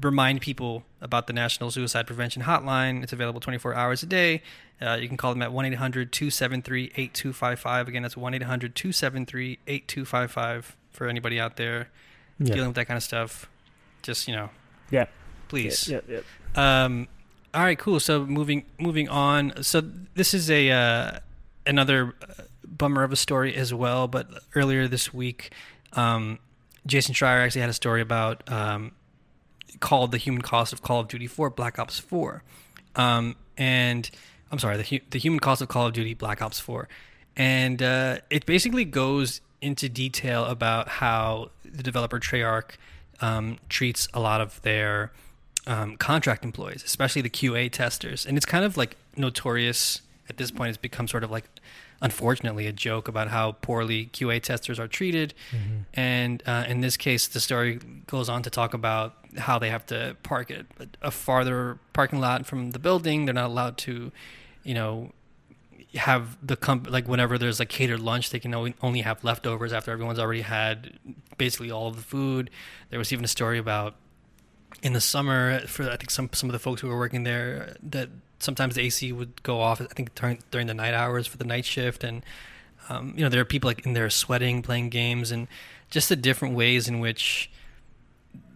remind 0.00 0.40
people 0.40 0.84
about 1.00 1.26
the 1.26 1.32
National 1.32 1.70
Suicide 1.70 2.06
Prevention 2.06 2.42
Hotline. 2.42 3.02
It's 3.02 3.12
available 3.14 3.40
24 3.40 3.74
hours 3.74 4.02
a 4.02 4.06
day. 4.06 4.42
Uh, 4.80 4.98
you 5.00 5.08
can 5.08 5.16
call 5.16 5.32
them 5.32 5.40
at 5.42 5.52
1 5.52 5.64
800 5.66 6.12
273 6.12 6.84
8255. 6.96 7.88
Again, 7.88 8.02
that's 8.02 8.16
1 8.16 8.34
800 8.34 8.74
273 8.74 9.58
8255 9.66 10.76
for 10.92 11.06
anybody 11.08 11.40
out 11.40 11.56
there 11.56 11.88
dealing 12.42 12.66
with 12.66 12.76
that 12.76 12.86
kind 12.86 12.96
of 12.96 13.02
stuff. 13.02 13.48
Just, 14.02 14.28
you 14.28 14.34
know, 14.36 14.50
Yeah. 14.90 15.06
please. 15.48 15.88
yeah, 15.88 16.00
yeah, 16.08 16.20
Um, 16.54 17.08
all 17.54 17.62
right, 17.62 17.78
cool. 17.78 18.00
So 18.00 18.26
moving 18.26 18.64
moving 18.78 19.08
on. 19.08 19.62
So 19.62 19.80
this 20.14 20.34
is 20.34 20.50
a 20.50 20.70
uh, 20.70 21.18
another 21.66 22.14
uh, 22.22 22.42
bummer 22.66 23.02
of 23.02 23.12
a 23.12 23.16
story 23.16 23.54
as 23.54 23.72
well. 23.72 24.06
But 24.08 24.28
earlier 24.54 24.86
this 24.86 25.14
week, 25.14 25.52
um, 25.94 26.38
Jason 26.86 27.14
Schreier 27.14 27.42
actually 27.44 27.62
had 27.62 27.70
a 27.70 27.74
story 27.74 28.02
about 28.02 28.42
um, 28.52 28.92
called 29.80 30.12
"The 30.12 30.18
Human 30.18 30.42
Cost 30.42 30.74
of 30.74 30.82
Call 30.82 31.00
of 31.00 31.08
Duty 31.08 31.26
4: 31.26 31.48
Black 31.48 31.78
Ops 31.78 31.98
4," 31.98 32.42
um, 32.94 33.36
and 33.56 34.10
I'm 34.50 34.58
sorry, 34.58 34.76
the 34.76 34.82
hu- 34.84 35.04
the 35.10 35.18
human 35.18 35.40
cost 35.40 35.60
of 35.62 35.68
Call 35.68 35.86
of 35.86 35.92
Duty 35.92 36.14
Black 36.14 36.40
Ops 36.40 36.60
4, 36.60 36.88
and 37.36 37.82
uh, 37.82 38.18
it 38.30 38.46
basically 38.46 38.84
goes 38.84 39.40
into 39.60 39.88
detail 39.88 40.44
about 40.44 40.88
how 40.88 41.50
the 41.64 41.82
developer 41.82 42.20
Treyarch 42.20 42.72
um, 43.20 43.58
treats 43.68 44.08
a 44.14 44.20
lot 44.20 44.40
of 44.40 44.60
their 44.62 45.12
um, 45.66 45.96
contract 45.96 46.44
employees, 46.44 46.84
especially 46.84 47.22
the 47.22 47.30
QA 47.30 47.70
testers, 47.70 48.24
and 48.24 48.36
it's 48.36 48.46
kind 48.46 48.64
of 48.64 48.76
like 48.76 48.96
notorious 49.16 50.02
at 50.28 50.36
this 50.36 50.50
point. 50.50 50.68
It's 50.70 50.78
become 50.78 51.08
sort 51.08 51.24
of 51.24 51.30
like, 51.30 51.44
unfortunately, 52.00 52.66
a 52.66 52.72
joke 52.72 53.08
about 53.08 53.28
how 53.28 53.52
poorly 53.52 54.06
QA 54.12 54.42
testers 54.42 54.78
are 54.78 54.88
treated. 54.88 55.34
And 55.94 56.42
uh, 56.46 56.64
in 56.68 56.80
this 56.80 56.96
case, 56.96 57.26
the 57.28 57.40
story 57.40 57.80
goes 58.06 58.28
on 58.28 58.42
to 58.42 58.50
talk 58.50 58.74
about 58.74 59.14
how 59.38 59.58
they 59.58 59.70
have 59.70 59.86
to 59.86 60.16
park 60.22 60.50
at 60.50 60.66
a 61.02 61.10
farther 61.10 61.78
parking 61.92 62.20
lot 62.20 62.46
from 62.46 62.72
the 62.72 62.78
building. 62.78 63.24
They're 63.24 63.34
not 63.34 63.46
allowed 63.50 63.78
to, 63.78 64.12
you 64.62 64.74
know, 64.74 65.12
have 65.94 66.36
the 66.46 66.56
comp 66.56 66.90
like 66.90 67.08
whenever 67.08 67.38
there's 67.38 67.58
like 67.58 67.68
catered 67.68 68.00
lunch, 68.00 68.30
they 68.30 68.38
can 68.38 68.54
only 68.54 68.74
only 68.82 69.00
have 69.00 69.24
leftovers 69.24 69.72
after 69.72 69.90
everyone's 69.90 70.18
already 70.18 70.42
had 70.42 70.98
basically 71.38 71.70
all 71.70 71.88
of 71.88 71.96
the 71.96 72.02
food. 72.02 72.50
There 72.90 72.98
was 72.98 73.12
even 73.12 73.24
a 73.24 73.28
story 73.28 73.58
about 73.58 73.94
in 74.82 74.92
the 74.92 75.00
summer 75.00 75.60
for 75.66 75.84
I 75.84 75.96
think 75.96 76.10
some 76.10 76.28
some 76.32 76.48
of 76.48 76.52
the 76.52 76.58
folks 76.58 76.80
who 76.80 76.88
were 76.88 76.98
working 76.98 77.22
there 77.24 77.76
that 77.82 78.10
sometimes 78.46 78.76
the 78.76 78.82
AC 78.82 79.12
would 79.12 79.42
go 79.42 79.60
off. 79.60 79.80
I 79.80 79.84
think 79.84 80.14
during 80.14 80.38
during 80.50 80.66
the 80.66 80.74
night 80.74 80.94
hours 80.94 81.26
for 81.26 81.36
the 81.36 81.44
night 81.44 81.66
shift, 81.66 82.02
and 82.02 82.24
um, 82.88 83.12
you 83.14 83.22
know 83.22 83.28
there 83.28 83.40
are 83.40 83.44
people 83.44 83.68
like 83.68 83.84
in 83.84 83.92
there 83.92 84.08
sweating, 84.08 84.62
playing 84.62 84.88
games, 84.88 85.30
and 85.30 85.48
just 85.90 86.08
the 86.08 86.16
different 86.16 86.54
ways 86.54 86.88
in 86.88 87.00
which 87.00 87.50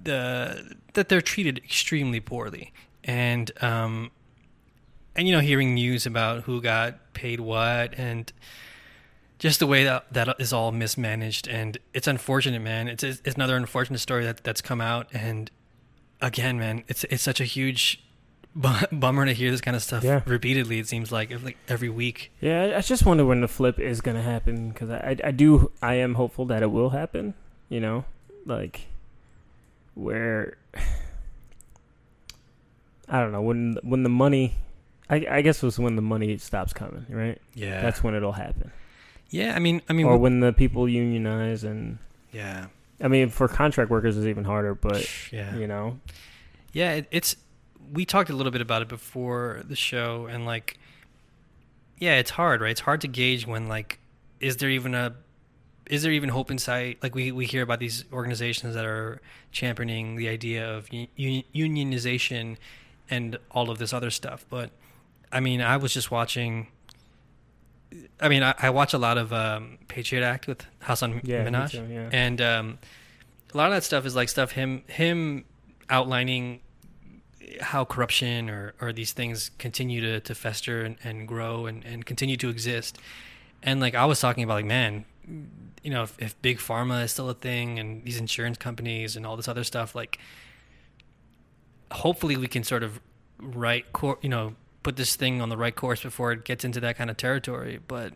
the 0.02 0.76
that 0.94 1.10
they're 1.10 1.20
treated 1.20 1.58
extremely 1.58 2.20
poorly, 2.20 2.72
and 3.04 3.50
um, 3.62 4.10
and 5.14 5.28
you 5.28 5.34
know 5.34 5.40
hearing 5.40 5.74
news 5.74 6.06
about 6.06 6.44
who 6.44 6.62
got 6.62 7.12
paid 7.12 7.40
what 7.40 7.92
and 7.98 8.32
just 9.38 9.58
the 9.58 9.66
way 9.66 9.84
that 9.84 10.12
that 10.12 10.36
is 10.38 10.52
all 10.52 10.72
mismanaged. 10.72 11.48
And 11.48 11.76
it's 11.92 12.06
unfortunate 12.06 12.60
man. 12.60 12.88
It's 12.88 13.02
it's 13.02 13.34
another 13.34 13.56
unfortunate 13.56 13.98
story 13.98 14.24
that 14.24 14.44
that's 14.44 14.60
come 14.60 14.80
out. 14.80 15.08
And 15.12 15.50
again 16.22 16.58
man 16.58 16.84
it's 16.86 17.04
it's 17.04 17.22
such 17.22 17.40
a 17.40 17.44
huge 17.44 18.02
bummer 18.92 19.24
to 19.26 19.32
hear 19.32 19.50
this 19.50 19.60
kind 19.60 19.76
of 19.76 19.82
stuff 19.82 20.02
Yeah. 20.02 20.22
repeatedly 20.26 20.78
it 20.80 20.88
seems 20.88 21.12
like 21.12 21.30
like 21.42 21.56
every 21.68 21.88
week 21.88 22.32
Yeah, 22.40 22.74
I- 22.76 22.80
just 22.80 23.06
wonder 23.06 23.24
when 23.24 23.40
the 23.40 23.48
flip 23.48 23.78
is 23.78 24.00
gonna 24.00 24.22
happen 24.22 24.70
because 24.70 24.90
I, 24.90 25.16
I 25.22 25.28
I 25.28 25.30
do 25.30 25.70
I 25.80 25.94
am 25.94 26.14
hopeful 26.14 26.44
that 26.46 26.62
it 26.62 26.70
will 26.70 26.90
happen. 26.90 27.34
You 27.68 27.78
know, 27.80 28.04
like 28.46 28.86
where 29.94 30.56
I 33.08 33.20
don't 33.20 33.32
know 33.32 33.42
when 33.42 33.78
when 33.82 34.02
the 34.02 34.08
money. 34.08 34.54
I, 35.08 35.26
I 35.28 35.42
guess 35.42 35.60
it 35.60 35.66
was 35.66 35.76
when 35.76 35.96
the 35.96 36.02
money 36.02 36.38
stops 36.38 36.72
coming, 36.72 37.04
right? 37.08 37.40
yeah 37.54 37.80
That's 37.80 38.00
when 38.02 38.14
it'll 38.14 38.30
happen. 38.32 38.70
yeah 39.30 39.54
i 39.56 39.58
mean 39.58 39.82
i 39.88 39.92
mean 39.92 40.06
or 40.06 40.16
when 40.18 40.38
the 40.40 40.52
people 40.52 40.88
unionize, 40.88 41.64
and 41.64 41.98
yeah 42.32 42.66
I 43.02 43.08
mean 43.08 43.28
for 43.30 43.48
contract 43.48 43.90
workers 43.90 44.16
it's 44.16 44.26
even 44.26 44.44
harder. 44.44 44.74
But 44.74 45.08
yeah 45.32 45.56
you 45.56 45.66
know, 45.66 45.98
Yeah, 46.72 46.92
it, 46.92 47.08
it's 47.10 47.34
we 47.92 48.04
talked 48.04 48.30
a 48.30 48.32
little 48.34 48.52
bit 48.52 48.60
about 48.60 48.82
it 48.82 48.88
before 48.88 49.62
the 49.66 49.76
show, 49.76 50.26
and 50.26 50.46
like, 50.46 50.78
yeah, 51.98 52.16
it's 52.16 52.30
hard, 52.30 52.60
right? 52.60 52.70
It's 52.70 52.80
hard 52.80 53.00
to 53.02 53.08
gauge 53.08 53.46
when 53.46 53.68
like, 53.68 53.98
is 54.40 54.58
there 54.58 54.70
even 54.70 54.94
a, 54.94 55.14
is 55.86 56.02
there 56.02 56.12
even 56.12 56.28
hope 56.28 56.50
in 56.50 56.58
sight? 56.58 56.98
Like 57.02 57.14
we 57.14 57.32
we 57.32 57.46
hear 57.46 57.62
about 57.62 57.80
these 57.80 58.04
organizations 58.12 58.74
that 58.74 58.84
are 58.84 59.20
championing 59.52 60.16
the 60.16 60.28
idea 60.28 60.68
of 60.68 60.92
u- 60.92 61.08
u- 61.16 61.42
unionization 61.54 62.56
and 63.10 63.38
all 63.50 63.70
of 63.70 63.78
this 63.78 63.92
other 63.92 64.10
stuff, 64.10 64.46
but 64.48 64.70
I 65.32 65.40
mean, 65.40 65.60
I 65.60 65.76
was 65.76 65.92
just 65.92 66.10
watching. 66.10 66.68
I 68.20 68.28
mean, 68.28 68.42
I, 68.42 68.54
I 68.58 68.70
watch 68.70 68.94
a 68.94 68.98
lot 68.98 69.18
of 69.18 69.32
um, 69.32 69.78
Patriot 69.88 70.24
Act 70.24 70.46
with 70.46 70.64
Hasan 70.86 71.20
yeah, 71.24 71.44
Minhaj 71.44 71.70
too, 71.72 71.86
yeah. 71.90 72.08
and 72.12 72.40
um, 72.40 72.78
a 73.52 73.56
lot 73.56 73.66
of 73.66 73.72
that 73.76 73.82
stuff 73.82 74.06
is 74.06 74.14
like 74.14 74.28
stuff 74.28 74.52
him 74.52 74.84
him 74.86 75.44
outlining 75.88 76.60
how 77.60 77.84
corruption 77.84 78.50
or, 78.50 78.74
or 78.80 78.92
these 78.92 79.12
things 79.12 79.50
continue 79.58 80.00
to, 80.00 80.20
to 80.20 80.34
fester 80.34 80.82
and, 80.82 80.96
and 81.02 81.26
grow 81.26 81.66
and, 81.66 81.84
and 81.84 82.06
continue 82.06 82.36
to 82.36 82.48
exist. 82.48 82.98
And 83.62 83.80
like 83.80 83.94
i 83.94 84.06
was 84.06 84.20
talking 84.20 84.42
about 84.42 84.54
like 84.54 84.64
man 84.64 85.04
you 85.82 85.90
know 85.90 86.04
if, 86.04 86.16
if 86.18 86.40
big 86.42 86.58
pharma 86.58 87.04
is 87.04 87.12
still 87.12 87.28
a 87.28 87.34
thing 87.34 87.78
and 87.78 88.02
these 88.04 88.18
insurance 88.18 88.56
companies 88.56 89.16
and 89.16 89.26
all 89.26 89.36
this 89.36 89.48
other 89.48 89.64
stuff 89.64 89.94
like 89.94 90.18
hopefully 91.92 92.36
we 92.36 92.48
can 92.48 92.64
sort 92.64 92.82
of 92.82 93.00
right 93.38 93.92
cor- 93.92 94.18
you 94.22 94.28
know 94.28 94.54
put 94.82 94.96
this 94.96 95.16
thing 95.16 95.40
on 95.40 95.48
the 95.48 95.56
right 95.56 95.74
course 95.74 96.02
before 96.02 96.32
it 96.32 96.44
gets 96.44 96.64
into 96.64 96.80
that 96.80 96.96
kind 96.96 97.10
of 97.10 97.16
territory. 97.16 97.80
But 97.86 98.14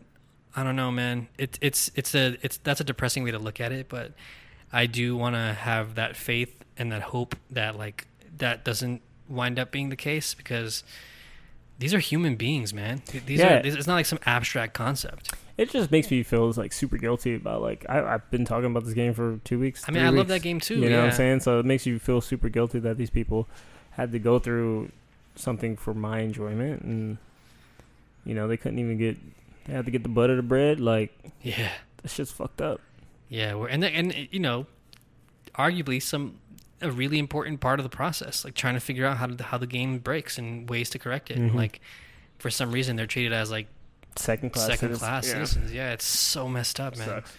i 0.55 0.63
don't 0.63 0.75
know 0.75 0.91
man. 0.91 1.27
It's 1.37 1.57
it's 1.61 1.91
it's 1.95 2.15
a 2.15 2.37
it's 2.41 2.57
that's 2.57 2.79
a 2.79 2.83
depressing 2.83 3.23
way 3.23 3.31
to 3.31 3.39
look 3.39 3.59
at 3.59 3.71
it 3.71 3.89
but 3.89 4.13
i 4.71 4.85
do 4.85 5.15
want 5.15 5.35
to 5.35 5.53
have 5.53 5.95
that 5.95 6.15
faith 6.15 6.63
and 6.77 6.91
that 6.91 7.01
hope 7.01 7.35
that 7.51 7.77
like 7.77 8.07
that 8.37 8.65
doesn't 8.65 9.01
wind 9.27 9.57
up 9.59 9.71
being 9.71 9.89
the 9.89 9.95
case 9.95 10.33
because 10.33 10.83
these 11.79 11.93
are 11.93 11.99
human 11.99 12.35
beings 12.35 12.73
man 12.73 13.01
these 13.25 13.39
Yeah. 13.39 13.55
are 13.55 13.65
it's 13.65 13.87
not 13.87 13.95
like 13.95 14.05
some 14.05 14.19
abstract 14.25 14.73
concept 14.73 15.33
It 15.57 15.69
just 15.71 15.91
makes 15.91 16.09
me 16.11 16.23
feel 16.23 16.51
like 16.55 16.71
super 16.73 16.97
guilty 16.97 17.35
about 17.35 17.61
like 17.61 17.85
I, 17.89 18.01
I've 18.15 18.29
been 18.31 18.45
talking 18.45 18.65
about 18.71 18.85
this 18.85 18.93
game 18.93 19.13
for 19.13 19.39
two 19.43 19.59
weeks. 19.59 19.83
i 19.87 19.91
mean 19.91 20.03
i 20.05 20.09
love 20.09 20.27
that 20.29 20.41
game 20.41 20.59
too 20.59 20.77
You 20.79 20.89
know 20.89 20.99
what 21.01 21.09
I'm 21.09 21.15
saying? 21.15 21.39
So 21.41 21.59
it 21.59 21.65
makes 21.65 21.85
you 21.85 21.99
feel 21.99 22.21
super 22.21 22.49
guilty 22.49 22.79
that 22.79 22.97
these 22.97 23.09
people 23.09 23.47
had 23.91 24.11
to 24.11 24.19
go 24.19 24.39
through 24.39 24.91
something 25.35 25.75
for 25.77 25.93
my 25.93 26.19
enjoyment, 26.19 26.81
and 26.83 27.17
you 28.25 28.33
know 28.35 28.47
they 28.47 28.57
couldn't 28.57 28.79
even 28.79 28.97
get. 28.97 29.17
They 29.65 29.73
had 29.73 29.85
to 29.85 29.91
get 29.91 30.03
the 30.03 30.09
butter 30.09 30.35
to 30.35 30.43
bread. 30.43 30.79
Like 30.79 31.13
yeah 31.41 31.71
that 32.01 32.09
shit's 32.09 32.31
fucked 32.31 32.61
up. 32.61 32.81
Yeah, 33.29 33.55
we're, 33.55 33.67
and 33.69 33.83
and 33.83 34.27
you 34.31 34.39
know, 34.39 34.65
arguably 35.57 36.01
some 36.01 36.39
a 36.81 36.91
really 36.91 37.19
important 37.19 37.59
part 37.61 37.79
of 37.79 37.83
the 37.83 37.89
process, 37.89 38.43
like 38.43 38.53
trying 38.53 38.73
to 38.73 38.79
figure 38.79 39.05
out 39.05 39.17
how 39.17 39.27
to, 39.27 39.43
how 39.43 39.57
the 39.57 39.67
game 39.67 39.99
breaks 39.99 40.37
and 40.37 40.69
ways 40.69 40.89
to 40.91 40.99
correct 40.99 41.31
it. 41.31 41.37
And 41.37 41.51
Mhm. 41.51 41.55
like, 41.55 41.79
for 42.39 42.49
some 42.49 42.71
reason, 42.71 42.95
they're 42.95 43.07
treated 43.07 43.31
as 43.33 43.49
like 43.49 43.67
Second 44.17 44.51
class. 44.51 44.65
second 44.65 44.79
citizens. 44.79 44.99
class 44.99 45.25
Yeah. 45.27 45.33
citizens. 45.33 45.73
Yeah, 45.73 45.91
it's 45.93 46.05
so 46.05 46.47
messed 46.49 46.79
up, 46.79 46.97
man. 46.97 47.07
Sucks. 47.07 47.33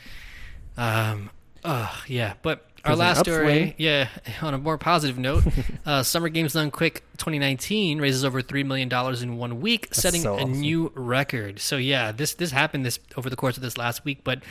Um, 0.76 1.30
oh 1.64 2.02
yeah, 2.06 2.34
but 2.42 2.66
our 2.84 2.94
last 2.96 3.20
story, 3.20 3.74
yeah. 3.78 4.08
On 4.42 4.54
a 4.54 4.58
more 4.58 4.78
positive 4.78 5.18
note, 5.18 5.44
uh, 5.86 6.02
Summer 6.02 6.28
Games 6.28 6.52
Done 6.52 6.70
Quick 6.70 7.02
2019 7.18 7.98
raises 8.00 8.24
over 8.24 8.40
three 8.42 8.62
million 8.62 8.88
dollars 8.88 9.22
in 9.22 9.36
one 9.36 9.60
week, 9.60 9.88
That's 9.88 10.02
setting 10.02 10.22
so 10.22 10.34
a 10.34 10.42
awesome. 10.42 10.60
new 10.60 10.92
record. 10.94 11.60
So 11.60 11.76
yeah, 11.76 12.12
this 12.12 12.34
this 12.34 12.50
happened 12.52 12.84
this 12.86 12.98
over 13.16 13.28
the 13.30 13.36
course 13.36 13.56
of 13.56 13.62
this 13.62 13.76
last 13.76 14.04
week, 14.04 14.20
but. 14.24 14.42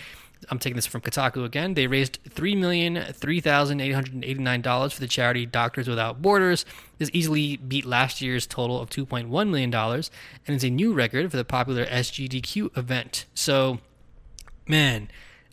I'm 0.50 0.60
taking 0.60 0.76
this 0.76 0.86
from 0.86 1.02
Kotaku 1.02 1.44
again. 1.44 1.74
They 1.74 1.88
raised 1.88 2.20
three 2.30 2.56
million 2.56 3.04
three 3.14 3.40
thousand 3.40 3.82
eight 3.82 3.94
hundred 3.94 4.24
eighty-nine 4.24 4.62
dollars 4.62 4.94
for 4.94 5.00
the 5.00 5.08
charity 5.08 5.46
Doctors 5.46 5.88
Without 5.88 6.22
Borders. 6.22 6.66
This 6.98 7.10
easily 7.14 7.58
beat 7.58 7.86
last 7.86 8.22
year's 8.22 8.46
total 8.46 8.80
of 8.80 8.90
two 8.90 9.06
point 9.06 9.30
one 9.30 9.50
million 9.50 9.72
dollars, 9.72 10.12
and 10.48 10.56
is 10.56 10.64
a 10.64 10.70
new 10.70 10.94
record 10.94 11.32
for 11.32 11.38
the 11.38 11.46
popular 11.46 11.86
SGDQ 11.86 12.78
event. 12.78 13.26
So, 13.34 13.80
man, 14.68 15.10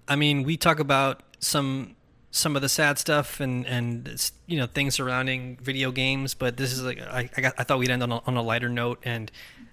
I 0.06 0.16
mean, 0.16 0.42
we 0.42 0.56
talk 0.56 0.78
about 0.78 1.22
some 1.38 1.96
some 2.30 2.56
of 2.56 2.62
the 2.62 2.68
sad 2.68 2.98
stuff 2.98 3.40
and 3.40 3.66
and 3.66 4.32
you 4.46 4.58
know 4.58 4.66
things 4.66 4.94
surrounding 4.94 5.58
video 5.62 5.90
games, 5.90 6.34
but 6.34 6.56
this 6.56 6.72
is 6.72 6.82
like 6.82 7.00
I 7.00 7.30
I, 7.36 7.40
got, 7.40 7.54
I 7.58 7.64
thought 7.64 7.78
we'd 7.78 7.90
end 7.90 8.02
on 8.02 8.12
a, 8.12 8.22
on 8.26 8.36
a 8.36 8.42
lighter 8.42 8.68
note 8.68 9.00
and 9.04 9.30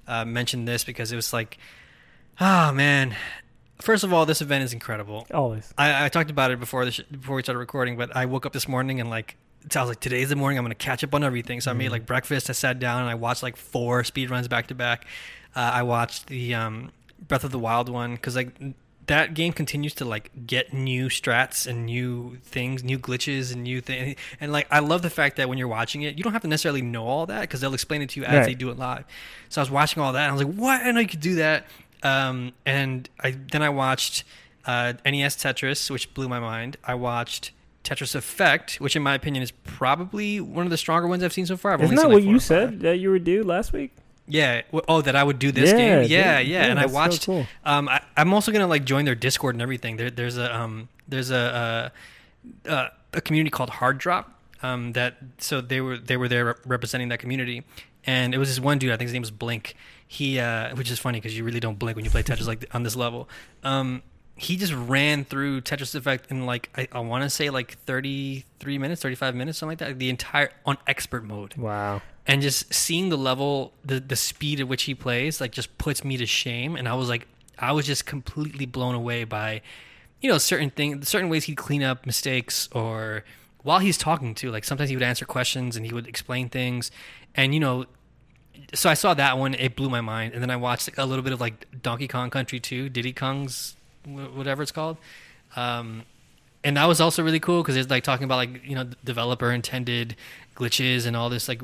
uh, 0.07 0.25
mention 0.25 0.65
this 0.65 0.83
because 0.83 1.11
it 1.11 1.15
was 1.15 1.33
like, 1.33 1.57
ah 2.39 2.71
man. 2.73 3.15
First 3.81 4.03
of 4.03 4.11
all, 4.11 4.25
this 4.25 4.41
event 4.41 4.63
is 4.63 4.73
incredible. 4.73 5.25
Always. 5.33 5.73
I, 5.77 6.05
I 6.05 6.09
talked 6.09 6.29
about 6.29 6.51
it 6.51 6.59
before 6.59 6.83
the 6.85 6.91
sh- 6.91 7.01
before 7.11 7.35
we 7.37 7.43
started 7.43 7.59
recording, 7.59 7.95
but 7.97 8.15
I 8.15 8.25
woke 8.25 8.45
up 8.45 8.53
this 8.53 8.67
morning 8.67 8.99
and 8.99 9.09
like 9.09 9.37
I 9.75 9.79
was 9.81 9.89
like, 9.89 9.99
today's 9.99 10.29
the 10.29 10.35
morning 10.35 10.57
I'm 10.57 10.65
gonna 10.65 10.75
catch 10.75 11.03
up 11.03 11.13
on 11.15 11.23
everything. 11.23 11.61
So 11.61 11.71
I 11.71 11.73
made 11.73 11.89
like 11.89 12.05
breakfast. 12.05 12.49
I 12.49 12.53
sat 12.53 12.79
down 12.79 13.01
and 13.01 13.09
I 13.09 13.15
watched 13.15 13.41
like 13.43 13.55
four 13.55 14.03
speed 14.03 14.29
runs 14.29 14.47
back 14.47 14.67
to 14.67 14.75
back. 14.75 15.05
Uh, 15.55 15.59
I 15.73 15.83
watched 15.83 16.27
the 16.27 16.53
um, 16.55 16.91
Breath 17.27 17.43
of 17.43 17.51
the 17.51 17.59
Wild 17.59 17.87
one 17.89 18.15
because 18.15 18.35
like 18.35 18.49
that 19.07 19.33
game 19.33 19.53
continues 19.53 19.95
to 19.95 20.05
like 20.05 20.29
get 20.45 20.71
new 20.73 21.07
strats 21.07 21.65
and 21.65 21.85
new 21.85 22.37
things, 22.43 22.83
new 22.83 22.99
glitches 22.99 23.51
and 23.53 23.63
new 23.63 23.81
things. 23.81 24.17
And 24.41 24.51
like 24.51 24.67
I 24.69 24.79
love 24.79 25.01
the 25.03 25.09
fact 25.09 25.37
that 25.37 25.47
when 25.49 25.57
you're 25.57 25.67
watching 25.69 26.01
it, 26.03 26.17
you 26.17 26.23
don't 26.23 26.33
have 26.33 26.41
to 26.43 26.47
necessarily 26.49 26.81
know 26.81 27.07
all 27.07 27.25
that 27.27 27.41
because 27.41 27.61
they'll 27.61 27.73
explain 27.73 28.01
it 28.01 28.09
to 28.09 28.19
you 28.19 28.25
as 28.25 28.39
Right. 28.39 28.45
they 28.45 28.53
do 28.55 28.69
it 28.69 28.77
live. 28.77 29.05
So 29.47 29.61
I 29.61 29.63
was 29.63 29.71
watching 29.71 30.03
all 30.03 30.13
that 30.13 30.23
and 30.23 30.29
I 30.31 30.33
was 30.33 30.43
like, 30.43 30.53
what? 30.55 30.81
I 30.81 30.91
know 30.91 30.99
you 30.99 31.07
could 31.07 31.21
do 31.21 31.35
that. 31.35 31.65
Um, 32.03 32.53
and 32.65 33.09
I 33.19 33.31
then 33.51 33.61
I 33.61 33.69
watched 33.69 34.23
uh, 34.65 34.93
NES 35.05 35.35
Tetris, 35.37 35.89
which 35.89 36.13
blew 36.13 36.29
my 36.29 36.39
mind. 36.39 36.77
I 36.83 36.95
watched 36.95 37.51
Tetris 37.83 38.15
Effect, 38.15 38.75
which 38.75 38.95
in 38.95 39.01
my 39.03 39.15
opinion 39.15 39.43
is 39.43 39.51
probably 39.51 40.39
one 40.39 40.65
of 40.65 40.69
the 40.69 40.77
stronger 40.77 41.07
ones 41.07 41.23
I've 41.23 41.33
seen 41.33 41.45
so 41.45 41.57
far. 41.57 41.73
I've 41.73 41.81
Isn't 41.81 41.95
that 41.95 42.03
seen, 42.03 42.11
what 42.11 42.23
you 42.23 42.39
said 42.39 42.81
that 42.81 42.97
you 42.99 43.11
would 43.11 43.23
do 43.23 43.43
last 43.43 43.73
week? 43.73 43.91
Yeah. 44.27 44.61
Oh, 44.87 45.01
that 45.01 45.15
I 45.15 45.23
would 45.23 45.39
do 45.39 45.51
this 45.51 45.71
Yeah, 45.71 45.77
game. 45.77 46.09
Yeah, 46.09 46.39
yeah. 46.39 46.39
Yeah, 46.39 46.65
and 46.65 46.79
I 46.79 46.83
that's 46.83 46.93
so 46.93 46.99
watched. 46.99 47.25
cool. 47.25 47.47
Um, 47.65 47.89
I, 47.89 48.01
I'm 48.15 48.33
also 48.33 48.51
gonna 48.51 48.67
like 48.67 48.85
join 48.85 49.05
their 49.05 49.15
Discord 49.15 49.55
and 49.55 49.61
everything. 49.61 49.97
There, 49.97 50.11
there's 50.11 50.37
a 50.37 50.55
um, 50.55 50.87
there's 51.07 51.31
a 51.31 51.91
uh, 52.67 52.69
uh, 52.69 52.87
a 53.13 53.21
community 53.21 53.49
called 53.49 53.71
Hard 53.71 53.97
Drop. 53.97 54.35
Um, 54.61 54.91
that 54.91 55.15
so 55.39 55.61
they 55.61 55.81
were 55.81 55.97
they 55.97 56.15
were 56.17 56.27
there 56.27 56.57
representing 56.65 57.07
that 57.09 57.19
community, 57.19 57.63
and 58.05 58.35
it 58.35 58.37
was 58.37 58.49
this 58.49 58.59
one 58.59 58.77
dude. 58.77 58.91
I 58.91 58.97
think 58.97 59.07
his 59.07 59.13
name 59.13 59.21
was 59.23 59.31
Blink. 59.31 59.75
He, 60.11 60.39
uh, 60.39 60.75
which 60.75 60.89
is 60.89 60.97
funny 60.97 61.19
because 61.19 61.37
you 61.37 61.43
really 61.43 61.59
don't 61.59 61.77
blink 61.77 61.95
when 61.95 62.03
you 62.03 62.09
play 62.09 62.23
Tetris 62.23 62.47
like 62.47 62.65
on 62.73 62.81
this 62.81 62.95
level. 62.95 63.29
Um, 63.63 64.01
he 64.35 64.57
just 64.57 64.73
ran 64.73 65.23
through 65.23 65.61
Tetris 65.61 65.93
Effect 65.93 66.31
in 66.31 66.47
like 66.47 66.69
I, 66.75 66.87
I 66.91 66.99
want 67.01 67.23
to 67.25 67.29
say 67.29 67.51
like 67.51 67.77
33 67.85 68.77
minutes, 68.79 69.01
35 69.03 69.35
minutes, 69.35 69.59
something 69.59 69.77
like 69.77 69.87
that. 69.87 69.99
The 69.99 70.09
entire 70.09 70.49
on 70.65 70.77
expert 70.87 71.23
mode 71.23 71.55
Wow. 71.57 72.01
and 72.25 72.41
just 72.41 72.73
seeing 72.73 73.09
the 73.09 73.17
level 73.17 73.73
the 73.85 73.99
the 73.99 74.15
speed 74.15 74.59
at 74.59 74.67
which 74.67 74.83
he 74.83 74.95
plays 74.95 75.39
like 75.39 75.51
just 75.51 75.77
puts 75.77 76.03
me 76.03 76.17
to 76.17 76.25
shame 76.25 76.75
and 76.75 76.87
i 76.87 76.93
was 76.93 77.07
like 77.09 77.27
i 77.59 77.71
was 77.71 77.85
just 77.85 78.05
completely 78.05 78.65
blown 78.65 78.95
away 78.95 79.23
by 79.25 79.61
you 80.21 80.29
know 80.31 80.37
certain 80.37 80.69
things 80.69 81.07
certain 81.09 81.29
ways 81.29 81.43
he'd 81.45 81.55
clean 81.57 81.83
up 81.83 82.05
mistakes 82.05 82.67
or 82.71 83.23
while 83.63 83.79
he's 83.79 83.97
talking 83.97 84.33
to 84.35 84.49
like 84.51 84.63
sometimes 84.63 84.89
he 84.89 84.95
would 84.95 85.03
answer 85.03 85.25
questions 85.25 85.75
and 85.75 85.85
he 85.85 85.93
would 85.93 86.07
explain 86.07 86.49
things 86.49 86.91
and 87.35 87.53
you 87.53 87.59
know 87.59 87.85
so 88.73 88.89
i 88.89 88.93
saw 88.93 89.13
that 89.13 89.37
one 89.37 89.53
it 89.53 89.75
blew 89.75 89.89
my 89.89 90.01
mind 90.01 90.33
and 90.33 90.41
then 90.41 90.49
i 90.49 90.55
watched 90.55 90.89
a 90.97 91.05
little 91.05 91.23
bit 91.23 91.33
of 91.33 91.41
like 91.41 91.67
donkey 91.81 92.07
kong 92.07 92.29
country 92.29 92.59
2 92.59 92.89
diddy 92.89 93.13
kong's 93.13 93.75
whatever 94.05 94.61
it's 94.61 94.71
called. 94.71 94.97
Um 95.55 96.03
and 96.63 96.75
that 96.77 96.85
was 96.85 96.99
also 96.99 97.23
really 97.23 97.39
cool 97.39 97.61
because 97.61 97.77
it's 97.77 97.89
like 97.89 98.03
talking 98.03 98.25
about 98.25 98.35
like 98.35 98.63
you 98.65 98.75
know 98.75 98.89
developer 99.03 99.51
intended 99.51 100.15
glitches 100.55 101.05
and 101.05 101.15
all 101.15 101.29
this 101.29 101.47
like 101.47 101.61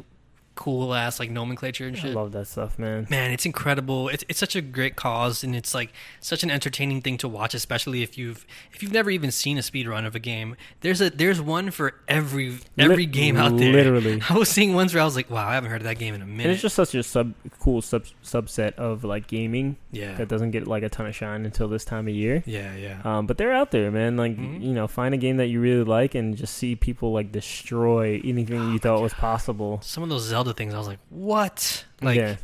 cool 0.56 0.94
ass 0.94 1.20
like 1.20 1.30
nomenclature 1.30 1.86
and 1.88 1.98
shit. 1.98 2.12
I 2.12 2.14
love 2.14 2.32
that 2.32 2.48
stuff, 2.48 2.80
man. 2.80 3.08
Man, 3.10 3.32
it's 3.32 3.46
incredible. 3.46 4.08
It's 4.10 4.24
it's 4.30 4.40
such 4.40 4.56
a 4.56 4.62
great 4.62 4.96
cause, 4.96 5.44
and 5.44 5.56
it's 5.56 5.74
like 5.76 5.92
such 6.20 6.44
an 6.44 6.50
entertaining 6.52 7.02
thing 7.02 7.18
to 7.20 7.28
watch, 7.28 7.54
especially 7.54 8.02
if 8.04 8.18
you've 8.18 8.46
if 8.74 8.82
you've 8.82 8.92
never 8.94 9.10
even 9.10 9.32
seen 9.32 9.58
a 9.58 9.62
speed 9.62 9.88
run 9.88 10.06
of 10.06 10.16
a 10.16 10.20
game. 10.20 10.56
There's 10.82 11.02
a 11.02 11.10
there's 11.10 11.42
one 11.42 11.72
for 11.72 11.96
every 12.08 12.58
every 12.78 13.04
Lit- 13.06 13.12
game 13.12 13.38
out 13.38 13.58
there. 13.58 13.72
literally. 13.74 14.22
I 14.30 14.38
was 14.38 14.50
seeing 14.50 14.74
ones 14.74 14.94
where 14.94 15.02
I 15.02 15.06
was 15.06 15.16
like, 15.16 15.30
wow, 15.30 15.48
I 15.48 15.54
haven't 15.56 15.70
heard 15.72 15.82
of 15.82 15.86
that 15.86 16.00
game 16.00 16.14
in 16.14 16.22
a 16.22 16.26
And 16.26 16.38
minute. 16.38 16.54
it's 16.54 16.62
just 16.62 16.76
such 16.76 16.96
a 16.96 17.04
sub 17.04 17.34
cool 17.60 17.82
sub 17.82 18.06
subset 18.24 18.74
of 18.76 19.04
like 19.04 19.28
gaming 19.28 19.78
yeah, 19.92 20.16
that 20.16 20.28
doesn't 20.28 20.52
get 20.52 20.68
like 20.68 20.84
a 20.84 20.90
ton 20.90 21.06
of 21.06 21.16
shine 21.16 21.46
until 21.46 21.68
this 21.68 21.86
time 21.86 22.08
of 22.08 22.14
year. 22.14 22.44
yeah, 22.46 22.76
yeah. 22.76 23.02
Um, 23.04 23.28
but 23.28 23.38
they're 23.38 23.54
out 23.54 23.72
there, 23.72 23.92
man. 23.92 24.18
Like 24.18 24.36
Mhm. 24.38 24.62
you 24.64 24.74
know, 24.74 24.88
find 24.88 25.14
a 25.14 25.18
game 25.18 25.38
that 25.38 25.48
you 25.48 25.60
really 25.60 25.84
like 25.84 26.16
and 26.16 26.36
just 26.36 26.56
see 26.56 26.76
people 26.76 27.12
like 27.14 27.32
destroy 27.32 28.22
anything 28.24 28.60
Oh 28.60 28.72
you 28.72 28.80
thought 28.80 29.02
was 29.02 29.14
possible. 29.14 29.80
Some 29.84 30.04
of 30.04 30.10
those 30.10 30.24
Zelda 30.24 30.45
things, 30.54 30.74
I 30.74 30.78
was 30.78 30.88
like, 30.88 31.00
what? 31.10 31.86
Like 32.02 32.18
yeah, 32.18 32.36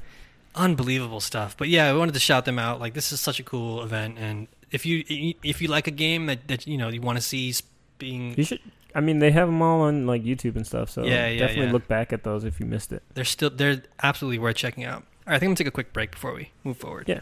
unbelievable 0.55 1.19
stuff. 1.19 1.55
But 1.57 1.69
yeah, 1.69 1.87
I 1.89 1.93
wanted 1.93 2.13
to 2.13 2.19
shout 2.19 2.45
them 2.45 2.59
out. 2.59 2.79
Like 2.79 2.93
this 2.93 3.11
is 3.11 3.19
such 3.19 3.39
a 3.39 3.43
cool 3.43 3.83
event, 3.83 4.17
and 4.19 4.47
if 4.71 4.85
you 4.85 5.03
if 5.07 5.61
you 5.61 5.67
like 5.67 5.87
a 5.87 5.91
game 5.91 6.25
that 6.27 6.47
that 6.47 6.67
you 6.67 6.77
know 6.77 6.89
you 6.89 7.01
want 7.01 7.17
to 7.17 7.21
see 7.21 7.53
being 7.97 8.33
you 8.37 8.43
should. 8.43 8.59
I 8.93 8.99
mean, 8.99 9.19
they 9.19 9.31
have 9.31 9.47
them 9.47 9.61
all 9.61 9.81
on 9.81 10.05
like 10.05 10.23
YouTube 10.23 10.57
and 10.57 10.67
stuff. 10.67 10.89
So 10.89 11.05
Yeah, 11.05 11.29
yeah, 11.29 11.39
definitely 11.39 11.67
yeah. 11.67 11.71
look 11.71 11.87
back 11.87 12.11
at 12.11 12.23
those 12.23 12.43
if 12.43 12.59
you 12.59 12.65
missed 12.65 12.91
it. 12.91 13.01
they're 13.13 13.23
still 13.23 13.49
they're 13.49 13.83
absolutely 14.03 14.37
worth 14.39 14.57
checking 14.57 14.83
out. 14.83 15.03
All 15.25 15.27
right, 15.27 15.35
I 15.35 15.39
think 15.39 15.43
I'm 15.43 15.49
gonna 15.51 15.55
take 15.57 15.67
a 15.67 15.71
quick 15.71 15.93
break 15.93 16.11
before 16.11 16.33
we 16.33 16.51
move 16.65 16.77
forward. 16.77 17.07
Yeah. 17.07 17.21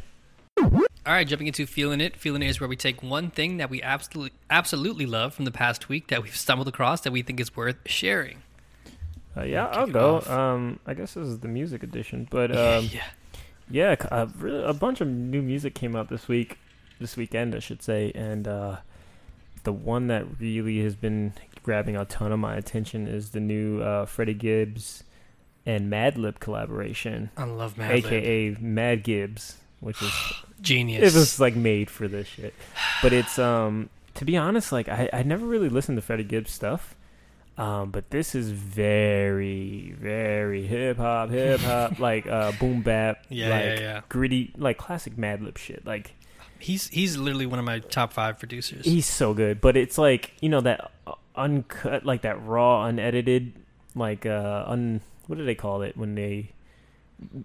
All 0.61 1.15
right, 1.15 1.27
jumping 1.27 1.47
into 1.47 1.65
feeling 1.65 2.01
it. 2.01 2.17
Feeling 2.17 2.41
it 2.43 2.49
is 2.49 2.59
where 2.59 2.67
we 2.67 2.75
take 2.75 3.01
one 3.01 3.29
thing 3.29 3.57
that 3.57 3.69
we 3.69 3.81
absolutely 3.81 4.31
absolutely 4.49 5.05
love 5.05 5.33
from 5.33 5.45
the 5.45 5.51
past 5.51 5.89
week 5.89 6.07
that 6.07 6.21
we've 6.23 6.35
stumbled 6.35 6.67
across 6.67 7.01
that 7.01 7.11
we 7.11 7.21
think 7.21 7.39
is 7.39 7.55
worth 7.55 7.77
sharing. 7.85 8.41
Uh, 9.37 9.43
yeah, 9.43 9.67
I'll 9.67 9.87
go. 9.87 10.21
Um, 10.21 10.79
I 10.85 10.93
guess 10.93 11.13
this 11.13 11.27
is 11.27 11.39
the 11.39 11.47
music 11.47 11.83
edition, 11.83 12.27
but 12.29 12.51
um, 12.57 12.89
yeah. 12.91 13.03
yeah, 13.69 13.95
uh, 14.11 14.27
really, 14.37 14.63
a 14.63 14.73
bunch 14.73 15.01
of 15.01 15.07
new 15.07 15.41
music 15.41 15.75
came 15.75 15.95
out 15.95 16.09
this 16.09 16.27
week, 16.27 16.57
this 16.99 17.15
weekend, 17.15 17.55
I 17.55 17.59
should 17.59 17.81
say, 17.81 18.11
and 18.15 18.47
uh, 18.47 18.77
the 19.63 19.73
one 19.73 20.07
that 20.07 20.25
really 20.39 20.81
has 20.83 20.95
been 20.95 21.33
grabbing 21.63 21.95
a 21.95 22.05
ton 22.05 22.31
of 22.31 22.39
my 22.39 22.55
attention 22.55 23.07
is 23.07 23.29
the 23.31 23.39
new 23.39 23.81
uh, 23.81 24.05
Freddie 24.05 24.33
Gibbs 24.33 25.03
and 25.65 25.91
Madlib 25.91 26.39
collaboration, 26.39 27.29
I 27.37 27.43
love 27.43 27.75
Madlib, 27.75 28.05
aka 28.05 28.57
Mad 28.59 29.03
Gibbs, 29.03 29.57
which 29.79 30.01
is 30.01 30.11
Genius. 30.61 31.13
it 31.13 31.17
was 31.17 31.39
like 31.39 31.55
made 31.55 31.89
for 31.89 32.07
this 32.07 32.27
shit. 32.27 32.53
But 33.01 33.13
it's 33.13 33.37
um 33.37 33.89
to 34.15 34.25
be 34.25 34.35
honest, 34.35 34.71
like 34.71 34.89
I 34.89 35.09
I 35.13 35.23
never 35.23 35.45
really 35.45 35.69
listened 35.69 35.97
to 35.97 36.01
Freddie 36.01 36.23
Gibbs 36.23 36.51
stuff. 36.51 36.95
Um, 37.59 37.91
but 37.91 38.09
this 38.09 38.35
is 38.35 38.51
very, 38.51 39.93
very 39.99 40.65
hip 40.65 40.95
hop, 40.97 41.29
hip 41.29 41.59
hop, 41.59 41.99
like 42.09 42.25
uh, 42.25 42.53
boom 42.53 42.81
bap, 42.81 43.25
yeah, 43.29 43.49
like 43.49 43.63
yeah, 43.65 43.79
yeah. 43.79 44.01
gritty, 44.09 44.53
like 44.57 44.77
classic 44.77 45.15
Madlib 45.17 45.57
shit. 45.57 45.85
Like 45.85 46.13
He's 46.57 46.87
he's 46.87 47.17
literally 47.17 47.45
one 47.45 47.59
of 47.59 47.65
my 47.65 47.79
top 47.79 48.11
five 48.13 48.39
producers. 48.39 48.85
he's 48.85 49.05
so 49.05 49.33
good, 49.33 49.59
but 49.61 49.75
it's 49.77 49.97
like 49.97 50.33
you 50.41 50.49
know 50.49 50.61
that 50.61 50.91
uncut, 51.35 52.05
like 52.05 52.21
that 52.23 52.41
raw, 52.45 52.85
unedited, 52.85 53.53
like 53.95 54.25
uh, 54.25 54.63
un 54.67 55.01
what 55.27 55.37
do 55.37 55.43
they 55.45 55.55
call 55.55 55.81
it 55.83 55.95
when 55.97 56.15
they 56.15 56.51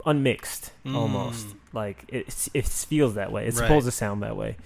unmixed 0.07 0.71
almost 0.95 1.49
Mm. 1.49 1.55
like 1.73 2.05
it 2.09 2.49
it 2.55 2.67
feels 2.67 3.15
that 3.15 3.33
way. 3.33 3.47
It's 3.47 3.59
Right. 3.59 3.67
supposed 3.67 3.87
to 3.87 3.91
sound 3.93 4.23
that 4.23 4.37
way. 4.37 4.57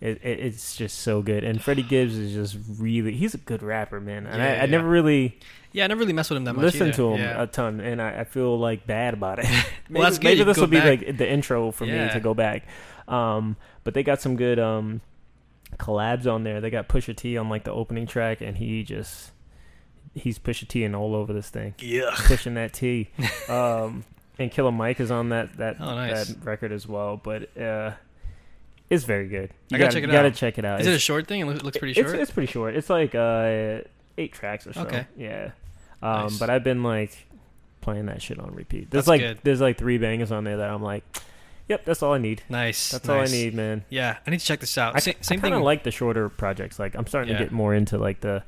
It, 0.00 0.18
it 0.24 0.40
it's 0.40 0.76
just 0.76 0.98
so 1.00 1.20
good, 1.22 1.44
and 1.44 1.60
Freddie 1.62 1.82
Gibbs 1.88 2.16
is 2.16 2.32
just 2.32 2.56
really 2.80 3.12
he's 3.14 3.34
a 3.34 3.38
good 3.38 3.62
rapper, 3.62 4.00
man. 4.00 4.26
And 4.26 4.38
Yeah, 4.38 4.44
I, 4.44 4.50
I 4.52 4.54
yeah. 4.60 4.66
never 4.66 4.88
really 4.88 5.38
yeah, 5.72 5.84
I 5.84 5.86
never 5.88 6.00
really 6.00 6.12
messed 6.14 6.30
with 6.30 6.38
him 6.38 6.44
that 6.44 6.54
much. 6.54 6.62
listened 6.64 6.88
either. 6.88 6.96
to 6.96 7.12
him 7.14 7.20
Yeah. 7.20 7.42
a 7.42 7.46
ton, 7.46 7.80
and 7.80 8.00
I, 8.00 8.20
I 8.20 8.24
feel 8.24 8.58
like 8.58 8.86
bad 8.86 9.14
about 9.14 9.38
it. 9.40 9.44
maybe, 9.88 10.02
that's 10.02 10.18
good. 10.18 10.24
Maybe 10.38 10.44
this 10.44 10.56
go 10.56 10.62
will 10.62 10.68
be 10.68 10.78
back. 10.78 11.06
like 11.06 11.16
the 11.18 11.30
intro 11.30 11.70
for 11.70 11.84
me 11.86 12.08
to 12.12 12.20
go 12.20 12.34
back. 12.34 12.66
Um, 13.08 13.56
but 13.84 13.94
they 13.94 14.02
got 14.02 14.20
some 14.20 14.36
good 14.36 14.58
um 14.58 15.00
collabs 15.78 16.26
on 16.26 16.44
there. 16.44 16.60
They 16.60 16.70
got 16.70 16.88
Pusha 16.88 17.14
T 17.16 17.36
on 17.36 17.48
like 17.48 17.64
the 17.64 17.72
opening 17.72 18.06
track, 18.06 18.40
and 18.40 18.56
he 18.56 18.82
just 18.82 19.32
he's 20.14 20.38
Pusha 20.38 20.66
T 20.66 20.82
and 20.84 20.96
all 20.96 21.14
over 21.14 21.32
this 21.32 21.50
thing, 21.50 21.74
yeah. 21.78 22.10
pushing 22.16 22.54
that 22.54 22.72
T. 22.72 23.10
Um, 23.48 24.04
and 24.38 24.50
Killer 24.50 24.72
Mike 24.72 25.00
is 25.00 25.10
on 25.10 25.28
that 25.28 25.56
that 25.58 25.76
Oh, 25.80 25.94
nice. 25.94 26.28
that 26.28 26.44
record 26.44 26.72
as 26.72 26.86
well. 26.88 27.16
But 27.22 27.56
uh, 27.60 27.92
it's 28.90 29.04
very 29.04 29.28
good. 29.28 29.50
You 29.70 29.76
I 29.76 29.78
gotta 29.78 29.92
check 29.92 30.02
it 30.02 30.06
you 30.08 30.12
gotta 30.12 30.28
out. 30.28 30.34
check 30.34 30.58
it 30.58 30.64
out. 30.64 30.80
Is 30.80 30.86
it 30.86 30.94
a 30.94 30.98
short 30.98 31.26
thing? 31.28 31.40
It 31.40 31.62
looks 31.64 31.78
pretty 31.78 31.94
short. 32.00 32.14
It's 32.16 32.30
pretty 32.30 32.50
short. 32.52 32.74
It's 32.76 32.90
like 32.90 33.14
uh, 33.14 33.78
eight 34.18 34.32
tracks 34.32 34.66
or 34.66 34.72
so. 34.72 34.82
Okay. 34.82 35.06
Yeah. 35.16 35.52
Um, 36.02 36.24
Nice. 36.24 36.38
But 36.38 36.50
I've 36.50 36.64
been 36.64 36.82
like 36.82 37.16
playing 37.80 38.06
that 38.06 38.20
shit 38.20 38.38
on 38.38 38.54
repeat. 38.54 38.90
There's 38.90 39.04
That's 39.04 39.08
like 39.08 39.20
good. 39.20 39.38
there's 39.44 39.60
like 39.60 39.78
three 39.78 39.96
bangers 39.98 40.32
on 40.32 40.44
there 40.44 40.58
that 40.58 40.68
I'm 40.70 40.82
like, 40.82 41.04
yep, 41.68 41.84
that's 41.84 42.02
all 42.02 42.12
I 42.14 42.18
need. 42.18 42.42
nice. 42.48 42.90
That's 42.90 43.08
all 43.08 43.20
I 43.20 43.26
need, 43.26 43.54
man. 43.54 43.84
Yeah, 43.90 44.16
I 44.26 44.30
need 44.30 44.40
to 44.40 44.46
check 44.46 44.60
this 44.60 44.76
out. 44.76 44.96
I, 44.96 44.98
Sa- 44.98 45.10
I 45.12 45.14
same 45.20 45.40
kind 45.40 45.52
thing. 45.52 45.60
of 45.60 45.62
like 45.62 45.84
the 45.84 45.90
shorter 45.90 46.28
projects. 46.28 46.78
Like 46.78 46.94
I'm 46.94 47.06
starting 47.06 47.32
Yeah. 47.32 47.38
to 47.38 47.44
get 47.44 47.52
more 47.52 47.74
into 47.74 47.96
like 47.98 48.20
the 48.20 48.42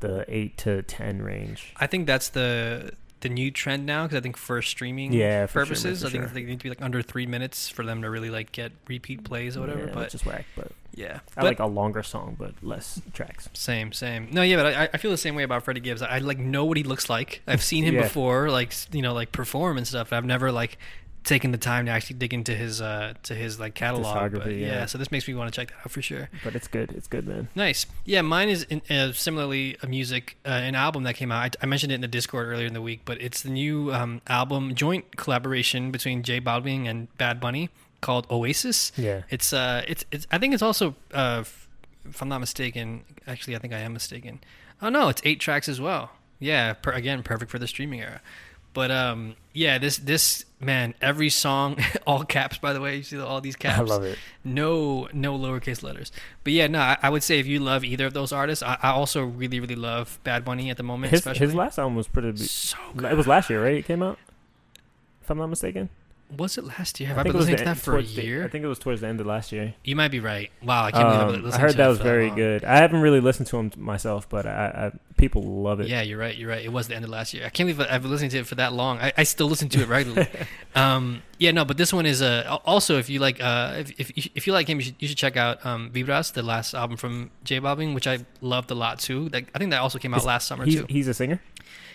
the 0.00 0.24
eight 0.28 0.58
to 0.58 0.82
ten 0.82 1.22
range. 1.22 1.72
I 1.76 1.86
think 1.86 2.06
that's 2.06 2.28
the 2.30 2.92
the 3.20 3.28
new 3.30 3.50
trend 3.50 3.86
now 3.86 4.04
because 4.04 4.18
I 4.18 4.20
think 4.20 4.36
for 4.36 4.60
streaming 4.62 5.12
Yeah, 5.12 5.46
for 5.46 5.52
sure, 5.60 5.66
purposes, 5.66 6.00
for 6.02 6.08
I 6.08 6.10
think 6.10 6.24
sure. 6.24 6.32
they 6.34 6.42
need 6.42 6.60
to 6.60 6.62
be 6.64 6.68
like 6.68 6.82
under 6.82 7.00
three 7.02 7.26
minutes 7.26 7.68
for 7.68 7.84
them 7.84 8.02
to 8.02 8.10
really 8.10 8.30
like 8.30 8.52
get 8.52 8.72
repeat 8.88 9.24
plays 9.24 9.56
or 9.56 9.60
whatever. 9.60 9.86
Yeah, 9.86 9.94
but 9.94 10.14
is 10.14 10.24
whack. 10.26 10.44
But 10.54 10.72
yeah, 10.94 11.20
I 11.36 11.40
but 11.40 11.44
like 11.44 11.58
a 11.60 11.66
longer 11.66 12.02
song, 12.02 12.36
but 12.38 12.52
less 12.62 13.00
tracks. 13.14 13.48
same, 13.54 13.92
same. 13.92 14.28
No, 14.32 14.42
yeah, 14.42 14.56
but 14.56 14.66
I, 14.74 14.88
I 14.94 14.96
feel 14.98 15.10
the 15.10 15.16
same 15.16 15.34
way 15.34 15.42
about 15.44 15.62
Freddie 15.62 15.80
Gibbs. 15.80 16.02
I, 16.02 16.16
I 16.16 16.18
like 16.18 16.38
know 16.38 16.64
what 16.66 16.76
he 16.76 16.82
looks 16.82 17.08
like. 17.10 17.42
I've 17.46 17.62
seen 17.62 17.84
him 17.84 17.94
Yeah. 17.94 18.02
before, 18.02 18.50
like 18.50 18.72
you 18.92 19.02
know, 19.02 19.14
like 19.14 19.32
perform 19.32 19.76
and 19.78 19.86
stuff. 19.86 20.12
I've 20.12 20.24
never 20.26 20.52
like 20.52 20.78
taken 21.26 21.50
the 21.50 21.58
time 21.58 21.84
to 21.86 21.92
actually 21.92 22.16
dig 22.16 22.32
into 22.32 22.54
his 22.54 22.80
uh 22.80 23.12
to 23.24 23.34
his 23.34 23.60
like 23.60 23.74
catalog. 23.74 24.32
But, 24.32 24.46
yeah. 24.52 24.66
yeah. 24.66 24.86
so 24.86 24.96
this 24.96 25.10
makes 25.12 25.28
me 25.28 25.34
want 25.34 25.52
to 25.52 25.60
check 25.60 25.68
that 25.68 25.78
out 25.80 25.90
for 25.90 26.00
sure. 26.00 26.30
But 26.42 26.54
it's 26.54 26.68
good. 26.68 26.92
It's 26.92 27.08
good, 27.08 27.26
man. 27.26 27.48
Nice. 27.54 27.84
Yeah, 28.04 28.22
mine 28.22 28.48
is 28.48 28.62
in, 28.64 28.80
uh, 28.88 29.12
similarly 29.12 29.76
a 29.82 29.86
music, 29.86 30.38
uh, 30.46 30.50
an 30.50 30.74
album 30.74 31.02
that 31.02 31.14
came 31.14 31.30
out. 31.30 31.56
I, 31.60 31.64
I 31.64 31.66
mentioned 31.66 31.92
it 31.92 31.96
in 31.96 32.00
the 32.00 32.08
Discord 32.08 32.48
earlier 32.48 32.66
in 32.66 32.72
the 32.72 32.80
week, 32.80 33.00
but 33.04 33.20
it's 33.20 33.42
the 33.42 33.50
new 33.50 33.92
um, 33.92 34.22
album, 34.28 34.74
joint 34.74 35.16
collaboration 35.16 35.90
between 35.90 36.22
J 36.22 36.40
Balvin 36.40 36.88
and 36.88 37.14
Bad 37.18 37.40
Bunny 37.40 37.68
called 38.00 38.26
Oasis. 38.30 38.92
Yeah. 38.96 39.22
It's 39.28 39.52
uh, 39.52 39.82
it's 39.86 40.04
it's. 40.10 40.26
I 40.30 40.38
think 40.38 40.54
it's 40.54 40.62
also, 40.62 40.94
uh, 41.12 41.40
f- 41.40 41.68
if 42.08 42.22
I'm 42.22 42.28
not 42.28 42.38
mistaken, 42.38 43.04
actually, 43.26 43.56
I 43.56 43.58
think 43.58 43.74
I 43.74 43.80
am 43.80 43.92
mistaken. 43.92 44.40
Oh 44.80 44.88
no, 44.88 45.08
it's 45.08 45.20
eight 45.24 45.40
tracks 45.40 45.68
as 45.68 45.80
well. 45.80 46.12
Yeah, 46.38 46.74
per, 46.74 46.92
again, 46.92 47.22
perfect 47.22 47.50
for 47.50 47.58
the 47.58 47.66
streaming 47.66 48.00
era. 48.00 48.20
But 48.74 48.90
um, 48.90 49.36
yeah, 49.52 49.78
this 49.78 49.96
this 49.96 50.44
man, 50.60 50.94
every 51.00 51.28
song, 51.28 51.78
all 52.06 52.24
caps. 52.24 52.58
By 52.58 52.72
the 52.72 52.80
way, 52.80 52.96
you 52.96 53.02
see 53.02 53.18
all 53.18 53.40
these 53.40 53.56
caps. 53.56 53.78
I 53.78 53.82
love 53.82 54.04
it. 54.04 54.18
No, 54.44 55.08
no 55.12 55.38
lowercase 55.38 55.82
letters. 55.82 56.12
But 56.44 56.52
yeah, 56.52 56.66
no, 56.66 56.80
I, 56.80 56.96
I 57.02 57.10
would 57.10 57.22
say 57.22 57.38
if 57.38 57.46
you 57.46 57.60
love 57.60 57.84
either 57.84 58.06
of 58.06 58.14
those 58.14 58.32
artists, 58.32 58.62
I, 58.62 58.78
I 58.82 58.90
also 58.90 59.24
really, 59.24 59.60
really 59.60 59.76
love 59.76 60.18
Bad 60.24 60.44
Bunny 60.44 60.70
at 60.70 60.76
the 60.76 60.82
moment. 60.82 61.10
His 61.10 61.20
especially 61.20 61.46
his 61.46 61.54
last 61.54 61.78
album 61.78 61.96
was 61.96 62.08
pretty. 62.08 62.36
so 62.36 62.78
It 62.96 63.16
was 63.16 63.26
last 63.26 63.50
year, 63.50 63.62
right? 63.62 63.76
It 63.76 63.84
came 63.86 64.02
out. 64.02 64.18
If 65.22 65.30
I'm 65.30 65.38
not 65.38 65.48
mistaken. 65.48 65.88
Was 66.36 66.58
it 66.58 66.64
last 66.64 66.98
year? 66.98 67.08
Have 67.08 67.18
I 67.18 67.20
I, 67.20 67.22
think 67.24 67.32
been 67.34 67.40
listening 67.40 67.56
to 67.58 67.64
that 67.66 67.76
for 67.76 67.92
a 67.92 67.94
towards 68.02 68.16
the- 68.16 68.24
year? 68.24 68.44
I 68.44 68.48
think 68.48 68.64
it 68.64 68.68
was 68.68 68.78
towards 68.80 69.00
the 69.00 69.06
end 69.06 69.20
of 69.20 69.26
last 69.26 69.52
year. 69.52 69.74
you 69.84 69.94
might 69.94 70.10
be 70.10 70.18
right. 70.18 70.50
Wow, 70.62 70.84
I 70.84 70.90
can't 70.90 71.04
believe 71.04 71.20
I've 71.20 71.32
been 71.42 71.44
Um, 71.46 71.52
I 71.52 71.58
heard 71.58 71.74
that 71.76 71.86
was 71.86 71.98
very 71.98 72.26
long. 72.28 72.36
good. 72.36 72.64
I 72.64 72.78
haven't 72.78 73.00
really 73.00 73.20
listened 73.20 73.46
to 73.48 73.58
him 73.58 73.70
myself, 73.76 74.28
but 74.28 74.44
I, 74.44 74.90
I 74.92 74.98
people 75.16 75.42
love 75.44 75.78
it. 75.80 75.86
Yeah, 75.88 76.02
you're 76.02 76.18
right. 76.18 76.36
You're 76.36 76.48
right. 76.50 76.64
It 76.64 76.72
was 76.72 76.88
the 76.88 76.96
end 76.96 77.04
of 77.04 77.10
last 77.10 77.32
year. 77.32 77.46
I 77.46 77.48
can't 77.50 77.68
believe 77.68 77.80
I've 77.90 78.02
been 78.02 78.10
listening 78.10 78.30
to 78.30 78.38
it 78.38 78.46
for 78.46 78.56
that 78.56 78.72
long. 78.72 78.98
I, 78.98 79.12
I 79.16 79.22
still 79.22 79.46
listen 79.46 79.68
to 79.68 79.82
it 79.82 79.88
regularly. 79.88 80.28
um, 80.74 81.22
yeah, 81.38 81.52
no, 81.52 81.64
but 81.64 81.76
this 81.76 81.92
one 81.92 82.06
is 82.06 82.20
uh, 82.22 82.58
also 82.64 82.98
if 82.98 83.08
you 83.08 83.20
like 83.20 83.40
uh, 83.40 83.74
if, 83.78 83.90
if 84.00 84.26
if 84.34 84.46
you 84.48 84.52
like 84.52 84.68
him, 84.68 84.78
you 84.78 84.84
should, 84.86 84.94
you 84.98 85.06
should 85.08 85.18
check 85.18 85.36
out 85.36 85.64
um, 85.64 85.90
Vibras, 85.92 86.32
the 86.32 86.42
last 86.42 86.74
album 86.74 86.96
from 86.96 87.30
J 87.44 87.60
Balvin, 87.60 87.94
which 87.94 88.06
I 88.08 88.18
loved 88.40 88.70
a 88.72 88.74
lot 88.74 88.98
too. 88.98 89.28
Like, 89.32 89.48
I 89.54 89.58
think 89.58 89.70
that 89.70 89.80
also 89.80 89.98
came 89.98 90.12
out 90.12 90.18
Is- 90.20 90.26
last 90.26 90.48
summer 90.48 90.64
he's, 90.64 90.80
too. 90.80 90.86
he's 90.88 91.08
a 91.08 91.14
singer. 91.14 91.40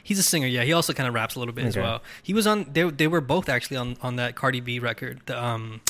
He's 0.04 0.20
a 0.20 0.24
singer, 0.24 0.48
yeah. 0.48 0.64
He 0.64 0.74
also 0.74 0.94
kind 0.94 1.08
of 1.08 1.14
raps 1.14 1.36
a 1.36 1.40
little 1.40 1.54
bit 1.54 1.66
as 1.66 1.78
well. 1.78 2.02
He 2.24 2.34
was 2.34 2.48
on. 2.48 2.68
They 2.72 2.84
they 2.90 3.08
were 3.08 3.22
both 3.22 3.50
actually 3.50 3.78
on 3.78 3.98
on 4.02 4.16
that 4.18 4.36
Cardi 4.36 4.60
B 4.60 4.80
record. 4.80 5.22
The 5.26 5.42
um, 5.42 5.82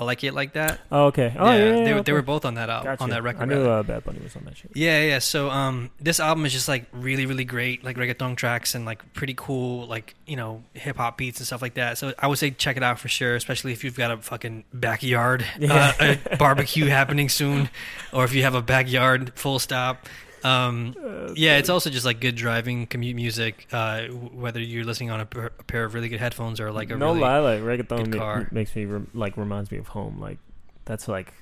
I 0.00 0.04
like 0.04 0.22
it 0.22 0.32
like 0.32 0.52
that. 0.52 0.78
Oh, 0.92 1.06
okay. 1.06 1.34
Oh, 1.36 1.50
yeah, 1.50 1.56
yeah, 1.56 1.58
they, 1.58 1.70
yeah, 1.70 1.84
they 1.84 1.94
okay. 1.94 2.12
were 2.12 2.22
both 2.22 2.44
on 2.44 2.54
that 2.54 2.70
album 2.70 2.92
Gotcha. 2.92 3.02
on 3.02 3.10
that 3.10 3.22
record. 3.24 3.42
I 3.42 3.44
knew 3.46 3.68
uh, 3.68 3.82
Bad 3.82 4.04
Bunny 4.04 4.20
was 4.22 4.36
on 4.36 4.44
that 4.44 4.56
shit. 4.56 4.70
Yeah, 4.74 5.02
yeah. 5.02 5.18
So 5.18 5.50
um, 5.50 5.90
this 6.00 6.20
album 6.20 6.46
is 6.46 6.52
just 6.52 6.68
like 6.68 6.86
really, 6.92 7.26
really 7.26 7.44
great, 7.44 7.82
like 7.82 7.96
reggaeton 7.96 8.36
tracks 8.36 8.76
and 8.76 8.84
like 8.84 9.12
pretty 9.12 9.34
cool, 9.36 9.86
like 9.88 10.14
you 10.24 10.36
know, 10.36 10.62
hip 10.74 10.98
hop 10.98 11.18
beats 11.18 11.40
and 11.40 11.46
stuff 11.48 11.62
like 11.62 11.74
that. 11.74 11.98
So 11.98 12.14
I 12.18 12.28
would 12.28 12.38
say 12.38 12.52
check 12.52 12.76
it 12.76 12.84
out 12.84 13.00
for 13.00 13.08
sure, 13.08 13.34
especially 13.34 13.72
if 13.72 13.82
you've 13.82 13.96
got 13.96 14.12
a 14.12 14.18
fucking 14.18 14.64
backyard 14.72 15.44
Yeah. 15.58 15.92
uh, 15.98 16.14
a 16.30 16.36
barbecue 16.36 16.86
happening 16.86 17.28
soon, 17.28 17.68
or 18.12 18.24
if 18.24 18.32
you 18.34 18.42
have 18.44 18.54
a 18.54 18.62
backyard. 18.62 19.32
Full 19.34 19.58
stop. 19.58 20.06
Um, 20.44 20.94
Uh, 21.28 21.32
yeah, 21.36 21.58
it's 21.58 21.68
also 21.68 21.90
just 21.90 22.06
like 22.06 22.20
good 22.20 22.34
driving 22.36 22.86
commute 22.86 23.14
music. 23.16 23.66
Uh, 23.72 24.04
whether 24.06 24.60
you're 24.60 24.84
listening 24.84 25.10
on 25.10 25.20
a, 25.20 25.26
per- 25.26 25.52
a 25.58 25.62
pair 25.64 25.84
of 25.84 25.92
really 25.94 26.08
good 26.08 26.20
headphones 26.20 26.58
or 26.60 26.70
like 26.72 26.90
a 26.90 26.96
no 26.96 27.08
really 27.08 27.20
lie, 27.20 27.38
like 27.38 27.60
reggaeton 27.60 28.04
good 28.04 28.14
ma- 28.14 28.18
car. 28.18 28.48
makes 28.50 28.74
me 28.74 28.84
rem- 28.86 29.10
like 29.12 29.36
reminds 29.36 29.70
me 29.70 29.76
of 29.78 29.88
home. 29.88 30.18
Like 30.20 30.38
that's 30.86 31.06
like 31.08 31.34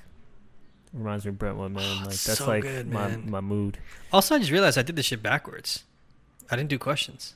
reminds 0.93 1.25
me 1.25 1.29
of 1.29 1.37
Brentwood, 1.39 1.71
man. 1.73 1.83
Oh, 1.83 1.95
like 2.01 2.05
that's 2.09 2.37
so 2.37 2.47
like 2.47 2.63
good, 2.63 2.91
my 2.91 3.15
my 3.17 3.39
mood. 3.41 3.77
Also, 4.11 4.35
I 4.35 4.39
just 4.39 4.51
realized 4.51 4.77
I 4.77 4.81
did 4.81 4.95
this 4.95 5.05
shit 5.05 5.21
backwards. 5.23 5.83
I 6.49 6.55
didn't 6.55 6.69
do 6.69 6.77
questions. 6.79 7.33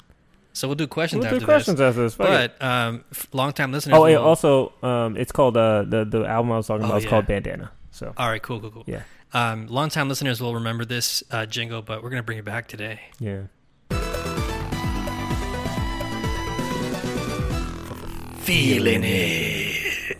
So 0.53 0.67
we'll 0.67 0.75
do 0.75 0.87
questions 0.87 1.19
We'll 1.19 1.27
after 1.27 1.39
do 1.39 1.45
questions 1.45 1.79
after 1.79 2.01
this. 2.03 2.15
this. 2.15 2.27
Fuck. 2.27 2.51
But 2.59 2.61
um, 2.65 3.05
f- 3.11 3.27
long-time 3.31 3.71
listeners. 3.71 3.97
oh, 3.97 4.05
yeah, 4.05 4.17
will- 4.17 4.25
also, 4.25 4.73
um, 4.83 5.15
it's 5.15 5.31
called 5.31 5.55
uh, 5.55 5.83
the 5.83 6.03
the 6.03 6.25
album 6.25 6.51
I 6.51 6.57
was 6.57 6.67
talking 6.67 6.83
Oh, 6.83 6.87
about. 6.87 6.97
is 6.97 7.03
yeah. 7.05 7.09
called 7.09 7.27
Bandana. 7.27 7.71
So 7.91 8.13
All 8.17 8.27
right, 8.29 8.41
cool, 8.41 8.59
cool, 8.59 8.71
cool. 8.71 8.83
Yeah. 8.87 9.03
Um, 9.33 9.67
long-time 9.67 10.09
listeners 10.09 10.41
will 10.41 10.53
remember 10.55 10.83
this 10.85 11.23
uh, 11.31 11.45
jingle, 11.45 11.81
but 11.81 12.03
we're 12.03 12.09
gonna 12.09 12.23
bring 12.23 12.37
it 12.37 12.45
back 12.45 12.67
today. 12.67 12.99
yeah, 13.19 13.43
Feeling 18.41 19.03
it. 19.05 19.60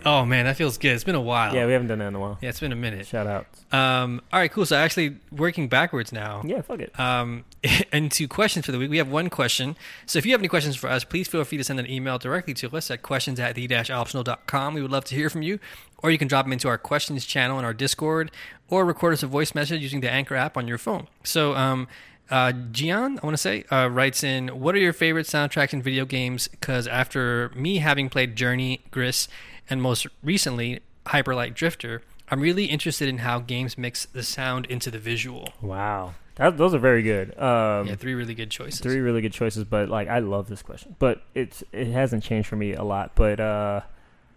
Oh 0.05 0.25
man, 0.25 0.45
that 0.45 0.57
feels 0.57 0.77
good. 0.77 0.93
It's 0.93 1.03
been 1.03 1.15
a 1.15 1.21
while. 1.21 1.53
yeah, 1.53 1.65
we 1.65 1.73
haven't 1.73 1.87
done 1.87 1.99
that 1.99 2.07
in 2.07 2.15
a 2.15 2.19
while. 2.19 2.37
Yeah, 2.41 2.49
it's 2.49 2.59
been 2.59 2.71
a 2.71 2.75
minute. 2.75 3.07
Shout 3.07 3.27
out. 3.27 3.47
Um, 3.71 4.21
all 4.31 4.39
right, 4.39 4.51
cool. 4.51 4.65
So 4.65 4.75
actually, 4.75 5.17
working 5.31 5.67
backwards 5.67 6.11
now. 6.11 6.41
Yeah, 6.45 6.61
fuck 6.61 6.79
it. 6.79 6.97
Um, 6.99 7.45
into 7.93 8.27
questions 8.27 8.65
for 8.65 8.71
the 8.71 8.77
week, 8.79 8.89
we 8.89 8.97
have 8.97 9.09
one 9.09 9.29
question. 9.29 9.75
So 10.05 10.19
if 10.19 10.25
you 10.25 10.31
have 10.33 10.41
any 10.41 10.47
questions 10.47 10.75
for 10.75 10.89
us, 10.89 11.03
please 11.03 11.27
feel 11.27 11.43
free 11.43 11.57
to 11.57 11.63
send 11.63 11.79
an 11.79 11.89
email 11.89 12.17
directly 12.17 12.53
to 12.55 12.75
us 12.75 12.91
at 12.91 13.01
questions 13.01 13.39
at 13.39 13.55
the-optional.com. 13.55 14.73
We 14.73 14.81
would 14.81 14.91
love 14.91 15.05
to 15.05 15.15
hear 15.15 15.29
from 15.29 15.41
you. 15.41 15.59
Or 16.03 16.09
you 16.09 16.17
can 16.17 16.27
drop 16.27 16.45
them 16.45 16.53
into 16.53 16.67
our 16.67 16.79
questions 16.79 17.25
channel 17.25 17.59
in 17.59 17.65
our 17.65 17.73
Discord 17.73 18.31
or 18.69 18.85
record 18.85 19.13
us 19.13 19.21
a 19.21 19.27
voice 19.27 19.53
message 19.53 19.81
using 19.81 20.01
the 20.01 20.09
Anchor 20.09 20.35
app 20.35 20.57
on 20.57 20.67
your 20.67 20.79
phone. 20.79 21.07
So, 21.23 21.53
um, 21.55 21.87
uh, 22.31 22.53
Gian, 22.71 23.19
I 23.21 23.25
want 23.25 23.33
to 23.33 23.37
say, 23.37 23.65
uh, 23.69 23.87
writes 23.91 24.23
in, 24.23 24.47
what 24.59 24.73
are 24.73 24.79
your 24.79 24.93
favorite 24.93 25.27
soundtracks 25.27 25.73
in 25.73 25.81
video 25.81 26.05
games? 26.05 26.47
Because 26.47 26.87
after 26.87 27.51
me 27.55 27.77
having 27.79 28.09
played 28.09 28.35
Journey, 28.35 28.81
Gris, 28.89 29.27
and 29.71 29.81
most 29.81 30.05
recently 30.21 30.81
Hyper 31.07 31.33
Light 31.33 31.55
Drifter, 31.55 32.03
I'm 32.29 32.41
really 32.41 32.65
interested 32.65 33.09
in 33.09 33.19
how 33.19 33.39
games 33.39 33.77
mix 33.77 34.05
the 34.05 34.21
sound 34.21 34.65
into 34.67 34.91
the 34.91 34.99
visual. 34.99 35.49
Wow, 35.61 36.13
that, 36.35 36.57
those 36.57 36.73
are 36.75 36.79
very 36.79 37.01
good. 37.01 37.29
Um, 37.39 37.87
Yeah, 37.87 37.95
three 37.95 38.13
really 38.13 38.35
good 38.35 38.51
choices. 38.51 38.81
three 38.81 38.99
really 38.99 39.21
good 39.21 39.33
choices, 39.33 39.63
but 39.63 39.89
like 39.89 40.07
I 40.07 40.19
love 40.19 40.47
this 40.47 40.61
question, 40.61 40.95
but 40.99 41.23
it's 41.33 41.63
it 41.71 41.87
hasn't 41.87 42.23
changed 42.23 42.47
for 42.47 42.55
me 42.57 42.73
a 42.73 42.83
lot. 42.83 43.13
But 43.15 43.39
uh, 43.39 43.81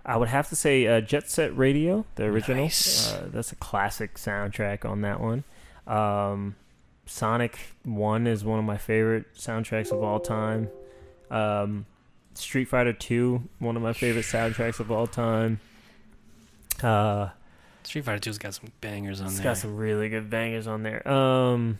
I 0.07 0.17
would 0.17 0.29
have 0.29 0.49
to 0.49 0.57
say 0.57 0.87
uh, 0.87 1.01
Jet 1.01 1.29
Set 1.31 1.57
Radio, 1.57 2.07
the 2.15 2.25
original. 2.25 2.65
Nice. 2.65 3.13
Uh, 3.13 3.29
that's 3.31 3.53
a 3.53 3.57
classic 3.57 4.15
soundtrack 4.15 4.89
on 4.89 5.03
that 5.03 5.21
one. 5.21 5.45
Um, 5.87 6.57
Sonic 7.07 7.59
One 7.85 8.27
is 8.27 8.45
one 8.45 8.59
of 8.59 8.65
my 8.65 8.79
favorite 8.79 9.35
soundtracks 9.35 9.93
of 9.93 10.03
all 10.03 10.21
time. 10.21 10.71
Um, 11.31 11.87
Street 12.35 12.67
Fighter 12.67 12.93
Two, 12.93 13.49
one 13.59 13.77
of 13.77 13.83
my 13.83 13.93
favorite 13.93 14.25
soundtracks 14.25 14.81
of 14.81 14.91
all 14.91 15.07
time. 15.07 15.61
Uh, 16.83 17.29
Street 17.85 18.05
Fighter 18.05 18.31
2's 18.31 18.39
got 18.39 18.55
some 18.55 18.71
bangers 18.81 19.21
on 19.21 19.27
it's 19.29 19.37
there. 19.37 19.45
got 19.45 19.57
some 19.59 19.77
really 19.77 20.09
good 20.09 20.29
bangers 20.31 20.67
on 20.67 20.83
there. 20.83 21.07
Um, 21.09 21.79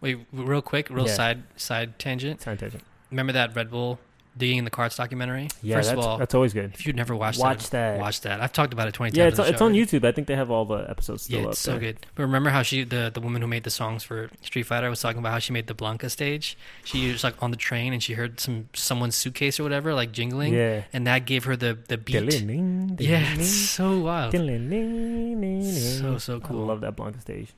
Wait, 0.00 0.18
real 0.32 0.60
quick, 0.62 0.90
real 0.90 1.06
Yeah. 1.06 1.14
side 1.14 1.42
side 1.56 1.98
tangent. 1.98 2.40
sound 2.42 2.58
tangent. 2.58 2.82
Remember 3.10 3.32
that 3.32 3.54
Red 3.54 3.70
Bull 3.70 3.98
digging 4.36 4.58
in 4.58 4.64
the 4.64 4.70
carts 4.70 4.96
documentary? 4.96 5.48
Yeah, 5.62 5.76
First 5.76 5.88
that's, 5.90 5.98
of 6.00 6.04
all, 6.06 6.18
that's 6.18 6.34
always 6.34 6.52
good. 6.52 6.72
if 6.74 6.86
you've 6.86 6.96
never 6.96 7.14
watched 7.14 7.38
Watch 7.40 7.70
that, 7.70 7.94
that. 7.96 8.00
watch 8.00 8.20
that. 8.22 8.40
I've 8.40 8.52
talked 8.52 8.72
about 8.72 8.88
it 8.88 8.94
twenty 8.94 9.16
Yeah, 9.16 9.24
times. 9.24 9.38
Yeah, 9.38 9.44
it's, 9.44 9.62
on 9.62 9.72
it's 9.74 9.92
on. 9.92 9.98
YouTube. 10.00 10.06
I 10.06 10.12
think 10.12 10.26
they 10.26 10.36
have 10.36 10.50
all 10.50 10.64
the 10.64 10.88
episodes 10.88 11.24
still 11.24 11.42
Yeah, 11.42 11.48
it's 11.48 11.58
so 11.58 11.72
there. 11.72 11.80
good. 11.80 12.06
But 12.14 12.22
remember 12.22 12.50
how 12.50 12.62
she, 12.62 12.84
the 12.84 13.10
the 13.12 13.20
woman 13.20 13.42
who 13.42 13.48
made 13.48 13.64
the 13.64 13.70
songs 13.70 14.02
for 14.04 14.30
Street 14.42 14.62
Fighter, 14.64 14.88
was 14.88 15.00
talking 15.00 15.18
about 15.18 15.32
how 15.32 15.38
she 15.38 15.52
made 15.52 15.66
the 15.66 15.74
Blanka 15.74 16.10
stage. 16.10 16.56
She 16.84 17.10
was 17.12 17.22
like 17.24 17.34
on 17.42 17.50
the 17.50 17.56
train 17.56 17.92
and 17.92 18.02
she 18.02 18.14
heard 18.14 18.40
some 18.40 18.68
someone's 18.72 19.16
suitcase 19.16 19.58
or 19.60 19.62
whatever 19.64 19.92
like 19.94 20.12
jingling, 20.12 20.54
Yeah. 20.54 20.84
and 20.92 21.06
that 21.06 21.26
gave 21.26 21.44
her 21.44 21.56
the 21.56 21.78
the 21.88 21.98
beat. 21.98 22.12
Ding, 22.30 22.46
ding, 22.46 22.96
Yeah, 22.98 23.34
it's 23.34 23.48
so 23.48 23.98
wild. 24.00 24.32
ding, 24.32 25.62
So, 26.00 26.18
so 26.18 26.36
I 26.36 26.40
cool. 26.40 26.66
love 26.66 26.80
that 26.82 26.96
Blanka 26.96 27.20
stage. 27.20 27.48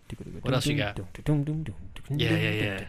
What 0.43 0.55
else 0.55 0.67
you 0.67 0.77
got? 0.77 0.99
Yeah, 2.11 2.37
yeah, 2.37 2.85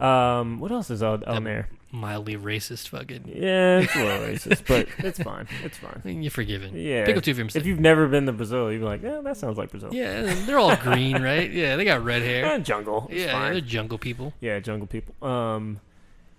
yeah. 0.00 0.38
Um, 0.40 0.60
what 0.60 0.70
else 0.70 0.90
is 0.90 1.02
on, 1.02 1.22
there? 1.44 1.68
Mildly 1.92 2.36
racist, 2.36 2.88
fucking. 2.88 3.28
Yeah, 3.28 3.78
it's 3.78 3.94
a 3.94 3.98
little 4.04 4.26
racist, 4.26 4.66
but 4.66 4.88
it's 5.06 5.20
fine. 5.22 5.46
It's 5.62 5.78
I 5.78 5.86
fine. 5.92 6.02
mean, 6.04 6.22
you're 6.22 6.30
forgiven. 6.32 6.72
Yeah. 6.76 7.06
Pick 7.06 7.16
up 7.16 7.22
two 7.22 7.32
your. 7.34 7.54
If 7.54 7.64
you've 7.64 7.78
never 7.80 8.08
been 8.08 8.26
to 8.26 8.32
Brazil, 8.32 8.72
you'd 8.72 8.80
be 8.80 8.84
like, 8.84 9.02
yeah, 9.02 9.20
that 9.22 9.36
sounds 9.36 9.56
like 9.56 9.70
Brazil. 9.70 9.90
Yeah, 9.94 10.34
they're 10.46 10.58
all 10.58 10.74
green, 10.76 11.22
right? 11.22 11.50
Yeah, 11.50 11.76
they 11.76 11.84
got 11.84 12.04
red 12.04 12.22
hair. 12.22 12.44
Eh, 12.44 12.58
jungle. 12.64 13.06
It's 13.10 13.20
Yeah, 13.24 13.32
fine. 13.32 13.52
they're 13.52 13.60
jungle 13.60 13.98
people. 13.98 14.34
Yeah, 14.40 14.58
jungle 14.58 14.88
people. 14.88 15.14
Um, 15.26 15.80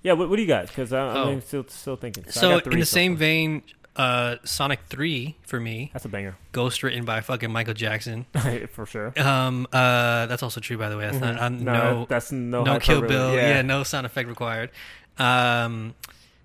yeah. 0.04 0.14
What, 0.14 0.30
what 0.30 0.36
do 0.36 0.42
you 0.42 0.48
got? 0.50 0.68
Because 0.68 0.92
I'm 0.92 1.16
Oh. 1.16 1.40
still 1.40 1.66
still 1.70 1.96
thinking. 1.96 2.26
I 2.28 2.32
So, 2.32 2.60
three 2.60 2.74
in 2.74 2.80
the 2.82 2.86
same 2.86 3.14
far. 3.14 3.20
vein, 3.20 3.64
uh, 3.96 4.36
Sonic 4.44 4.82
Three 4.90 5.38
for 5.44 5.60
me, 5.62 5.90
that's 5.94 6.06
a 6.06 6.10
banger 6.10 6.36
Ghost 6.52 6.84
written 6.84 7.06
by 7.06 7.22
fucking 7.22 7.52
Michael 7.52 7.74
Jackson. 7.74 8.26
for 8.74 8.86
sure. 8.86 9.14
Um, 9.20 9.66
uh, 9.74 10.26
that's 10.28 10.44
also 10.44 10.60
true, 10.60 10.78
by 10.78 10.90
the 10.90 10.98
way. 10.98 11.06
That's 11.06 11.18
Mhm. 11.18 11.22
not 11.22 11.42
um, 11.42 11.64
no, 11.64 11.74
no, 11.74 12.06
that's 12.08 12.32
no, 12.34 12.64
no, 12.64 12.80
Kill. 12.80 13.02
Bill. 13.02 13.34
Yeah, 13.34 13.48
Yeah. 13.50 13.62
no 13.64 13.84
sound 13.84 14.06
effect 14.06 14.28
required. 14.28 14.72
Um, 15.20 15.94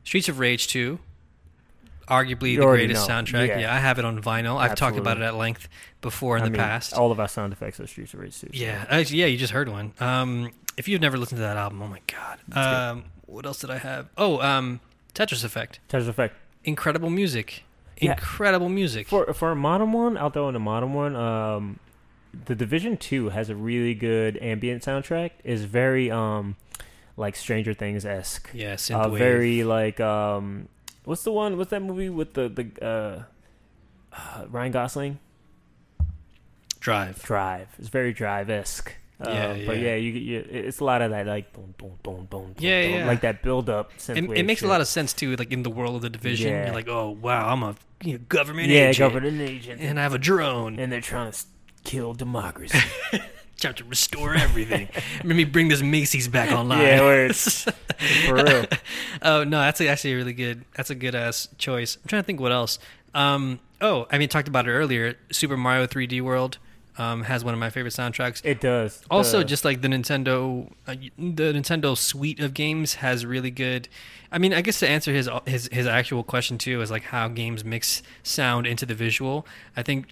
Streets 0.04 0.28
of 0.28 0.38
Rage 0.38 0.66
Two, 0.66 0.98
arguably 2.08 2.52
You 2.52 2.60
the 2.60 2.66
greatest 2.66 3.08
know. 3.08 3.14
soundtrack. 3.14 3.48
Yeah. 3.48 3.58
Yeah. 3.60 3.74
I 3.74 3.78
have 3.78 3.98
it 3.98 4.04
on 4.04 4.20
vinyl. 4.22 4.58
I've 4.58 4.74
talked 4.74 4.98
about 4.98 5.16
it 5.16 5.22
at 5.22 5.34
length 5.34 5.68
before 6.00 6.36
in 6.36 6.42
I 6.42 6.46
the 6.46 6.50
mean, 6.50 6.58
past. 6.60 6.94
All 6.94 7.12
of 7.12 7.20
our 7.20 7.28
sound 7.28 7.52
effects 7.52 7.78
are 7.80 7.86
Streets 7.86 8.14
of 8.14 8.20
Rage 8.20 8.38
2. 8.40 8.48
so- 8.48 8.52
Yeah, 8.52 8.98
yeah, 8.98 9.26
you 9.26 9.36
just 9.38 9.52
heard 9.52 9.68
one. 9.68 9.92
Um, 10.00 10.50
if 10.76 10.88
you've 10.88 11.00
never 11.00 11.16
listened 11.18 11.36
to 11.38 11.42
that 11.42 11.56
album, 11.56 11.82
oh 11.82 11.86
my 11.88 12.00
god. 12.06 12.38
Um, 12.56 13.04
what 13.26 13.46
else 13.46 13.60
did 13.60 13.70
I 13.70 13.78
have? 13.78 14.08
Oh, 14.18 14.40
um, 14.40 14.80
Tetris 15.14 15.44
Effect. 15.44 15.78
Tetris 15.88 16.08
Effect. 16.08 16.34
Incredible 16.64 17.10
music. 17.10 17.64
Yeah. 18.00 18.12
Incredible 18.12 18.68
music. 18.68 19.06
For 19.06 19.32
for 19.32 19.52
a 19.52 19.56
modern 19.56 19.92
one, 19.92 20.16
out 20.16 20.34
there 20.34 20.42
on 20.42 20.56
a 20.56 20.58
modern 20.58 20.92
one, 20.92 21.14
um, 21.14 21.78
the 22.46 22.54
Division 22.56 22.96
Two 22.96 23.28
has 23.28 23.48
a 23.48 23.54
really 23.54 23.94
good 23.94 24.36
ambient 24.42 24.82
soundtrack. 24.82 25.30
is 25.44 25.64
very 25.64 26.10
um, 26.10 26.56
like 27.22 27.36
Stranger 27.36 27.72
Things 27.74 28.04
esque. 28.04 28.50
yeah, 28.52 28.76
Uh, 28.90 29.08
very 29.08 29.62
like 29.64 29.98
um, 30.00 30.68
what's 31.06 31.22
the 31.24 31.32
one? 31.32 31.56
What's 31.56 31.70
that 31.70 31.82
movie 31.82 32.10
with 32.10 32.34
the 32.34 32.48
the 32.50 32.66
uh, 32.82 33.22
uh, 34.12 34.44
Ryan 34.50 34.72
Gosling? 34.72 35.18
Drive. 36.80 37.22
Drive. 37.22 37.68
It's 37.78 37.88
very 37.88 38.12
Drive 38.12 38.50
esque. 38.50 38.92
Uh, 39.20 39.30
Yeah, 39.30 39.66
But 39.66 39.76
yeah. 39.78 39.82
yeah, 39.90 39.94
you, 39.96 40.10
you 40.12 40.38
it's 40.50 40.80
a 40.80 40.84
lot 40.84 41.00
of 41.00 41.10
that 41.14 41.26
like 41.26 41.52
boom, 41.52 41.74
boom, 41.78 41.94
boom, 42.02 42.26
boom, 42.28 42.54
Yeah, 42.58 42.82
boom, 42.82 42.94
yeah. 42.98 43.06
like 43.06 43.20
that 43.20 43.40
build 43.42 43.70
up. 43.70 43.92
It, 44.08 44.18
it 44.40 44.42
makes 44.44 44.62
a 44.62 44.66
lot 44.66 44.80
of 44.80 44.88
sense 44.88 45.12
too, 45.12 45.36
like 45.36 45.52
in 45.52 45.62
the 45.62 45.70
world 45.70 45.94
of 45.94 46.02
the 46.02 46.10
division. 46.10 46.50
Yeah. 46.50 46.64
You're 46.66 46.74
like, 46.74 46.88
oh 46.88 47.10
wow, 47.22 47.48
I'm 47.52 47.62
a 47.62 47.76
you 48.02 48.14
know, 48.14 48.20
government 48.28 48.68
yeah, 48.68 48.88
agent, 48.88 48.98
government 49.12 49.40
agent, 49.40 49.80
and 49.80 50.00
I 50.00 50.02
have 50.02 50.14
a 50.14 50.18
drone. 50.18 50.80
and 50.80 50.90
they're 50.90 51.00
trying 51.00 51.30
to 51.30 51.38
kill 51.84 52.14
democracy. 52.14 52.78
Trying 53.62 53.74
to 53.74 53.84
restore 53.84 54.34
everything. 54.34 54.88
Let 55.24 55.36
me 55.36 55.44
bring 55.44 55.68
this 55.68 55.82
Macy's 55.82 56.26
back 56.26 56.50
online. 56.50 56.80
Yeah, 56.80 57.00
word. 57.02 57.36
For 57.36 58.34
real. 58.34 58.66
oh 59.22 59.44
no, 59.44 59.60
that's 59.60 59.80
actually 59.80 60.14
a 60.14 60.16
really 60.16 60.32
good. 60.32 60.64
That's 60.76 60.90
a 60.90 60.96
good 60.96 61.14
ass 61.14 61.48
choice. 61.58 61.96
I'm 62.02 62.08
trying 62.08 62.22
to 62.22 62.26
think 62.26 62.40
what 62.40 62.50
else. 62.50 62.80
Um, 63.14 63.60
oh, 63.80 64.08
I 64.10 64.18
mean, 64.18 64.28
talked 64.28 64.48
about 64.48 64.66
it 64.66 64.72
earlier. 64.72 65.14
Super 65.30 65.56
Mario 65.56 65.86
3D 65.86 66.20
World 66.22 66.58
um, 66.98 67.22
has 67.22 67.44
one 67.44 67.54
of 67.54 67.60
my 67.60 67.70
favorite 67.70 67.94
soundtracks. 67.94 68.40
It 68.44 68.60
does. 68.60 69.00
Also, 69.10 69.44
just 69.44 69.64
like 69.64 69.80
the 69.80 69.86
Nintendo, 69.86 70.68
uh, 70.88 70.96
the 71.16 71.52
Nintendo 71.52 71.96
suite 71.96 72.40
of 72.40 72.54
games 72.54 72.94
has 72.94 73.24
really 73.24 73.52
good. 73.52 73.88
I 74.32 74.38
mean, 74.38 74.52
I 74.52 74.60
guess 74.60 74.80
to 74.80 74.88
answer 74.88 75.12
his 75.12 75.30
his 75.46 75.68
his 75.70 75.86
actual 75.86 76.24
question 76.24 76.58
too 76.58 76.80
is 76.80 76.90
like 76.90 77.04
how 77.04 77.28
games 77.28 77.64
mix 77.64 78.02
sound 78.24 78.66
into 78.66 78.86
the 78.86 78.94
visual. 78.96 79.46
I 79.76 79.84
think, 79.84 80.08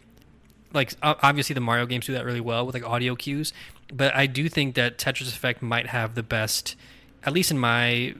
like 0.72 0.94
obviously 1.02 1.54
the 1.54 1.60
Mario 1.60 1.86
games 1.86 2.06
do 2.06 2.12
that 2.12 2.24
really 2.24 2.40
well 2.40 2.64
with 2.64 2.74
like 2.74 2.84
audio 2.84 3.14
cues, 3.14 3.52
but 3.92 4.14
I 4.14 4.26
do 4.26 4.48
think 4.48 4.74
that 4.76 4.98
Tetris 4.98 5.28
Effect 5.28 5.62
might 5.62 5.88
have 5.88 6.14
the 6.14 6.22
best, 6.22 6.76
at 7.24 7.32
least 7.32 7.50
in 7.50 7.58
my 7.58 8.14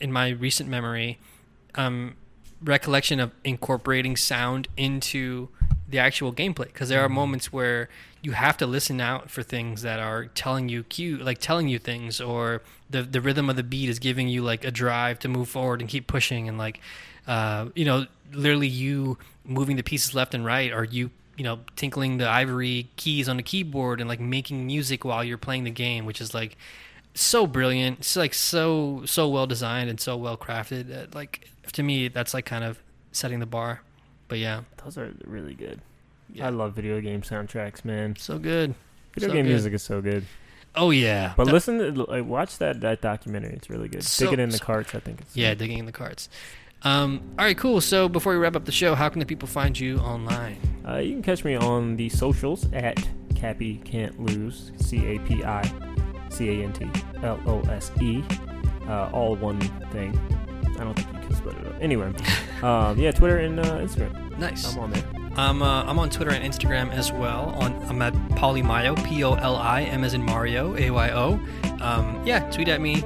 in 0.00 0.12
my 0.12 0.30
recent 0.30 0.68
memory, 0.68 1.18
um, 1.76 2.16
recollection 2.62 3.20
of 3.20 3.30
incorporating 3.44 4.16
sound 4.16 4.68
into 4.76 5.48
the 5.88 5.98
actual 5.98 6.32
gameplay. 6.32 6.66
Because 6.66 6.88
there 6.88 7.00
are 7.00 7.08
moments 7.08 7.52
where 7.52 7.88
you 8.22 8.32
have 8.32 8.56
to 8.56 8.66
listen 8.66 9.00
out 9.00 9.30
for 9.30 9.42
things 9.42 9.82
that 9.82 10.00
are 10.00 10.26
telling 10.26 10.68
you 10.68 10.82
cue 10.84 11.18
like 11.18 11.38
telling 11.38 11.68
you 11.68 11.78
things 11.78 12.20
or 12.20 12.62
the 12.88 13.02
the 13.02 13.20
rhythm 13.20 13.50
of 13.50 13.56
the 13.56 13.62
beat 13.62 13.88
is 13.88 13.98
giving 13.98 14.28
you 14.28 14.42
like 14.42 14.64
a 14.64 14.70
drive 14.70 15.18
to 15.18 15.28
move 15.28 15.48
forward 15.48 15.80
and 15.80 15.90
keep 15.90 16.06
pushing 16.06 16.48
and 16.48 16.56
like 16.56 16.80
uh, 17.26 17.66
you 17.74 17.84
know 17.84 18.06
literally 18.32 18.66
you 18.66 19.18
moving 19.44 19.76
the 19.76 19.82
pieces 19.82 20.14
left 20.14 20.34
and 20.34 20.44
right 20.44 20.72
or 20.72 20.84
you 20.84 21.10
you 21.36 21.44
know 21.44 21.60
tinkling 21.76 22.18
the 22.18 22.28
ivory 22.28 22.88
keys 22.96 23.28
on 23.28 23.36
the 23.36 23.42
keyboard 23.42 24.00
and 24.00 24.08
like 24.08 24.20
making 24.20 24.66
music 24.66 25.04
while 25.04 25.24
you're 25.24 25.38
playing 25.38 25.64
the 25.64 25.70
game 25.70 26.04
which 26.06 26.20
is 26.20 26.32
like 26.34 26.56
so 27.14 27.46
brilliant 27.46 27.98
it's 28.00 28.16
like 28.16 28.34
so 28.34 29.02
so 29.06 29.28
well 29.28 29.46
designed 29.46 29.88
and 29.90 30.00
so 30.00 30.16
well 30.16 30.36
crafted 30.36 31.14
like 31.14 31.48
to 31.72 31.82
me 31.82 32.08
that's 32.08 32.34
like 32.34 32.44
kind 32.44 32.64
of 32.64 32.78
setting 33.12 33.40
the 33.40 33.46
bar 33.46 33.80
but 34.28 34.38
yeah 34.38 34.62
those 34.84 34.98
are 34.98 35.12
really 35.24 35.54
good. 35.54 35.80
Yeah. 36.32 36.46
I 36.46 36.50
love 36.50 36.74
video 36.74 37.00
game 37.00 37.22
soundtracks, 37.22 37.84
man. 37.84 38.16
so 38.16 38.38
good 38.38 38.74
Video 39.14 39.28
So 39.28 39.34
game 39.34 39.44
good. 39.44 39.50
music 39.50 39.72
is 39.74 39.82
so 39.82 40.00
good. 40.00 40.24
oh 40.74 40.90
yeah 40.90 41.34
But 41.36 41.46
listen, 41.46 41.78
to, 41.78 42.04
like, 42.04 42.24
watch 42.24 42.58
that 42.58 42.80
that 42.80 43.00
documentary. 43.00 43.52
It's 43.54 43.70
really 43.70 43.88
good. 43.88 44.02
So- 44.02 44.24
Dig 44.26 44.34
it 44.34 44.42
in 44.42 44.48
the 44.50 44.58
carts. 44.58 44.94
I 44.94 44.98
think. 45.00 45.20
It's 45.20 45.36
yeah 45.36 45.54
digging 45.54 45.78
in 45.78 45.86
the 45.86 45.92
carts 45.92 46.28
um, 46.84 47.20
all 47.38 47.44
right 47.44 47.56
cool 47.56 47.80
so 47.80 48.08
before 48.08 48.32
we 48.32 48.38
wrap 48.38 48.56
up 48.56 48.64
the 48.64 48.72
show 48.72 48.94
how 48.94 49.08
can 49.08 49.18
the 49.20 49.26
people 49.26 49.48
find 49.48 49.78
you 49.78 49.98
online 49.98 50.56
Uh, 50.86 50.96
you 50.98 51.12
can 51.14 51.22
catch 51.22 51.44
me 51.44 51.54
on 51.56 51.96
the 51.96 52.08
socials 52.10 52.66
at 52.74 52.96
Cappy 53.34 53.76
Can't 53.84 54.20
Lose. 54.20 54.70
C 54.76 54.98
A 55.06 55.18
P 55.20 55.42
I 55.42 55.62
C 56.28 56.48
A 56.60 56.64
N 56.64 56.72
T 56.74 56.84
L 57.22 57.40
O 57.46 57.60
S 57.70 57.90
E. 58.02 58.22
uh, 58.86 59.08
all 59.12 59.34
one 59.36 59.58
thing. 59.92 60.12
I 60.78 60.84
don't 60.84 60.94
think 60.94 61.08
you 61.14 61.20
can 61.20 61.34
split 61.34 61.56
it 61.56 61.66
up. 61.68 61.76
Anyway, 61.80 62.12
um, 62.62 62.98
yeah, 62.98 63.12
Twitter 63.12 63.38
and 63.38 63.58
uh, 63.60 63.78
Instagram. 63.78 64.38
Nice. 64.38 64.74
I'm 64.74 64.78
on 64.80 64.90
there. 64.90 65.04
I'm 65.36 65.62
uh, 65.62 65.84
I'm 65.84 65.98
on 65.98 66.10
Twitter 66.10 66.32
and 66.32 66.44
Instagram 66.44 66.92
as 66.92 67.10
well. 67.10 67.54
On 67.58 67.72
I'm 67.88 68.02
at 68.02 68.12
Polimayo, 68.36 68.94
P 69.06 69.24
O 69.24 69.32
L 69.34 69.56
I 69.56 69.82
M 69.84 70.04
as 70.04 70.12
in 70.12 70.22
Mario, 70.22 70.76
A 70.76 70.90
Y 70.90 71.10
O. 71.12 71.40
Um, 71.80 72.22
yeah, 72.26 72.40
tweet 72.50 72.68
at 72.68 72.82
me, 72.82 72.96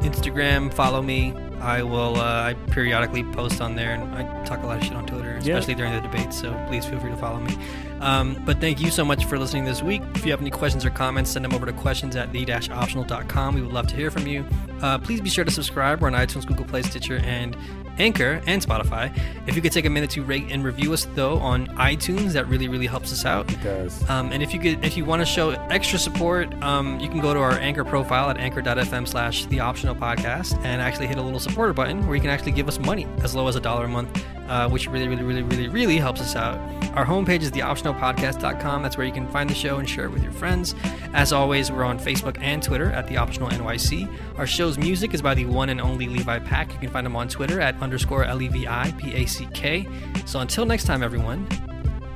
Instagram, 0.00 0.74
follow 0.74 1.02
me. 1.02 1.32
I 1.60 1.82
will. 1.82 2.16
Uh, 2.16 2.22
I 2.50 2.54
periodically 2.70 3.24
post 3.24 3.60
on 3.60 3.74
there, 3.74 3.94
and 3.94 4.14
I 4.14 4.44
talk 4.44 4.62
a 4.62 4.66
lot 4.66 4.78
of 4.78 4.84
shit 4.84 4.94
on 4.94 5.06
Twitter, 5.06 5.36
especially 5.36 5.74
during 5.74 5.92
the 5.92 6.00
debates. 6.00 6.40
So 6.40 6.52
please 6.68 6.84
feel 6.84 6.98
free 7.00 7.10
to 7.10 7.16
follow 7.16 7.40
me. 7.40 7.56
Um, 8.00 8.40
but 8.44 8.60
thank 8.60 8.80
you 8.80 8.90
so 8.90 9.04
much 9.04 9.24
for 9.24 9.38
listening 9.38 9.64
this 9.64 9.82
week. 9.82 10.02
If 10.14 10.24
you 10.24 10.30
have 10.30 10.40
any 10.40 10.50
questions 10.50 10.84
or 10.84 10.90
comments, 10.90 11.30
send 11.30 11.44
them 11.44 11.52
over 11.52 11.66
to 11.66 11.72
questions 11.72 12.16
at 12.16 12.32
the-optional.com. 12.32 13.54
We 13.54 13.62
would 13.62 13.72
love 13.72 13.88
to 13.88 13.96
hear 13.96 14.10
from 14.10 14.26
you. 14.26 14.44
Uh, 14.80 14.98
please 14.98 15.20
be 15.20 15.28
sure 15.28 15.44
to 15.44 15.50
subscribe. 15.50 16.00
We're 16.00 16.08
on 16.08 16.14
iTunes, 16.14 16.46
Google 16.46 16.64
Play, 16.64 16.82
Stitcher, 16.82 17.16
and 17.24 17.56
Anchor 17.98 18.40
and 18.46 18.62
Spotify. 18.62 19.16
If 19.46 19.56
you 19.56 19.62
could 19.62 19.72
take 19.72 19.84
a 19.84 19.90
minute 19.90 20.10
to 20.10 20.22
rate 20.22 20.46
and 20.50 20.64
review 20.64 20.92
us 20.92 21.06
though 21.14 21.38
on 21.38 21.66
iTunes, 21.76 22.32
that 22.32 22.46
really 22.48 22.68
really 22.68 22.86
helps 22.86 23.12
us 23.12 23.24
out. 23.24 23.50
It 23.52 23.62
does. 23.62 24.08
Um, 24.08 24.32
and 24.32 24.42
if 24.42 24.52
you 24.54 24.60
could, 24.60 24.84
if 24.84 24.96
you 24.96 25.04
want 25.04 25.20
to 25.20 25.26
show 25.26 25.50
extra 25.50 25.98
support, 25.98 26.52
um, 26.62 26.98
you 27.00 27.08
can 27.08 27.20
go 27.20 27.34
to 27.34 27.40
our 27.40 27.52
Anchor 27.52 27.84
profile 27.84 28.30
at 28.30 28.38
anchor.fm 28.38 29.06
slash 29.06 29.46
the 29.46 29.60
optional 29.60 29.94
podcast 29.94 30.56
and 30.64 30.80
actually 30.80 31.06
hit 31.06 31.18
a 31.18 31.22
little 31.22 31.40
supporter 31.40 31.72
button 31.72 32.06
where 32.06 32.14
you 32.14 32.20
can 32.20 32.30
actually 32.30 32.52
give 32.52 32.68
us 32.68 32.78
money 32.78 33.06
as 33.22 33.34
low 33.34 33.48
as 33.48 33.56
a 33.56 33.60
dollar 33.60 33.84
a 33.84 33.88
month, 33.88 34.24
uh, 34.48 34.68
which 34.68 34.88
really, 34.88 35.08
really, 35.08 35.22
really, 35.22 35.42
really, 35.42 35.68
really 35.68 35.96
helps 35.98 36.20
us 36.20 36.34
out. 36.34 36.58
Our 36.96 37.04
homepage 37.04 37.42
is 37.42 37.50
theoptionalpodcast.com. 37.50 38.82
That's 38.82 38.96
where 38.96 39.06
you 39.06 39.12
can 39.12 39.28
find 39.28 39.48
the 39.48 39.54
show 39.54 39.78
and 39.78 39.88
share 39.88 40.06
it 40.06 40.10
with 40.10 40.22
your 40.22 40.32
friends. 40.32 40.74
As 41.12 41.32
always, 41.32 41.70
we're 41.70 41.84
on 41.84 41.98
Facebook 41.98 42.38
and 42.40 42.62
Twitter 42.62 42.90
at 42.90 43.06
the 43.06 43.16
optional 43.16 43.48
NYC. 43.50 44.08
Our 44.36 44.46
show's 44.46 44.78
music 44.78 45.14
is 45.14 45.22
by 45.22 45.34
the 45.34 45.44
one 45.44 45.68
and 45.68 45.80
only 45.80 46.08
Levi 46.08 46.38
Pack. 46.40 46.72
You 46.72 46.78
can 46.78 46.90
find 46.90 47.06
him 47.06 47.16
on 47.16 47.28
Twitter 47.28 47.60
at 47.60 47.80
underscore 47.80 48.24
L 48.24 48.40
E 48.42 48.48
V 48.48 48.66
I 48.66 48.92
P 48.98 49.14
A 49.14 49.26
C 49.26 49.46
K. 49.54 49.86
So 50.26 50.40
until 50.40 50.64
next 50.66 50.84
time, 50.84 51.02
everyone, 51.02 51.46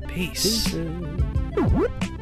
peace. 0.08 0.72
Peace. 0.72 2.21